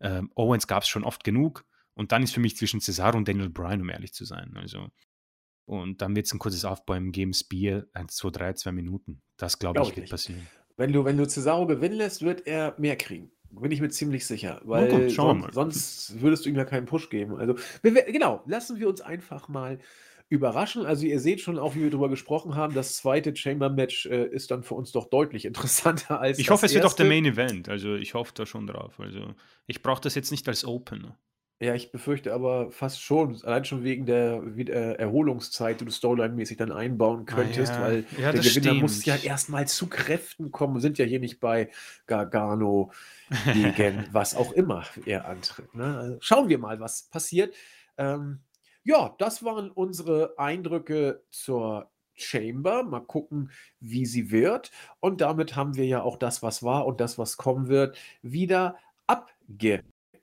Ähm, 0.00 0.30
Owens 0.34 0.66
gab 0.66 0.82
es 0.82 0.88
schon 0.88 1.04
oft 1.04 1.24
genug. 1.24 1.64
Und 1.94 2.12
dann 2.12 2.22
ist 2.22 2.32
für 2.32 2.40
mich 2.40 2.56
zwischen 2.56 2.80
Cesaro 2.80 3.16
und 3.16 3.26
Daniel 3.26 3.50
Bryan, 3.50 3.80
um 3.80 3.88
ehrlich 3.88 4.12
zu 4.12 4.24
sein. 4.24 4.56
Also, 4.56 4.88
und 5.64 6.00
dann 6.00 6.14
wird 6.14 6.26
es 6.26 6.32
ein 6.32 6.38
kurzes 6.38 6.64
Aufbäumen 6.64 7.10
geben, 7.10 7.34
Spear, 7.34 7.86
1, 7.92 8.14
2, 8.14 8.30
3, 8.30 8.52
2 8.52 8.72
Minuten. 8.72 9.20
Das, 9.36 9.58
glaube 9.58 9.74
Glaub 9.74 9.86
ich, 9.86 9.90
ich 9.90 9.96
wird 9.96 10.04
nicht. 10.04 10.10
passieren. 10.10 10.46
Wenn 10.76 10.92
du, 10.92 11.04
wenn 11.04 11.16
du 11.16 11.26
Cesaro 11.26 11.66
gewinnen 11.66 11.96
lässt, 11.96 12.22
wird 12.22 12.46
er 12.46 12.76
mehr 12.78 12.94
kriegen. 12.94 13.32
Bin 13.50 13.70
ich 13.70 13.80
mir 13.80 13.88
ziemlich 13.88 14.26
sicher. 14.26 14.60
Weil 14.64 14.90
wir 14.90 15.10
sonst, 15.10 15.54
sonst 15.54 16.20
würdest 16.20 16.44
du 16.44 16.50
ihm 16.50 16.56
ja 16.56 16.64
keinen 16.64 16.86
Push 16.86 17.10
geben. 17.10 17.36
Also, 17.36 17.56
wir, 17.82 17.92
genau, 18.04 18.42
lassen 18.46 18.78
wir 18.78 18.88
uns 18.88 19.00
einfach 19.00 19.48
mal 19.48 19.78
überraschen. 20.28 20.84
Also, 20.84 21.06
ihr 21.06 21.18
seht 21.18 21.40
schon, 21.40 21.58
auch 21.58 21.74
wie 21.74 21.80
wir 21.80 21.90
darüber 21.90 22.08
gesprochen 22.08 22.54
haben, 22.54 22.74
das 22.74 22.96
zweite 22.96 23.34
Chamber-Match 23.34 24.06
äh, 24.06 24.26
ist 24.26 24.50
dann 24.50 24.62
für 24.62 24.74
uns 24.74 24.92
doch 24.92 25.08
deutlich 25.08 25.44
interessanter 25.44 26.20
als 26.20 26.38
Ich 26.38 26.50
hoffe, 26.50 26.66
es 26.66 26.74
wird 26.74 26.84
auch 26.84 26.92
der 26.92 27.06
erste. 27.06 27.22
Main 27.22 27.32
Event. 27.32 27.68
Also 27.68 27.94
ich 27.94 28.14
hoffe 28.14 28.32
da 28.34 28.44
schon 28.44 28.66
drauf. 28.66 29.00
Also 29.00 29.34
ich 29.66 29.82
brauche 29.82 30.00
das 30.00 30.14
jetzt 30.14 30.30
nicht 30.30 30.46
als 30.48 30.64
Opener. 30.64 31.18
Ja, 31.60 31.74
ich 31.74 31.90
befürchte 31.90 32.32
aber 32.34 32.70
fast 32.70 33.02
schon, 33.02 33.36
allein 33.42 33.64
schon 33.64 33.82
wegen 33.82 34.06
der 34.06 34.42
Wie- 34.56 34.70
äh, 34.70 34.92
Erholungszeit, 34.94 35.80
die 35.80 35.84
du 35.86 35.90
Storyline-mäßig 35.90 36.56
dann 36.56 36.70
einbauen 36.70 37.26
könntest, 37.26 37.72
ja. 37.72 37.82
weil 37.82 38.04
Ja, 38.16 38.30
der 38.30 38.42
das 38.42 38.54
Gewinner 38.54 38.74
muss 38.74 39.04
ja 39.04 39.14
stimmt. 39.14 39.26
erstmal 39.28 39.66
zu 39.66 39.88
Kräften 39.88 40.52
kommen. 40.52 40.74
Wir 40.74 40.80
sind 40.80 40.98
ja 40.98 41.04
hier 41.04 41.18
nicht 41.18 41.40
bei 41.40 41.68
Gargano 42.06 42.92
gegen 43.52 44.06
was 44.12 44.36
auch 44.36 44.52
immer 44.52 44.84
er 45.04 45.26
antritt. 45.26 45.74
Ne? 45.74 45.96
Also 45.98 46.16
schauen 46.20 46.48
wir 46.48 46.58
mal, 46.58 46.78
was 46.78 47.02
passiert. 47.10 47.52
Ähm, 47.96 48.38
ja, 48.84 49.16
das 49.18 49.42
waren 49.42 49.72
unsere 49.72 50.34
Eindrücke 50.38 51.22
zur 51.30 51.90
Chamber. 52.14 52.84
Mal 52.84 53.00
gucken, 53.00 53.50
wie 53.80 54.06
sie 54.06 54.30
wird. 54.30 54.70
Und 55.00 55.20
damit 55.20 55.56
haben 55.56 55.74
wir 55.74 55.86
ja 55.86 56.02
auch 56.02 56.16
das, 56.18 56.40
was 56.40 56.62
war 56.62 56.86
und 56.86 57.00
das, 57.00 57.18
was 57.18 57.36
kommen 57.36 57.66
wird, 57.66 57.98
wieder 58.22 58.76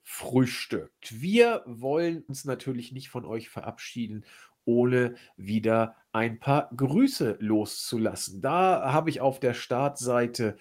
abgefrühstückt. 0.06 1.22
Wir 1.22 1.64
wollen 1.66 2.24
uns 2.24 2.46
natürlich 2.46 2.92
nicht 2.92 3.10
von 3.10 3.26
euch 3.26 3.50
verabschieden, 3.50 4.26
ohne 4.64 5.16
wieder 5.38 5.96
ein 6.12 6.40
paar 6.40 6.70
Grüße 6.76 7.38
loszulassen. 7.40 8.42
Da 8.42 8.92
habe 8.92 9.10
ich 9.10 9.22
auf 9.22 9.40
der 9.40 9.54
Startseite 9.54 10.58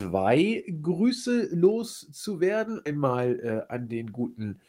zwei 0.00 0.64
Grüße 0.82 1.54
loszuwerden. 1.54 2.80
Einmal 2.84 3.40
äh, 3.40 3.72
an 3.72 3.88
den 3.88 4.12
guten 4.12 4.60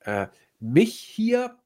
äh, 0.00 0.26
mich 0.58 0.98
hier, 0.98 1.58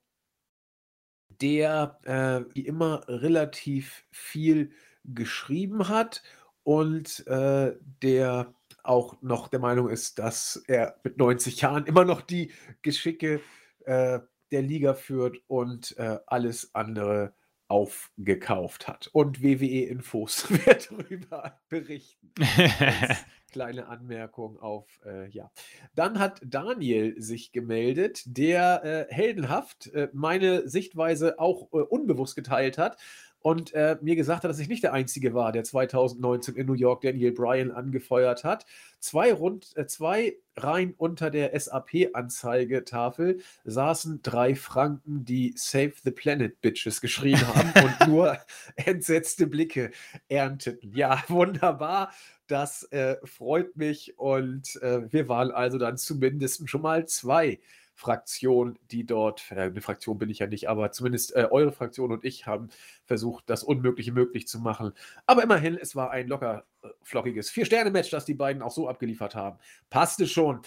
der 1.41 1.99
äh, 2.03 2.55
wie 2.55 2.67
immer 2.67 3.09
relativ 3.09 4.05
viel 4.11 4.71
geschrieben 5.05 5.89
hat 5.89 6.23
und 6.63 7.27
äh, 7.27 7.77
der 8.03 8.55
auch 8.85 9.21
noch 9.23 9.49
der 9.49 9.61
Meinung 9.61 9.89
ist, 9.89 10.19
dass 10.19 10.63
er 10.69 11.01
mit 11.03 11.19
90 11.19 11.61
Jahren 11.61 11.87
immer 11.87 12.05
noch 12.05 12.21
die 12.21 12.53
Geschicke 12.83 13.41
äh, 13.85 14.21
der 14.53 14.63
Liga 14.63 14.95
führt 14.95 15.39
und 15.47 15.97
äh, 15.99 16.19
alles 16.27 16.75
andere 16.75 17.35
aufgekauft 17.69 18.89
hat. 18.89 19.09
Und 19.13 19.43
WWE-Infos 19.43 20.51
wird 20.67 20.91
darüber 20.91 21.59
berichten. 21.69 22.33
Kleine 23.53 23.87
Anmerkung 23.87 24.59
auf, 24.59 24.87
äh, 25.07 25.29
ja. 25.31 25.51
Dann 25.95 26.19
hat 26.19 26.41
Daniel 26.45 27.21
sich 27.21 27.53
gemeldet, 27.53 28.23
der 28.27 28.85
äh, 28.85 29.15
heldenhaft 29.15 29.87
äh, 29.89 30.09
meine 30.13 30.69
Sichtweise 30.69 31.39
auch 31.39 31.73
äh, 31.73 31.77
unbewusst 31.77 32.37
geteilt 32.37 32.79
hat 32.79 32.99
und 33.45 33.75
äh, 33.75 33.99
mir 34.01 34.17
gesagt 34.17 34.43
hat, 34.43 34.51
dass 34.51 34.59
ich 34.59 34.71
nicht 34.71 34.85
der 34.85 34.95
Einzige 34.95 35.35
war, 35.35 35.53
der 35.53 35.65
2019 35.65 36.57
in 36.57 36.67
New 36.67 36.73
York 36.73 37.03
Daniel 37.03 37.31
Bryan 37.31 37.73
angefeuert 37.73 38.43
hat. 38.43 38.65
Zwei, 39.01 39.35
rund, 39.35 39.77
äh, 39.77 39.87
zwei 39.87 40.39
Reihen 40.57 40.95
unter 40.97 41.29
der 41.29 41.51
SAP-Anzeigetafel 41.61 43.43
saßen 43.65 44.23
drei 44.23 44.55
Franken, 44.55 45.27
die 45.27 45.53
Save 45.59 45.93
the 46.05 46.11
Planet 46.11 46.59
Bitches 46.63 47.03
geschrien 47.03 47.47
haben 47.47 47.73
und 47.85 48.09
nur 48.09 48.39
entsetzte 48.77 49.47
Blicke 49.47 49.91
ernteten. 50.29 50.95
Ja, 50.95 51.23
wunderbar. 51.29 52.13
Das 52.47 52.85
äh, 52.93 53.17
freut 53.25 53.77
mich 53.77 54.19
und 54.19 54.81
äh, 54.81 55.13
wir 55.13 55.29
waren 55.29 55.51
also 55.51 55.77
dann 55.77 55.99
zumindest 55.99 56.67
schon 56.71 56.81
mal 56.81 57.07
zwei 57.07 57.61
Fraktionen, 57.95 58.79
die 58.91 59.07
dort, 59.07 59.51
äh, 59.51 59.55
eine 59.55 59.81
Fraktion 59.81 60.19
bin 60.19 60.29
ich 60.29 60.41
ja 60.41 60.47
nicht, 60.47 60.69
aber 60.69 60.91
zumindest 60.91 61.35
äh, 61.37 61.49
eure 61.51 61.73
Fraktion 61.73 62.13
und 62.13 62.25
ich 62.25 62.47
haben 62.47 62.69
versucht, 63.05 63.45
das 63.49 63.63
Unmögliche 63.63 64.13
möglich 64.13 64.49
zu 64.49 64.59
machen. 64.59 64.93
Aber 65.27 65.43
immerhin, 65.43 65.79
es 65.81 65.95
war 65.95 66.11
ein 66.11 66.27
locker 66.29 66.65
äh, 66.83 66.89
flockiges 67.03 67.51
Vier-Sterne-Match, 67.51 68.11
das 68.11 68.25
die 68.25 68.35
beiden 68.35 68.63
auch 68.63 68.73
so 68.73 68.89
abgeliefert 68.89 69.35
haben. 69.35 69.59
Passte 69.91 70.27
schon. 70.27 70.61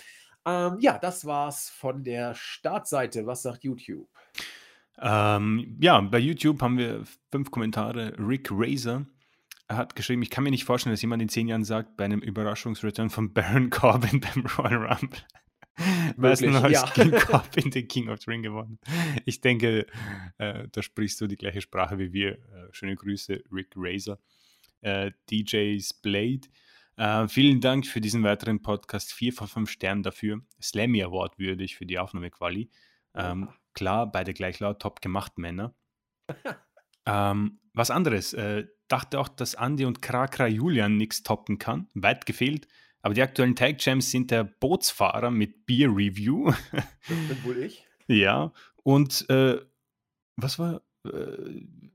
Ähm, 0.46 0.78
ja, 0.80 0.98
das 0.98 1.26
war's 1.26 1.70
von 1.70 2.04
der 2.04 2.34
Startseite. 2.34 3.26
Was 3.26 3.42
sagt 3.42 3.66
YouTube? 3.66 4.08
Ähm, 5.00 5.78
ja, 5.82 6.00
bei 6.00 6.20
YouTube 6.20 6.62
haben 6.62 6.78
wir 6.78 7.04
fünf 7.30 7.52
Kommentare. 7.52 8.14
Rick 8.18 8.48
Razor 8.52 9.06
hat 9.70 9.96
geschrieben, 9.96 10.22
ich 10.22 10.30
kann 10.30 10.46
mir 10.46 10.52
nicht 10.52 10.64
vorstellen, 10.64 10.94
dass 10.94 11.02
jemand 11.02 11.22
in 11.22 11.30
zehn 11.30 11.48
Jahren 11.48 11.66
sagt, 11.66 11.98
bei 11.98 12.06
einem 12.06 12.22
Überraschungsreturn 12.22 13.10
von 13.10 13.34
Baron 13.34 13.70
Corbin 13.70 14.22
beim 14.22 14.46
Royal 14.58 14.86
Rumble. 14.86 15.20
Möglich, 16.16 16.50
nur, 16.50 16.64
als 16.64 16.74
ja. 16.74 16.90
King 16.94 17.12
Corbin 17.12 17.72
den 17.72 17.88
King 17.88 18.10
of 18.10 18.20
the 18.22 18.32
Ring 18.32 18.42
gewonnen. 18.42 18.80
Ich 19.26 19.42
denke, 19.42 19.86
äh, 20.38 20.68
da 20.72 20.82
sprichst 20.82 21.22
du 21.22 21.28
die 21.28 21.36
gleiche 21.36 21.62
Sprache 21.62 22.00
wie 22.00 22.14
wir. 22.14 22.34
Äh, 22.34 22.68
schöne 22.72 22.96
Grüße, 22.96 23.44
Rick 23.52 23.74
Razor. 23.76 24.18
Äh, 24.82 25.12
DJ's 25.30 25.94
Blade. 25.94 26.48
Äh, 26.96 27.28
vielen 27.28 27.62
Dank 27.62 27.86
für 27.86 28.02
diesen 28.02 28.24
weiteren 28.24 28.62
Podcast. 28.62 29.14
Vier 29.14 29.34
von 29.34 29.48
fünf 29.48 29.70
Sternen 29.70 30.02
dafür. 30.02 30.42
Slammy 30.62 31.04
Award 31.04 31.38
würdig 31.38 31.76
für 31.76 31.86
die 31.86 32.00
Aufnahmequali. 32.00 32.70
Ähm, 33.14 33.44
Oha. 33.44 33.56
klar, 33.74 34.12
beide 34.12 34.34
gleich 34.34 34.60
laut, 34.60 34.82
top 34.82 35.02
gemacht, 35.02 35.38
Männer. 35.38 35.76
ähm, 37.06 37.60
was 37.74 37.92
anderes. 37.92 38.34
Äh, 38.34 38.66
dachte 38.88 39.20
auch, 39.20 39.28
dass 39.28 39.54
Andy 39.54 39.86
und 39.86 40.02
Krakra 40.02 40.48
Julian 40.48 40.98
nichts 40.98 41.22
toppen 41.22 41.60
kann. 41.60 41.88
Weit 41.94 42.26
gefehlt. 42.26 42.68
Aber 43.08 43.14
die 43.14 43.22
aktuellen 43.22 43.56
Tag 43.56 43.78
Champs 43.78 44.12
sind 44.12 44.32
der 44.32 44.44
Bootsfahrer 44.44 45.32
mit 45.32 45.66
Beer 45.66 45.88
Review. 45.88 46.52
Das 46.74 46.84
bin 47.08 47.44
wohl 47.46 47.58
ich. 47.64 47.86
ja. 48.08 48.52
Und 48.84 49.30
äh, 49.30 49.62
was 50.36 50.60
war, 50.60 50.82
äh, 51.06 51.10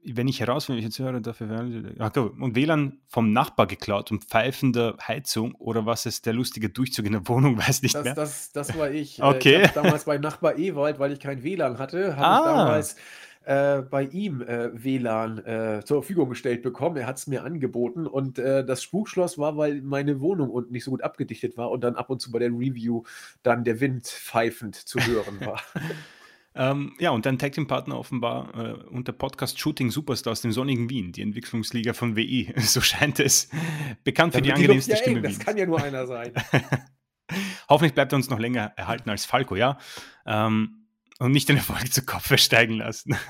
wenn 0.07 0.27
ich 0.27 0.41
herausfinde, 0.41 0.79
ich 0.79 0.87
jetzt 0.87 0.99
höre, 0.99 1.21
dafür 1.21 1.51
werden. 1.51 1.99
Und 2.41 2.57
WLAN 2.57 3.03
vom 3.09 3.35
Nachbar 3.35 3.67
geklaut 3.67 4.11
und 4.11 4.25
pfeifender 4.25 4.97
Heizung 5.07 5.55
oder 5.57 5.85
was 5.85 6.07
ist 6.07 6.25
der 6.25 6.33
lustige 6.33 6.71
Durchzug 6.71 7.05
in 7.05 7.13
der 7.13 7.29
Wohnung, 7.29 7.59
weiß 7.59 7.83
nicht 7.83 7.95
Das, 7.95 8.05
mehr. 8.05 8.15
das, 8.15 8.53
das 8.53 8.75
war 8.79 8.91
ich. 8.91 9.19
Äh, 9.19 9.23
Okay. 9.25 9.63
Ich 9.67 9.71
damals 9.73 10.07
bei 10.07 10.17
Nachbar 10.17 10.57
Ewald, 10.57 10.99
weil 10.99 11.13
ich 11.13 11.21
kein 11.21 11.43
WLAN 11.43 11.77
hatte, 11.77 12.17
habe 12.17 12.27
Ah. 12.27 12.39
ich 12.39 12.45
damals 12.47 12.97
äh, 13.45 13.83
bei 13.83 14.05
ihm 14.05 14.43
äh, 14.43 14.71
WLAN 14.73 15.39
äh, 15.39 15.83
zur 15.85 16.03
Verfügung 16.03 16.29
gestellt 16.29 16.63
bekommen. 16.63 16.97
Er 16.97 17.07
hat 17.07 17.19
es 17.19 17.27
mir 17.27 17.45
angeboten 17.45 18.07
und 18.07 18.39
äh, 18.39 18.65
das 18.65 18.83
Spukschloss 18.83 19.39
war, 19.39 19.57
weil 19.57 19.83
meine 19.83 20.21
Wohnung 20.21 20.51
unten 20.51 20.73
nicht 20.73 20.85
so 20.85 20.91
gut 20.91 21.03
abgedichtet 21.03 21.57
war 21.57 21.71
und 21.71 21.83
dann 21.83 21.97
ab 21.97 22.11
und 22.11 22.21
zu 22.21 22.31
bei 22.31 22.39
der 22.39 22.51
Review 22.51 23.03
dann 23.43 23.65
der 23.65 23.81
Wind 23.81 24.07
pfeifend 24.07 24.77
zu 24.77 24.99
hören 25.01 25.41
war. 25.41 25.61
Ähm, 26.55 26.93
ja, 26.99 27.11
und 27.11 27.25
dein 27.25 27.39
Tag 27.39 27.53
Team 27.53 27.67
Partner 27.67 27.99
offenbar 27.99 28.55
äh, 28.55 28.73
unter 28.91 29.13
Podcast 29.13 29.59
Shooting 29.59 29.91
Superstars 29.91 30.43
dem 30.43 30.53
sonnigen 30.53 30.91
Wien, 30.91 31.13
die 31.13 31.23
Entwicklungsliga 31.23 31.95
von 31.95 32.15
WI. 32.17 32.53
So 32.59 32.81
scheint 32.81 33.21
es. 33.21 33.49
Bekannt 34.05 34.35
für 34.35 34.43
Dann 34.43 34.43
die 34.43 34.49
wird 34.49 34.59
die 34.59 34.63
angenehmste 34.65 34.91
ja 34.93 34.97
Stimme 34.99 35.17
eng, 35.19 35.23
Das 35.23 35.33
Wiens. 35.33 35.45
kann 35.45 35.57
ja 35.57 35.67
nur 35.67 35.83
einer 35.83 36.07
sein. 36.07 36.33
Hoffentlich 37.71 37.95
bleibt 37.95 38.13
er 38.13 38.17
uns 38.17 38.29
noch 38.29 38.39
länger 38.39 38.73
erhalten 38.77 39.09
als 39.09 39.25
Falco, 39.25 39.57
ja? 39.57 39.79
Ähm, 40.27 40.82
und 41.23 41.33
nicht 41.33 41.49
den 41.49 41.57
Erfolg 41.57 41.93
zu 41.93 42.05
Kopf 42.05 42.37
steigen 42.39 42.75
lassen. 42.75 43.17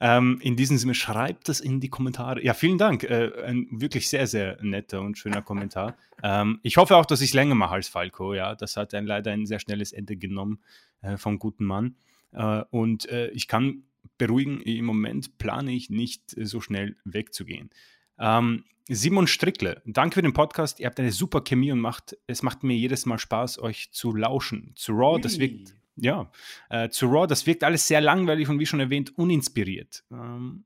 Ähm, 0.00 0.38
in 0.42 0.54
diesem 0.54 0.76
Sinne, 0.76 0.94
schreibt 0.94 1.48
das 1.48 1.60
in 1.60 1.80
die 1.80 1.88
Kommentare. 1.88 2.44
Ja, 2.44 2.52
vielen 2.52 2.76
Dank. 2.76 3.04
Äh, 3.04 3.30
ein 3.46 3.68
wirklich 3.70 4.10
sehr, 4.10 4.26
sehr 4.26 4.58
netter 4.60 5.00
und 5.00 5.16
schöner 5.16 5.40
Kommentar. 5.40 5.96
Ähm, 6.22 6.60
ich 6.62 6.76
hoffe 6.76 6.96
auch, 6.96 7.06
dass 7.06 7.22
ich 7.22 7.30
es 7.30 7.34
länger 7.34 7.54
mache 7.54 7.76
als 7.76 7.88
Falco. 7.88 8.34
Ja, 8.34 8.54
das 8.54 8.76
hat 8.76 8.92
ein, 8.92 9.06
leider 9.06 9.30
ein 9.30 9.46
sehr 9.46 9.60
schnelles 9.60 9.92
Ende 9.92 10.16
genommen 10.16 10.60
äh, 11.00 11.16
vom 11.16 11.38
guten 11.38 11.64
Mann. 11.64 11.96
Äh, 12.32 12.64
und 12.68 13.08
äh, 13.08 13.28
ich 13.28 13.48
kann 13.48 13.84
beruhigen, 14.18 14.60
im 14.60 14.84
Moment 14.84 15.38
plane 15.38 15.72
ich 15.72 15.88
nicht 15.88 16.36
so 16.36 16.60
schnell 16.60 16.96
wegzugehen. 17.04 17.70
Ähm, 18.18 18.64
Simon 18.88 19.26
Strickle, 19.26 19.80
danke 19.86 20.16
für 20.16 20.22
den 20.22 20.34
Podcast. 20.34 20.80
Ihr 20.80 20.86
habt 20.86 21.00
eine 21.00 21.12
super 21.12 21.40
Chemie 21.40 21.72
und 21.72 21.80
macht, 21.80 22.18
es 22.26 22.42
macht 22.42 22.62
mir 22.62 22.76
jedes 22.76 23.06
Mal 23.06 23.18
Spaß, 23.18 23.58
euch 23.58 23.90
zu 23.92 24.14
lauschen. 24.14 24.72
Zu 24.76 24.92
Raw, 24.92 25.18
das 25.18 25.38
wirkt, 25.38 25.74
ja, 25.96 26.30
äh, 26.70 26.88
zu 26.88 27.06
Raw, 27.06 27.26
das 27.26 27.46
wirkt 27.46 27.64
alles 27.64 27.86
sehr 27.86 28.00
langweilig 28.00 28.48
und 28.48 28.58
wie 28.58 28.66
schon 28.66 28.80
erwähnt, 28.80 29.16
uninspiriert. 29.16 30.04
Ähm, 30.10 30.64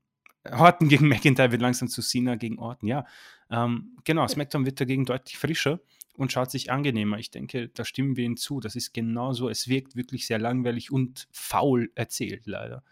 Orton 0.51 0.89
gegen 0.89 1.07
McIntyre 1.09 1.51
wird 1.51 1.61
langsam 1.61 1.87
zu 1.87 2.01
Cena 2.01 2.35
gegen 2.35 2.59
Orton, 2.59 2.87
ja. 2.87 3.05
Ähm, 3.51 3.97
genau, 4.03 4.27
SmackDown 4.27 4.65
wird 4.65 4.79
dagegen 4.79 5.05
deutlich 5.05 5.37
frischer 5.37 5.79
und 6.19 6.31
schaut 6.31 6.51
sich 6.51 6.71
angenehmer. 6.71 7.17
Ich 7.17 7.31
denke, 7.31 7.69
da 7.69 7.85
stimmen 7.85 8.17
wir 8.17 8.25
Ihnen 8.25 8.37
zu. 8.37 8.59
Das 8.59 8.75
ist 8.75 8.93
genauso. 8.93 9.49
Es 9.49 9.67
wirkt 9.67 9.95
wirklich 9.95 10.27
sehr 10.27 10.37
langweilig 10.37 10.91
und 10.91 11.27
faul 11.31 11.91
erzählt, 11.95 12.45
leider. 12.45 12.83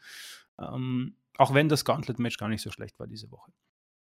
Ähm, 0.60 1.16
auch 1.38 1.54
wenn 1.54 1.70
das 1.70 1.86
Gauntlet-Match 1.86 2.38
gar 2.38 2.50
nicht 2.50 2.62
so 2.62 2.72
schlecht 2.72 3.00
war 3.00 3.08
diese 3.08 3.30
Woche. 3.32 3.52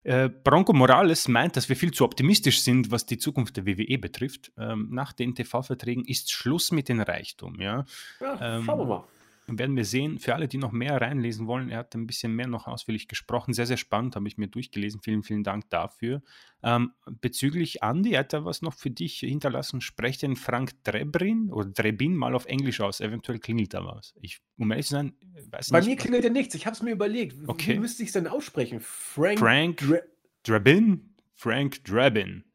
Äh, 0.06 0.30
Bronco 0.30 0.72
Morales 0.72 1.28
meint, 1.28 1.58
dass 1.58 1.68
wir 1.68 1.76
viel 1.76 1.92
zu 1.92 2.06
optimistisch 2.06 2.62
sind, 2.62 2.92
was 2.92 3.08
die 3.08 3.18
Zukunft 3.18 3.58
der 3.58 3.66
WWE 3.66 3.98
betrifft. 3.98 4.52
Ähm, 4.56 4.88
nach 4.92 5.14
den 5.14 5.34
TV-Verträgen 5.34 6.06
ist 6.06 6.32
Schluss 6.32 6.72
mit 6.72 6.90
dem 6.90 7.02
Reichtum. 7.02 7.60
Ja, 7.60 7.86
ja 8.22 8.58
ähm, 8.58 8.64
schauen 8.64 8.80
wir 8.80 8.86
mal 8.86 9.04
werden 9.48 9.76
wir 9.76 9.86
sehen. 9.86 10.20
Für 10.20 10.36
alle, 10.36 10.48
die 10.48 10.58
noch 10.58 10.72
mehr 10.72 11.00
reinlesen 11.00 11.48
wollen, 11.48 11.70
er 11.70 11.80
hat 11.80 11.96
ein 11.96 12.08
bisschen 12.08 12.34
mehr 12.34 12.48
noch 12.48 12.68
ausführlich 12.68 13.08
gesprochen. 13.08 13.54
Sehr, 13.54 13.66
sehr 13.66 13.78
spannend, 13.78 14.16
habe 14.16 14.28
ich 14.28 14.38
mir 14.38 14.48
durchgelesen. 14.48 15.02
Vielen, 15.02 15.24
vielen 15.24 15.44
Dank 15.44 15.70
dafür. 15.70 16.22
Ähm, 16.64 16.94
bezüglich 17.22 17.84
Andi, 17.84 18.12
hat 18.12 18.34
er 18.34 18.46
was 18.46 18.62
noch 18.62 18.74
für 18.74 18.90
dich 18.90 19.20
hinterlassen? 19.20 19.82
Sprecht 19.82 20.22
den 20.22 20.36
Frank 20.36 20.84
Drebrin 20.84 21.52
oder 21.52 21.70
Drebin 21.70 22.16
mal 22.16 22.34
auf 22.36 22.46
Englisch 22.46 22.82
aus. 22.82 23.02
Eventuell 23.02 23.40
klingelt 23.40 23.74
da 23.74 23.86
was. 23.86 24.16
Ich, 24.22 24.42
um 24.58 24.72
ehrlich 24.72 24.88
zu 24.88 24.94
sein, 24.94 25.14
weiß 25.52 25.70
Bei 25.70 25.80
nicht. 25.80 25.86
Bei 25.86 25.92
mir 25.92 25.96
klingelt 25.98 26.24
ja 26.24 26.30
nichts. 26.30 26.56
Ich 26.56 26.66
habe 26.66 26.76
es 26.76 26.82
mir 26.82 26.92
überlegt. 26.92 27.38
Okay. 27.48 27.76
Wie 27.76 27.80
müsste 27.80 28.04
ich 28.04 28.10
es 28.10 28.14
denn 28.14 28.28
aussprechen? 28.28 28.80
Frank, 28.80 29.40
Frank 29.40 29.78
Dre 29.78 30.04
Drebin? 30.44 31.16
Frank 31.36 31.84
Drebin. 31.84 32.46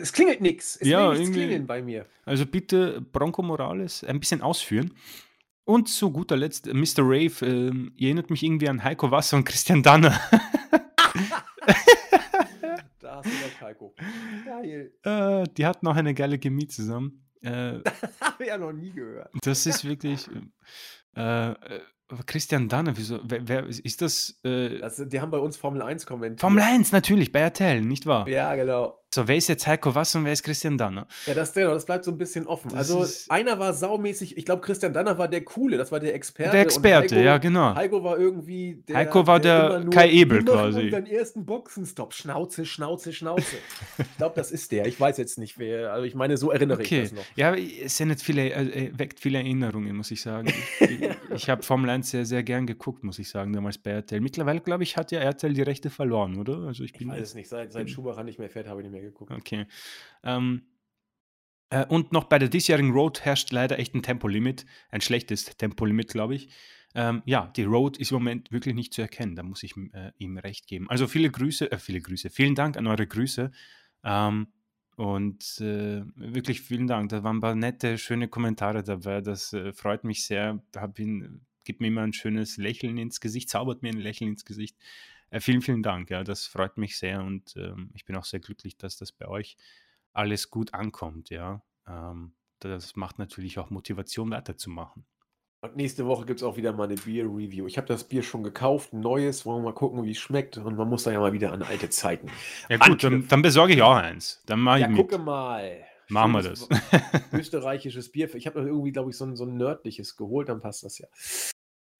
Es 0.00 0.12
klingelt 0.12 0.40
nichts. 0.40 0.76
Es 0.76 0.88
ja, 0.88 1.12
nichts 1.12 1.32
klingeln 1.32 1.66
bei 1.66 1.82
mir. 1.82 2.06
Also 2.24 2.46
bitte 2.46 3.00
Bronco 3.00 3.42
Morales 3.42 4.04
ein 4.04 4.20
bisschen 4.20 4.42
ausführen. 4.42 4.94
Und 5.64 5.88
zu 5.88 6.10
guter 6.10 6.36
Letzt, 6.36 6.66
Mr. 6.66 6.98
Rave, 6.98 7.46
äh, 7.46 7.72
ihr 7.96 8.08
erinnert 8.08 8.28
mich 8.28 8.42
irgendwie 8.42 8.68
an 8.68 8.84
Heiko 8.84 9.10
Wasser 9.10 9.38
und 9.38 9.44
Christian 9.44 9.82
Danner. 9.82 10.10
da 13.00 13.16
hast 13.16 13.26
du 13.26 13.30
das, 13.30 13.60
Heiko. 13.62 13.94
Geil. 14.44 14.92
Äh, 15.02 15.44
die 15.56 15.64
hatten 15.64 15.86
auch 15.86 15.96
eine 15.96 16.12
geile 16.12 16.38
Chemie 16.38 16.66
zusammen. 16.66 17.24
Äh, 17.40 17.78
Habe 18.20 18.42
ich 18.42 18.48
ja 18.48 18.58
noch 18.58 18.72
nie 18.72 18.90
gehört. 18.90 19.30
Das 19.42 19.64
ist 19.64 19.86
wirklich. 19.86 20.28
Äh, 21.16 21.50
äh 21.52 21.80
Christian 22.26 22.68
Danner, 22.68 22.96
wieso? 22.96 23.20
Wer, 23.24 23.48
wer 23.48 23.66
ist 23.66 24.02
das, 24.02 24.38
äh, 24.44 24.78
das? 24.78 25.02
Die 25.06 25.20
haben 25.20 25.30
bei 25.30 25.38
uns 25.38 25.56
Formel 25.56 25.82
1 25.82 26.06
kommentiert. 26.06 26.40
Formel 26.40 26.62
1, 26.62 26.92
natürlich, 26.92 27.32
bei 27.32 27.40
RTL, 27.40 27.80
nicht 27.80 28.06
wahr? 28.06 28.28
Ja, 28.28 28.54
genau. 28.54 28.98
So, 29.14 29.28
wer 29.28 29.36
ist 29.36 29.46
jetzt 29.46 29.64
Heiko 29.68 29.94
Was 29.94 30.12
und 30.16 30.24
wer 30.24 30.32
ist 30.32 30.42
Christian 30.42 30.76
Danner? 30.76 31.06
Ja, 31.26 31.34
das, 31.34 31.54
genau, 31.54 31.72
das 31.72 31.86
bleibt 31.86 32.04
so 32.04 32.10
ein 32.10 32.18
bisschen 32.18 32.48
offen. 32.48 32.68
Das 32.70 32.90
also, 32.90 33.06
einer 33.28 33.56
war 33.60 33.72
saumäßig, 33.72 34.36
ich 34.36 34.44
glaube, 34.44 34.60
Christian 34.62 34.92
Danner 34.92 35.16
war 35.16 35.28
der 35.28 35.44
Coole, 35.44 35.76
das 35.76 35.92
war 35.92 36.00
der 36.00 36.16
Experte. 36.16 36.50
Der 36.50 36.62
Experte, 36.62 37.14
Heiko, 37.14 37.24
ja, 37.24 37.38
genau. 37.38 37.76
Heiko 37.76 38.02
war 38.02 38.18
irgendwie 38.18 38.82
der. 38.88 38.96
Heiko 38.96 39.24
war 39.24 39.38
der, 39.38 39.78
der 39.78 39.90
Kai 39.90 40.10
Ebel 40.10 40.44
quasi. 40.44 40.90
Den 40.90 41.06
ersten 41.06 41.46
Boxenstopp. 41.46 42.12
Schnauze, 42.12 42.66
Schnauze, 42.66 43.12
Schnauze. 43.12 43.54
ich 43.98 44.16
glaube, 44.16 44.34
das 44.34 44.50
ist 44.50 44.72
der. 44.72 44.86
Ich 44.86 44.98
weiß 44.98 45.16
jetzt 45.18 45.38
nicht, 45.38 45.60
wer. 45.60 45.92
Also, 45.92 46.06
ich 46.06 46.16
meine, 46.16 46.36
so 46.36 46.50
erinnere 46.50 46.80
okay. 46.80 47.02
ich 47.02 47.10
das 47.10 47.12
noch. 47.12 47.24
Ja, 47.36 47.54
es 47.54 47.96
sendet 47.96 48.20
viele, 48.20 48.50
äh, 48.50 48.90
weckt 48.98 49.20
viele 49.20 49.38
Erinnerungen, 49.38 49.96
muss 49.96 50.10
ich 50.10 50.22
sagen. 50.22 50.48
Ich, 50.80 50.90
ich, 50.90 51.10
ich 51.32 51.48
habe 51.48 51.62
Formel 51.62 51.88
1 51.88 52.10
sehr, 52.10 52.26
sehr 52.26 52.42
gern 52.42 52.66
geguckt, 52.66 53.04
muss 53.04 53.20
ich 53.20 53.28
sagen, 53.28 53.52
damals 53.52 53.78
bei 53.78 53.92
RTL. 53.92 54.20
Mittlerweile, 54.20 54.58
glaube 54.58 54.82
ich, 54.82 54.96
hat 54.96 55.12
ja 55.12 55.20
RTL 55.20 55.54
die 55.54 55.62
Rechte 55.62 55.88
verloren, 55.88 56.36
oder? 56.36 56.66
Also, 56.66 56.82
ich 56.82 56.94
bin. 56.94 57.06
Ich 57.06 57.14
weiß 57.14 57.28
es 57.28 57.34
nicht. 57.36 57.48
Seit, 57.48 57.72
seit 57.72 57.88
Schumacher 57.88 58.24
nicht 58.24 58.40
mehr 58.40 58.50
fährt, 58.50 58.66
habe 58.66 58.80
ich 58.80 58.84
nicht 58.88 58.92
mehr 58.92 59.03
geguckt. 59.04 59.30
Okay. 59.30 59.66
Ähm, 60.22 60.62
äh, 61.70 61.86
und 61.86 62.12
noch 62.12 62.24
bei 62.24 62.38
der 62.38 62.48
diesjährigen 62.48 62.92
Road 62.92 63.24
herrscht 63.24 63.50
leider 63.52 63.78
echt 63.78 63.94
ein 63.94 64.02
Tempolimit, 64.02 64.66
ein 64.90 65.00
schlechtes 65.00 65.44
Tempolimit, 65.44 66.08
glaube 66.08 66.34
ich. 66.34 66.48
Ähm, 66.94 67.22
ja, 67.24 67.48
die 67.56 67.64
Road 67.64 67.96
ist 67.96 68.12
im 68.12 68.18
Moment 68.18 68.52
wirklich 68.52 68.74
nicht 68.74 68.94
zu 68.94 69.02
erkennen, 69.02 69.34
da 69.34 69.42
muss 69.42 69.64
ich 69.64 69.76
äh, 69.92 70.12
ihm 70.18 70.38
recht 70.38 70.68
geben. 70.68 70.88
Also 70.88 71.08
viele 71.08 71.30
Grüße, 71.30 71.72
äh, 71.72 71.78
viele 71.78 72.00
Grüße, 72.00 72.30
vielen 72.30 72.54
Dank 72.54 72.76
an 72.76 72.86
eure 72.86 73.06
Grüße. 73.06 73.50
Ähm, 74.04 74.46
und 74.96 75.60
äh, 75.60 76.04
wirklich 76.14 76.60
vielen 76.60 76.86
Dank. 76.86 77.08
Da 77.08 77.24
waren 77.24 77.38
ein 77.38 77.40
paar 77.40 77.56
nette, 77.56 77.98
schöne 77.98 78.28
Kommentare 78.28 78.84
dabei. 78.84 79.20
Das 79.22 79.52
äh, 79.52 79.72
freut 79.72 80.04
mich 80.04 80.24
sehr. 80.24 80.62
Hab 80.76 81.00
ihn, 81.00 81.40
gibt 81.64 81.80
mir 81.80 81.88
immer 81.88 82.02
ein 82.02 82.12
schönes 82.12 82.58
Lächeln 82.58 82.96
ins 82.98 83.20
Gesicht, 83.20 83.48
zaubert 83.50 83.82
mir 83.82 83.88
ein 83.88 83.98
Lächeln 83.98 84.30
ins 84.30 84.44
Gesicht. 84.44 84.76
Äh, 85.34 85.40
vielen, 85.40 85.62
vielen 85.62 85.82
Dank. 85.82 86.10
Ja, 86.10 86.22
das 86.22 86.46
freut 86.46 86.78
mich 86.78 86.96
sehr 86.96 87.20
und 87.20 87.56
ähm, 87.56 87.90
ich 87.94 88.04
bin 88.04 88.14
auch 88.14 88.24
sehr 88.24 88.38
glücklich, 88.38 88.76
dass 88.76 88.96
das 88.96 89.10
bei 89.10 89.26
euch 89.26 89.56
alles 90.12 90.48
gut 90.48 90.74
ankommt, 90.74 91.30
ja. 91.30 91.60
Ähm, 91.88 92.34
das 92.60 92.94
macht 92.94 93.18
natürlich 93.18 93.58
auch 93.58 93.68
Motivation 93.68 94.30
weiterzumachen. 94.30 95.04
Und 95.60 95.74
nächste 95.74 96.06
Woche 96.06 96.24
gibt 96.24 96.38
es 96.38 96.44
auch 96.44 96.56
wieder 96.56 96.72
mal 96.72 96.84
eine 96.84 96.94
Bier-Review. 96.94 97.66
Ich 97.66 97.78
habe 97.78 97.88
das 97.88 98.04
Bier 98.04 98.22
schon 98.22 98.44
gekauft, 98.44 98.92
ein 98.92 99.00
neues, 99.00 99.44
wollen 99.44 99.62
wir 99.62 99.70
mal 99.70 99.74
gucken, 99.74 100.04
wie 100.04 100.12
es 100.12 100.18
schmeckt. 100.18 100.56
Und 100.58 100.76
man 100.76 100.88
muss 100.88 101.02
da 101.02 101.10
ja 101.10 101.18
mal 101.18 101.32
wieder 101.32 101.52
an 101.52 101.62
alte 101.62 101.90
Zeiten. 101.90 102.28
Ja 102.68 102.76
gut, 102.76 103.02
dann, 103.02 103.26
dann, 103.26 103.42
besorge 103.42 103.72
ich 103.74 103.82
auch 103.82 103.96
eins. 103.96 104.40
Dann 104.46 104.60
mache 104.60 104.80
ja, 104.80 104.88
ich 104.88 104.94
gucke 104.94 105.18
mal. 105.18 105.84
Machen 106.10 106.32
wir 106.32 106.42
das. 106.42 106.68
Österreichisches 107.32 108.12
Bier. 108.12 108.32
Ich 108.34 108.46
habe 108.46 108.60
irgendwie, 108.60 108.92
glaube 108.92 109.10
ich, 109.10 109.16
so 109.16 109.24
ein, 109.24 109.34
so 109.36 109.46
ein 109.46 109.56
nördliches 109.56 110.16
geholt, 110.16 110.48
dann 110.48 110.60
passt 110.60 110.84
das 110.84 110.98
ja. 110.98 111.08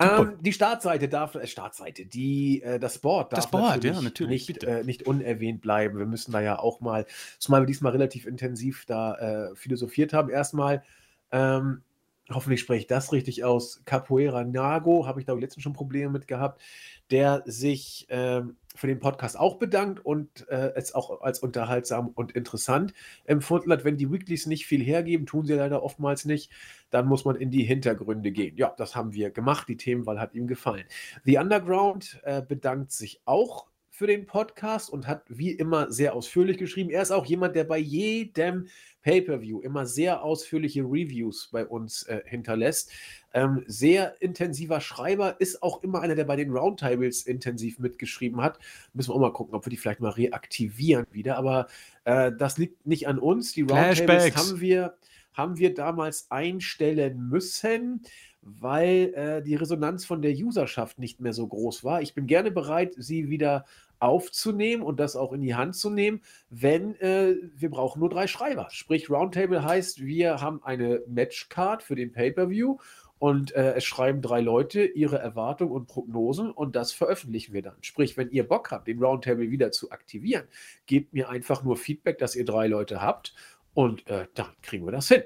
Ähm, 0.01 0.39
die 0.41 0.53
Startseite 0.53 1.09
darf, 1.09 1.37
äh, 1.37 1.47
Startseite, 1.47 2.05
die, 2.05 2.63
äh, 2.63 2.81
das 2.81 2.99
Board 2.99 3.33
darf 3.33 3.45
das 3.45 3.51
Board, 3.51 3.77
natürlich, 3.77 3.97
ja, 3.97 4.03
natürlich 4.03 4.49
nicht, 4.49 4.65
äh, 4.65 4.83
nicht, 4.83 5.07
unerwähnt 5.07 5.61
bleiben. 5.61 5.99
Wir 5.99 6.07
müssen 6.07 6.33
da 6.33 6.41
ja 6.41 6.59
auch 6.59 6.81
mal, 6.81 7.07
zumal 7.39 7.63
wir 7.63 7.67
diesmal 7.67 7.93
relativ 7.93 8.27
intensiv 8.27 8.87
da 8.87 9.15
äh, 9.15 9.55
philosophiert 9.55 10.13
haben, 10.13 10.31
erstmal, 10.31 10.83
ähm, 11.31 11.83
hoffentlich 12.31 12.61
spreche 12.61 12.81
ich 12.81 12.87
das 12.87 13.13
richtig 13.13 13.45
aus, 13.45 13.83
Capoeira 13.85 14.45
Nago, 14.45 15.07
habe 15.07 15.21
ich 15.21 15.27
da 15.27 15.35
letztens 15.35 15.63
schon 15.63 15.73
Probleme 15.73 16.11
mit 16.11 16.27
gehabt, 16.27 16.63
der 17.11 17.43
sich 17.47 18.07
ähm, 18.09 18.57
für 18.75 18.87
den 18.87 18.99
Podcast 18.99 19.39
auch 19.39 19.59
bedankt 19.59 20.05
und 20.05 20.49
äh, 20.49 20.73
es 20.75 20.95
auch 20.95 21.21
als 21.21 21.39
unterhaltsam 21.39 22.09
und 22.09 22.33
interessant 22.33 22.93
empfunden 23.25 23.71
hat. 23.71 23.85
Wenn 23.85 23.97
die 23.97 24.11
Weeklies 24.11 24.47
nicht 24.47 24.67
viel 24.67 24.83
hergeben, 24.83 25.27
tun 25.27 25.47
sie 25.47 25.55
leider 25.55 25.83
oftmals 25.83 26.25
nicht, 26.25 26.51
dann 26.91 27.07
muss 27.07 27.25
man 27.25 27.37
in 27.37 27.51
die 27.51 27.63
Hintergründe 27.63 28.33
gehen. 28.33 28.57
Ja, 28.57 28.75
das 28.77 28.97
haben 28.97 29.13
wir 29.13 29.31
gemacht. 29.31 29.69
Die 29.69 29.77
Themenwahl 29.77 30.19
hat 30.19 30.35
ihm 30.35 30.47
gefallen. 30.47 30.85
The 31.25 31.39
Underground 31.39 32.21
äh, 32.25 32.43
bedankt 32.43 32.91
sich 32.91 33.21
auch 33.27 33.67
für 33.95 34.09
den 34.09 34.27
Podcast 34.27 34.91
und 34.91 35.07
hat 35.07 35.23
wie 35.29 35.53
immer 35.53 35.93
sehr 35.93 36.17
ausführlich 36.17 36.59
geschrieben. 36.59 36.91
Er 36.91 37.01
ist 37.01 37.13
auch 37.13 37.27
jemand, 37.27 37.55
der 37.55 37.63
bei 37.63 37.79
jedem 37.79 38.67
Pay-per-View 39.03 39.61
immer 39.61 39.87
sehr 39.87 40.25
ausführliche 40.25 40.83
Reviews 40.83 41.49
bei 41.53 41.65
uns 41.65 42.03
äh, 42.05 42.23
hinterlässt. 42.25 42.91
Ähm, 43.33 43.63
sehr 43.69 44.21
intensiver 44.21 44.81
Schreiber, 44.81 45.37
ist 45.39 45.63
auch 45.63 45.85
immer 45.85 46.01
einer, 46.01 46.17
der 46.17 46.25
bei 46.25 46.35
den 46.35 46.51
Roundtables 46.51 47.23
intensiv 47.23 47.79
mitgeschrieben 47.79 48.43
hat. 48.43 48.59
Müssen 48.95 49.11
wir 49.11 49.15
auch 49.15 49.21
mal 49.21 49.33
gucken, 49.33 49.55
ob 49.55 49.65
wir 49.65 49.71
die 49.71 49.77
vielleicht 49.77 50.01
mal 50.01 50.11
reaktivieren 50.11 51.07
wieder. 51.13 51.37
Aber 51.37 51.69
äh, 52.03 52.33
das 52.37 52.59
liegt 52.59 52.85
nicht 52.85 53.07
an 53.07 53.21
uns. 53.21 53.53
Die 53.53 53.63
Roundtables 53.63 54.35
haben 54.35 54.61
wir, 54.61 54.97
haben 55.35 55.57
wir 55.57 55.73
damals 55.73 56.33
einstellen 56.33 57.29
müssen 57.29 58.05
weil 58.45 59.15
äh, 59.15 59.43
die 59.43 59.55
Resonanz 59.55 60.05
von 60.05 60.21
der 60.21 60.33
Userschaft 60.33 60.99
nicht 60.99 61.21
mehr 61.21 61.33
so 61.33 61.47
groß 61.47 61.83
war. 61.83 62.03
Ich 62.03 62.15
bin 62.15 62.27
gerne 62.27 62.51
bereit, 62.51 62.95
sie 62.97 63.31
wieder 63.31 63.65
aufzunehmen 63.99 64.83
und 64.83 65.01
das 65.01 65.17
auch 65.17 65.33
in 65.33 65.43
die 65.43 65.55
Hand 65.55 65.77
zu 65.77 65.91
nehmen, 65.91 66.23
wenn 66.51 66.95
äh, 66.97 67.37
wir 67.57 67.71
brauchen 67.71 68.01
nur 68.01 68.11
drei 68.11 68.27
Schreiber. 68.27 68.69
Sprich, 68.71 69.11
Roundtable 69.11 69.65
heißt, 69.65 70.05
wir 70.05 70.41
haben 70.41 70.63
eine 70.63 71.03
Matchcard 71.07 71.83
für 71.83 71.95
den 71.95 72.13
Pay-per-View 72.13 72.79
und 73.19 73.55
äh, 73.55 73.75
es 73.75 73.85
schreiben 73.85 74.21
drei 74.21 74.41
Leute 74.41 74.85
ihre 74.85 75.19
Erwartungen 75.19 75.73
und 75.73 75.87
Prognosen 75.87 76.51
und 76.51 76.77
das 76.77 76.93
veröffentlichen 76.93 77.55
wir 77.55 77.63
dann. 77.63 77.77
Sprich, 77.81 78.17
wenn 78.17 78.31
ihr 78.31 78.47
Bock 78.47 78.71
habt, 78.71 78.87
den 78.89 79.03
Roundtable 79.03 79.51
wieder 79.51 79.73
zu 79.73 79.91
aktivieren, 79.91 80.47
gebt 80.87 81.15
mir 81.15 81.29
einfach 81.29 81.63
nur 81.63 81.77
Feedback, 81.77 82.19
dass 82.19 82.37
ihr 82.37 82.45
drei 82.45 82.67
Leute 82.67 83.01
habt 83.01 83.35
und 83.73 84.07
äh, 84.09 84.27
dann 84.35 84.53
kriegen 84.63 84.85
wir 84.85 84.93
das 84.93 85.09
hin. 85.09 85.23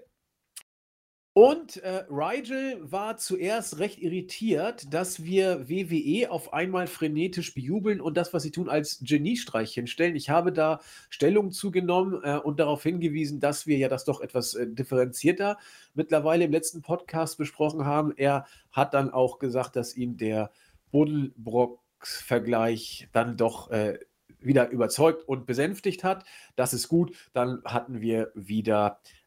Und 1.41 1.77
äh, 1.85 2.03
Rigel 2.11 2.81
war 2.83 3.17
zuerst 3.17 3.79
recht 3.79 4.03
irritiert, 4.03 4.93
dass 4.93 5.23
wir 5.23 5.69
WWE 5.69 6.33
auf 6.33 6.53
einmal 6.53 6.89
frenetisch 6.89 7.55
bejubeln 7.55 8.01
und 8.01 8.17
das, 8.17 8.35
was 8.35 8.43
sie 8.43 8.51
tun, 8.51 8.69
als 8.69 8.99
Geniestreich 9.05 9.73
hinstellen. 9.73 10.17
Ich 10.17 10.31
habe 10.31 10.53
da 10.53 10.81
Stellung 11.11 11.53
zugenommen 11.53 12.21
äh, 12.25 12.39
und 12.39 12.59
darauf 12.59 12.83
hingewiesen, 12.83 13.39
dass 13.39 13.69
wir 13.69 13.79
ja 13.79 13.89
das 13.89 14.05
doch 14.05 14.21
etwas 14.21 14.55
äh, 14.55 14.67
differenzierter 14.67 15.59
mittlerweile 15.95 16.45
im 16.45 16.51
letzten 16.51 16.83
Podcast 16.83 17.39
besprochen 17.39 17.85
haben. 17.85 18.13
Er 18.17 18.45
hat 18.73 18.93
dann 18.93 19.13
auch 19.13 19.39
gesagt, 19.39 19.77
dass 19.77 19.97
ihn 19.97 20.17
der 20.17 20.51
Buddelbrocks-Vergleich 20.91 23.11
dann 23.13 23.37
doch 23.37 23.71
äh, 23.71 24.01
wieder 24.41 24.71
überzeugt 24.71 25.23
und 25.29 25.47
besänftigt 25.47 26.03
hat. 26.03 26.25
Das 26.57 26.73
ist 26.73 26.89
gut. 26.89 27.15
Dann 27.33 27.63
hatten 27.65 28.01
wir 28.01 28.33
wieder 28.35 28.99
äh, 29.05 29.18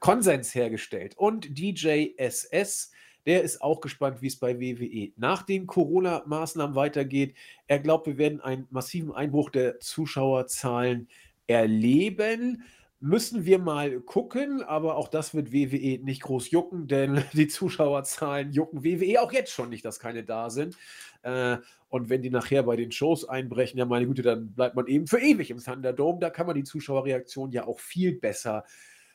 Konsens 0.00 0.54
hergestellt. 0.54 1.16
Und 1.16 1.56
DJ 1.56 2.14
SS, 2.16 2.90
der 3.26 3.42
ist 3.42 3.62
auch 3.62 3.80
gespannt, 3.80 4.20
wie 4.20 4.26
es 4.26 4.38
bei 4.38 4.60
WWE 4.60 5.12
nach 5.16 5.42
den 5.42 5.66
Corona-Maßnahmen 5.66 6.74
weitergeht. 6.74 7.36
Er 7.68 7.78
glaubt, 7.78 8.06
wir 8.06 8.18
werden 8.18 8.40
einen 8.40 8.66
massiven 8.70 9.12
Einbruch 9.12 9.50
der 9.50 9.78
Zuschauerzahlen 9.78 11.08
erleben. 11.46 12.64
Müssen 12.98 13.44
wir 13.44 13.58
mal 13.58 14.00
gucken, 14.00 14.62
aber 14.62 14.96
auch 14.96 15.08
das 15.08 15.34
wird 15.34 15.52
WWE 15.52 15.98
nicht 16.02 16.22
groß 16.22 16.50
jucken, 16.50 16.88
denn 16.88 17.22
die 17.32 17.48
Zuschauerzahlen 17.48 18.52
jucken 18.52 18.84
WWE 18.84 19.20
auch 19.20 19.32
jetzt 19.32 19.52
schon 19.52 19.70
nicht, 19.70 19.84
dass 19.84 20.00
keine 20.00 20.24
da 20.24 20.50
sind. 20.50 20.76
Äh, 21.22 21.58
und 21.88 22.08
wenn 22.08 22.22
die 22.22 22.30
nachher 22.30 22.62
bei 22.62 22.74
den 22.74 22.90
Shows 22.90 23.28
einbrechen, 23.28 23.78
ja 23.78 23.84
meine 23.84 24.06
Güte, 24.06 24.22
dann 24.22 24.52
bleibt 24.54 24.74
man 24.74 24.86
eben 24.86 25.06
für 25.06 25.20
ewig 25.20 25.50
im 25.50 25.58
Thunderdome. 25.58 26.20
Da 26.20 26.30
kann 26.30 26.46
man 26.46 26.56
die 26.56 26.64
Zuschauerreaktion 26.64 27.52
ja 27.52 27.66
auch 27.66 27.78
viel 27.78 28.18
besser 28.18 28.64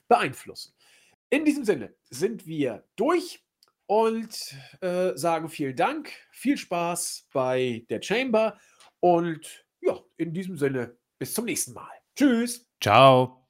beeinflussen. 0.07 0.73
In 1.29 1.45
diesem 1.45 1.65
Sinne 1.65 1.93
sind 2.09 2.47
wir 2.47 2.85
durch 2.95 3.43
und 3.85 4.55
äh, 4.81 5.15
sagen 5.15 5.49
vielen 5.49 5.75
Dank, 5.75 6.11
viel 6.31 6.57
Spaß 6.57 7.27
bei 7.33 7.85
der 7.89 8.01
Chamber 8.01 8.59
und 8.99 9.65
ja, 9.81 9.99
in 10.17 10.33
diesem 10.33 10.57
Sinne 10.57 10.97
bis 11.19 11.33
zum 11.33 11.45
nächsten 11.45 11.73
Mal. 11.73 11.91
Tschüss. 12.15 12.67
Ciao. 12.81 13.46